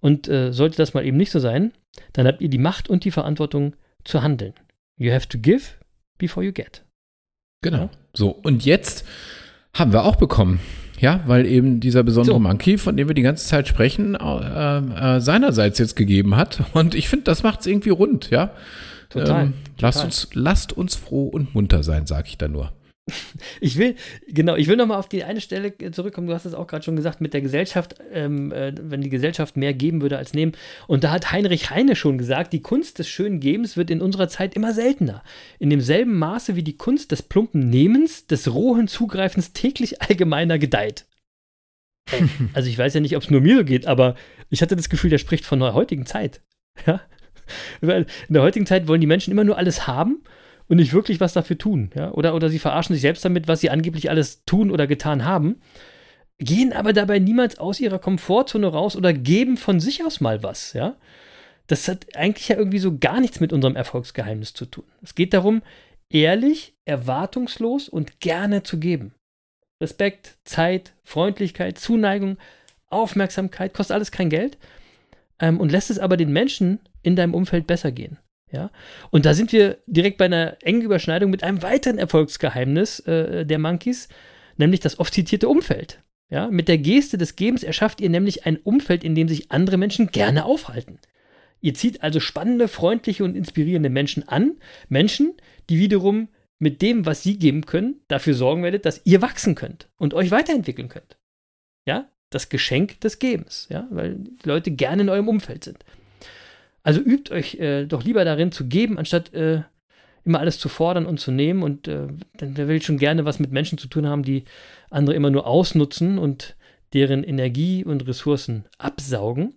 Und 0.00 0.28
äh, 0.28 0.52
sollte 0.52 0.76
das 0.76 0.94
mal 0.94 1.04
eben 1.04 1.16
nicht 1.16 1.30
so 1.30 1.38
sein, 1.38 1.72
dann 2.12 2.26
habt 2.26 2.42
ihr 2.42 2.48
die 2.48 2.58
Macht 2.58 2.88
und 2.88 3.04
die 3.04 3.10
Verantwortung 3.10 3.74
zu 4.04 4.22
handeln. 4.22 4.54
You 4.98 5.12
have 5.12 5.28
to 5.28 5.38
give 5.38 5.72
before 6.18 6.44
you 6.44 6.52
get. 6.52 6.84
Genau. 7.62 7.78
Ja? 7.78 7.90
So, 8.16 8.30
und 8.30 8.64
jetzt 8.64 9.04
haben 9.74 9.92
wir 9.92 10.04
auch 10.04 10.16
bekommen. 10.16 10.60
Ja, 10.98 11.20
weil 11.26 11.44
eben 11.44 11.80
dieser 11.80 12.02
besondere 12.02 12.36
so. 12.36 12.40
Monkey, 12.40 12.78
von 12.78 12.96
dem 12.96 13.06
wir 13.08 13.14
die 13.14 13.22
ganze 13.22 13.46
Zeit 13.46 13.68
sprechen, 13.68 14.14
äh, 14.14 14.78
äh, 14.78 15.20
seinerseits 15.20 15.78
jetzt 15.78 15.94
gegeben 15.94 16.36
hat. 16.36 16.62
Und 16.72 16.94
ich 16.94 17.08
finde, 17.08 17.24
das 17.24 17.42
macht 17.42 17.60
es 17.60 17.66
irgendwie 17.66 17.90
rund, 17.90 18.30
ja. 18.30 18.52
Total, 19.10 19.44
ähm, 19.44 19.52
total. 19.52 19.52
Lasst, 19.80 20.04
uns, 20.04 20.28
lasst 20.32 20.72
uns 20.72 20.94
froh 20.94 21.28
und 21.28 21.54
munter 21.54 21.82
sein, 21.82 22.06
sage 22.06 22.28
ich 22.28 22.38
da 22.38 22.48
nur. 22.48 22.72
Ich 23.60 23.78
will, 23.78 23.94
genau, 24.26 24.56
ich 24.56 24.66
will 24.66 24.76
nochmal 24.76 24.98
auf 24.98 25.08
die 25.08 25.22
eine 25.22 25.40
Stelle 25.40 25.72
zurückkommen. 25.92 26.26
Du 26.26 26.34
hast 26.34 26.44
es 26.44 26.54
auch 26.54 26.66
gerade 26.66 26.84
schon 26.84 26.96
gesagt, 26.96 27.20
mit 27.20 27.34
der 27.34 27.40
Gesellschaft, 27.40 27.94
ähm, 28.12 28.50
äh, 28.50 28.72
wenn 28.80 29.00
die 29.00 29.10
Gesellschaft 29.10 29.56
mehr 29.56 29.74
geben 29.74 30.02
würde 30.02 30.18
als 30.18 30.34
nehmen. 30.34 30.52
Und 30.88 31.04
da 31.04 31.12
hat 31.12 31.30
Heinrich 31.30 31.70
Heine 31.70 31.94
schon 31.94 32.18
gesagt, 32.18 32.52
die 32.52 32.62
Kunst 32.62 32.98
des 32.98 33.08
schönen 33.08 33.38
Gebens 33.38 33.76
wird 33.76 33.90
in 33.90 34.00
unserer 34.00 34.28
Zeit 34.28 34.56
immer 34.56 34.72
seltener. 34.72 35.22
In 35.60 35.70
demselben 35.70 36.18
Maße 36.18 36.56
wie 36.56 36.64
die 36.64 36.76
Kunst 36.76 37.12
des 37.12 37.22
plumpen 37.22 37.70
Nehmens, 37.70 38.26
des 38.26 38.52
rohen 38.52 38.88
Zugreifens 38.88 39.52
täglich 39.52 40.02
allgemeiner 40.02 40.58
gedeiht. 40.58 41.06
also 42.54 42.68
ich 42.68 42.78
weiß 42.78 42.94
ja 42.94 43.00
nicht, 43.00 43.16
ob 43.16 43.22
es 43.22 43.30
nur 43.30 43.40
mir 43.40 43.58
so 43.58 43.64
geht, 43.64 43.86
aber 43.86 44.16
ich 44.50 44.62
hatte 44.62 44.76
das 44.76 44.88
Gefühl, 44.88 45.10
der 45.10 45.18
spricht 45.18 45.44
von 45.44 45.60
der 45.60 45.74
heutigen 45.74 46.06
Zeit. 46.06 46.40
Ja? 46.86 47.00
Weil 47.80 48.06
in 48.26 48.34
der 48.34 48.42
heutigen 48.42 48.66
Zeit 48.66 48.88
wollen 48.88 49.00
die 49.00 49.06
Menschen 49.06 49.30
immer 49.30 49.44
nur 49.44 49.58
alles 49.58 49.86
haben 49.86 50.22
und 50.68 50.78
nicht 50.78 50.92
wirklich 50.92 51.20
was 51.20 51.32
dafür 51.32 51.58
tun. 51.58 51.90
Ja? 51.94 52.12
Oder, 52.12 52.34
oder 52.34 52.48
sie 52.48 52.58
verarschen 52.58 52.94
sich 52.94 53.02
selbst 53.02 53.24
damit, 53.24 53.48
was 53.48 53.60
sie 53.60 53.70
angeblich 53.70 54.10
alles 54.10 54.44
tun 54.44 54.70
oder 54.70 54.86
getan 54.86 55.24
haben, 55.24 55.60
gehen 56.38 56.72
aber 56.72 56.92
dabei 56.92 57.18
niemals 57.18 57.58
aus 57.58 57.80
ihrer 57.80 57.98
Komfortzone 57.98 58.66
raus 58.66 58.96
oder 58.96 59.12
geben 59.12 59.56
von 59.56 59.80
sich 59.80 60.04
aus 60.04 60.20
mal 60.20 60.42
was. 60.42 60.72
Ja? 60.72 60.96
Das 61.66 61.88
hat 61.88 62.14
eigentlich 62.16 62.48
ja 62.48 62.56
irgendwie 62.56 62.78
so 62.78 62.98
gar 62.98 63.20
nichts 63.20 63.40
mit 63.40 63.52
unserem 63.52 63.76
Erfolgsgeheimnis 63.76 64.54
zu 64.54 64.66
tun. 64.66 64.84
Es 65.02 65.14
geht 65.14 65.34
darum, 65.34 65.62
ehrlich, 66.10 66.74
erwartungslos 66.84 67.88
und 67.88 68.20
gerne 68.20 68.62
zu 68.62 68.78
geben. 68.78 69.12
Respekt, 69.80 70.36
Zeit, 70.44 70.94
Freundlichkeit, 71.02 71.78
Zuneigung, 71.78 72.38
Aufmerksamkeit, 72.88 73.74
kostet 73.74 73.94
alles 73.94 74.10
kein 74.10 74.30
Geld 74.30 74.58
ähm, 75.38 75.60
und 75.60 75.72
lässt 75.72 75.90
es 75.90 75.98
aber 75.98 76.16
den 76.16 76.32
Menschen 76.32 76.80
in 77.02 77.16
deinem 77.16 77.34
Umfeld 77.34 77.66
besser 77.66 77.92
gehen. 77.92 78.18
Ja? 78.50 78.70
Und 79.10 79.26
da 79.26 79.34
sind 79.34 79.52
wir 79.52 79.78
direkt 79.86 80.18
bei 80.18 80.26
einer 80.26 80.56
engen 80.62 80.82
Überschneidung 80.82 81.30
mit 81.30 81.42
einem 81.42 81.62
weiteren 81.62 81.98
Erfolgsgeheimnis 81.98 83.00
äh, 83.00 83.44
der 83.44 83.58
Monkeys, 83.58 84.08
nämlich 84.56 84.80
das 84.80 84.98
oft 84.98 85.14
zitierte 85.14 85.48
Umfeld. 85.48 86.02
Ja? 86.28 86.48
Mit 86.48 86.68
der 86.68 86.78
Geste 86.78 87.18
des 87.18 87.36
Gebens 87.36 87.62
erschafft 87.62 88.00
ihr 88.00 88.10
nämlich 88.10 88.46
ein 88.46 88.56
Umfeld, 88.58 89.04
in 89.04 89.14
dem 89.14 89.28
sich 89.28 89.50
andere 89.50 89.76
Menschen 89.76 90.08
gerne 90.08 90.44
aufhalten. 90.44 90.98
Ihr 91.60 91.74
zieht 91.74 92.02
also 92.02 92.20
spannende, 92.20 92.68
freundliche 92.68 93.24
und 93.24 93.36
inspirierende 93.36 93.90
Menschen 93.90 94.28
an, 94.28 94.56
Menschen, 94.88 95.34
die 95.68 95.78
wiederum 95.78 96.28
mit 96.58 96.82
dem, 96.82 97.06
was 97.06 97.22
sie 97.22 97.38
geben 97.38 97.66
können, 97.66 98.00
dafür 98.08 98.34
sorgen 98.34 98.62
werdet, 98.62 98.86
dass 98.86 99.02
ihr 99.04 99.22
wachsen 99.22 99.54
könnt 99.54 99.88
und 99.96 100.14
euch 100.14 100.30
weiterentwickeln 100.30 100.88
könnt. 100.88 101.18
Ja, 101.86 102.08
das 102.30 102.48
Geschenk 102.48 103.00
des 103.00 103.18
Gebens, 103.18 103.66
ja, 103.70 103.86
weil 103.90 104.16
die 104.16 104.48
Leute 104.48 104.70
gerne 104.70 105.02
in 105.02 105.08
eurem 105.08 105.28
Umfeld 105.28 105.64
sind. 105.64 105.84
Also 106.86 107.00
übt 107.00 107.34
euch 107.34 107.56
äh, 107.56 107.84
doch 107.84 108.04
lieber 108.04 108.24
darin 108.24 108.52
zu 108.52 108.68
geben, 108.68 108.96
anstatt 108.96 109.34
äh, 109.34 109.62
immer 110.24 110.38
alles 110.38 110.60
zu 110.60 110.68
fordern 110.68 111.04
und 111.04 111.18
zu 111.18 111.32
nehmen. 111.32 111.64
Und 111.64 111.88
äh, 111.88 112.06
dann 112.36 112.56
will 112.56 112.76
ich 112.76 112.86
schon 112.86 112.96
gerne 112.96 113.24
was 113.24 113.40
mit 113.40 113.50
Menschen 113.50 113.76
zu 113.76 113.88
tun 113.88 114.06
haben, 114.06 114.22
die 114.22 114.44
andere 114.88 115.16
immer 115.16 115.30
nur 115.30 115.48
ausnutzen 115.48 116.16
und 116.16 116.54
deren 116.92 117.24
Energie 117.24 117.84
und 117.84 118.06
Ressourcen 118.06 118.66
absaugen. 118.78 119.54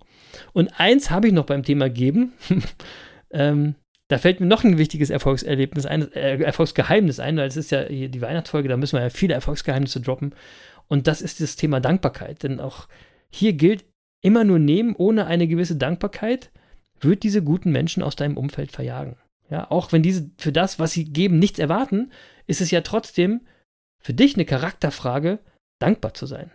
Und 0.54 0.80
eins 0.80 1.12
habe 1.12 1.28
ich 1.28 1.34
noch 1.34 1.46
beim 1.46 1.62
Thema 1.62 1.88
geben. 1.88 2.34
ähm, 3.30 3.76
da 4.08 4.18
fällt 4.18 4.40
mir 4.40 4.48
noch 4.48 4.64
ein 4.64 4.80
wichtiges 4.80 5.12
Erfolgserlebnis 5.12 5.86
ein, 5.86 6.12
äh, 6.14 6.42
Erfolgsgeheimnis 6.42 7.20
ein, 7.20 7.38
weil 7.38 7.48
es 7.48 7.58
ist 7.58 7.70
ja 7.70 7.84
die 7.84 8.22
Weihnachtsfolge, 8.22 8.70
da 8.70 8.76
müssen 8.76 8.98
wir 8.98 9.04
ja 9.04 9.12
viele 9.12 9.36
Erfolgsgeheimnisse 9.36 10.02
droppen. 10.02 10.34
Und 10.88 11.06
das 11.06 11.22
ist 11.22 11.42
das 11.42 11.58
Thema 11.58 11.80
Dankbarkeit. 11.80 12.42
Denn 12.42 12.60
auch 12.60 12.88
hier 13.30 13.54
gilt, 13.54 13.86
immer 14.22 14.46
nur 14.46 14.58
nehmen 14.58 14.96
ohne 14.96 15.28
eine 15.28 15.48
gewisse 15.48 15.76
Dankbarkeit 15.76 16.50
wird 17.02 17.24
diese 17.24 17.44
guten 17.44 17.72
Menschen 17.72 18.04
aus 18.04 18.16
deinem 18.16 18.38
Umfeld 18.38 18.72
verjagen. 18.72 19.16
Ja, 19.50 19.70
auch 19.72 19.92
wenn 19.92 20.04
diese 20.04 20.30
für 20.38 20.52
das, 20.52 20.80
was 20.80 20.92
sie 20.92 21.06
geben, 21.06 21.40
nichts 21.40 21.60
erwarten, 21.60 22.12
ist 22.46 22.62
es 22.62 22.72
ja 22.72 22.82
trotzdem 22.82 23.42
für 24.02 24.14
dich 24.14 24.36
eine 24.36 24.46
Charakterfrage, 24.46 25.40
dankbar 25.80 26.14
zu 26.14 26.26
sein. 26.26 26.52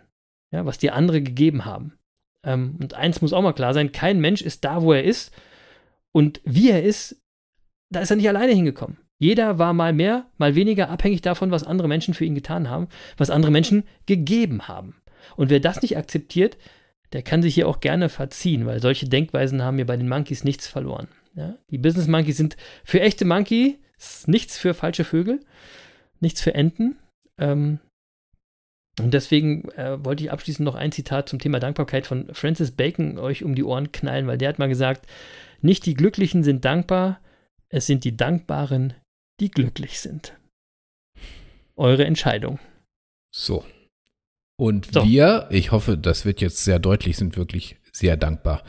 Ja, 0.51 0.65
was 0.65 0.77
dir 0.77 0.95
andere 0.95 1.21
gegeben 1.21 1.65
haben. 1.65 1.97
Ähm, 2.43 2.77
und 2.81 2.93
eins 2.93 3.21
muss 3.21 3.33
auch 3.33 3.41
mal 3.41 3.53
klar 3.53 3.73
sein: 3.73 3.91
kein 3.91 4.19
Mensch 4.19 4.41
ist 4.41 4.63
da, 4.63 4.81
wo 4.81 4.93
er 4.93 5.03
ist. 5.03 5.33
Und 6.13 6.39
wie 6.45 6.69
er 6.69 6.83
ist, 6.83 7.21
da 7.91 7.99
ist 7.99 8.09
er 8.09 8.15
nicht 8.15 8.29
alleine 8.29 8.53
hingekommen. 8.53 8.97
Jeder 9.17 9.59
war 9.59 9.73
mal 9.73 9.93
mehr, 9.93 10.29
mal 10.37 10.55
weniger 10.55 10.89
abhängig 10.89 11.21
davon, 11.21 11.51
was 11.51 11.63
andere 11.63 11.87
Menschen 11.87 12.13
für 12.13 12.25
ihn 12.25 12.35
getan 12.35 12.69
haben, 12.69 12.87
was 13.17 13.29
andere 13.29 13.51
Menschen 13.51 13.83
gegeben 14.05 14.67
haben. 14.67 14.95
Und 15.35 15.49
wer 15.49 15.59
das 15.59 15.81
nicht 15.81 15.97
akzeptiert, 15.97 16.57
der 17.13 17.21
kann 17.21 17.41
sich 17.41 17.55
hier 17.55 17.67
auch 17.67 17.79
gerne 17.79 18.09
verziehen, 18.09 18.65
weil 18.65 18.81
solche 18.81 19.07
Denkweisen 19.07 19.61
haben 19.61 19.77
mir 19.77 19.85
bei 19.85 19.97
den 19.97 20.09
Monkeys 20.09 20.43
nichts 20.43 20.67
verloren. 20.67 21.07
Ja? 21.35 21.57
Die 21.69 21.77
Business 21.77 22.07
Monkeys 22.07 22.37
sind 22.37 22.57
für 22.83 23.01
echte 23.01 23.25
Monkeys 23.25 23.75
nichts 24.27 24.57
für 24.57 24.73
falsche 24.73 25.03
Vögel, 25.03 25.39
nichts 26.19 26.41
für 26.41 26.53
Enten. 26.53 26.97
Ähm, 27.39 27.79
und 28.99 29.13
deswegen 29.13 29.69
äh, 29.71 30.03
wollte 30.03 30.23
ich 30.23 30.31
abschließend 30.31 30.65
noch 30.65 30.75
ein 30.75 30.91
Zitat 30.91 31.27
zum 31.27 31.39
Thema 31.39 31.59
Dankbarkeit 31.59 32.07
von 32.07 32.33
Francis 32.33 32.71
Bacon 32.71 33.17
euch 33.17 33.43
um 33.43 33.55
die 33.55 33.63
Ohren 33.63 33.91
knallen, 33.91 34.27
weil 34.27 34.37
der 34.37 34.49
hat 34.49 34.59
mal 34.59 34.69
gesagt, 34.69 35.05
nicht 35.61 35.85
die 35.85 35.95
Glücklichen 35.95 36.43
sind 36.43 36.63
dankbar, 36.63 37.19
es 37.69 37.87
sind 37.87 38.03
die 38.05 38.15
Dankbaren, 38.15 38.93
die 39.41 39.51
glücklich 39.51 39.99
sind. 39.99 40.37
Eure 41.75 42.05
Entscheidung. 42.05 42.59
So. 43.35 43.65
Und 44.57 44.93
so. 44.93 45.05
wir, 45.05 45.47
ich 45.49 45.71
hoffe, 45.71 45.97
das 45.97 46.25
wird 46.25 46.41
jetzt 46.41 46.63
sehr 46.63 46.79
deutlich, 46.79 47.17
sind 47.17 47.37
wirklich 47.37 47.77
sehr 47.91 48.17
dankbar. 48.17 48.63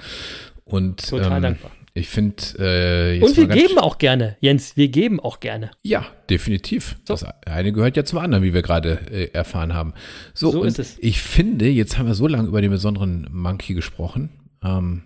Und 0.64 1.08
Total 1.08 1.36
ähm, 1.36 1.42
dankbar. 1.42 1.70
Ich 1.94 2.08
finde. 2.08 2.42
Äh, 2.58 3.22
Und 3.22 3.36
wir 3.38 3.46
geben 3.46 3.78
auch 3.78 3.96
gerne, 3.96 4.36
Jens, 4.40 4.76
wir 4.76 4.88
geben 4.88 5.18
auch 5.18 5.40
gerne. 5.40 5.70
Ja, 5.82 6.04
definitiv. 6.28 6.96
So. 7.06 7.14
Das 7.14 7.24
eine 7.46 7.72
gehört 7.72 7.96
ja 7.96 8.04
zum 8.04 8.18
anderen, 8.18 8.44
wie 8.44 8.52
wir 8.52 8.60
gerade 8.60 9.00
äh, 9.10 9.30
erfahren 9.32 9.72
haben. 9.72 9.94
So, 10.34 10.50
so 10.50 10.62
ist 10.64 10.78
es. 10.78 10.98
Ich 11.00 11.22
finde, 11.22 11.68
jetzt 11.68 11.96
haben 11.96 12.06
wir 12.06 12.14
so 12.14 12.26
lange 12.26 12.48
über 12.48 12.60
den 12.60 12.70
besonderen 12.70 13.26
Monkey 13.30 13.72
gesprochen. 13.72 14.28
Ähm, 14.62 15.04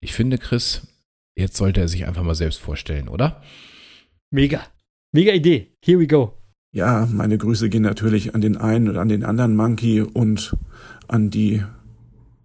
ich 0.00 0.12
finde, 0.12 0.36
Chris, 0.36 0.86
jetzt 1.34 1.56
sollte 1.56 1.80
er 1.80 1.88
sich 1.88 2.06
einfach 2.06 2.22
mal 2.22 2.34
selbst 2.34 2.60
vorstellen, 2.60 3.08
oder? 3.08 3.40
Mega. 4.30 4.66
Mega 5.12 5.32
Idee. 5.32 5.72
Here 5.82 5.98
we 5.98 6.06
go. 6.06 6.41
Ja, 6.74 7.06
meine 7.12 7.36
Grüße 7.36 7.68
gehen 7.68 7.82
natürlich 7.82 8.34
an 8.34 8.40
den 8.40 8.56
einen 8.56 8.88
und 8.88 8.96
an 8.96 9.10
den 9.10 9.24
anderen 9.24 9.54
Monkey 9.54 10.00
und 10.00 10.56
an 11.06 11.28
die 11.28 11.62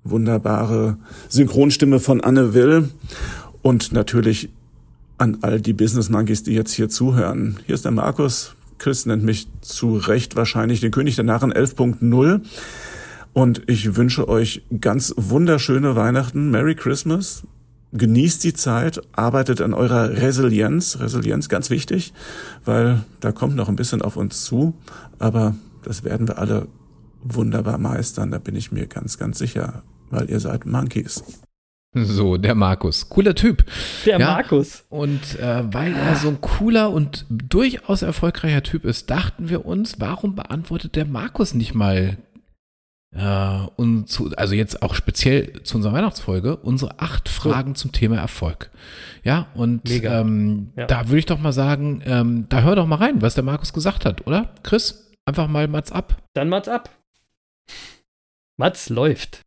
wunderbare 0.03 0.97
Synchronstimme 1.29 2.01
von 2.01 2.19
Anne 2.19 2.53
Will. 2.53 2.89
Und 3.61 3.93
natürlich 3.93 4.49
an 5.17 5.37
all 5.43 5.61
die 5.61 5.71
Business 5.71 6.09
Monkeys, 6.09 6.43
die 6.43 6.51
jetzt 6.53 6.73
hier 6.73 6.89
zuhören. 6.89 7.57
Hier 7.65 7.75
ist 7.75 7.85
der 7.85 7.93
Markus. 7.93 8.53
Chris 8.79 9.05
nennt 9.05 9.23
mich 9.23 9.47
zu 9.61 9.95
Recht 9.95 10.35
wahrscheinlich 10.35 10.81
den 10.81 10.91
König 10.91 11.15
der 11.15 11.23
Narren 11.23 11.53
11.0. 11.53 12.41
Und 13.31 13.61
ich 13.67 13.95
wünsche 13.95 14.27
euch 14.27 14.61
ganz 14.81 15.13
wunderschöne 15.15 15.95
Weihnachten. 15.95 16.51
Merry 16.51 16.75
Christmas. 16.75 17.43
Genießt 17.93 18.43
die 18.43 18.53
Zeit, 18.53 19.01
arbeitet 19.13 19.61
an 19.61 19.73
eurer 19.73 20.09
Resilienz. 20.09 20.99
Resilienz 20.99 21.47
ganz 21.47 21.69
wichtig, 21.69 22.13
weil 22.65 23.03
da 23.21 23.31
kommt 23.31 23.55
noch 23.55 23.69
ein 23.69 23.77
bisschen 23.77 24.01
auf 24.01 24.17
uns 24.17 24.43
zu. 24.43 24.75
Aber 25.19 25.55
das 25.83 26.03
werden 26.03 26.27
wir 26.27 26.37
alle 26.37 26.67
wunderbar 27.23 27.77
meistern. 27.77 28.31
Da 28.31 28.39
bin 28.39 28.55
ich 28.55 28.71
mir 28.71 28.87
ganz, 28.87 29.17
ganz 29.17 29.37
sicher, 29.37 29.83
weil 30.09 30.29
ihr 30.29 30.39
seid 30.39 30.65
Monkeys. 30.65 31.23
So, 31.93 32.37
der 32.37 32.53
Markus. 32.53 33.09
Cooler 33.09 33.33
Typ. 33.33 33.63
Der 34.05 34.19
ja, 34.19 34.33
Markus. 34.33 34.83
Und 34.89 35.39
äh, 35.39 35.63
weil 35.73 35.93
er 35.93 36.15
so 36.15 36.27
ein 36.27 36.41
cooler 36.41 36.91
und 36.91 37.25
durchaus 37.29 38.01
erfolgreicher 38.01 38.61
Typ 38.63 38.85
ist, 38.85 39.09
dachten 39.09 39.49
wir 39.49 39.65
uns, 39.65 39.99
warum 39.99 40.35
beantwortet 40.35 40.95
der 40.95 41.05
Markus 41.05 41.53
nicht 41.53 41.73
mal 41.73 42.17
äh, 43.17 43.67
und 43.75 44.07
zu, 44.07 44.31
also 44.35 44.53
jetzt 44.53 44.81
auch 44.81 44.95
speziell 44.95 45.63
zu 45.63 45.77
unserer 45.77 45.93
Weihnachtsfolge, 45.93 46.57
unsere 46.57 46.99
acht 46.99 47.29
Fragen 47.29 47.75
zum 47.75 47.91
Thema 47.91 48.17
Erfolg. 48.17 48.69
Ja, 49.23 49.47
und 49.55 49.81
ähm, 49.89 50.71
ja. 50.75 50.85
da 50.85 51.07
würde 51.07 51.19
ich 51.19 51.25
doch 51.25 51.39
mal 51.39 51.53
sagen, 51.53 52.01
ähm, 52.05 52.45
da 52.49 52.61
hör 52.61 52.75
doch 52.75 52.87
mal 52.87 52.97
rein, 52.97 53.21
was 53.21 53.35
der 53.35 53.43
Markus 53.43 53.73
gesagt 53.73 54.05
hat, 54.05 54.25
oder? 54.27 54.53
Chris, 54.63 55.11
einfach 55.25 55.47
mal 55.47 55.67
Mats 55.67 55.91
ab. 55.91 56.21
Dann 56.33 56.49
Mats 56.49 56.69
ab. 56.69 56.89
Mats 58.57 58.89
läuft. 58.89 59.41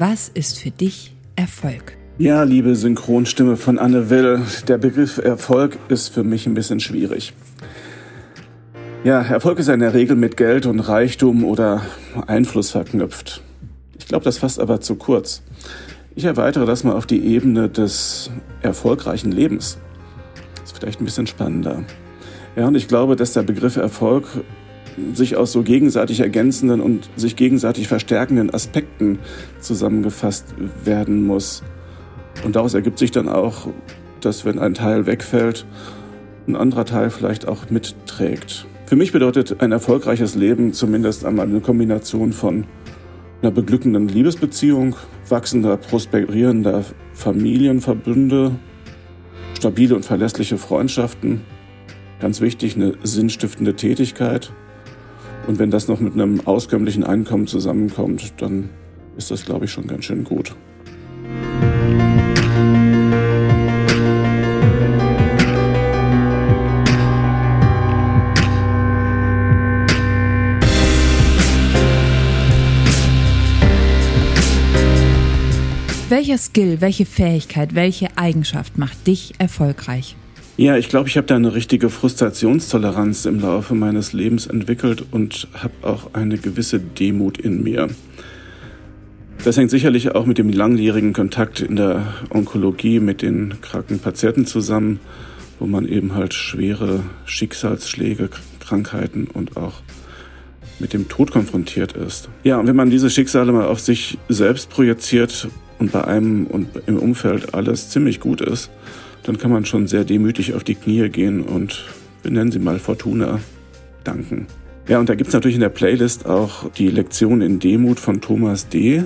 Was 0.00 0.30
ist 0.30 0.58
für 0.58 0.70
dich 0.70 1.14
Erfolg? 1.36 1.98
Ja, 2.16 2.44
liebe 2.44 2.74
Synchronstimme 2.74 3.58
von 3.58 3.78
Anne 3.78 4.08
Will, 4.08 4.40
der 4.66 4.78
Begriff 4.78 5.18
Erfolg 5.18 5.76
ist 5.90 6.14
für 6.14 6.24
mich 6.24 6.46
ein 6.46 6.54
bisschen 6.54 6.80
schwierig. 6.80 7.34
Ja, 9.04 9.20
Erfolg 9.20 9.58
ist 9.58 9.68
in 9.68 9.80
der 9.80 9.92
Regel 9.92 10.16
mit 10.16 10.38
Geld 10.38 10.64
und 10.64 10.80
Reichtum 10.80 11.44
oder 11.44 11.82
Einfluss 12.26 12.70
verknüpft. 12.70 13.42
Ich 13.98 14.06
glaube, 14.06 14.24
das 14.24 14.38
fasst 14.38 14.58
aber 14.58 14.80
zu 14.80 14.94
kurz. 14.94 15.42
Ich 16.14 16.24
erweitere 16.24 16.64
das 16.64 16.82
mal 16.82 16.94
auf 16.94 17.04
die 17.04 17.22
Ebene 17.22 17.68
des 17.68 18.30
erfolgreichen 18.62 19.32
Lebens. 19.32 19.76
Das 20.54 20.72
ist 20.72 20.78
vielleicht 20.78 21.02
ein 21.02 21.04
bisschen 21.04 21.26
spannender. 21.26 21.84
Ja, 22.56 22.66
und 22.68 22.74
ich 22.74 22.88
glaube, 22.88 23.16
dass 23.16 23.34
der 23.34 23.42
Begriff 23.42 23.76
Erfolg 23.76 24.26
sich 25.14 25.36
aus 25.36 25.52
so 25.52 25.62
gegenseitig 25.62 26.20
ergänzenden 26.20 26.80
und 26.80 27.08
sich 27.16 27.36
gegenseitig 27.36 27.88
verstärkenden 27.88 28.52
Aspekten 28.52 29.18
zusammengefasst 29.60 30.54
werden 30.84 31.26
muss. 31.26 31.62
Und 32.44 32.56
daraus 32.56 32.74
ergibt 32.74 32.98
sich 32.98 33.10
dann 33.10 33.28
auch, 33.28 33.68
dass 34.20 34.44
wenn 34.44 34.58
ein 34.58 34.74
Teil 34.74 35.06
wegfällt, 35.06 35.66
ein 36.46 36.56
anderer 36.56 36.84
Teil 36.84 37.10
vielleicht 37.10 37.46
auch 37.46 37.70
mitträgt. 37.70 38.66
Für 38.86 38.96
mich 38.96 39.12
bedeutet 39.12 39.60
ein 39.60 39.72
erfolgreiches 39.72 40.34
Leben 40.34 40.72
zumindest 40.72 41.24
einmal 41.24 41.46
eine 41.46 41.60
Kombination 41.60 42.32
von 42.32 42.64
einer 43.42 43.52
beglückenden 43.52 44.08
Liebesbeziehung, 44.08 44.96
wachsender, 45.28 45.76
prosperierender 45.76 46.84
Familienverbünde, 47.12 48.56
stabile 49.56 49.94
und 49.94 50.04
verlässliche 50.04 50.58
Freundschaften, 50.58 51.42
ganz 52.18 52.40
wichtig 52.40 52.76
eine 52.76 52.94
sinnstiftende 53.02 53.76
Tätigkeit 53.76 54.52
und 55.50 55.58
wenn 55.58 55.72
das 55.72 55.88
noch 55.88 55.98
mit 55.98 56.12
einem 56.12 56.46
auskömmlichen 56.46 57.02
Einkommen 57.02 57.48
zusammenkommt, 57.48 58.34
dann 58.40 58.68
ist 59.16 59.32
das, 59.32 59.44
glaube 59.44 59.64
ich, 59.64 59.72
schon 59.72 59.88
ganz 59.88 60.04
schön 60.04 60.22
gut. 60.22 60.54
Welcher 76.08 76.38
Skill, 76.38 76.80
welche 76.80 77.06
Fähigkeit, 77.06 77.74
welche 77.74 78.16
Eigenschaft 78.16 78.78
macht 78.78 79.04
dich 79.08 79.32
erfolgreich? 79.38 80.14
Ja, 80.56 80.76
ich 80.76 80.88
glaube, 80.88 81.08
ich 81.08 81.16
habe 81.16 81.26
da 81.26 81.36
eine 81.36 81.54
richtige 81.54 81.88
Frustrationstoleranz 81.88 83.24
im 83.24 83.40
Laufe 83.40 83.74
meines 83.74 84.12
Lebens 84.12 84.46
entwickelt 84.46 85.04
und 85.10 85.48
habe 85.54 85.72
auch 85.82 86.12
eine 86.12 86.36
gewisse 86.36 86.78
Demut 86.78 87.38
in 87.38 87.62
mir. 87.62 87.88
Das 89.42 89.56
hängt 89.56 89.70
sicherlich 89.70 90.14
auch 90.14 90.26
mit 90.26 90.36
dem 90.36 90.50
langjährigen 90.50 91.14
Kontakt 91.14 91.60
in 91.60 91.76
der 91.76 92.12
Onkologie 92.28 93.00
mit 93.00 93.22
den 93.22 93.54
kranken 93.62 93.98
Patienten 93.98 94.44
zusammen, 94.44 95.00
wo 95.58 95.66
man 95.66 95.88
eben 95.88 96.14
halt 96.14 96.34
schwere 96.34 97.04
Schicksalsschläge, 97.24 98.28
Krankheiten 98.58 99.28
und 99.32 99.56
auch 99.56 99.80
mit 100.78 100.92
dem 100.92 101.08
Tod 101.08 101.30
konfrontiert 101.30 101.92
ist. 101.92 102.28
Ja, 102.44 102.58
und 102.58 102.66
wenn 102.66 102.76
man 102.76 102.90
diese 102.90 103.08
Schicksale 103.08 103.50
mal 103.52 103.66
auf 103.66 103.80
sich 103.80 104.18
selbst 104.28 104.68
projiziert 104.68 105.48
und 105.78 105.90
bei 105.90 106.04
einem 106.04 106.46
und 106.46 106.68
im 106.86 106.98
Umfeld 106.98 107.54
alles 107.54 107.88
ziemlich 107.88 108.20
gut 108.20 108.42
ist, 108.42 108.70
dann 109.22 109.38
kann 109.38 109.50
man 109.50 109.64
schon 109.64 109.86
sehr 109.86 110.04
demütig 110.04 110.54
auf 110.54 110.64
die 110.64 110.74
Knie 110.74 111.08
gehen 111.08 111.42
und, 111.42 111.84
wir 112.22 112.30
nennen 112.30 112.52
sie 112.52 112.58
mal 112.58 112.78
Fortuna, 112.78 113.40
danken. 114.04 114.46
Ja, 114.88 114.98
und 114.98 115.08
da 115.08 115.14
gibt 115.14 115.28
es 115.28 115.34
natürlich 115.34 115.54
in 115.54 115.60
der 115.60 115.68
Playlist 115.68 116.26
auch 116.26 116.70
die 116.72 116.88
Lektion 116.88 117.42
in 117.42 117.60
Demut 117.60 118.00
von 118.00 118.20
Thomas 118.20 118.68
D. 118.68 119.04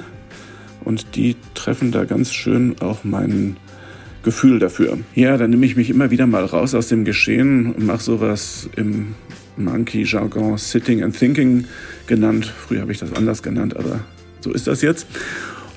Und 0.84 1.16
die 1.16 1.36
treffen 1.54 1.92
da 1.92 2.04
ganz 2.04 2.32
schön 2.32 2.76
auch 2.80 3.04
mein 3.04 3.56
Gefühl 4.22 4.58
dafür. 4.58 4.98
Ja, 5.14 5.36
dann 5.36 5.50
nehme 5.50 5.66
ich 5.66 5.76
mich 5.76 5.90
immer 5.90 6.10
wieder 6.10 6.26
mal 6.26 6.44
raus 6.44 6.74
aus 6.74 6.88
dem 6.88 7.04
Geschehen 7.04 7.72
und 7.72 7.84
mache 7.84 8.02
sowas 8.02 8.68
im 8.76 9.14
Monkey-Jargon 9.56 10.56
Sitting 10.56 11.02
and 11.02 11.18
Thinking 11.18 11.64
genannt. 12.06 12.46
Früher 12.46 12.80
habe 12.80 12.92
ich 12.92 12.98
das 12.98 13.12
anders 13.12 13.42
genannt, 13.42 13.76
aber 13.76 14.00
so 14.40 14.52
ist 14.52 14.66
das 14.66 14.82
jetzt. 14.82 15.06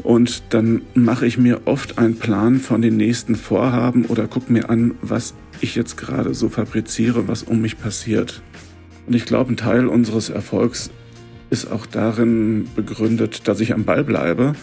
Und 0.04 0.44
dann 0.54 0.82
mache 0.94 1.26
ich 1.26 1.38
mir 1.38 1.62
oft 1.66 1.98
einen 1.98 2.16
Plan 2.16 2.60
von 2.60 2.82
den 2.82 2.98
nächsten 2.98 3.36
Vorhaben 3.36 4.06
oder 4.06 4.28
gucke 4.28 4.52
mir 4.52 4.70
an, 4.70 4.96
was 5.02 5.34
ich 5.62 5.76
jetzt 5.76 5.98
gerade 5.98 6.34
so 6.34 6.50
fabriziere, 6.50 7.28
was 7.28 7.44
um 7.44 7.62
mich 7.62 7.80
passiert. 7.80 8.42
Und 9.08 9.16
ich 9.16 9.26
glaube, 9.26 9.54
ein 9.54 9.58
Teil 9.58 9.88
unseres 9.88 10.30
Erfolgs 10.30 10.92
ist 11.50 11.72
auch 11.72 11.86
darin 11.86 12.68
begründet, 12.76 13.48
dass 13.48 13.60
ich 13.60 13.74
am 13.74 13.86
Ball 13.86 14.04
bleibe 14.04 14.54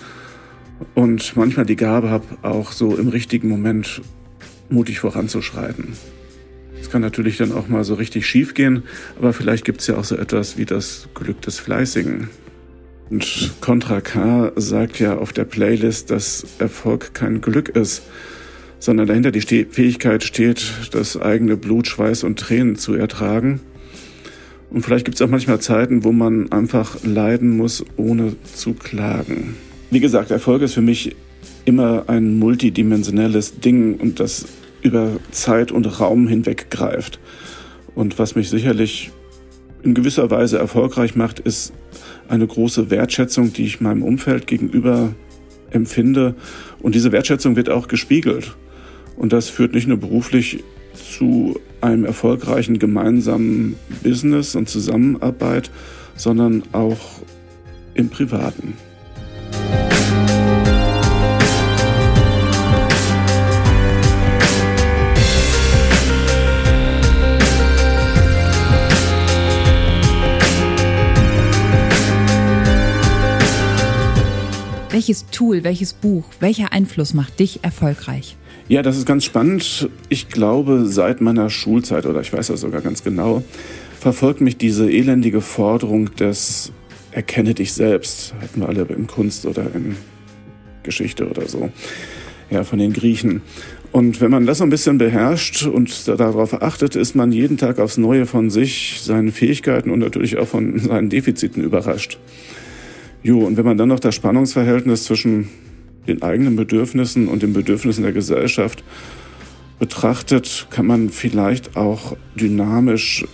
und 0.94 1.36
manchmal 1.36 1.66
die 1.66 1.76
Gabe 1.76 2.10
habe, 2.10 2.26
auch 2.42 2.72
so 2.72 2.96
im 2.96 3.08
richtigen 3.08 3.48
Moment 3.48 4.02
mutig 4.68 5.00
voranzuschreiten. 5.00 5.94
Es 6.80 6.90
kann 6.90 7.00
natürlich 7.00 7.38
dann 7.38 7.52
auch 7.52 7.68
mal 7.68 7.84
so 7.84 7.94
richtig 7.94 8.26
schief 8.26 8.54
gehen, 8.54 8.82
aber 9.18 9.32
vielleicht 9.32 9.64
gibt 9.64 9.80
es 9.80 9.86
ja 9.86 9.96
auch 9.96 10.04
so 10.04 10.16
etwas 10.16 10.58
wie 10.58 10.66
das 10.66 11.08
Glück 11.14 11.40
des 11.40 11.58
Fleißigen. 11.58 12.28
Und 13.10 13.54
Contra 13.60 14.00
K 14.00 14.52
sagt 14.56 14.98
ja 14.98 15.18
auf 15.18 15.32
der 15.32 15.44
Playlist, 15.44 16.10
dass 16.10 16.46
Erfolg 16.58 17.14
kein 17.14 17.40
Glück 17.40 17.68
ist, 17.68 18.02
sondern 18.78 19.06
dahinter 19.06 19.30
die 19.30 19.40
Fähigkeit 19.40 20.24
steht, 20.24 20.72
das 20.90 21.20
eigene 21.20 21.56
Blut, 21.56 21.86
Schweiß 21.86 22.24
und 22.24 22.38
Tränen 22.38 22.76
zu 22.76 22.94
ertragen. 22.94 23.60
Und 24.70 24.82
vielleicht 24.82 25.04
gibt 25.04 25.16
es 25.16 25.22
auch 25.22 25.28
manchmal 25.28 25.60
Zeiten, 25.60 26.04
wo 26.04 26.12
man 26.12 26.50
einfach 26.50 27.04
leiden 27.04 27.56
muss, 27.56 27.84
ohne 27.96 28.34
zu 28.42 28.74
klagen. 28.74 29.54
Wie 29.90 30.00
gesagt, 30.00 30.30
Erfolg 30.30 30.62
ist 30.62 30.74
für 30.74 30.82
mich 30.82 31.14
immer 31.64 32.04
ein 32.08 32.38
multidimensionelles 32.38 33.60
Ding 33.60 33.94
und 33.94 34.18
das 34.20 34.46
über 34.82 35.12
Zeit 35.30 35.72
und 35.72 36.00
Raum 36.00 36.26
hinweg 36.26 36.70
greift. 36.70 37.18
Und 37.94 38.18
was 38.18 38.34
mich 38.34 38.50
sicherlich 38.50 39.12
in 39.82 39.94
gewisser 39.94 40.30
Weise 40.30 40.58
erfolgreich 40.58 41.14
macht, 41.14 41.38
ist 41.38 41.72
eine 42.28 42.46
große 42.46 42.90
Wertschätzung, 42.90 43.52
die 43.52 43.64
ich 43.64 43.80
meinem 43.80 44.02
Umfeld 44.02 44.46
gegenüber 44.46 45.14
empfinde. 45.70 46.34
Und 46.80 46.94
diese 46.94 47.12
Wertschätzung 47.12 47.56
wird 47.56 47.70
auch 47.70 47.88
gespiegelt. 47.88 48.56
Und 49.16 49.32
das 49.32 49.48
führt 49.48 49.74
nicht 49.74 49.86
nur 49.86 49.98
beruflich 49.98 50.62
zu 50.94 51.60
einem 51.80 52.04
erfolgreichen 52.04 52.78
gemeinsamen 52.78 53.76
Business 54.02 54.54
und 54.54 54.68
Zusammenarbeit, 54.68 55.70
sondern 56.16 56.62
auch 56.72 57.20
im 57.94 58.08
Privaten. 58.08 58.74
Welches 74.94 75.26
Tool, 75.32 75.64
welches 75.64 75.92
Buch, 75.92 76.22
welcher 76.38 76.72
Einfluss 76.72 77.14
macht 77.14 77.40
dich 77.40 77.64
erfolgreich? 77.64 78.36
Ja, 78.68 78.80
das 78.80 78.96
ist 78.96 79.06
ganz 79.06 79.24
spannend. 79.24 79.90
Ich 80.08 80.28
glaube, 80.28 80.86
seit 80.86 81.20
meiner 81.20 81.50
Schulzeit, 81.50 82.06
oder 82.06 82.20
ich 82.20 82.32
weiß 82.32 82.46
das 82.46 82.60
sogar 82.60 82.80
ganz 82.80 83.02
genau, 83.02 83.42
verfolgt 83.98 84.40
mich 84.40 84.56
diese 84.56 84.88
elendige 84.88 85.40
Forderung 85.40 86.14
des 86.14 86.70
Erkenne 87.10 87.54
dich 87.54 87.72
selbst. 87.72 88.34
Hatten 88.40 88.60
wir 88.60 88.68
alle 88.68 88.82
in 88.82 89.08
Kunst 89.08 89.46
oder 89.46 89.66
in 89.74 89.96
Geschichte 90.84 91.28
oder 91.28 91.48
so. 91.48 91.70
Ja, 92.50 92.62
von 92.62 92.78
den 92.78 92.92
Griechen. 92.92 93.42
Und 93.90 94.20
wenn 94.20 94.30
man 94.30 94.46
das 94.46 94.58
so 94.58 94.64
ein 94.64 94.70
bisschen 94.70 94.98
beherrscht 94.98 95.66
und 95.66 96.06
darauf 96.06 96.62
achtet, 96.62 96.94
ist 96.94 97.16
man 97.16 97.32
jeden 97.32 97.58
Tag 97.58 97.80
aufs 97.80 97.96
Neue 97.96 98.26
von 98.26 98.48
sich, 98.48 99.00
seinen 99.02 99.32
Fähigkeiten 99.32 99.90
und 99.90 99.98
natürlich 99.98 100.38
auch 100.38 100.46
von 100.46 100.78
seinen 100.78 101.10
Defiziten 101.10 101.64
überrascht. 101.64 102.16
Jo, 103.26 103.38
und 103.38 103.56
wenn 103.56 103.64
man 103.64 103.78
dann 103.78 103.88
noch 103.88 104.00
das 104.00 104.14
Spannungsverhältnis 104.14 105.04
zwischen 105.04 105.48
den 106.06 106.20
eigenen 106.20 106.56
Bedürfnissen 106.56 107.26
und 107.26 107.42
den 107.42 107.54
Bedürfnissen 107.54 108.02
der 108.02 108.12
Gesellschaft 108.12 108.84
betrachtet, 109.78 110.66
kann 110.68 110.84
man 110.84 111.08
vielleicht 111.08 111.74
auch 111.74 112.18
dynamisch 112.34 113.24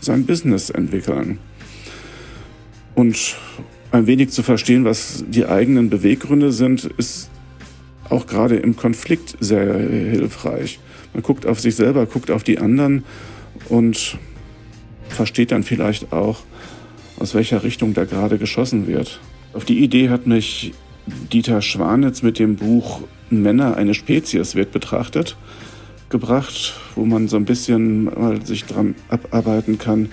sein 0.00 0.24
Business 0.24 0.70
entwickeln. 0.70 1.40
Und 2.94 3.36
ein 3.92 4.06
wenig 4.06 4.30
zu 4.30 4.42
verstehen, 4.42 4.86
was 4.86 5.26
die 5.28 5.44
eigenen 5.44 5.90
Beweggründe 5.90 6.50
sind, 6.50 6.84
ist 6.96 7.28
auch 8.08 8.26
gerade 8.26 8.56
im 8.56 8.76
Konflikt 8.76 9.36
sehr 9.40 9.78
hilfreich. 9.78 10.78
Man 11.12 11.22
guckt 11.22 11.44
auf 11.44 11.60
sich 11.60 11.76
selber, 11.76 12.06
guckt 12.06 12.30
auf 12.30 12.44
die 12.44 12.56
anderen 12.60 13.04
und 13.68 14.16
versteht 15.10 15.50
dann 15.50 15.64
vielleicht 15.64 16.14
auch, 16.14 16.44
aus 17.18 17.34
welcher 17.34 17.62
Richtung 17.62 17.92
da 17.92 18.04
gerade 18.04 18.38
geschossen 18.38 18.86
wird. 18.86 19.20
Auf 19.54 19.64
die 19.64 19.84
Idee 19.84 20.08
hat 20.10 20.26
mich 20.26 20.72
Dieter 21.32 21.62
Schwanitz 21.62 22.22
mit 22.22 22.40
dem 22.40 22.56
Buch 22.56 23.02
Männer, 23.30 23.76
eine 23.76 23.94
Spezies 23.94 24.56
wird 24.56 24.72
betrachtet 24.72 25.36
gebracht, 26.08 26.74
wo 26.94 27.04
man 27.04 27.28
so 27.28 27.36
ein 27.36 27.44
bisschen 27.44 28.04
mal 28.04 28.44
sich 28.44 28.64
dran 28.64 28.94
abarbeiten 29.08 29.78
kann, 29.78 30.10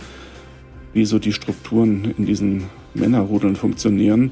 wie 0.94 1.06
so 1.06 1.20
die 1.20 1.34
Strukturen 1.34 2.14
in 2.18 2.26
diesen 2.26 2.66
Männerrudeln 2.94 3.56
funktionieren. 3.56 4.32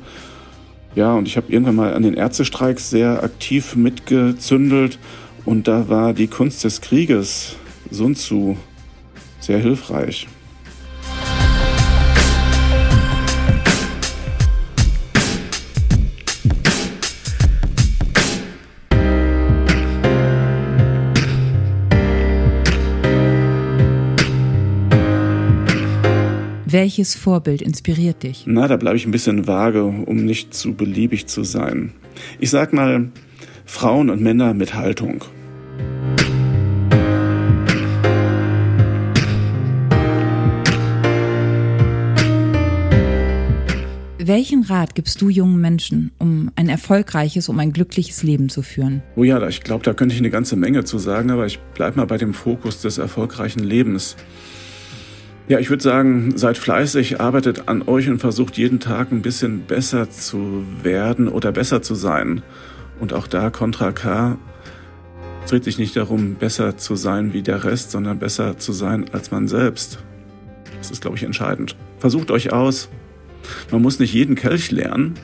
Ja, 0.96 1.14
und 1.14 1.28
ich 1.28 1.38
habe 1.38 1.52
irgendwann 1.52 1.76
mal 1.76 1.94
an 1.94 2.04
den 2.04 2.14
Ärztestreiks 2.14 2.90
sehr 2.90 3.24
aktiv 3.24 3.76
mitgezündelt 3.76 5.00
und 5.46 5.68
da 5.68 5.90
war 5.90 6.14
die 6.14 6.28
Kunst 6.28 6.64
des 6.64 6.82
Krieges 6.82 7.56
Sun 7.90 8.16
Tzu 8.16 8.58
sehr 9.40 9.60
hilfreich. 9.60 10.28
Welches 26.72 27.16
Vorbild 27.16 27.64
inspiriert 27.64 28.22
dich? 28.22 28.44
Na, 28.46 28.68
da 28.68 28.78
bleibe 28.78 28.96
ich 28.96 29.04
ein 29.08 29.12
bisschen 29.12 29.48
vage, 29.48 29.84
um 29.86 30.24
nicht 30.24 30.54
zu 30.54 30.76
beliebig 30.76 31.26
zu 31.26 31.44
sein. 31.44 31.94
Ich 32.40 32.52
sag 32.52 32.74
mal 32.74 33.10
Frauen 33.66 34.12
und 34.12 34.22
Männer 34.22 34.54
mit 34.54 34.76
Haltung. 34.76 35.24
Welchen 44.20 44.62
Rat 44.62 44.94
gibst 44.94 45.24
du 45.24 45.30
jungen 45.30 45.60
Menschen, 45.60 46.12
um 46.20 46.52
ein 46.56 46.70
erfolgreiches, 46.70 47.50
um 47.50 47.58
ein 47.58 47.74
glückliches 47.74 48.22
Leben 48.22 48.50
zu 48.50 48.62
führen? 48.62 49.02
Oh 49.16 49.24
ja, 49.24 49.48
ich 49.48 49.62
glaube, 49.62 49.84
da 49.84 49.96
könnte 49.96 50.14
ich 50.14 50.22
eine 50.22 50.30
ganze 50.30 50.56
Menge 50.56 50.84
zu 50.84 51.00
sagen, 51.00 51.32
aber 51.32 51.48
ich 51.48 51.58
bleibe 51.74 51.98
mal 51.98 52.06
bei 52.06 52.20
dem 52.20 52.36
Fokus 52.36 52.80
des 52.82 53.00
erfolgreichen 53.00 53.64
Lebens. 53.64 54.16
Ja, 55.50 55.58
ich 55.58 55.72
würde 55.72 55.82
sagen, 55.82 56.38
seid 56.38 56.60
fleißig, 56.60 57.20
arbeitet 57.20 57.68
an 57.68 57.82
euch 57.82 58.08
und 58.08 58.20
versucht 58.20 58.56
jeden 58.60 58.80
Tag 58.80 59.12
ein 59.12 59.24
bisschen 59.24 59.62
besser 59.62 60.08
zu 60.12 60.64
werden 60.84 61.28
oder 61.28 61.52
besser 61.52 61.82
zu 61.82 61.96
sein. 61.96 62.44
Und 63.00 63.14
auch 63.14 63.26
da 63.26 63.50
Contra 63.50 63.92
K 63.92 64.38
dreht 65.48 65.64
sich 65.64 65.80
nicht 65.80 65.96
darum, 65.96 66.36
besser 66.36 66.78
zu 66.78 66.96
sein 66.96 67.34
wie 67.34 67.42
der 67.42 67.64
Rest, 67.64 67.90
sondern 67.90 68.20
besser 68.20 68.60
zu 68.60 68.74
sein 68.74 69.10
als 69.12 69.32
man 69.32 69.48
selbst. 69.48 69.98
Das 70.78 70.92
ist, 70.92 71.02
glaube 71.02 71.18
ich, 71.18 71.24
entscheidend. 71.24 71.76
Versucht 71.98 72.30
euch 72.30 72.54
aus. 72.54 72.88
Man 73.72 73.82
muss 73.82 73.98
nicht 73.98 74.14
jeden 74.14 74.36
Kelch 74.36 74.70
lernen. 74.70 75.16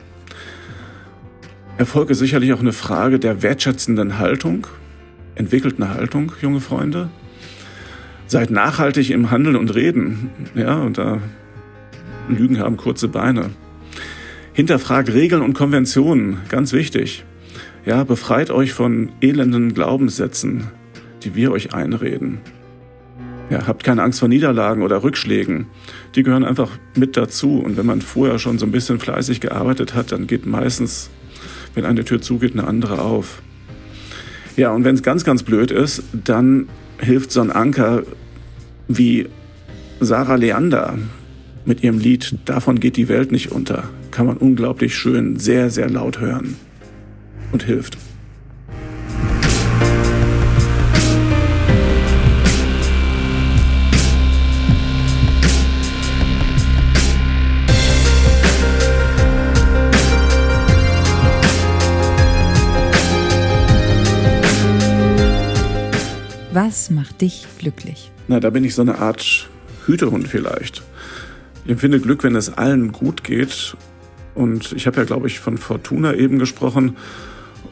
Erfolg 1.78 2.10
ist 2.10 2.18
sicherlich 2.18 2.52
auch 2.52 2.58
eine 2.58 2.72
Frage 2.72 3.20
der 3.20 3.42
wertschätzenden 3.42 4.18
Haltung. 4.18 4.66
Entwickelt 5.36 5.76
eine 5.76 5.94
Haltung, 5.94 6.32
junge 6.42 6.60
Freunde. 6.60 7.10
Seid 8.26 8.50
nachhaltig 8.50 9.10
im 9.10 9.30
Handeln 9.30 9.56
und 9.56 9.74
Reden. 9.74 10.30
Ja, 10.54 10.76
und 10.76 10.98
da 10.98 11.20
Lügen 12.28 12.58
haben 12.58 12.76
kurze 12.76 13.08
Beine. 13.08 13.50
Hinterfragt 14.52 15.12
Regeln 15.12 15.42
und 15.42 15.54
Konventionen, 15.54 16.38
ganz 16.48 16.72
wichtig. 16.72 17.24
Ja, 17.84 18.02
befreit 18.02 18.50
euch 18.50 18.72
von 18.72 19.10
elenden 19.20 19.74
Glaubenssätzen, 19.74 20.64
die 21.22 21.34
wir 21.36 21.52
euch 21.52 21.72
einreden. 21.72 22.38
Ja, 23.48 23.68
habt 23.68 23.84
keine 23.84 24.02
Angst 24.02 24.18
vor 24.18 24.28
Niederlagen 24.28 24.82
oder 24.82 25.04
Rückschlägen. 25.04 25.66
Die 26.16 26.24
gehören 26.24 26.44
einfach 26.44 26.70
mit 26.96 27.16
dazu. 27.16 27.60
Und 27.60 27.76
wenn 27.76 27.86
man 27.86 28.00
vorher 28.00 28.40
schon 28.40 28.58
so 28.58 28.66
ein 28.66 28.72
bisschen 28.72 28.98
fleißig 28.98 29.40
gearbeitet 29.40 29.94
hat, 29.94 30.10
dann 30.10 30.26
geht 30.26 30.46
meistens, 30.46 31.10
wenn 31.74 31.84
eine 31.84 32.04
Tür 32.04 32.20
zugeht, 32.20 32.54
eine 32.54 32.66
andere 32.66 33.00
auf. 33.00 33.40
Ja, 34.56 34.72
und 34.72 34.84
wenn 34.84 34.96
es 34.96 35.02
ganz, 35.04 35.22
ganz 35.22 35.44
blöd 35.44 35.70
ist, 35.70 36.02
dann 36.12 36.68
hilft 36.98 37.32
so 37.32 37.40
ein 37.40 37.50
Anker 37.50 38.02
wie 38.88 39.28
Sarah 40.00 40.36
Leander 40.36 40.98
mit 41.64 41.82
ihrem 41.82 41.98
Lied 41.98 42.38
Davon 42.44 42.78
geht 42.78 42.96
die 42.96 43.08
Welt 43.08 43.32
nicht 43.32 43.52
unter. 43.52 43.84
Kann 44.10 44.26
man 44.26 44.36
unglaublich 44.36 44.94
schön, 44.94 45.38
sehr, 45.38 45.70
sehr 45.70 45.90
laut 45.90 46.20
hören 46.20 46.56
und 47.52 47.64
hilft. 47.64 47.98
Was 66.76 66.90
macht 66.90 67.22
dich 67.22 67.46
glücklich? 67.58 68.10
Na, 68.28 68.38
da 68.38 68.50
bin 68.50 68.62
ich 68.62 68.74
so 68.74 68.82
eine 68.82 68.98
Art 68.98 69.48
Hütehund 69.86 70.28
vielleicht. 70.28 70.82
Ich 71.64 71.70
empfinde 71.70 72.00
Glück, 72.00 72.22
wenn 72.22 72.36
es 72.36 72.52
allen 72.52 72.92
gut 72.92 73.24
geht. 73.24 73.78
Und 74.34 74.72
ich 74.72 74.86
habe 74.86 74.98
ja, 74.98 75.04
glaube 75.04 75.26
ich, 75.26 75.40
von 75.40 75.56
Fortuna 75.56 76.12
eben 76.12 76.38
gesprochen 76.38 76.98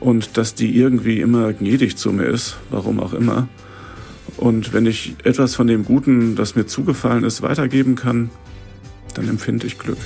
und 0.01 0.39
dass 0.39 0.55
die 0.55 0.75
irgendwie 0.75 1.21
immer 1.21 1.53
gnädig 1.53 1.99
zu 1.99 2.13
mir 2.13 2.25
ist, 2.25 2.57
warum 2.71 2.99
auch 2.99 3.13
immer. 3.13 3.47
Und 4.39 4.73
wenn 4.73 4.87
ich 4.87 5.17
etwas 5.23 5.55
von 5.55 5.67
dem 5.67 5.85
Guten, 5.85 6.35
das 6.35 6.57
mir 6.57 6.67
zugefallen 6.67 7.25
ist, 7.25 7.43
weitergeben 7.43 7.97
kann, 7.97 8.31
dann 9.13 9.29
empfinde 9.29 9.67
ich 9.67 9.79
Glück. 9.79 9.99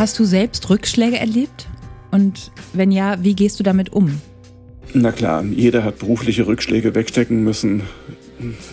Hast 0.00 0.18
du 0.18 0.24
selbst 0.24 0.70
Rückschläge 0.70 1.18
erlebt? 1.18 1.68
Und 2.10 2.52
wenn 2.72 2.90
ja, 2.90 3.22
wie 3.22 3.34
gehst 3.34 3.60
du 3.60 3.62
damit 3.62 3.92
um? 3.92 4.18
Na 4.94 5.12
klar, 5.12 5.44
jeder 5.44 5.84
hat 5.84 5.98
berufliche 5.98 6.46
Rückschläge 6.46 6.94
wegstecken 6.94 7.44
müssen. 7.44 7.82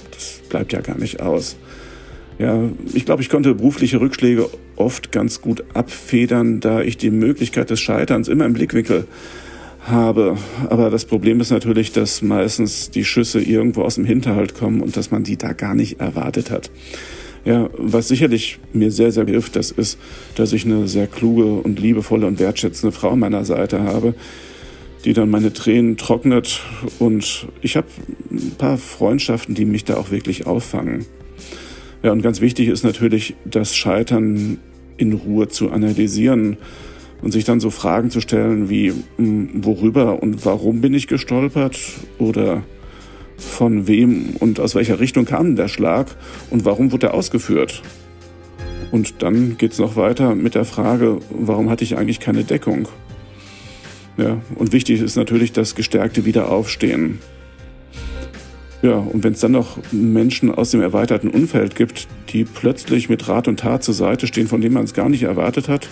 Das 0.10 0.40
bleibt 0.48 0.72
ja 0.72 0.80
gar 0.80 0.98
nicht 0.98 1.20
aus. 1.20 1.58
Ja, 2.40 2.70
ich 2.94 3.04
glaube, 3.04 3.24
ich 3.24 3.30
konnte 3.30 3.56
berufliche 3.56 3.99
Rückschläge 3.99 4.49
oft 4.78 5.12
ganz 5.12 5.41
gut 5.41 5.66
abfedern, 5.74 6.62
da 6.62 6.82
ich 6.82 6.95
die 6.95 7.12
Möglichkeit 7.12 7.72
des 7.72 7.82
Scheiterns 7.82 8.30
immer 8.30 8.45
im 8.45 8.54
Blickwinkel 8.54 9.06
habe. 9.82 10.38
Aber 10.70 10.90
das 10.90 11.04
Problem 11.04 11.41
ist 11.41 11.52
natürlich, 11.52 11.91
dass 11.91 12.22
meistens 12.22 12.90
die 12.90 13.04
Schüsse 13.04 13.41
irgendwo 13.41 13.82
aus 13.82 13.95
dem 13.95 14.06
Hinterhalt 14.06 14.56
kommen 14.56 14.80
und 14.80 14.95
dass 14.95 15.12
man 15.12 15.26
die 15.26 15.36
da 15.36 15.52
gar 15.52 15.76
nicht 15.76 15.99
erwartet 15.99 16.52
hat. 16.52 16.72
Ja, 17.48 17.69
was 17.78 18.10
sicherlich 18.10 18.60
mir 18.74 18.91
sehr, 18.91 19.14
sehr 19.14 19.26
hilft, 19.26 19.56
das 19.56 19.72
ist, 19.72 19.98
dass 20.36 20.52
ich 20.52 20.65
eine 20.65 20.90
sehr 20.90 21.07
kluge 21.07 21.45
und 21.45 21.80
liebevolle 21.80 22.28
und 22.28 22.40
wertschätzende 22.40 22.91
Frau 22.91 23.11
an 23.11 23.19
meiner 23.19 23.45
Seite 23.45 23.84
habe, 23.84 24.15
die 25.06 25.14
dann 25.14 25.30
meine 25.30 25.53
Tränen 25.53 25.95
trocknet. 25.95 26.60
Und 26.99 27.48
ich 27.61 27.78
habe 27.78 27.88
ein 28.30 28.56
paar 28.57 28.78
Freundschaften, 28.78 29.56
die 29.56 29.64
mich 29.64 29.86
da 29.86 29.95
auch 29.95 30.11
wirklich 30.11 30.45
auffangen. 30.45 31.06
Ja, 32.03 32.11
und 32.11 32.22
ganz 32.22 32.41
wichtig 32.41 32.68
ist 32.68 32.84
natürlich, 32.84 33.36
das 33.45 33.78
Scheitern 33.78 34.60
in 34.98 35.14
Ruhe 35.14 35.48
zu 35.48 35.72
analysieren 35.72 36.57
und 37.22 37.32
sich 37.32 37.45
dann 37.45 37.61
so 37.61 37.69
Fragen 37.69 38.10
zu 38.10 38.19
stellen 38.19 38.69
wie, 38.69 38.91
worüber 39.18 40.22
und 40.22 40.45
warum 40.45 40.82
bin 40.82 40.94
ich 40.94 41.07
gestolpert 41.07 41.80
oder 42.19 42.64
von 43.38 43.88
wem 43.88 44.35
und 44.39 44.59
aus 44.59 44.76
welcher 44.76 44.99
Richtung 44.99 45.26
kam 45.26 45.55
der 45.55 45.68
Schlag 45.68 46.07
und 46.49 46.65
warum 46.65 46.91
wurde 46.91 47.07
er 47.07 47.14
ausgeführt. 47.14 47.81
Und 48.91 49.22
dann 49.22 49.57
geht 49.57 49.73
es 49.73 49.80
noch 49.80 49.95
weiter 49.95 50.35
mit 50.35 50.55
der 50.55 50.65
Frage, 50.65 51.19
warum 51.30 51.69
hatte 51.69 51.84
ich 51.84 51.97
eigentlich 51.97 52.19
keine 52.19 52.43
Deckung? 52.43 52.88
Ja, 54.18 54.41
und 54.55 54.72
wichtig 54.72 55.01
ist 55.01 55.15
natürlich 55.15 55.51
das 55.51 55.76
gestärkte 55.76 56.26
Wiederaufstehen. 56.26 57.19
Ja, 58.81 58.95
und 58.95 59.23
wenn 59.23 59.34
es 59.34 59.39
dann 59.39 59.51
noch 59.51 59.77
Menschen 59.91 60.53
aus 60.53 60.72
dem 60.72 60.81
erweiterten 60.81 61.30
Umfeld 61.30 61.76
gibt, 61.76 62.07
die 62.30 62.43
plötzlich 62.43 63.09
mit 63.09 63.27
Rat 63.27 63.47
und 63.47 63.59
Tat 63.59 63.84
zur 63.84 63.93
Seite 63.93 64.27
stehen, 64.27 64.47
von 64.47 64.61
denen 64.61 64.73
man 64.73 64.85
es 64.85 64.93
gar 64.93 65.09
nicht 65.09 65.23
erwartet 65.23 65.68
hat, 65.68 65.88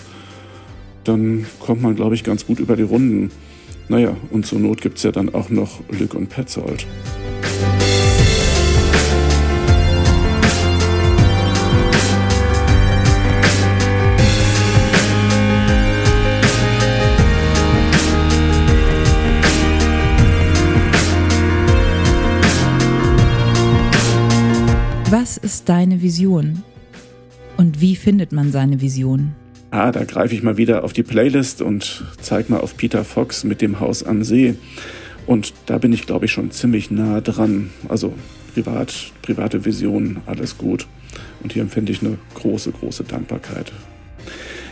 dann 1.04 1.46
kommt 1.60 1.82
man, 1.82 1.96
glaube 1.96 2.14
ich, 2.14 2.24
ganz 2.24 2.46
gut 2.46 2.58
über 2.58 2.76
die 2.76 2.82
Runden. 2.82 3.30
Naja, 3.88 4.16
und 4.30 4.46
zur 4.46 4.58
Not 4.58 4.80
gibt 4.80 4.98
es 4.98 5.04
ja 5.04 5.12
dann 5.12 5.34
auch 5.34 5.50
noch 5.50 5.80
Lück 5.90 6.14
und 6.14 6.28
Petzold. 6.28 6.86
Was 25.08 25.36
ist 25.36 25.68
deine 25.68 26.02
Vision? 26.02 26.64
Und 27.56 27.80
wie 27.80 27.94
findet 27.94 28.32
man 28.32 28.50
seine 28.50 28.80
Vision? 28.80 29.36
Ah, 29.70 29.92
da 29.92 30.02
greife 30.02 30.34
ich 30.34 30.42
mal 30.42 30.56
wieder 30.56 30.82
auf 30.82 30.92
die 30.92 31.04
Playlist 31.04 31.62
und 31.62 32.04
zeige 32.20 32.50
mal 32.50 32.58
auf 32.58 32.76
Peter 32.76 33.04
Fox 33.04 33.44
mit 33.44 33.62
dem 33.62 33.78
Haus 33.78 34.02
am 34.02 34.24
See. 34.24 34.56
Und 35.24 35.54
da 35.66 35.78
bin 35.78 35.92
ich, 35.92 36.06
glaube 36.06 36.24
ich, 36.24 36.32
schon 36.32 36.50
ziemlich 36.50 36.90
nah 36.90 37.20
dran. 37.20 37.70
Also 37.88 38.14
privat, 38.52 39.12
private 39.22 39.64
Vision, 39.64 40.22
alles 40.26 40.58
gut. 40.58 40.88
Und 41.40 41.52
hier 41.52 41.62
empfinde 41.62 41.92
ich 41.92 42.02
eine 42.02 42.18
große, 42.34 42.72
große 42.72 43.04
Dankbarkeit. 43.04 43.72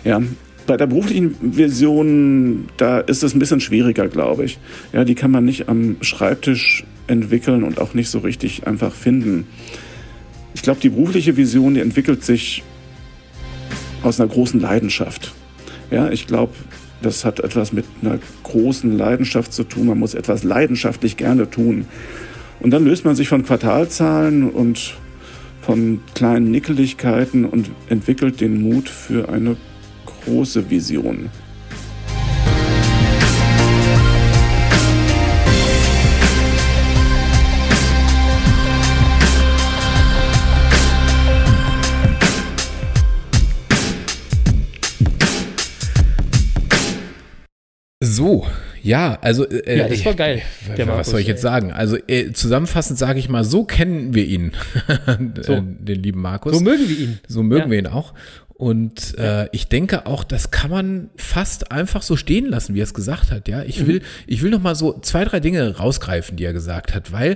Ja, 0.03 0.21
bei 0.67 0.77
der 0.77 0.89
beruflichen 0.89 1.37
Vision, 1.41 2.71
da 2.77 2.99
ist 2.99 3.23
es 3.23 3.35
ein 3.35 3.39
bisschen 3.39 3.61
schwieriger, 3.61 4.09
glaube 4.09 4.47
ich. 4.47 4.59
Ja, 4.93 5.05
die 5.05 5.15
kann 5.15 5.31
man 5.31 5.45
nicht 5.45 5.69
am 5.69 5.99
Schreibtisch 6.01 6.83
entwickeln 7.07 7.63
und 7.63 7.81
auch 7.81 7.95
nicht 7.95 8.11
so 8.11 8.19
richtig 8.19 8.67
einfach 8.67 8.93
finden. 8.93 9.47
Ich 10.55 10.63
glaube, 10.63 10.81
die 10.81 10.89
berufliche 10.89 11.37
Vision, 11.37 11.75
die 11.75 11.81
entwickelt 11.81 12.25
sich 12.25 12.63
aus 14.03 14.21
einer 14.21 14.31
großen 14.31 14.61
Leidenschaft. 14.61 15.35
Ja, 15.91 16.11
ich 16.11 16.27
glaube, 16.27 16.53
das 17.03 17.25
hat 17.25 17.41
etwas 17.41 17.73
mit 17.73 17.85
einer 18.01 18.19
großen 18.45 18.97
Leidenschaft 18.97 19.53
zu 19.53 19.65
tun. 19.65 19.89
Man 19.89 19.99
muss 19.99 20.15
etwas 20.15 20.43
leidenschaftlich 20.43 21.17
gerne 21.17 21.51
tun. 21.51 21.87
Und 22.61 22.71
dann 22.71 22.85
löst 22.85 23.05
man 23.05 23.15
sich 23.15 23.29
von 23.29 23.45
Quartalzahlen 23.45 24.49
und 24.49 24.95
von 25.61 26.01
kleinen 26.15 26.51
Nickeligkeiten 26.51 27.45
und 27.45 27.71
entwickelt 27.89 28.41
den 28.41 28.63
Mut 28.63 28.89
für 28.89 29.29
eine 29.29 29.57
große 30.25 30.71
Vision. 30.71 31.31
So, 48.15 48.47
ja, 48.83 49.19
also. 49.21 49.49
Äh, 49.49 49.79
Ja, 49.79 49.89
das 49.89 50.05
war 50.05 50.15
geil, 50.15 50.39
äh, 50.39 50.79
was 50.79 50.87
Markus, 50.87 51.07
soll 51.09 51.21
ich 51.21 51.27
jetzt 51.27 51.39
ey. 51.39 51.43
sagen? 51.43 51.73
Also 51.73 51.97
äh, 52.07 52.33
zusammenfassend 52.33 52.99
sage 52.99 53.19
ich 53.19 53.29
mal, 53.29 53.45
so 53.45 53.65
kennen 53.65 54.15
wir 54.15 54.27
ihn, 54.27 54.53
So. 55.43 55.55
äh, 55.55 55.63
den 55.63 56.03
lieben 56.03 56.21
Markus. 56.21 56.55
So 56.57 56.61
mögen 56.61 56.89
wir 56.89 56.99
ihn. 56.99 57.19
So 57.29 57.43
mögen 57.43 57.65
Ja. 57.67 57.71
wir 57.71 57.79
ihn 57.79 57.87
auch. 57.87 58.15
Und 58.57 59.19
äh, 59.19 59.49
ich 59.51 59.67
denke 59.69 60.07
auch, 60.07 60.23
das 60.23 60.53
kann 60.53 60.71
man 60.71 61.11
fast 61.17 61.73
einfach 61.73 62.03
so 62.03 62.17
stehen 62.17 62.47
lassen, 62.47 62.75
wie 62.75 62.81
er 62.81 62.85
es 62.85 62.95
gesagt 62.95 63.33
hat. 63.33 63.49
Ja, 63.49 63.63
ich 63.65 63.85
will, 63.87 64.01
ich 64.29 64.43
will 64.43 64.51
noch 64.51 64.63
mal 64.63 64.77
so 64.77 64.99
zwei, 65.01 65.25
drei 65.25 65.41
Dinge 65.41 65.77
rausgreifen, 65.77 66.37
die 66.37 66.45
er 66.45 66.53
gesagt 66.53 66.95
hat, 66.95 67.11
weil 67.11 67.33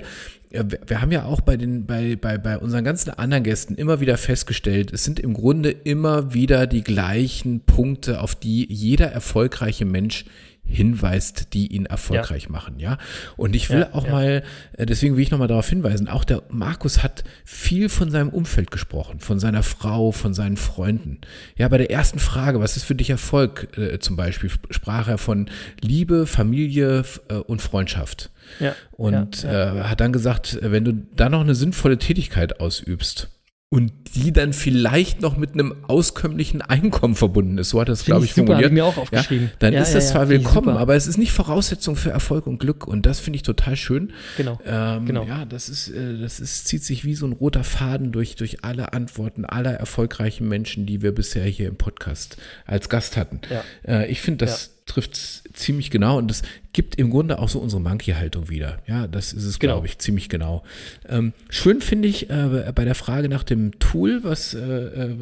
äh, 0.51 0.63
wir- 0.65 0.79
wir 0.87 1.01
haben 1.01 1.11
ja 1.11 1.25
auch 1.25 1.41
bei 1.41 1.57
den, 1.57 1.85
bei, 1.85 2.15
bei, 2.15 2.37
bei 2.37 2.57
unseren 2.57 2.85
ganzen 2.85 3.09
anderen 3.11 3.43
Gästen 3.43 3.75
immer 3.75 3.99
wieder 3.99 4.17
festgestellt, 4.17 4.93
es 4.93 5.03
sind 5.03 5.19
im 5.19 5.33
Grunde 5.33 5.71
immer 5.71 6.33
wieder 6.33 6.67
die 6.67 6.83
gleichen 6.83 7.59
Punkte, 7.65 8.21
auf 8.21 8.33
die 8.35 8.65
jeder 8.71 9.07
erfolgreiche 9.11 9.83
Mensch 9.85 10.23
hinweist, 10.69 11.53
die 11.53 11.67
ihn 11.67 11.85
erfolgreich 11.85 12.49
machen, 12.49 12.79
ja. 12.79 12.97
Und 13.37 13.55
ich 13.55 13.69
will 13.69 13.79
Ja, 13.81 13.89
auch 13.93 14.05
ja. 14.05 14.11
mal, 14.11 14.43
äh, 14.73 14.85
deswegen 14.85 15.15
will 15.15 15.23
ich 15.23 15.31
nochmal 15.31 15.47
darauf 15.47 15.67
hinweisen, 15.67 16.07
auch 16.07 16.23
der 16.23 16.43
Markus 16.49 17.03
hat 17.03 17.23
viel 17.43 17.89
von 17.89 18.11
seinem 18.11 18.29
Umfeld 18.29 18.71
gesprochen, 18.71 19.19
von 19.19 19.39
seiner 19.39 19.63
Frau, 19.63 20.11
von 20.11 20.33
seinen 20.33 20.57
Freunden. 20.57 21.19
Ja, 21.57 21.67
bei 21.67 21.77
der 21.77 21.91
ersten 21.91 22.19
Frage, 22.19 22.59
was 22.59 22.77
ist 22.77 22.83
für 22.83 22.95
dich 22.95 23.09
Erfolg, 23.09 23.77
äh, 23.77 23.99
zum 23.99 24.15
Beispiel, 24.15 24.51
sprach 24.69 25.07
er 25.07 25.17
von 25.17 25.49
Liebe, 25.81 26.27
Familie 26.27 27.03
äh, 27.29 27.35
und 27.35 27.61
Freundschaft. 27.61 28.29
Ja. 28.59 28.75
Und 28.91 29.43
ja, 29.43 29.75
Äh, 29.79 29.83
hat 29.83 29.99
dann 30.01 30.13
gesagt, 30.13 30.53
äh, 30.61 30.71
wenn 30.71 30.85
du 30.85 30.93
dann 31.15 31.31
noch 31.31 31.41
eine 31.41 31.55
sinnvolle 31.55 31.97
Tätigkeit 31.97 32.59
ausübst 32.59 33.29
und 33.71 33.91
die 34.15 34.33
dann 34.33 34.51
vielleicht 34.51 35.21
noch 35.21 35.37
mit 35.37 35.53
einem 35.53 35.75
auskömmlichen 35.87 36.63
Einkommen 36.63 37.13
verbunden 37.13 37.59
ist, 37.59 37.69
so 37.69 37.79
hat 37.79 37.87
Finde 37.87 38.03
glaube 38.03 38.25
ich 38.25 38.33
super, 38.33 38.47
formuliert. 38.47 38.71
ich 38.71 38.73
mir 38.73 38.83
auch 38.83 38.97
aufgeschrieben. 38.97 39.45
Ja, 39.47 39.53
dann 39.59 39.73
Ja, 39.73 39.81
ist 39.81 39.89
ja, 39.89 39.95
das 39.95 40.09
zwar 40.09 40.27
willkommen, 40.27 40.75
aber 40.75 40.95
es 40.95 41.05
ist 41.05 41.17
nicht 41.17 41.31
Voraussetzung 41.31 41.95
für 41.95 42.09
Erfolg 42.09 42.47
und 42.47 42.59
Glück 42.59 42.87
und 42.87 43.05
das 43.05 43.19
finde 43.19 43.37
ich 43.37 43.43
total 43.43 43.75
schön. 43.75 44.11
Genau. 44.37 44.59
Ähm, 44.65 45.05
Genau. 45.05 45.23
Ja, 45.23 45.45
das 45.45 45.69
ist, 45.69 45.89
äh, 45.89 46.17
das 46.19 46.39
ist, 46.39 46.67
zieht 46.67 46.83
sich 46.83 47.05
wie 47.05 47.13
so 47.13 47.27
ein 47.27 47.33
roter 47.33 47.63
Faden 47.63 48.11
durch, 48.11 48.35
durch 48.35 48.63
alle 48.63 48.93
Antworten 48.93 49.45
aller 49.45 49.73
erfolgreichen 49.75 50.47
Menschen, 50.47 50.87
die 50.87 51.03
wir 51.03 51.13
bisher 51.13 51.45
hier 51.45 51.67
im 51.67 51.75
Podcast 51.75 52.37
als 52.65 52.89
Gast 52.89 53.17
hatten. 53.17 53.41
Ja. 53.51 53.63
Äh, 54.01 54.11
ich 54.11 54.21
finde, 54.21 54.45
das 54.45 54.78
trifft 54.89 55.15
ziemlich 55.53 55.89
genau 55.91 56.17
und 56.17 56.27
das 56.29 56.41
gibt 56.73 56.95
im 56.95 57.09
Grunde 57.09 57.39
auch 57.39 57.49
so 57.49 57.59
unsere 57.59 57.81
Monkey-Haltung 57.81 58.49
wieder. 58.49 58.79
Ja, 58.87 59.07
das 59.07 59.33
ist 59.33 59.43
es, 59.45 59.59
Genau. 59.59 59.73
glaube 59.75 59.87
ich, 59.87 59.97
ziemlich 59.99 60.29
genau. 60.29 60.63
Ähm, 61.07 61.33
schön 61.49 61.81
finde 61.81 62.07
ich 62.07 62.29
äh, 62.29 62.71
bei 62.75 62.85
der 62.85 62.95
Frage 62.95 63.27
nach 63.29 63.43
dem 63.43 63.77
Tool, 63.79 64.23
was, 64.23 64.53
äh, 64.53 64.59
äh, 64.59 65.15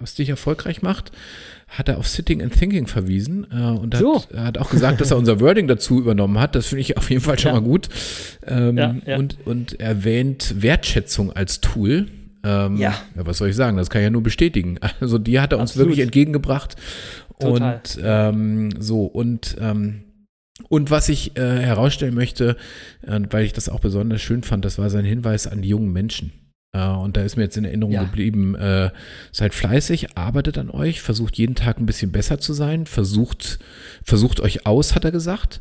was 0.00 0.14
dich 0.14 0.28
erfolgreich 0.30 0.80
macht, 0.82 1.12
hat 1.68 1.88
er 1.88 1.98
auf 1.98 2.08
Sitting 2.08 2.42
and 2.42 2.52
Thinking 2.58 2.86
verwiesen 2.86 3.46
äh, 3.52 3.56
und 3.56 3.94
hat, 3.94 4.00
So. 4.00 4.22
hat 4.34 4.56
auch 4.58 4.70
gesagt, 4.70 5.00
dass 5.00 5.10
er 5.10 5.18
unser 5.18 5.40
Wording 5.40 5.68
dazu 5.68 5.98
übernommen 6.00 6.38
hat. 6.40 6.54
Das 6.54 6.66
finde 6.68 6.80
ich 6.80 6.96
auf 6.96 7.10
jeden 7.10 7.20
Fall 7.22 7.38
schon 7.38 7.50
Ja. 7.52 7.60
mal 7.60 7.66
gut. 7.66 7.88
Ähm, 8.46 8.78
Ja, 8.78 8.96
ja. 9.06 9.16
Und, 9.18 9.36
und 9.46 9.78
erwähnt 9.80 10.54
Wertschätzung 10.62 11.32
als 11.32 11.60
Tool. 11.60 12.06
Ähm, 12.44 12.76
Ja. 12.76 12.94
Was 13.14 13.38
soll 13.38 13.48
ich 13.50 13.56
sagen? 13.56 13.76
Das 13.76 13.90
kann 13.90 14.00
ich 14.00 14.04
ja 14.06 14.10
nur 14.10 14.22
bestätigen. 14.22 14.78
Also 15.00 15.18
die 15.18 15.40
hat 15.40 15.52
er 15.52 15.58
uns 15.58 15.70
Absolut. 15.70 15.88
wirklich 15.90 16.04
entgegengebracht. 16.04 16.76
Total. 17.40 17.74
Und 17.76 18.00
ähm, 18.02 18.70
so, 18.80 19.04
und 19.06 19.56
ähm, 19.60 20.04
und 20.68 20.90
was 20.90 21.08
ich 21.08 21.36
äh, 21.38 21.60
herausstellen 21.60 22.14
möchte, 22.14 22.56
äh, 23.06 23.20
weil 23.30 23.44
ich 23.44 23.52
das 23.52 23.68
auch 23.68 23.78
besonders 23.80 24.20
schön 24.20 24.42
fand, 24.42 24.64
das 24.64 24.76
war 24.78 24.90
sein 24.90 25.04
Hinweis 25.04 25.46
an 25.46 25.62
die 25.62 25.68
jungen 25.68 25.92
Menschen. 25.92 26.32
Äh, 26.72 26.84
und 26.88 27.16
da 27.16 27.22
ist 27.22 27.36
mir 27.36 27.44
jetzt 27.44 27.56
in 27.56 27.64
Erinnerung 27.64 27.92
Ja. 27.94 28.02
geblieben, 28.02 28.56
äh, 28.56 28.90
seid 29.30 29.54
fleißig, 29.54 30.16
arbeitet 30.16 30.58
an 30.58 30.68
euch, 30.70 31.00
versucht 31.00 31.38
jeden 31.38 31.54
Tag 31.54 31.78
ein 31.78 31.86
bisschen 31.86 32.10
besser 32.10 32.38
zu 32.40 32.54
sein, 32.54 32.86
versucht, 32.86 33.60
versucht 34.02 34.40
euch 34.40 34.66
aus, 34.66 34.96
hat 34.96 35.04
er 35.04 35.12
gesagt, 35.12 35.60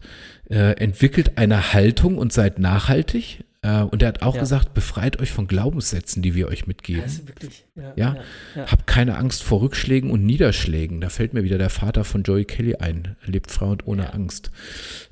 äh, 0.50 0.72
entwickelt 0.82 1.38
eine 1.38 1.74
Haltung 1.74 2.18
und 2.18 2.34
seid 2.34 2.58
nachhaltig. 2.58 3.44
Äh, 3.68 3.82
und 3.84 4.02
er 4.02 4.08
hat 4.10 4.22
auch 4.22 4.36
Ja. 4.36 4.42
gesagt, 4.42 4.74
befreit 4.74 5.20
euch 5.20 5.32
von 5.32 5.48
Glaubenssätzen, 5.48 6.22
die 6.22 6.36
wir 6.36 6.48
euch 6.48 6.68
mitgeben. 6.68 7.02
Das 7.04 7.14
ist 7.14 7.28
wirklich, 7.28 7.66
ja, 7.78 7.94
Ja, 7.96 8.16
ja. 8.56 8.66
Habt 8.72 8.88
keine 8.88 9.18
Angst 9.18 9.44
vor 9.44 9.62
Rückschlägen 9.62 10.12
und 10.12 10.26
Niederschlägen. 10.26 11.00
Da 11.02 11.10
fällt 11.10 11.34
mir 11.34 11.44
wieder 11.44 11.58
der 11.58 11.70
Vater 11.70 12.04
von 12.04 12.24
Joey 12.24 12.46
Kelly 12.46 12.76
ein. 12.76 13.16
Lebt 13.26 13.52
frei 13.52 13.68
und 13.68 13.88
ohne 13.88 14.04
Ja. 14.04 14.10
Angst. 14.10 14.52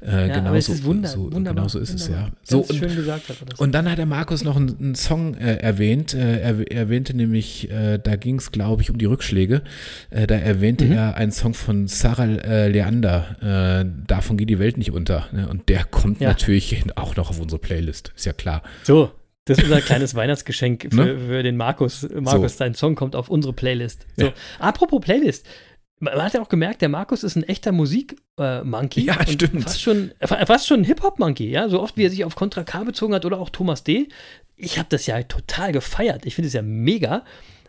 Äh, 0.02 0.28
Ja, 0.28 0.36
genau 0.36 0.50
aber 0.50 0.58
es 0.58 0.66
so, 0.68 0.74
ist 0.74 0.84
wunder, 0.84 1.10
so, 1.10 1.30
genau 1.30 1.68
so 1.68 1.80
ist 1.80 1.94
es, 1.94 2.08
ja. 2.08 2.30
So, 2.44 2.62
und, 2.62 2.74
schön 2.76 2.96
gesagt 2.96 3.30
hat 3.30 3.60
und 3.60 3.72
dann 3.74 3.90
hat 3.90 3.98
der 3.98 4.06
Markus 4.06 4.44
noch 4.44 4.56
einen, 4.56 4.78
einen 4.80 4.96
Song 4.96 5.36
äh, 5.36 5.56
erwähnt. 5.58 6.14
Äh, 6.14 6.40
er 6.42 6.72
erwähnte 6.72 7.16
nämlich, 7.16 7.70
äh, 7.72 7.98
da 8.00 8.16
ging 8.16 8.38
es, 8.38 8.52
glaube 8.52 8.82
ich, 8.82 8.90
um 8.92 8.98
die 8.98 9.06
Rückschläge. 9.06 9.62
Äh, 10.10 10.28
da 10.28 10.36
erwähnte 10.36 10.86
Mhm. 10.86 10.92
er 10.94 11.16
einen 11.16 11.32
Song 11.32 11.54
von 11.54 11.88
Sarah 11.88 12.26
äh, 12.26 12.68
Leander. 12.68 13.82
Äh, 13.82 13.86
Davon 14.08 14.38
geht 14.38 14.50
die 14.50 14.60
Welt 14.60 14.78
nicht 14.78 14.92
unter. 14.92 15.28
Ne? 15.32 15.48
Und 15.48 15.70
der 15.70 15.84
kommt 15.84 16.22
natürlich 16.22 16.84
auch 16.96 17.16
noch 17.16 17.30
auf 17.30 17.40
unsere 17.40 17.60
Playlist. 17.60 18.12
Ist 18.16 18.26
ja 18.26 18.34
klar. 18.34 18.62
so, 18.84 19.12
das 19.46 19.58
ist 19.60 19.64
unser 19.66 19.82
kleines 19.82 20.16
Weihnachtsgeschenk 20.16 20.88
für, 20.92 20.96
Ne? 21.06 21.20
für 21.20 21.44
den 21.44 21.56
Markus. 21.58 22.08
Markus, 22.20 22.54
So. 22.54 22.60
dein 22.64 22.74
Song 22.76 22.96
kommt 22.96 23.16
auf 23.16 23.30
unsere 23.30 23.54
Playlist. 23.54 24.06
So, 24.18 24.26
Ja. 24.28 24.34
apropos 24.60 25.02
Playlist. 25.02 25.46
Man 26.00 26.22
hat 26.22 26.34
ja 26.34 26.42
auch 26.42 26.50
gemerkt, 26.50 26.82
der 26.82 26.90
Markus 26.90 27.24
ist 27.24 27.36
ein 27.38 27.44
echter 27.44 27.72
Musik-Monkey. 27.72 29.02
Ja, 29.06 29.18
und 29.20 29.30
stimmt. 29.30 29.64
Fast 29.64 29.82
schon, 29.82 30.12
fa- 30.22 30.46
fast 30.46 30.68
schon 30.68 30.82
ein 30.82 30.84
Hip-Hop-Monkey, 30.84 31.50
ja. 31.50 31.70
So 31.70 31.82
oft, 31.82 31.96
wie 31.98 32.04
er 32.06 32.10
sich 32.10 32.26
auf 32.26 32.36
Contra 32.36 32.64
K 32.64 32.84
bezogen 32.84 33.14
hat 33.14 33.24
oder 33.26 33.40
auch 33.40 33.50
Thomas 33.50 33.84
D. 33.84 34.10
Ich 34.58 34.78
habe 34.78 34.88
das 34.90 35.06
ja 35.06 35.22
total 35.24 35.72
gefeiert. 35.72 36.26
Ich 36.26 36.36
finde 36.36 36.48
es 36.48 36.54
ja 36.54 36.62
mega. 36.62 37.24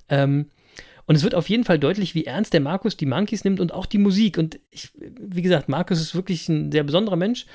Ähm, 0.09 0.47
und 1.07 1.15
es 1.15 1.23
wird 1.23 1.36
auf 1.36 1.48
jeden 1.48 1.62
Fall 1.65 1.78
deutlich, 1.78 2.16
wie 2.16 2.24
ernst 2.24 2.53
der 2.53 2.61
Markus 2.61 2.97
die 2.97 3.07
Monkeys 3.07 3.44
nimmt 3.44 3.61
und 3.61 3.73
auch 3.73 3.86
die 3.86 3.98
Musik. 3.98 4.39
Und 4.39 4.59
ich, 4.70 4.90
wie 5.20 5.43
gesagt, 5.43 5.69
Markus 5.69 6.01
ist 6.01 6.15
wirklich 6.16 6.48
ein 6.48 6.73
sehr 6.73 6.82
besonderer 6.82 7.16
Mensch. 7.16 7.47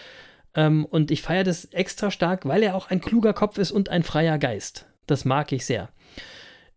Ähm, 0.55 0.85
und 0.85 1.11
ich 1.11 1.21
feiere 1.21 1.43
das 1.43 1.65
extra 1.65 2.11
stark, 2.11 2.45
weil 2.45 2.63
er 2.63 2.75
auch 2.75 2.89
ein 2.89 3.01
kluger 3.01 3.33
Kopf 3.33 3.57
ist 3.57 3.71
und 3.71 3.89
ein 3.89 4.03
freier 4.03 4.37
Geist. 4.37 4.85
Das 5.07 5.25
mag 5.25 5.51
ich 5.51 5.65
sehr. 5.65 5.89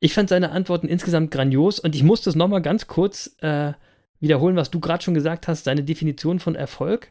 Ich 0.00 0.14
fand 0.14 0.28
seine 0.28 0.50
Antworten 0.50 0.88
insgesamt 0.88 1.30
grandios 1.30 1.78
und 1.78 1.94
ich 1.94 2.02
muss 2.02 2.20
das 2.20 2.34
nochmal 2.34 2.62
ganz 2.62 2.86
kurz 2.86 3.36
äh, 3.40 3.72
wiederholen, 4.20 4.56
was 4.56 4.70
du 4.70 4.80
gerade 4.80 5.02
schon 5.02 5.14
gesagt 5.14 5.48
hast, 5.48 5.64
seine 5.64 5.84
Definition 5.84 6.40
von 6.40 6.54
Erfolg. 6.54 7.10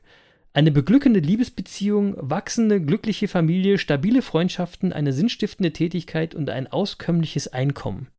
Eine 0.54 0.72
beglückende 0.72 1.20
Liebesbeziehung, 1.20 2.16
wachsende, 2.18 2.80
glückliche 2.80 3.28
Familie, 3.28 3.80
stabile 3.80 4.22
Freundschaften, 4.22 4.94
eine 4.94 5.12
sinnstiftende 5.12 5.74
Tätigkeit 5.74 6.36
und 6.36 6.50
ein 6.50 6.68
auskömmliches 6.72 7.48
Einkommen. 7.48 8.10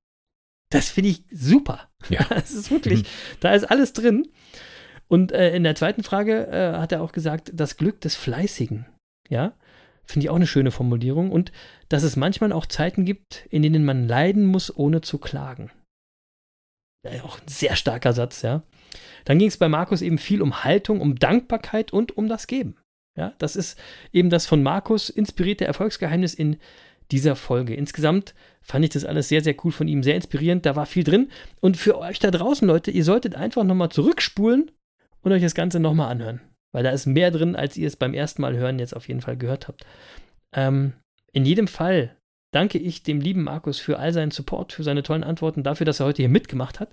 Das 0.71 0.89
finde 0.89 1.11
ich 1.11 1.25
super. 1.31 1.89
Ja. 2.09 2.27
Das 2.29 2.51
ist 2.51 2.71
wirklich, 2.73 3.05
da 3.39 3.55
ist 3.55 3.65
alles 3.65 3.93
drin. 3.93 4.27
Und 5.09 5.32
äh, 5.32 5.55
in 5.55 5.64
der 5.64 5.74
zweiten 5.74 6.02
Frage 6.02 6.47
äh, 6.48 6.78
hat 6.78 6.93
er 6.93 7.02
auch 7.02 7.12
gesagt, 7.12 7.51
das 7.55 7.76
Glück 7.76 8.01
des 8.01 8.16
Fleißigen. 8.16 8.86
Ja, 9.28 9.55
finde 10.05 10.26
ich 10.26 10.31
auch 10.31 10.36
eine 10.36 10.47
schöne 10.47 10.70
Formulierung. 10.70 11.31
Und 11.31 11.52
dass 11.89 12.02
es 12.02 12.16
manchmal 12.16 12.52
auch 12.52 12.66
Zeiten 12.66 13.05
gibt, 13.05 13.47
in 13.51 13.62
denen 13.62 13.85
man 13.85 14.09
leiden 14.09 14.47
muss, 14.47 14.74
ohne 14.74 15.01
zu 15.01 15.18
klagen. 15.18 15.70
Ja, 17.05 17.22
auch 17.22 17.39
ein 17.39 17.48
sehr 17.48 17.76
starker 17.76 18.12
Satz, 18.12 18.43
ja. 18.43 18.62
Dann 19.24 19.39
ging 19.39 19.48
es 19.48 19.59
bei 19.59 19.68
Markus 19.68 20.01
eben 20.01 20.18
viel 20.18 20.40
um 20.40 20.64
Haltung, 20.64 21.01
um 21.01 21.16
Dankbarkeit 21.16 21.93
und 21.93 22.16
um 22.16 22.28
das 22.28 22.47
Geben. 22.47 22.76
Ja, 23.16 23.35
das 23.39 23.56
ist 23.56 23.78
eben 24.12 24.31
das 24.31 24.47
von 24.47 24.62
Markus 24.62 25.09
inspirierte 25.10 25.64
Erfolgsgeheimnis 25.66 26.35
in 26.35 26.56
dieser 27.10 27.36
Folge. 27.36 27.74
Insgesamt 27.74 28.35
fand 28.62 28.85
ich 28.85 28.90
das 28.90 29.05
alles 29.05 29.28
sehr, 29.28 29.43
sehr 29.43 29.55
cool 29.64 29.72
von 29.72 29.89
ihm, 29.89 30.02
sehr 30.02 30.16
inspirierend. 30.16 30.64
Da 30.64 30.74
war 30.74 30.86
viel 30.86 31.05
drin. 31.05 31.31
Und 31.60 31.76
für 31.76 31.98
euch 31.98 32.18
da 32.18 32.31
draußen, 32.31 32.66
Leute, 32.66 32.90
ihr 32.90 33.05
solltet 33.05 33.35
einfach 33.35 33.62
nochmal 33.62 33.90
zurückspulen 33.90 34.70
und 35.25 35.33
euch 35.33 35.43
das 35.43 35.55
Ganze 35.55 35.81
nochmal 35.81 36.11
anhören. 36.11 36.41
Weil 36.73 36.83
da 36.83 36.91
ist 36.91 37.07
mehr 37.07 37.31
drin, 37.31 37.57
als 37.57 37.77
ihr 37.77 37.87
es 37.87 37.97
beim 37.97 38.15
ersten 38.15 38.43
Mal 38.43 38.57
hören 38.57 38.79
jetzt 38.79 38.97
auf 38.97 39.09
jeden 39.09 39.21
Fall 39.21 39.37
gehört 39.37 39.69
habt. 39.69 39.85
Ähm, 40.55 40.95
in 41.33 41.45
jedem 41.45 41.69
Fall 41.69 42.17
danke 42.53 42.79
ich 42.79 43.03
dem 43.03 43.21
lieben 43.21 43.43
Markus 43.43 43.79
für 43.79 43.99
all 43.99 44.13
seinen 44.13 44.31
Support, 44.31 44.73
für 44.73 44.85
seine 44.85 45.03
tollen 45.03 45.25
Antworten, 45.25 45.63
dafür, 45.63 45.85
dass 45.85 46.01
er 46.01 46.07
heute 46.07 46.23
hier 46.23 46.29
mitgemacht 46.29 46.81
hat 46.81 46.91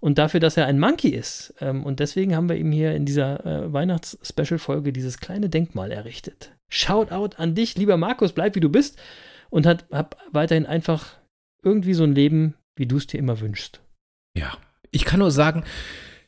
und 0.00 0.18
dafür, 0.18 0.40
dass 0.40 0.56
er 0.56 0.66
ein 0.66 0.78
Monkey 0.78 1.08
ist. 1.08 1.54
Ähm, 1.60 1.84
und 1.84 2.00
deswegen 2.00 2.36
haben 2.36 2.48
wir 2.48 2.56
ihm 2.56 2.72
hier 2.72 2.94
in 2.94 3.06
dieser 3.06 3.44
äh, 3.46 3.72
Weihnachts-Special-Folge 3.72 4.92
dieses 4.92 5.18
kleine 5.18 5.48
Denkmal 5.48 5.90
errichtet. 5.90 6.52
Shoutout 6.70 7.36
an 7.36 7.54
dich, 7.54 7.76
lieber 7.76 7.96
Markus, 7.96 8.32
bleib 8.32 8.54
wie 8.54 8.60
du 8.60 8.68
bist 8.68 9.00
und 9.50 9.66
hat, 9.66 9.86
hab 9.90 10.16
weiterhin 10.32 10.66
einfach 10.66 11.16
irgendwie 11.62 11.94
so 11.94 12.04
ein 12.04 12.14
Leben, 12.14 12.54
wie 12.76 12.86
du 12.86 12.96
es 12.96 13.06
dir 13.06 13.18
immer 13.18 13.40
wünschst. 13.40 13.80
Ja, 14.36 14.58
ich 14.90 15.04
kann 15.04 15.20
nur 15.20 15.30
sagen, 15.30 15.64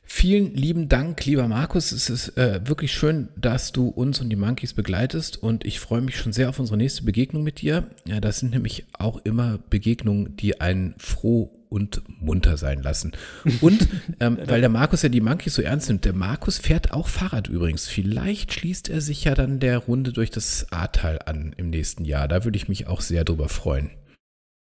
vielen 0.06 0.54
lieben 0.54 0.88
Dank, 0.88 1.24
lieber 1.26 1.48
Markus. 1.48 1.92
Es 1.92 2.08
ist 2.08 2.38
äh, 2.38 2.60
wirklich 2.64 2.92
schön, 2.92 3.28
dass 3.36 3.72
du 3.72 3.88
uns 3.88 4.20
und 4.20 4.30
die 4.30 4.36
Monkeys 4.36 4.72
begleitest 4.72 5.42
und 5.42 5.64
ich 5.64 5.80
freue 5.80 6.00
mich 6.00 6.16
schon 6.16 6.32
sehr 6.32 6.48
auf 6.48 6.58
unsere 6.58 6.78
nächste 6.78 7.02
Begegnung 7.02 7.42
mit 7.42 7.60
dir. 7.60 7.90
Ja, 8.06 8.20
das 8.20 8.38
sind 8.38 8.52
nämlich 8.52 8.86
auch 8.92 9.20
immer 9.24 9.58
Begegnungen, 9.68 10.36
die 10.36 10.60
einen 10.60 10.94
froh 10.96 11.52
und 11.68 12.02
munter 12.20 12.56
sein 12.56 12.82
lassen. 12.82 13.12
Und 13.60 13.88
ähm, 14.20 14.38
weil 14.46 14.60
der 14.60 14.70
Markus 14.70 15.02
ja 15.02 15.08
die 15.08 15.20
Monkeys 15.20 15.54
so 15.54 15.62
ernst 15.62 15.88
nimmt, 15.88 16.04
der 16.04 16.14
Markus 16.14 16.58
fährt 16.58 16.92
auch 16.92 17.08
Fahrrad 17.08 17.48
übrigens. 17.48 17.88
Vielleicht 17.88 18.52
schließt 18.52 18.88
er 18.88 19.00
sich 19.00 19.24
ja 19.24 19.34
dann 19.34 19.58
der 19.58 19.78
Runde 19.78 20.12
durch 20.12 20.30
das 20.30 20.70
Ahrtal 20.70 21.18
an 21.26 21.52
im 21.56 21.68
nächsten 21.68 22.04
Jahr. 22.04 22.28
Da 22.28 22.44
würde 22.44 22.56
ich 22.56 22.68
mich 22.68 22.86
auch 22.86 23.00
sehr 23.00 23.24
drüber 23.24 23.48
freuen. 23.48 23.90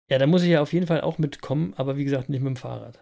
Ja, 0.09 0.17
da 0.19 0.25
muss 0.25 0.43
ich 0.43 0.49
ja 0.49 0.61
auf 0.61 0.71
jeden 0.71 0.87
Fall 0.87 1.01
auch 1.01 1.17
mitkommen, 1.17 1.73
aber 1.75 1.97
wie 1.97 2.05
gesagt, 2.05 2.29
nicht 2.29 2.41
mit 2.41 2.47
dem 2.47 2.55
Fahrrad. 2.55 2.97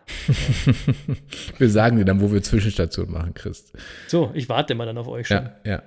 wir 1.57 1.69
sagen 1.69 1.97
dir 1.97 2.05
dann, 2.05 2.19
wo 2.19 2.31
wir 2.31 2.41
Zwischenstationen 2.41 3.13
machen, 3.13 3.35
Christ. 3.35 3.73
So, 4.07 4.31
ich 4.33 4.49
warte 4.49 4.73
immer 4.73 4.87
dann 4.87 4.97
auf 4.97 5.07
euch 5.07 5.27
schon. 5.27 5.49
Ja, 5.65 5.71
ja. 5.71 5.83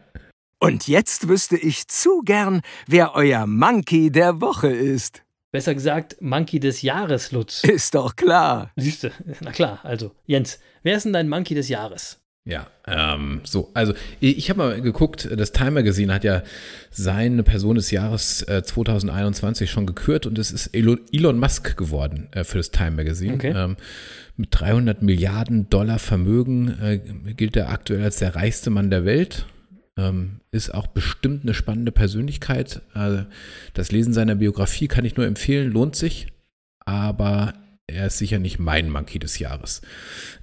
Und 0.60 0.86
jetzt 0.86 1.28
wüsste 1.28 1.56
ich 1.56 1.88
zu 1.88 2.22
gern, 2.24 2.62
wer 2.86 3.16
euer 3.16 3.46
Monkey 3.46 4.12
der 4.12 4.40
Woche 4.40 4.68
ist. 4.68 5.22
Besser 5.50 5.74
gesagt, 5.74 6.20
Monkey 6.20 6.60
des 6.60 6.82
Jahres, 6.82 7.32
Lutz. 7.32 7.64
Ist 7.64 7.96
doch 7.96 8.14
klar. 8.14 8.70
Siehste, 8.76 9.10
na 9.40 9.50
klar, 9.50 9.80
also, 9.82 10.12
Jens, 10.26 10.60
wer 10.84 10.96
ist 10.96 11.04
denn 11.04 11.12
dein 11.12 11.28
Monkey 11.28 11.54
des 11.54 11.68
Jahres? 11.68 12.20
Ja, 12.48 12.66
ähm, 12.86 13.42
so, 13.44 13.70
also 13.74 13.92
ich 14.20 14.48
habe 14.48 14.58
mal 14.58 14.80
geguckt, 14.80 15.28
das 15.36 15.52
Time 15.52 15.72
Magazine 15.72 16.14
hat 16.14 16.24
ja 16.24 16.42
seine 16.90 17.42
Person 17.42 17.74
des 17.74 17.90
Jahres 17.90 18.40
äh, 18.40 18.62
2021 18.62 19.70
schon 19.70 19.84
gekürt 19.84 20.24
und 20.24 20.38
es 20.38 20.50
ist 20.50 20.68
Elon, 20.68 21.38
Musk 21.38 21.76
geworden 21.76 22.28
äh, 22.32 22.44
für 22.44 22.56
das 22.56 22.70
Time 22.70 22.92
Magazine. 22.92 23.34
Okay. 23.34 23.52
Ähm, 23.54 23.76
mit 24.38 24.48
300 24.52 25.02
Milliarden 25.02 25.68
Dollar 25.68 25.98
Vermögen 25.98 26.68
äh, 26.80 27.34
gilt 27.34 27.54
er 27.54 27.68
aktuell 27.68 28.02
als 28.02 28.16
der 28.16 28.34
reichste 28.34 28.70
Mann 28.70 28.88
der 28.88 29.04
Welt. 29.04 29.44
Ähm, 29.98 30.40
ist 30.50 30.72
auch 30.72 30.86
bestimmt 30.86 31.42
eine 31.42 31.52
spannende 31.52 31.92
Persönlichkeit. 31.92 32.80
Äh, 32.94 33.24
das 33.74 33.92
Lesen 33.92 34.14
seiner 34.14 34.36
Biografie 34.36 34.88
kann 34.88 35.04
ich 35.04 35.18
nur 35.18 35.26
empfehlen, 35.26 35.70
lohnt 35.70 35.96
sich, 35.96 36.28
aber 36.86 37.52
er 37.86 38.06
ist 38.06 38.16
sicher 38.16 38.38
nicht 38.38 38.58
mein 38.58 38.88
Monkey 38.88 39.18
des 39.18 39.38
Jahres. 39.38 39.82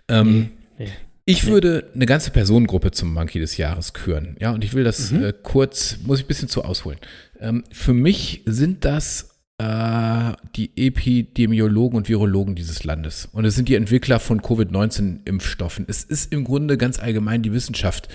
Ähm, 0.08 0.52
Nee, 0.78 0.86
nee. 0.86 0.92
Ich 1.26 1.48
würde 1.48 1.90
eine 1.96 2.06
ganze 2.06 2.32
Personengruppe 2.32 2.92
zum 2.92 3.14
Monkey 3.14 3.40
des 3.40 3.58
Jahres 3.58 3.94
küren. 3.94 4.38
Ja, 4.40 4.52
und 4.52 4.64
ich 4.64 4.74
will 4.74 4.84
das 4.84 5.12
äh, 5.12 5.34
kurz, 5.42 5.98
muss 6.04 6.20
ich 6.20 6.26
ein 6.26 6.28
bisschen 6.28 6.50
zu 6.50 6.64
ausholen. 6.64 7.00
Ähm, 7.40 7.64
für 7.72 7.94
mich 7.94 8.44
sind 8.46 8.86
das 8.86 9.36
äh, 9.58 10.34
die 10.56 10.72
Epidemiologen 10.76 11.98
und 11.98 12.10
Virologen 12.10 12.56
dieses 12.56 12.84
Landes. 12.84 13.28
Und 13.32 13.46
es 13.46 13.56
sind 13.56 13.70
die 13.70 13.76
Entwickler 13.76 14.20
von 14.20 14.42
Covid-19-Impfstoffen. 14.42 15.86
Es 15.88 16.04
ist 16.04 16.32
im 16.32 16.44
Grunde 16.44 16.78
ganz 16.78 17.00
allgemein 17.00 17.42
die 17.42 17.54
Wissenschaft, 17.54 18.08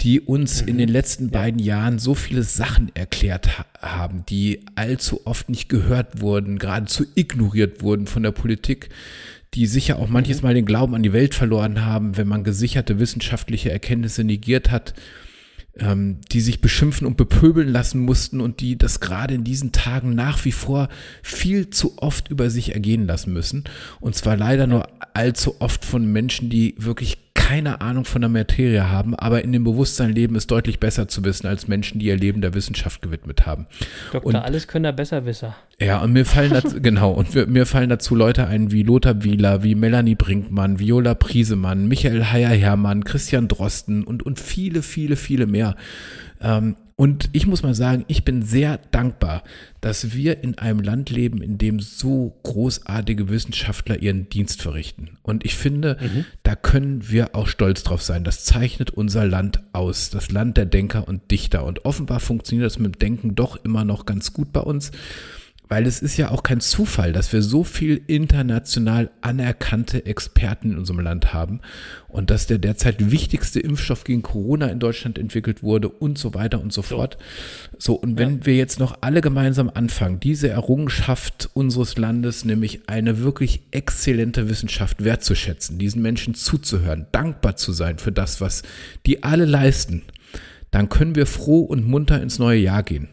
die 0.00 0.20
uns 0.20 0.60
in 0.60 0.76
den 0.76 0.88
letzten 0.88 1.30
beiden 1.30 1.60
Jahren 1.60 1.98
so 1.98 2.14
viele 2.14 2.42
Sachen 2.42 2.90
erklärt 2.94 3.58
ha 3.58 3.66
haben, 3.80 4.24
die 4.26 4.66
allzu 4.74 5.26
oft 5.26 5.48
nicht 5.48 5.68
gehört 5.68 6.20
wurden, 6.20 6.58
geradezu 6.58 7.04
ignoriert 7.14 7.82
wurden 7.82 8.06
von 8.06 8.22
der 8.22 8.32
Politik, 8.32 8.88
die 9.54 9.66
sicher 9.66 9.98
auch 9.98 10.08
manches 10.08 10.42
Mal 10.42 10.54
den 10.54 10.66
Glauben 10.66 10.94
an 10.94 11.02
die 11.02 11.12
Welt 11.12 11.34
verloren 11.34 11.84
haben, 11.84 12.16
wenn 12.16 12.28
man 12.28 12.44
gesicherte 12.44 12.98
wissenschaftliche 12.98 13.70
Erkenntnisse 13.70 14.24
negiert 14.24 14.70
hat, 14.70 14.94
ähm, 15.78 16.18
die 16.32 16.40
sich 16.40 16.60
beschimpfen 16.60 17.06
und 17.06 17.16
bepöbeln 17.16 17.68
lassen 17.68 18.00
mussten 18.00 18.40
und 18.40 18.60
die 18.60 18.76
das 18.76 19.00
gerade 19.00 19.34
in 19.34 19.44
diesen 19.44 19.72
Tagen 19.72 20.14
nach 20.14 20.44
wie 20.44 20.52
vor 20.52 20.88
viel 21.22 21.70
zu 21.70 21.98
oft 21.98 22.30
über 22.30 22.50
sich 22.50 22.74
ergehen 22.74 23.06
lassen 23.06 23.32
müssen. 23.32 23.64
Und 24.00 24.14
zwar 24.14 24.36
leider 24.36 24.66
nur 24.66 24.88
allzu 25.14 25.60
oft 25.60 25.84
von 25.84 26.04
Menschen, 26.04 26.50
die 26.50 26.74
wirklich 26.78 27.23
keine 27.44 27.82
Ahnung 27.82 28.06
von 28.06 28.22
der 28.22 28.30
Materie 28.30 28.90
haben, 28.90 29.14
aber 29.14 29.44
in 29.44 29.52
dem 29.52 29.64
Bewusstsein 29.64 30.10
leben, 30.12 30.34
es 30.34 30.46
deutlich 30.46 30.80
besser 30.80 31.08
zu 31.08 31.22
wissen 31.24 31.46
als 31.46 31.68
Menschen, 31.68 31.98
die 31.98 32.06
ihr 32.06 32.16
Leben 32.16 32.40
der 32.40 32.54
Wissenschaft 32.54 33.02
gewidmet 33.02 33.44
haben. 33.44 33.66
Dr. 34.12 34.24
Und- 34.24 34.36
Alleskönner 34.36 34.94
Besserwisser. 34.94 35.54
Ja, 35.78 36.00
und 36.00 36.14
mir 36.14 36.24
fallen 36.24 36.52
dazu, 36.52 36.80
genau, 36.82 37.10
und 37.10 37.34
wir, 37.34 37.46
mir 37.46 37.66
fallen 37.66 37.90
dazu 37.90 38.14
Leute 38.14 38.46
ein 38.46 38.72
wie 38.72 38.82
Lothar 38.82 39.24
Wieler, 39.24 39.62
wie 39.62 39.74
Melanie 39.74 40.14
Brinkmann, 40.14 40.78
Viola 40.78 41.14
Priesemann, 41.14 41.86
Michael 41.86 42.24
Heyer-Hermann, 42.32 43.04
Christian 43.04 43.46
Drosten 43.46 44.04
und, 44.04 44.22
und 44.22 44.40
viele, 44.40 44.80
viele, 44.80 45.16
viele 45.16 45.46
mehr. 45.46 45.76
Ähm, 46.40 46.76
und 46.96 47.28
ich 47.32 47.46
muss 47.48 47.64
mal 47.64 47.74
sagen, 47.74 48.04
ich 48.06 48.24
bin 48.24 48.42
sehr 48.42 48.78
dankbar, 48.92 49.42
dass 49.80 50.14
wir 50.14 50.44
in 50.44 50.58
einem 50.58 50.78
Land 50.80 51.10
leben, 51.10 51.42
in 51.42 51.58
dem 51.58 51.80
so 51.80 52.38
großartige 52.44 53.28
Wissenschaftler 53.28 54.00
ihren 54.00 54.28
Dienst 54.28 54.62
verrichten. 54.62 55.18
Und 55.22 55.44
ich 55.44 55.56
finde, 55.56 55.96
mhm. 56.00 56.24
da 56.44 56.54
können 56.54 57.10
wir 57.10 57.34
auch 57.34 57.48
stolz 57.48 57.82
drauf 57.82 58.02
sein. 58.02 58.22
Das 58.22 58.44
zeichnet 58.44 58.90
unser 58.90 59.26
Land 59.26 59.60
aus, 59.72 60.10
das 60.10 60.30
Land 60.30 60.56
der 60.56 60.66
Denker 60.66 61.08
und 61.08 61.30
Dichter. 61.32 61.64
Und 61.64 61.84
offenbar 61.84 62.20
funktioniert 62.20 62.66
das 62.66 62.78
mit 62.78 62.94
dem 62.94 62.98
Denken 63.00 63.34
doch 63.34 63.64
immer 63.64 63.84
noch 63.84 64.06
ganz 64.06 64.32
gut 64.32 64.52
bei 64.52 64.60
uns. 64.60 64.92
Weil 65.66 65.86
es 65.86 66.02
ist 66.02 66.18
ja 66.18 66.30
auch 66.30 66.42
kein 66.42 66.60
Zufall, 66.60 67.12
dass 67.12 67.32
wir 67.32 67.40
so 67.40 67.64
viel 67.64 68.02
international 68.06 69.10
anerkannte 69.22 70.04
Experten 70.04 70.72
in 70.72 70.78
unserem 70.78 71.00
Land 71.00 71.32
haben 71.32 71.60
und 72.08 72.30
dass 72.30 72.46
der 72.46 72.58
derzeit 72.58 73.10
wichtigste 73.10 73.60
Impfstoff 73.60 74.04
gegen 74.04 74.20
Corona 74.20 74.66
in 74.66 74.78
Deutschland 74.78 75.18
entwickelt 75.18 75.62
wurde 75.62 75.88
und 75.88 76.18
so 76.18 76.34
weiter 76.34 76.60
und 76.60 76.72
so 76.72 76.82
fort. 76.82 77.16
So, 77.78 77.94
und 77.94 78.18
wenn 78.18 78.40
ja. 78.40 78.46
wir 78.46 78.56
jetzt 78.56 78.78
noch 78.78 78.98
alle 79.00 79.22
gemeinsam 79.22 79.70
anfangen, 79.72 80.20
diese 80.20 80.48
Errungenschaft 80.48 81.48
unseres 81.54 81.96
Landes, 81.96 82.44
nämlich 82.44 82.88
eine 82.88 83.20
wirklich 83.20 83.62
exzellente 83.70 84.50
Wissenschaft 84.50 85.02
wertzuschätzen, 85.02 85.78
diesen 85.78 86.02
Menschen 86.02 86.34
zuzuhören, 86.34 87.06
dankbar 87.10 87.56
zu 87.56 87.72
sein 87.72 87.98
für 87.98 88.12
das, 88.12 88.42
was 88.42 88.64
die 89.06 89.22
alle 89.22 89.46
leisten, 89.46 90.02
dann 90.70 90.88
können 90.88 91.14
wir 91.14 91.26
froh 91.26 91.60
und 91.60 91.86
munter 91.86 92.20
ins 92.20 92.38
neue 92.38 92.58
Jahr 92.58 92.82
gehen. 92.82 93.08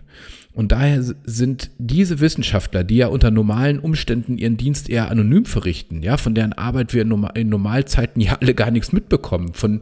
Und 0.53 0.73
daher 0.73 1.01
sind 1.23 1.71
diese 1.77 2.19
Wissenschaftler, 2.19 2.83
die 2.83 2.97
ja 2.97 3.07
unter 3.07 3.31
normalen 3.31 3.79
Umständen 3.79 4.37
ihren 4.37 4.57
Dienst 4.57 4.89
eher 4.89 5.09
anonym 5.09 5.45
verrichten, 5.45 6.03
ja, 6.03 6.17
von 6.17 6.35
deren 6.35 6.53
Arbeit 6.53 6.93
wir 6.93 7.03
in 7.35 7.49
Normalzeiten 7.49 8.21
ja 8.21 8.37
alle 8.41 8.53
gar 8.53 8.71
nichts 8.71 8.91
mitbekommen, 8.91 9.53
von 9.53 9.79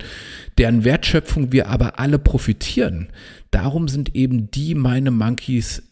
deren 0.57 0.83
Wertschöpfung 0.83 1.51
wir 1.51 1.67
aber 1.69 1.99
alle 1.99 2.19
profitieren. 2.19 3.09
Darum 3.51 3.87
sind 3.87 4.15
eben 4.15 4.51
die 4.51 4.75
meine 4.75 5.11
Monkeys 5.11 5.83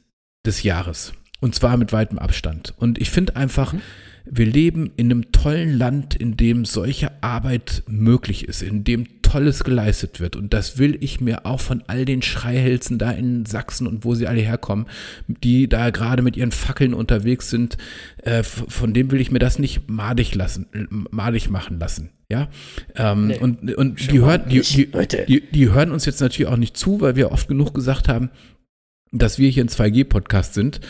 des 0.46 0.64
Jahres. 0.64 1.14
Und 1.40 1.56
zwar 1.56 1.78
mit 1.78 1.92
weitem 1.92 2.20
Abstand. 2.20 2.74
Und 2.78 3.00
ich 3.00 3.10
finde 3.10 3.36
einfach, 3.36 3.74
mhm 3.74 3.82
wir 4.30 4.46
leben 4.46 4.92
in 4.98 5.12
einem 5.12 5.32
tollen 5.32 5.78
Land, 5.78 6.16
in 6.16 6.38
dem 6.38 6.66
solche 6.66 7.24
Arbeit 7.24 7.84
möglich 7.88 8.48
ist, 8.48 8.62
in 8.62 8.84
dem 8.84 9.17
Tolles 9.28 9.64
geleistet 9.64 10.20
wird. 10.20 10.36
Und 10.36 10.54
das 10.54 10.78
will 10.78 10.98
ich 11.02 11.20
mir 11.20 11.46
auch 11.46 11.60
von 11.60 11.84
all 11.88 12.06
den 12.06 12.22
Schreihälsen 12.22 12.98
da 12.98 13.12
in 13.12 13.46
Sachsen 13.46 13.88
und 13.88 14.06
wo 14.06 14.16
sie 14.16 14.28
alle 14.28 14.42
herkommen, 14.42 14.86
die 15.28 15.68
da 15.68 15.90
gerade 15.90 16.22
mit 16.22 16.38
ihren 16.38 16.52
Fackeln 16.52 16.94
unterwegs 16.94 17.50
sind, 17.50 17.78
äh, 18.24 18.44
von 18.44 18.94
dem 18.94 19.12
will 19.12 19.20
ich 19.20 19.32
mir 19.32 19.40
das 19.40 19.60
nicht 19.60 19.90
madig 19.90 20.34
lassen, 20.34 20.68
madig 21.12 21.50
machen 21.50 21.80
lassen. 21.80 22.12
Ja, 22.30 22.50
ähm, 22.96 23.28
nee, 23.28 23.40
und, 23.40 23.74
und 23.76 24.12
die 24.12 24.20
hören, 24.20 24.50
die, 24.50 24.60
die, 24.60 24.92
die, 25.28 25.42
die 25.50 25.72
hören 25.72 25.92
uns 25.92 26.06
jetzt 26.06 26.20
natürlich 26.20 26.52
auch 26.52 26.58
nicht 26.58 26.76
zu, 26.76 27.00
weil 27.00 27.16
wir 27.16 27.32
oft 27.32 27.48
genug 27.48 27.74
gesagt 27.74 28.10
haben, 28.10 28.32
dass 29.14 29.40
wir 29.40 29.50
hier 29.50 29.64
ein 29.64 29.70
2G-Podcast 29.70 30.54
sind. 30.54 30.82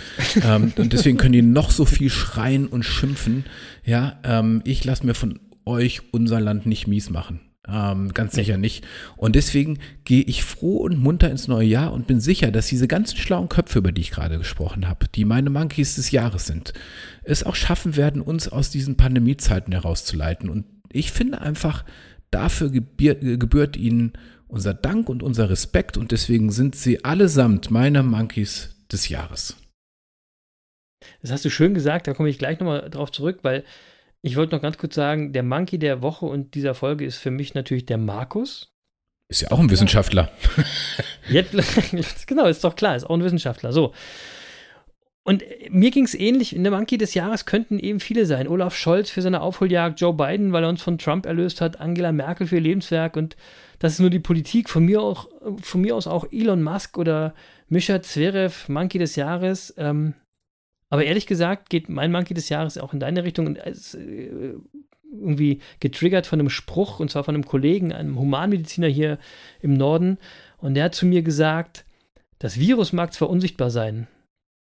ähm, 0.44 0.74
und 0.78 0.94
deswegen 0.94 1.18
können 1.18 1.34
die 1.34 1.44
noch 1.44 1.70
so 1.70 1.86
viel 1.86 2.10
schreien 2.10 2.68
und 2.68 2.84
schimpfen. 2.84 3.46
Ja, 3.84 4.20
ähm, 4.24 4.62
ich 4.66 4.84
lasse 4.84 5.06
mir 5.06 5.14
von 5.14 5.40
euch 5.66 6.02
unser 6.12 6.40
Land 6.40 6.66
nicht 6.66 6.88
mies 6.88 7.10
machen. 7.10 7.40
Ähm, 7.70 8.14
ganz 8.14 8.34
sicher 8.34 8.56
nee. 8.56 8.62
nicht. 8.62 8.88
Und 9.16 9.36
deswegen 9.36 9.80
gehe 10.06 10.24
ich 10.24 10.44
froh 10.44 10.78
und 10.78 10.98
munter 11.00 11.30
ins 11.30 11.48
neue 11.48 11.68
Jahr 11.68 11.92
und 11.92 12.08
bin 12.08 12.20
sicher, 12.20 12.52
dass 12.52 12.68
diese 12.68 12.88
ganzen 12.88 13.18
schlauen 13.18 13.50
Köpfe, 13.50 13.80
über 13.80 13.92
die 13.92 14.02
ich 14.02 14.12
gerade 14.12 14.38
gesprochen 14.38 14.88
habe, 14.88 15.08
die 15.14 15.26
meine 15.26 15.50
Monkeys 15.50 15.96
des 15.96 16.12
Jahres 16.12 16.46
sind, 16.46 16.74
es 17.24 17.44
auch 17.44 17.56
schaffen 17.56 17.96
werden, 17.96 18.22
uns 18.22 18.48
aus 18.48 18.70
diesen 18.70 18.96
Pandemiezeiten 18.96 19.74
herauszuleiten. 19.74 20.50
Und 20.50 20.66
ich 20.92 21.12
finde 21.12 21.42
einfach, 21.42 21.84
dafür 22.32 22.70
gebührt 22.70 23.78
ihnen 23.78 24.14
unser 24.48 24.74
Dank 24.74 25.10
und 25.10 25.24
unser 25.24 25.50
Respekt 25.50 25.98
und 25.98 26.12
deswegen 26.12 26.52
sind 26.52 26.76
sie 26.76 27.04
allesamt 27.04 27.70
meine 27.70 28.02
Monkeys 28.04 28.76
des 28.92 29.10
Jahres. 29.10 29.58
Das 31.22 31.32
hast 31.32 31.46
du 31.46 31.50
schön 31.50 31.74
gesagt, 31.74 32.08
da 32.08 32.14
komme 32.14 32.30
ich 32.30 32.40
gleich 32.40 32.60
nochmal 32.60 32.90
drauf 32.90 33.12
zurück, 33.12 33.40
weil 33.42 33.64
ich 34.28 34.36
wollte 34.36 34.56
noch 34.56 34.62
ganz 34.62 34.78
kurz 34.78 34.96
sagen, 34.96 35.34
der 35.34 35.44
Monkey 35.44 35.80
der 35.80 36.02
Woche 36.02 36.26
und 36.26 36.54
dieser 36.54 36.76
Folge 36.76 37.06
ist 37.06 37.18
für 37.18 37.32
mich 37.32 37.54
natürlich 37.54 37.86
der 37.86 37.98
Markus. 37.98 38.74
Ist 39.30 39.42
ja 39.42 39.52
auch 39.52 39.60
ein 39.60 39.70
Wissenschaftler. 39.70 40.32
Jetzt, 41.30 41.54
genau, 42.28 42.46
ist 42.46 42.64
doch 42.64 42.76
klar, 42.76 42.96
ist 42.96 43.06
auch 43.06 43.16
ein 43.16 43.24
Wissenschaftler. 43.24 43.74
So. 43.74 43.94
Und 45.24 45.44
mir 45.70 45.92
ging 45.92 46.06
es 46.06 46.14
ähnlich. 46.14 46.56
In 46.56 46.64
der 46.64 46.72
Monkey 46.72 46.98
des 46.98 47.14
Jahres 47.14 47.46
könnten 47.46 47.80
eben 47.80 48.00
viele 48.00 48.26
sein. 48.26 48.48
Olaf 48.48 48.76
Scholz 48.76 49.10
für 49.10 49.22
seine 49.22 49.42
Aufholjagd, 49.42 50.00
Joe 50.00 50.14
Biden, 50.14 50.54
weil 50.54 50.64
er 50.64 50.70
uns 50.70 50.82
von 50.82 50.98
Trump 50.98 51.26
erlöst 51.26 51.60
hat, 51.60 51.82
Angela 51.82 52.14
Merkel 52.14 52.48
für 52.48 52.56
ihr 52.56 52.62
Lebenswerk 52.62 53.18
und 53.18 53.36
das 53.80 53.94
ist 53.94 54.00
nur 54.00 54.10
die 54.10 54.20
Politik. 54.20 54.70
Von 54.70 54.86
mir, 54.86 55.02
auch, 55.02 55.28
von 55.62 55.82
mir 55.82 55.96
aus 55.96 56.08
auch 56.08 56.26
Elon 56.32 56.64
Musk 56.64 56.98
oder 56.98 57.34
Mischa 57.68 58.02
Zverev, 58.02 58.70
Monkey 58.72 59.00
des 59.00 59.18
Jahres. 59.18 59.74
Ähm, 59.78 60.14
aber 60.90 61.04
ehrlich 61.04 61.28
gesagt 61.28 61.70
geht 61.70 61.90
mein 61.90 62.12
Monkey 62.12 62.34
des 62.34 62.50
Jahres 62.50 62.78
auch 62.78 62.94
in 62.94 63.00
deine 63.00 63.24
Richtung 63.24 63.48
und 63.48 63.58
ist 63.58 63.96
äh, 63.96 64.56
irgendwie 65.12 65.62
getriggert 65.80 66.28
von 66.28 66.40
einem 66.40 66.50
Spruch 66.50 67.00
und 67.00 67.10
zwar 67.10 67.24
von 67.24 67.36
einem 67.36 67.46
Kollegen, 67.46 67.94
einem 67.94 68.20
Humanmediziner 68.20 68.88
hier 68.88 69.20
im 69.62 69.74
Norden. 69.74 70.18
Und 70.58 70.74
der 70.74 70.86
hat 70.86 70.96
zu 70.96 71.06
mir 71.06 71.22
gesagt, 71.22 71.86
das 72.40 72.60
Virus 72.60 72.94
mag 72.94 73.14
zwar 73.14 73.30
unsichtbar 73.30 73.70
sein, 73.70 74.08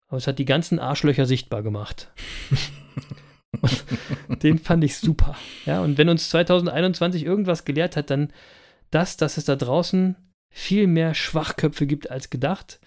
aber 0.08 0.18
es 0.18 0.28
hat 0.28 0.40
die 0.40 0.46
ganzen 0.46 0.80
Arschlöcher 0.80 1.26
sichtbar 1.26 1.64
gemacht. 1.64 2.12
den 4.28 4.60
fand 4.60 4.84
ich 4.84 4.98
super. 4.98 5.36
Ja, 5.66 5.82
und 5.82 5.98
wenn 5.98 6.10
uns 6.10 6.30
2021 6.30 7.26
irgendwas 7.26 7.66
gelehrt 7.66 7.96
hat, 7.96 8.10
dann 8.10 8.32
das, 8.92 9.18
dass 9.18 9.38
es 9.38 9.46
da 9.46 9.56
draußen 9.56 10.16
viel 10.52 10.88
mehr 10.88 11.16
Schwachköpfe 11.16 11.88
gibt 11.88 12.12
als 12.12 12.30
gedacht. 12.30 12.80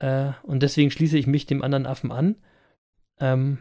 Äh, 0.00 0.32
und 0.42 0.62
deswegen 0.62 0.90
schließe 0.90 1.16
ich 1.16 1.26
mich 1.26 1.46
dem 1.46 1.62
anderen 1.62 1.86
Affen 1.86 2.10
an. 2.10 2.36
Ähm, 3.20 3.58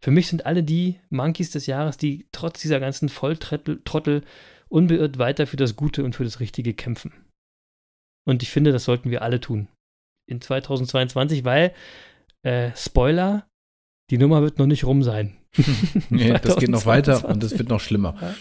für 0.00 0.10
mich 0.10 0.28
sind 0.28 0.46
alle 0.46 0.62
die 0.62 0.98
Monkeys 1.10 1.50
des 1.50 1.66
Jahres, 1.66 1.96
die 1.96 2.26
trotz 2.32 2.60
dieser 2.60 2.80
ganzen 2.80 3.08
Volltrottel 3.08 4.24
unbeirrt 4.68 5.18
weiter 5.18 5.46
für 5.46 5.56
das 5.56 5.76
Gute 5.76 6.02
und 6.02 6.16
für 6.16 6.24
das 6.24 6.40
Richtige 6.40 6.74
kämpfen. 6.74 7.12
Und 8.26 8.42
ich 8.42 8.50
finde, 8.50 8.72
das 8.72 8.84
sollten 8.84 9.10
wir 9.10 9.22
alle 9.22 9.40
tun. 9.40 9.68
In 10.28 10.40
2022, 10.40 11.44
weil, 11.44 11.74
äh, 12.42 12.70
Spoiler, 12.74 13.46
die 14.10 14.18
Nummer 14.18 14.42
wird 14.42 14.58
noch 14.58 14.66
nicht 14.66 14.84
rum 14.84 15.02
sein. 15.02 15.36
nee, 16.10 16.32
das 16.32 16.56
geht 16.56 16.70
noch 16.70 16.86
weiter 16.86 17.28
und 17.28 17.42
es 17.44 17.56
wird 17.56 17.68
noch 17.68 17.80
schlimmer. 17.80 18.34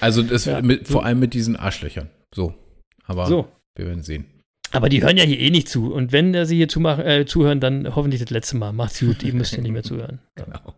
Also 0.00 0.22
das 0.22 0.44
ja. 0.44 0.60
mit, 0.60 0.86
vor 0.86 1.04
allem 1.04 1.18
mit 1.18 1.34
diesen 1.34 1.56
Arschlöchern. 1.56 2.10
So. 2.34 2.54
Aber 3.04 3.26
so. 3.26 3.48
wir 3.76 3.86
werden 3.86 4.02
sehen. 4.02 4.26
Aber 4.72 4.88
die 4.88 5.02
hören 5.02 5.16
ja 5.16 5.24
hier 5.24 5.38
eh 5.38 5.50
nicht 5.50 5.68
zu. 5.68 5.92
Und 5.92 6.12
wenn 6.12 6.44
sie 6.44 6.56
hier 6.56 6.68
zumachen, 6.68 7.06
äh, 7.06 7.24
zuhören, 7.26 7.60
dann 7.60 7.94
hoffentlich 7.94 8.20
das 8.20 8.30
letzte 8.30 8.56
Mal. 8.56 8.72
Macht's 8.72 9.00
gut, 9.00 9.22
ihr 9.22 9.32
müsst 9.32 9.54
ja 9.54 9.62
nicht 9.62 9.72
mehr 9.72 9.82
zuhören. 9.84 10.20
Genau. 10.34 10.74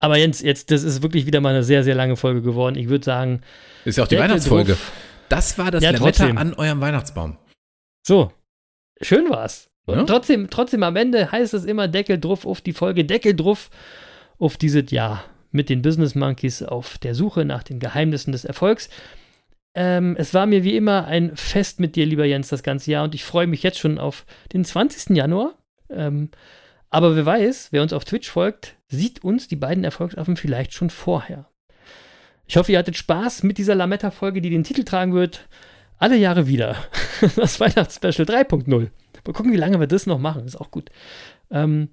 Aber 0.00 0.18
Jens, 0.18 0.42
jetzt, 0.42 0.70
das 0.70 0.82
ist 0.82 1.02
wirklich 1.02 1.26
wieder 1.26 1.40
mal 1.40 1.50
eine 1.50 1.62
sehr, 1.62 1.82
sehr 1.82 1.94
lange 1.94 2.16
Folge 2.16 2.42
geworden. 2.42 2.76
Ich 2.76 2.88
würde 2.88 3.04
sagen. 3.04 3.40
Ist 3.84 3.98
ja 3.98 4.04
auch 4.04 4.08
die 4.08 4.18
Weihnachtsfolge. 4.18 4.76
Das 5.28 5.56
war 5.58 5.70
das 5.70 5.82
ja, 5.82 5.90
Lametta 5.90 6.26
an 6.26 6.54
eurem 6.54 6.80
Weihnachtsbaum. 6.80 7.38
So. 8.06 8.32
Schön 9.00 9.28
war's. 9.30 9.70
Und 9.86 9.96
ja? 9.96 10.04
trotzdem, 10.04 10.48
trotzdem 10.50 10.82
am 10.82 10.96
Ende 10.96 11.32
heißt 11.32 11.54
es 11.54 11.64
immer 11.64 11.88
Deckel 11.88 12.18
drauf 12.18 12.46
auf 12.46 12.60
die 12.60 12.72
Folge, 12.72 13.04
Deckel 13.04 13.34
drauf 13.34 13.70
auf 14.38 14.56
dieses 14.56 14.90
Jahr 14.90 15.24
mit 15.50 15.68
den 15.68 15.82
Business 15.82 16.14
Monkeys 16.14 16.62
auf 16.62 16.98
der 16.98 17.14
Suche 17.14 17.44
nach 17.44 17.62
den 17.62 17.78
Geheimnissen 17.78 18.32
des 18.32 18.44
Erfolgs. 18.44 18.88
Ähm, 19.74 20.14
es 20.18 20.32
war 20.34 20.46
mir 20.46 20.62
wie 20.62 20.76
immer 20.76 21.06
ein 21.06 21.36
Fest 21.36 21.80
mit 21.80 21.96
dir, 21.96 22.06
lieber 22.06 22.24
Jens, 22.24 22.48
das 22.48 22.62
ganze 22.62 22.90
Jahr 22.90 23.04
und 23.04 23.14
ich 23.14 23.24
freue 23.24 23.46
mich 23.46 23.62
jetzt 23.62 23.78
schon 23.78 23.98
auf 23.98 24.24
den 24.52 24.64
20. 24.64 25.16
Januar. 25.16 25.54
Ähm, 25.90 26.30
aber 26.90 27.16
wer 27.16 27.26
weiß, 27.26 27.68
wer 27.72 27.82
uns 27.82 27.92
auf 27.92 28.04
Twitch 28.04 28.30
folgt, 28.30 28.76
sieht 28.86 29.24
uns 29.24 29.48
die 29.48 29.56
beiden 29.56 29.82
Erfolgsaffen 29.82 30.36
vielleicht 30.36 30.72
schon 30.72 30.90
vorher. 30.90 31.48
Ich 32.46 32.56
hoffe, 32.56 32.72
ihr 32.72 32.78
hattet 32.78 32.96
Spaß 32.96 33.42
mit 33.42 33.58
dieser 33.58 33.74
Lametta-Folge, 33.74 34.40
die 34.40 34.50
den 34.50 34.64
Titel 34.64 34.84
tragen 34.84 35.14
wird. 35.14 35.48
Alle 35.98 36.16
Jahre 36.16 36.46
wieder. 36.46 36.76
Das 37.36 37.58
Weihnachtsspecial 37.58 38.26
3.0. 38.26 38.68
Mal 38.68 39.32
gucken, 39.32 39.52
wie 39.52 39.56
lange 39.56 39.80
wir 39.80 39.86
das 39.86 40.06
noch 40.06 40.18
machen. 40.18 40.44
Ist 40.44 40.56
auch 40.56 40.70
gut. 40.70 40.90
Ähm, 41.50 41.88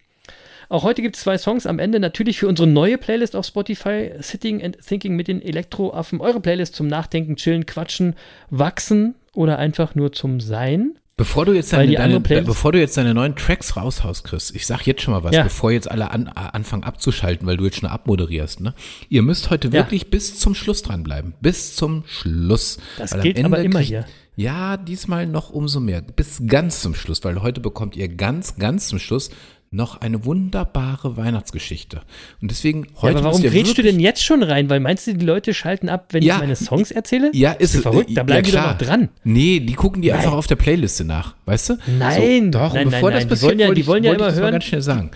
auch 0.72 0.84
heute 0.84 1.02
gibt 1.02 1.18
es 1.18 1.24
zwei 1.24 1.38
Songs 1.38 1.66
am 1.68 1.80
Ende 1.80 2.00
natürlich 2.00 2.40
für 2.40 2.48
unsere 2.48 2.68
neue 2.68 2.98
Playlist 2.98 3.36
auf 3.36 3.46
Spotify, 3.46 4.12
Sitting 4.20 4.64
and 4.64 4.78
Thinking 4.86 5.16
mit 5.16 5.28
den 5.28 5.42
Elektroaffen. 5.42 6.22
Eure 6.22 6.40
Playlist 6.40 6.76
zum 6.76 6.88
Nachdenken, 6.88 7.36
Chillen, 7.36 7.66
Quatschen, 7.66 8.16
Wachsen 8.50 9.16
oder 9.34 9.60
einfach 9.60 9.96
nur 9.96 10.14
zum 10.14 10.40
Sein. 10.40 10.98
Bevor 11.18 11.46
du, 11.46 11.54
jetzt 11.54 11.72
deine, 11.72 11.94
deine 11.94 12.20
bevor 12.20 12.72
du 12.72 12.80
jetzt 12.80 12.98
deine 12.98 13.14
neuen 13.14 13.36
Tracks 13.36 13.76
raushaust, 13.76 14.24
Chris, 14.24 14.50
ich 14.50 14.66
sag 14.66 14.88
jetzt 14.88 15.04
schon 15.04 15.14
mal 15.14 15.24
was, 15.24 15.36
ja. 15.36 15.44
bevor 15.44 15.72
jetzt 15.72 15.92
alle 15.92 16.10
an, 16.10 16.30
anfangen 16.30 16.84
abzuschalten, 16.84 17.46
weil 17.46 17.58
du 17.58 17.66
jetzt 17.66 17.78
schon 17.78 17.90
abmoderierst. 17.90 18.62
Ne? 18.62 18.74
Ihr 19.10 19.22
müsst 19.22 19.52
heute 19.52 19.72
wirklich 19.72 20.04
ja. 20.04 20.08
bis 20.10 20.40
zum 20.40 20.56
Schluss 20.56 20.82
dranbleiben. 20.82 21.34
Bis 21.42 21.76
zum 21.76 22.06
Schluss. 22.08 22.80
Das 22.98 23.12
weil 23.12 23.22
geht 23.22 23.44
aber 23.44 23.60
immer 23.60 23.80
kriegt, 23.80 23.90
hier. 23.90 24.06
Ja, 24.36 24.78
diesmal 24.78 25.28
noch 25.28 25.52
umso 25.52 25.80
mehr. 25.80 26.02
Bis 26.02 26.42
ganz 26.48 26.82
zum 26.82 26.96
Schluss, 26.96 27.24
weil 27.24 27.42
heute 27.42 27.60
bekommt 27.62 27.96
ihr 27.96 28.08
ganz, 28.08 28.56
ganz 28.56 28.88
zum 28.88 28.98
Schluss 28.98 29.30
noch 29.74 30.02
eine 30.02 30.26
wunderbare 30.26 31.16
Weihnachtsgeschichte. 31.16 32.02
Und 32.42 32.52
deswegen 32.52 32.84
Ja, 32.84 33.02
heute 33.04 33.18
aber 33.20 33.30
warum 33.30 33.42
grätschst 33.42 33.78
du 33.78 33.82
denn 33.84 34.02
jetzt 34.02 34.22
schon 34.22 34.44
rein? 34.44 34.70
Weil 34.70 34.82
meinst 34.82 35.08
du, 35.08 35.14
die 35.14 35.26
Leute 35.26 35.54
schalten 35.54 35.88
ab, 35.88 36.08
wenn 36.12 36.24
Ja, 36.24 36.36
ich 36.36 36.42
meine 36.42 36.58
Songs 36.58 36.92
erzähle? 36.92 37.32
Ja, 37.34 37.52
ist 37.54 37.60
Bist 37.72 37.76
du 37.76 37.82
verrückt? 37.90 38.10
Da 38.14 38.24
bleiben 38.24 38.46
ja, 38.50 38.52
die 38.52 38.58
doch 38.58 38.72
noch 38.74 38.78
dran. 38.78 39.10
Nee, 39.24 39.62
die 39.62 39.74
gucken 39.74 40.02
die 40.02 40.12
einfach 40.12 40.34
auf 40.34 40.48
der 40.48 40.58
Playliste 40.58 41.06
nach, 41.06 41.36
weißt 41.46 41.70
du? 41.70 41.78
Nein, 41.98 42.52
so, 42.52 42.60
doch, 42.60 42.74
nein, 42.74 42.90
bevor 42.90 43.12
nein, 43.12 43.20
das 43.20 43.22
nein, 43.22 43.22
die 43.22 43.28
passiert, 43.30 43.50
wollen 43.50 43.60
ja- 43.60 43.74
die 43.74 43.82
ich- 43.82 43.88
wollen 43.88 44.04
ja 44.04 44.14
immer 44.14 44.34
hören. 44.34 44.52
ganz 44.52 44.66
schnell 44.66 44.82
sagen. 44.82 45.12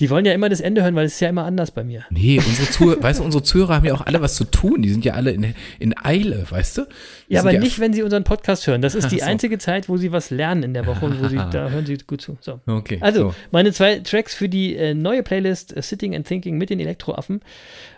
Die 0.00 0.10
wollen 0.10 0.24
ja 0.24 0.32
immer 0.32 0.48
das 0.48 0.60
Ende 0.60 0.82
hören, 0.82 0.96
weil 0.96 1.06
es 1.06 1.14
ist 1.14 1.20
ja 1.20 1.28
immer 1.28 1.44
anders 1.44 1.70
bei 1.70 1.84
mir. 1.84 2.04
Nee, 2.10 2.38
unsere 2.44 2.68
Zuhörer, 2.68 3.02
weißt 3.02 3.20
du, 3.20 3.24
unsere 3.24 3.44
Zuhörer 3.44 3.76
haben 3.76 3.84
ja 3.86 3.94
auch 3.94 4.04
alle 4.04 4.20
was 4.20 4.34
zu 4.34 4.44
tun. 4.44 4.82
Die 4.82 4.90
sind 4.90 5.04
ja 5.04 5.14
alle 5.14 5.30
in, 5.30 5.54
in 5.78 5.94
Eile, 6.02 6.44
weißt 6.50 6.78
du? 6.78 6.82
Die 7.28 7.34
Ja, 7.34 7.40
aber 7.40 7.52
nicht, 7.52 7.78
wenn 7.78 7.92
sie 7.92 8.02
unseren 8.02 8.24
Podcast 8.24 8.66
hören. 8.66 8.82
Das 8.82 8.96
ist 8.96 9.08
die 9.12 9.20
so. 9.20 9.24
einzige 9.26 9.58
Zeit, 9.58 9.88
wo 9.88 9.96
sie 9.96 10.10
was 10.10 10.30
lernen 10.30 10.64
in 10.64 10.74
der 10.74 10.86
Woche 10.86 11.04
und 11.06 11.22
wo 11.22 11.28
sie, 11.28 11.36
da 11.36 11.70
hören 11.70 11.86
sie 11.86 11.96
gut 11.98 12.20
zu. 12.22 12.36
So. 12.40 12.58
Okay, 12.66 12.98
Also, 13.00 13.30
so. 13.30 13.34
meine 13.52 13.72
zwei 13.72 14.00
Tracks 14.00 14.34
für 14.34 14.48
die 14.48 14.74
äh, 14.74 14.94
neue 14.94 15.22
Playlist 15.22 15.76
äh, 15.76 15.80
Sitting 15.80 16.16
and 16.16 16.26
Thinking 16.26 16.58
mit 16.58 16.70
den 16.70 16.80
Elektroaffen. 16.80 17.40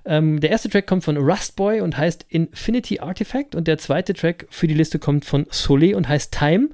Ähm, 0.05 0.41
der 0.41 0.51
erste 0.51 0.69
Track 0.69 0.87
kommt 0.87 1.03
von 1.03 1.17
Rustboy 1.17 1.81
und 1.81 1.97
heißt 1.97 2.27
Infinity 2.29 3.01
Artifact 3.01 3.55
und 3.55 3.67
der 3.69 3.79
zweite 3.79 4.13
Track 4.13 4.47
für 4.51 4.67
die 4.67 4.75
Liste 4.75 4.99
kommt 4.99 5.25
von 5.25 5.47
Soleil 5.51 5.95
und 5.95 6.09
heißt 6.09 6.33
Time. 6.33 6.69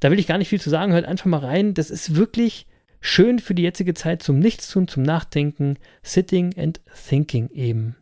Da 0.00 0.10
will 0.10 0.18
ich 0.18 0.26
gar 0.26 0.36
nicht 0.38 0.48
viel 0.48 0.60
zu 0.60 0.68
sagen, 0.68 0.92
hört 0.92 1.06
einfach 1.06 1.26
mal 1.26 1.40
rein. 1.40 1.72
Das 1.74 1.88
ist 1.90 2.14
wirklich 2.14 2.66
schön 3.00 3.38
für 3.38 3.54
die 3.54 3.62
jetzige 3.62 3.94
Zeit 3.94 4.22
zum 4.22 4.38
Nichtstun, 4.38 4.88
zum 4.88 5.02
Nachdenken, 5.02 5.78
Sitting 6.02 6.56
and 6.58 6.80
Thinking 7.08 7.48
eben. 7.50 7.96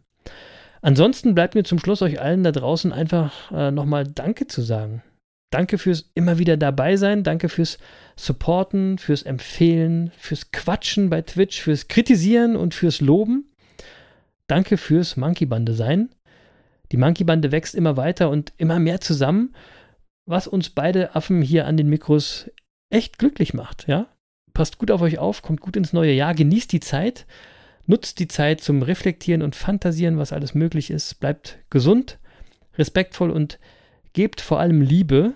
Ansonsten 0.83 1.35
bleibt 1.35 1.55
mir 1.55 1.65
zum 1.65 1.79
Schluss 1.79 2.03
euch 2.03 2.21
allen 2.21 2.45
da 2.45 2.53
draußen 2.53 2.93
einfach 2.93 3.51
äh, 3.53 3.71
nochmal 3.71 4.05
Danke 4.05 4.47
zu 4.47 4.63
sagen. 4.63 5.03
Danke 5.51 5.79
fürs 5.79 6.11
immer 6.15 6.39
wieder 6.39 6.57
dabei 6.57 6.97
sein, 6.97 7.23
danke 7.23 7.49
fürs 7.49 7.79
Supporten, 8.17 8.99
fürs 8.99 9.23
Empfehlen, 9.23 10.11
fürs 10.17 10.51
Quatschen 10.51 11.09
bei 11.09 11.23
Twitch, 11.23 11.61
fürs 11.61 11.89
Kritisieren 11.89 12.57
und 12.57 12.75
fürs 12.75 13.01
Loben. 13.01 13.53
Danke 14.49 14.77
fürs 14.77 15.17
Monkey 15.17 15.47
Bande 15.47 15.75
sein. 15.75 16.11
Die 16.93 16.97
Monkey 16.97 17.25
Bande 17.25 17.53
wächst 17.53 17.75
immer 17.75 17.97
weiter 17.97 18.31
und 18.31 18.53
immer 18.59 18.79
mehr 18.79 19.01
zusammen, 19.01 19.55
was 20.27 20.47
uns 20.47 20.71
beide 20.71 21.15
Affen 21.15 21.43
hier 21.43 21.67
an 21.67 21.77
den 21.77 21.89
Mikros 21.89 22.51
echt 22.91 23.19
glücklich 23.19 23.55
macht, 23.55 23.89
ja? 23.89 24.09
Passt 24.57 24.79
gut 24.79 24.91
auf 24.91 25.03
euch 25.03 25.19
auf, 25.19 25.43
kommt 25.43 25.61
gut 25.61 25.77
ins 25.77 25.93
neue 25.93 26.15
Jahr, 26.15 26.33
genießt 26.33 26.73
die 26.73 26.81
Zeit, 26.81 27.27
nutzt 27.85 28.21
die 28.21 28.27
Zeit 28.27 28.63
zum 28.63 28.81
Reflektieren 28.81 29.43
und 29.43 29.55
Fantasieren, 29.55 30.17
was 30.17 30.33
alles 30.33 30.55
möglich 30.55 30.91
ist, 30.91 31.21
bleibt 31.21 31.59
gesund, 31.69 32.19
respektvoll 32.79 33.29
und 33.29 33.59
gebt 34.15 34.41
vor 34.41 34.59
allem 34.59 34.81
Liebe, 34.81 35.35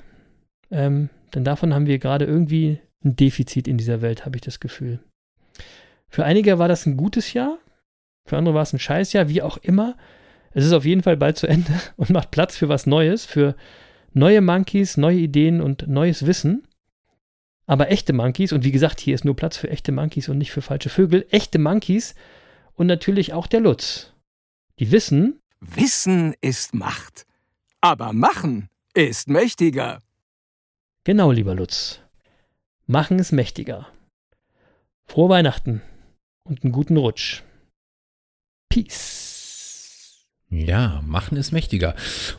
ähm, 0.71 1.11
denn 1.35 1.45
davon 1.45 1.75
haben 1.75 1.85
wir 1.85 1.99
gerade 1.99 2.25
irgendwie 2.25 2.81
ein 3.05 3.15
Defizit 3.15 3.69
in 3.69 3.77
dieser 3.77 4.01
Welt, 4.01 4.25
habe 4.25 4.37
ich 4.37 4.41
das 4.41 4.59
Gefühl. 4.59 5.01
Für 6.09 6.25
einige 6.25 6.59
war 6.59 6.69
das 6.69 6.87
ein 6.87 6.97
gutes 6.97 7.35
Jahr, 7.35 7.59
für 8.27 8.39
andere 8.39 8.55
war 8.55 8.63
es 8.63 8.73
ein 8.73 8.79
Scheißjahr, 8.79 9.29
wie 9.29 9.43
auch 9.43 9.59
immer. 9.59 9.99
Es 10.53 10.65
ist 10.65 10.73
auf 10.73 10.87
jeden 10.87 11.03
Fall 11.03 11.19
bald 11.19 11.37
zu 11.37 11.47
Ende 11.47 11.79
und 11.99 12.09
macht 12.09 12.31
Platz 12.31 12.57
für 12.57 12.71
was 12.71 12.87
Neues, 12.87 13.27
für 13.27 13.55
neue 14.15 14.41
Monkeys, 14.41 14.97
neue 14.97 15.19
Ideen 15.19 15.61
und 15.61 15.89
neues 15.89 16.25
Wissen. 16.25 16.67
Aber 17.71 17.89
echte 17.89 18.13
Monkeys, 18.13 18.51
und 18.53 18.65
wie 18.65 18.73
gesagt, 18.73 18.99
hier 18.99 19.15
ist 19.15 19.25
nur 19.25 19.37
Platz 19.37 19.57
für 19.57 19.71
echte 19.71 19.93
Monkeys 19.93 20.29
und 20.29 20.39
nicht 20.39 20.51
für 20.51 20.61
falsche 20.61 20.89
Vögel, 20.89 21.25
echte 21.31 21.61
Monkeys 21.61 22.17
und 22.75 22.89
natürlich 22.89 23.33
auch 23.33 23.47
der 23.47 23.61
Lutz. 23.61 24.13
Die 24.81 24.91
wissen, 24.91 25.39
Wissen 25.61 26.35
ist 26.41 26.75
Macht. 26.75 27.27
Aber 27.81 28.13
Machen 28.13 28.71
ist 28.93 29.29
mächtiger. 29.29 30.03
Genau, 31.05 31.31
lieber 31.31 31.55
Lutz. 31.55 32.01
Machen 32.89 33.21
ist 33.21 33.31
mächtiger. 33.31 33.87
Frohe 35.07 35.29
Weihnachten 35.29 35.81
und 36.43 36.65
einen 36.65 36.73
guten 36.73 36.97
Rutsch. 36.97 37.45
Peace. 38.69 40.27
Ja, 40.49 41.03
machen 41.07 41.37
ist 41.37 41.53
mächtiger. 41.53 41.95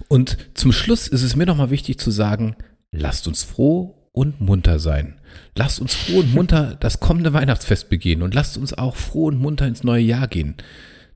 Und 0.09 0.49
zum 0.55 0.73
Schluss 0.73 1.07
ist 1.07 1.23
es 1.23 1.37
mir 1.37 1.45
nochmal 1.45 1.69
wichtig 1.69 1.99
zu 1.99 2.11
sagen, 2.11 2.57
lasst 2.91 3.29
uns 3.29 3.45
froh 3.45 4.00
und 4.13 4.41
munter 4.41 4.79
sein. 4.79 5.19
Lasst 5.55 5.79
uns 5.79 5.93
froh 5.93 6.19
und 6.19 6.33
munter 6.33 6.75
das 6.79 6.99
kommende 6.99 7.33
Weihnachtsfest 7.33 7.89
begehen 7.89 8.21
und 8.21 8.33
lasst 8.33 8.57
uns 8.57 8.73
auch 8.73 8.95
froh 8.95 9.25
und 9.25 9.39
munter 9.39 9.67
ins 9.67 9.83
neue 9.83 10.03
Jahr 10.03 10.27
gehen. 10.27 10.55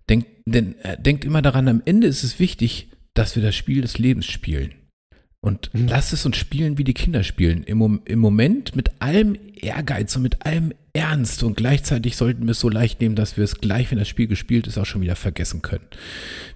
Denkt, 0.10 0.28
denn, 0.46 0.78
äh, 0.80 1.02
denkt 1.02 1.26
immer 1.26 1.42
daran, 1.42 1.68
am 1.68 1.82
Ende 1.86 2.08
ist 2.08 2.24
es 2.24 2.40
wichtig, 2.40 2.92
dass 3.14 3.36
wir 3.36 3.44
das 3.44 3.56
Spiel 3.56 3.82
des 3.82 3.98
Lebens 3.98 4.26
spielen. 4.26 4.74
Und 5.42 5.70
lasst 5.74 6.12
es 6.12 6.26
uns 6.26 6.38
spielen, 6.38 6.80
wie 6.80 6.84
die 6.84 6.96
Kinder 6.96 7.24
spielen. 7.24 7.64
Im, 7.64 8.02
Im 8.06 8.20
Moment 8.20 8.76
mit 8.76 9.00
allem 9.00 9.38
Ehrgeiz 9.54 10.16
und 10.16 10.24
mit 10.24 10.44
allem 10.44 10.74
Ernst. 10.94 11.44
Und 11.44 11.56
gleichzeitig 11.56 12.16
sollten 12.16 12.46
wir 12.46 12.52
es 12.52 12.60
so 12.60 12.68
leicht 12.68 13.00
nehmen, 13.00 13.16
dass 13.16 13.38
wir 13.38 13.44
es 13.44 13.62
gleich, 13.62 13.92
wenn 13.92 14.00
das 14.00 14.08
Spiel 14.08 14.26
gespielt 14.26 14.66
ist, 14.66 14.80
auch 14.80 14.88
schon 14.88 15.02
wieder 15.02 15.16
vergessen 15.16 15.62
können. 15.62 15.86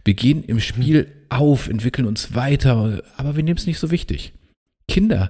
Wir 0.06 0.16
gehen 0.16 0.44
im 0.44 0.60
Spiel 0.60 1.12
auf, 1.30 1.70
entwickeln 1.70 2.08
uns 2.08 2.34
weiter, 2.34 3.04
aber 3.16 3.36
wir 3.36 3.44
nehmen 3.44 3.60
es 3.60 3.68
nicht 3.68 3.78
so 3.78 3.92
wichtig. 3.92 4.34
Kinder, 4.88 5.30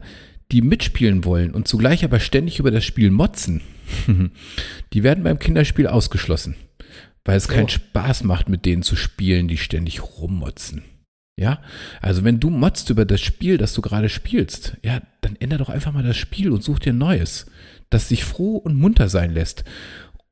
die 0.52 0.62
mitspielen 0.62 1.26
wollen 1.26 1.54
und 1.54 1.68
zugleich 1.68 2.04
aber 2.04 2.20
ständig 2.20 2.60
über 2.60 2.72
das 2.72 2.84
Spiel 2.84 3.12
motzen, 3.12 3.62
die 4.94 5.04
werden 5.04 5.24
beim 5.24 5.40
Kinderspiel 5.40 5.88
ausgeschlossen, 5.88 6.56
weil 7.26 7.38
es 7.38 7.48
keinen 7.48 7.70
Spaß 7.70 8.24
macht, 8.24 8.50
mit 8.50 8.66
denen 8.66 8.84
zu 8.84 8.96
spielen, 8.96 9.48
die 9.48 9.58
ständig 9.58 10.02
rummotzen. 10.02 10.84
Ja, 11.40 11.62
also 12.02 12.26
wenn 12.26 12.42
du 12.42 12.50
motzt 12.50 12.90
über 12.90 13.06
das 13.06 13.22
Spiel, 13.22 13.58
das 13.58 13.74
du 13.74 13.82
gerade 13.82 14.10
spielst, 14.10 14.76
ja, 14.84 15.02
dann 15.22 15.38
änder 15.38 15.58
doch 15.58 15.70
einfach 15.70 15.94
mal 15.94 16.04
das 16.04 16.18
Spiel 16.18 16.52
und 16.52 16.64
such 16.64 16.80
dir 16.80 16.92
ein 16.92 16.98
neues, 16.98 17.46
das 17.90 18.10
dich 18.10 18.26
froh 18.26 18.58
und 18.58 18.76
munter 18.76 19.08
sein 19.08 19.32
lässt. 19.32 19.64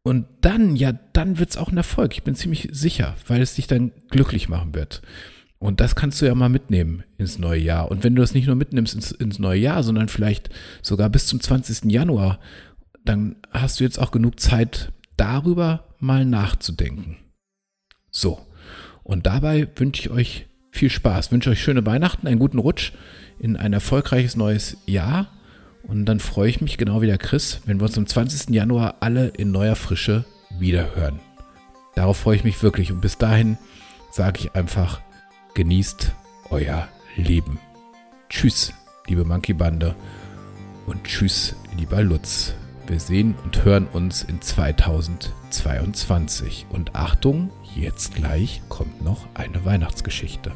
Und 0.04 0.26
dann, 0.42 0.76
ja, 0.76 0.92
dann 1.14 1.40
wird's 1.40 1.56
auch 1.56 1.72
ein 1.72 1.78
Erfolg. 1.78 2.14
Ich 2.14 2.24
bin 2.24 2.36
ziemlich 2.36 2.68
sicher, 2.72 3.16
weil 3.28 3.42
es 3.42 3.56
dich 3.56 3.68
dann 3.68 3.94
glücklich 4.10 4.50
machen 4.50 4.76
wird. 4.76 5.02
Und 5.60 5.80
das 5.80 5.96
kannst 5.96 6.22
du 6.22 6.26
ja 6.26 6.36
mal 6.36 6.50
mitnehmen 6.50 7.04
ins 7.18 7.40
neue 7.40 7.60
Jahr. 7.60 7.90
Und 7.90 8.04
wenn 8.04 8.16
du 8.16 8.22
das 8.22 8.34
nicht 8.34 8.46
nur 8.46 8.56
mitnimmst 8.56 8.94
ins, 8.94 9.12
ins 9.12 9.40
neue 9.40 9.60
Jahr, 9.60 9.82
sondern 9.84 10.08
vielleicht 10.08 10.50
sogar 10.82 11.10
bis 11.10 11.26
zum 11.26 11.42
20. 11.42 11.92
Januar, 11.92 12.40
dann 13.04 13.38
hast 13.52 13.80
du 13.80 13.84
jetzt 13.84 14.00
auch 14.00 14.12
genug 14.12 14.40
Zeit, 14.40 14.92
darüber 15.16 15.96
mal 16.00 16.26
nachzudenken. 16.26 17.18
So. 18.12 18.40
Und 19.04 19.26
dabei 19.26 19.68
wünsche 19.76 20.02
ich 20.02 20.10
euch 20.12 20.48
viel 20.72 20.90
Spaß. 20.90 21.32
Wünsche 21.32 21.50
euch 21.50 21.62
schöne 21.62 21.86
Weihnachten, 21.86 22.28
einen 22.28 22.40
guten 22.40 22.60
Rutsch 22.60 22.92
in 23.40 23.56
ein 23.56 23.74
erfolgreiches 23.74 24.36
neues 24.36 24.78
Jahr. 24.86 25.28
Und 25.84 26.06
dann 26.06 26.20
freue 26.20 26.50
ich 26.50 26.62
mich 26.62 26.78
genau 26.78 27.02
wie 27.02 27.08
der 27.08 27.18
Chris, 27.18 27.62
wenn 27.66 27.80
wir 27.80 27.86
uns 27.86 27.98
am 27.98 28.06
20. 28.06 28.54
Januar 28.54 28.96
alle 29.00 29.30
in 29.30 29.52
neuer 29.52 29.76
Frische 29.76 30.26
wiederhören. 30.60 31.20
Darauf 31.96 32.18
freue 32.18 32.36
ich 32.36 32.44
mich 32.44 32.62
wirklich. 32.62 32.92
Und 32.92 33.02
bis 33.02 33.18
dahin 33.18 33.58
sage 34.12 34.40
ich 34.42 34.56
einfach, 34.56 35.02
genießt 35.58 36.14
euer 36.52 36.88
Leben. 37.16 37.60
Tschüss, 38.30 38.74
liebe 39.08 39.26
Monkey 39.26 39.54
Bande. 39.54 39.96
Und 40.86 41.04
tschüss, 41.04 41.56
lieber 41.76 42.04
Lutz. 42.04 42.54
Wir 42.86 43.00
sehen 43.00 43.34
und 43.44 43.66
hören 43.66 43.88
uns 43.88 44.22
in 44.22 44.40
2022. 44.40 46.68
Und 46.70 46.96
Achtung, 46.96 47.50
jetzt 47.76 48.14
gleich 48.14 48.62
kommt 48.70 49.04
noch 49.04 49.26
eine 49.34 49.66
Weihnachtsgeschichte. 49.66 50.52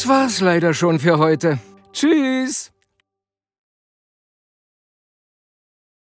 Das 0.00 0.08
war's 0.08 0.40
leider 0.40 0.72
schon 0.72 0.98
für 0.98 1.18
heute. 1.18 1.58
Tschüss. 1.92 2.72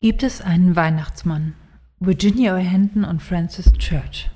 Gibt 0.01 0.23
es 0.23 0.41
einen 0.41 0.75
Weihnachtsmann? 0.75 1.53
Virginia 1.99 2.55
O'Hanton 2.55 3.07
und 3.07 3.21
Francis 3.21 3.71
Church. 3.73 4.31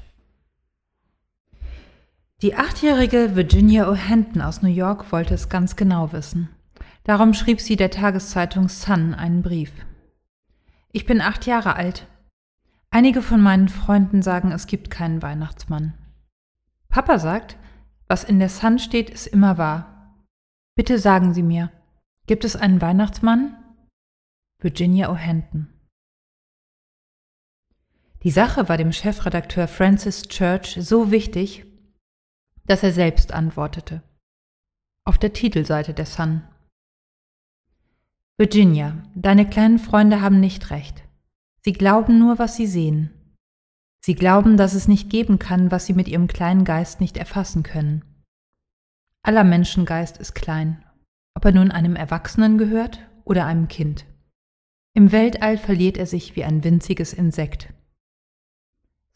Die 2.44 2.54
achtjährige 2.54 3.36
Virginia 3.36 3.90
O'Hanton 3.90 4.42
aus 4.42 4.62
New 4.62 4.70
York 4.70 5.12
wollte 5.12 5.34
es 5.34 5.50
ganz 5.50 5.76
genau 5.76 6.14
wissen. 6.14 6.50
Darum 7.04 7.34
schrieb 7.34 7.60
sie 7.60 7.78
der 7.78 7.90
Tageszeitung 7.90 8.70
Sun 8.70 9.16
einen 9.16 9.42
Brief. 9.42 9.72
Ich 10.92 11.08
bin 11.08 11.20
acht 11.20 11.48
Jahre 11.48 11.76
alt. 11.76 12.06
Einige 12.92 13.24
von 13.24 13.42
meinen 13.42 13.70
Freunden 13.70 14.22
sagen, 14.22 14.52
es 14.52 14.68
gibt 14.68 14.92
keinen 14.92 15.24
Weihnachtsmann. 15.24 15.96
Papa 16.90 17.18
sagt, 17.18 17.58
was 18.08 18.24
in 18.24 18.40
der 18.40 18.50
Sun 18.50 18.80
steht, 18.80 19.10
ist 19.10 19.28
immer 19.28 19.58
wahr. 19.58 20.16
Bitte 20.76 21.00
sagen 21.00 21.34
Sie 21.34 21.44
mir, 21.44 21.72
gibt 22.28 22.46
es 22.46 22.56
einen 22.56 22.82
Weihnachtsmann? 22.82 23.56
Virginia 24.60 25.10
O'Hanton. 25.12 25.68
Die 28.24 28.32
Sache 28.32 28.68
war 28.70 28.78
dem 28.78 28.92
Chefredakteur 28.92 29.68
Francis 29.68 30.24
Church 30.24 30.78
so 30.80 31.12
wichtig, 31.12 31.66
dass 32.66 32.84
er 32.84 32.92
selbst 32.92 33.32
antwortete. 33.32 34.04
Auf 35.04 35.18
der 35.18 35.34
Titelseite 35.34 35.94
der 35.94 36.06
Sun. 36.06 36.42
Virginia, 38.38 39.04
deine 39.16 39.50
kleinen 39.50 39.80
Freunde 39.80 40.22
haben 40.22 40.40
nicht 40.40 40.70
recht. 40.70 41.04
Sie 41.62 41.74
glauben 41.74 42.20
nur, 42.20 42.38
was 42.40 42.56
sie 42.56 42.68
sehen. 42.68 43.17
Sie 44.02 44.16
glauben, 44.16 44.58
dass 44.58 44.74
es 44.74 44.88
nicht 44.88 45.10
geben 45.10 45.40
kann, 45.40 45.72
was 45.72 45.86
sie 45.86 45.94
mit 45.94 46.08
ihrem 46.08 46.28
kleinen 46.28 46.64
Geist 46.64 47.02
nicht 47.02 47.18
erfassen 47.18 47.64
können. 47.64 48.04
Aller 49.24 49.44
Menschengeist 49.44 50.18
ist 50.18 50.34
klein, 50.34 50.84
ob 51.34 51.46
er 51.46 51.52
nun 51.52 51.72
einem 51.72 51.96
Erwachsenen 51.96 52.58
gehört 52.58 53.00
oder 53.26 53.46
einem 53.46 53.68
Kind. 53.68 54.06
Im 54.94 55.12
Weltall 55.12 55.58
verliert 55.58 55.98
er 55.98 56.06
sich 56.06 56.36
wie 56.36 56.44
ein 56.44 56.64
winziges 56.64 57.14
Insekt. 57.14 57.74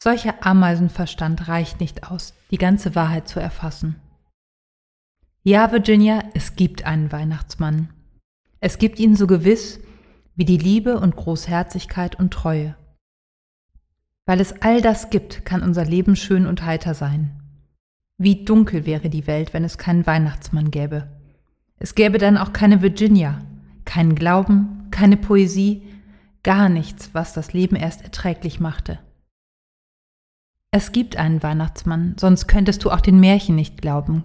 Solcher 0.02 0.44
Ameisenverstand 0.44 1.48
reicht 1.48 1.80
nicht 1.80 2.10
aus, 2.10 2.34
die 2.50 2.58
ganze 2.58 2.94
Wahrheit 2.94 3.28
zu 3.28 3.40
erfassen. 3.40 4.00
Ja, 5.44 5.72
Virginia, 5.72 6.22
es 6.34 6.54
gibt 6.56 6.84
einen 6.84 7.10
Weihnachtsmann. 7.10 7.88
Es 8.60 8.78
gibt 8.78 9.00
ihn 9.00 9.16
so 9.16 9.26
gewiss 9.26 9.80
wie 10.36 10.44
die 10.44 10.56
Liebe 10.56 11.00
und 11.00 11.16
Großherzigkeit 11.16 12.18
und 12.18 12.32
Treue. 12.32 12.76
Weil 14.26 14.40
es 14.40 14.60
all 14.62 14.80
das 14.80 15.10
gibt, 15.10 15.44
kann 15.44 15.62
unser 15.62 15.84
Leben 15.84 16.16
schön 16.16 16.46
und 16.46 16.64
heiter 16.64 16.94
sein. 16.94 17.30
Wie 18.18 18.44
dunkel 18.44 18.86
wäre 18.86 19.10
die 19.10 19.26
Welt, 19.26 19.52
wenn 19.52 19.64
es 19.64 19.78
keinen 19.78 20.06
Weihnachtsmann 20.06 20.70
gäbe. 20.70 21.08
Es 21.78 21.94
gäbe 21.94 22.18
dann 22.18 22.38
auch 22.38 22.52
keine 22.52 22.82
Virginia, 22.82 23.40
keinen 23.84 24.14
Glauben, 24.14 24.86
keine 24.92 25.16
Poesie, 25.16 25.82
gar 26.44 26.68
nichts, 26.68 27.10
was 27.12 27.32
das 27.32 27.52
Leben 27.52 27.74
erst 27.74 28.02
erträglich 28.02 28.60
machte. 28.60 29.00
Es 30.70 30.92
gibt 30.92 31.16
einen 31.16 31.42
Weihnachtsmann, 31.42 32.14
sonst 32.18 32.46
könntest 32.46 32.84
du 32.84 32.90
auch 32.90 33.00
den 33.00 33.18
Märchen 33.18 33.56
nicht 33.56 33.82
glauben. 33.82 34.22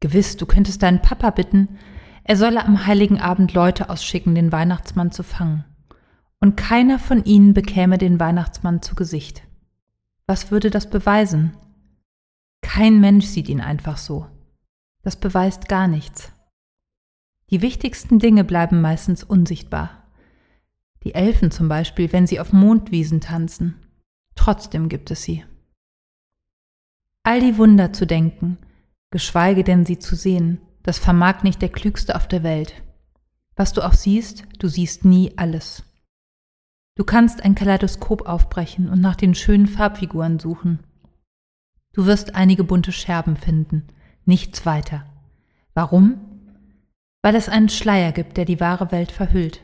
Gewiss, 0.00 0.36
du 0.36 0.46
könntest 0.46 0.82
deinen 0.82 1.00
Papa 1.00 1.30
bitten, 1.30 1.78
er 2.24 2.36
solle 2.36 2.64
am 2.64 2.86
heiligen 2.86 3.20
Abend 3.20 3.54
Leute 3.54 3.88
ausschicken, 3.88 4.34
den 4.34 4.52
Weihnachtsmann 4.52 5.10
zu 5.12 5.22
fangen. 5.22 5.64
Und 6.40 6.56
keiner 6.56 6.98
von 6.98 7.24
ihnen 7.24 7.54
bekäme 7.54 7.98
den 7.98 8.20
Weihnachtsmann 8.20 8.82
zu 8.82 8.94
Gesicht. 8.94 9.42
Was 10.26 10.50
würde 10.50 10.70
das 10.70 10.88
beweisen? 10.88 11.56
Kein 12.60 13.00
Mensch 13.00 13.26
sieht 13.26 13.48
ihn 13.48 13.60
einfach 13.60 13.96
so. 13.96 14.26
Das 15.02 15.16
beweist 15.16 15.68
gar 15.68 15.88
nichts. 15.88 16.32
Die 17.50 17.62
wichtigsten 17.62 18.18
Dinge 18.18 18.44
bleiben 18.44 18.80
meistens 18.80 19.24
unsichtbar. 19.24 20.10
Die 21.04 21.14
Elfen 21.14 21.50
zum 21.50 21.68
Beispiel, 21.68 22.12
wenn 22.12 22.26
sie 22.26 22.40
auf 22.40 22.52
Mondwiesen 22.52 23.20
tanzen. 23.20 23.86
Trotzdem 24.34 24.88
gibt 24.88 25.10
es 25.10 25.22
sie. 25.22 25.44
All 27.22 27.40
die 27.40 27.56
Wunder 27.56 27.92
zu 27.92 28.06
denken, 28.06 28.58
geschweige 29.10 29.64
denn 29.64 29.86
sie 29.86 29.98
zu 29.98 30.14
sehen, 30.14 30.60
das 30.82 30.98
vermag 30.98 31.42
nicht 31.42 31.62
der 31.62 31.68
Klügste 31.70 32.14
auf 32.16 32.28
der 32.28 32.42
Welt. 32.42 32.74
Was 33.56 33.72
du 33.72 33.82
auch 33.82 33.94
siehst, 33.94 34.44
du 34.58 34.68
siehst 34.68 35.04
nie 35.04 35.32
alles. 35.36 35.82
Du 36.98 37.04
kannst 37.04 37.44
ein 37.44 37.54
Kaleidoskop 37.54 38.26
aufbrechen 38.26 38.88
und 38.88 39.00
nach 39.00 39.14
den 39.14 39.36
schönen 39.36 39.68
Farbfiguren 39.68 40.40
suchen. 40.40 40.80
Du 41.92 42.06
wirst 42.06 42.34
einige 42.34 42.64
bunte 42.64 42.90
Scherben 42.90 43.36
finden, 43.36 43.86
nichts 44.24 44.66
weiter. 44.66 45.06
Warum? 45.74 46.18
Weil 47.22 47.36
es 47.36 47.48
einen 47.48 47.68
Schleier 47.68 48.10
gibt, 48.10 48.36
der 48.36 48.44
die 48.44 48.58
wahre 48.58 48.90
Welt 48.90 49.12
verhüllt. 49.12 49.62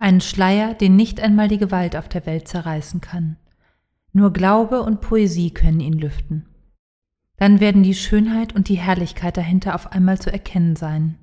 Einen 0.00 0.20
Schleier, 0.20 0.74
den 0.74 0.96
nicht 0.96 1.20
einmal 1.20 1.46
die 1.46 1.58
Gewalt 1.58 1.94
auf 1.94 2.08
der 2.08 2.26
Welt 2.26 2.48
zerreißen 2.48 3.00
kann. 3.00 3.36
Nur 4.12 4.32
Glaube 4.32 4.82
und 4.82 5.00
Poesie 5.00 5.52
können 5.52 5.78
ihn 5.78 5.96
lüften. 5.96 6.48
Dann 7.36 7.60
werden 7.60 7.84
die 7.84 7.94
Schönheit 7.94 8.52
und 8.52 8.68
die 8.68 8.78
Herrlichkeit 8.80 9.36
dahinter 9.36 9.76
auf 9.76 9.92
einmal 9.92 10.20
zu 10.20 10.32
erkennen 10.32 10.74
sein. 10.74 11.18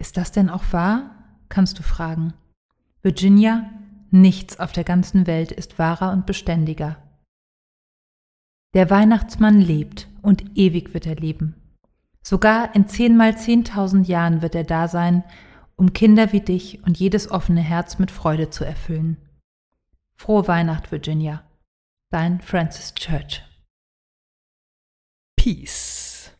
Ist 0.00 0.16
das 0.16 0.32
denn 0.32 0.50
auch 0.50 0.64
wahr? 0.72 1.12
kannst 1.48 1.78
du 1.78 1.84
fragen. 1.84 2.34
Virginia, 3.02 3.70
nichts 4.20 4.58
auf 4.58 4.72
der 4.72 4.84
ganzen 4.84 5.26
Welt 5.26 5.52
ist 5.52 5.78
wahrer 5.78 6.12
und 6.12 6.26
beständiger. 6.26 6.96
Der 8.74 8.90
Weihnachtsmann 8.90 9.60
lebt 9.60 10.08
und 10.22 10.56
ewig 10.56 10.92
wird 10.92 11.06
er 11.06 11.16
leben. 11.16 11.54
Sogar 12.22 12.74
in 12.74 12.88
zehnmal 12.88 13.38
zehntausend 13.38 14.08
Jahren 14.08 14.42
wird 14.42 14.54
er 14.54 14.64
da 14.64 14.88
sein, 14.88 15.24
um 15.76 15.92
Kinder 15.92 16.32
wie 16.32 16.40
dich 16.40 16.82
und 16.84 16.98
jedes 16.98 17.30
offene 17.30 17.60
Herz 17.60 17.98
mit 17.98 18.10
Freude 18.10 18.50
zu 18.50 18.64
erfüllen. 18.64 19.16
Frohe 20.16 20.48
Weihnacht, 20.48 20.90
Virginia. 20.90 21.44
Dein 22.10 22.40
Francis 22.40 22.94
Church. 22.94 23.42
Peace. 25.36 26.32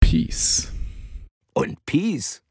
Peace. 0.00 0.72
Und 1.52 1.84
Peace. 1.84 2.42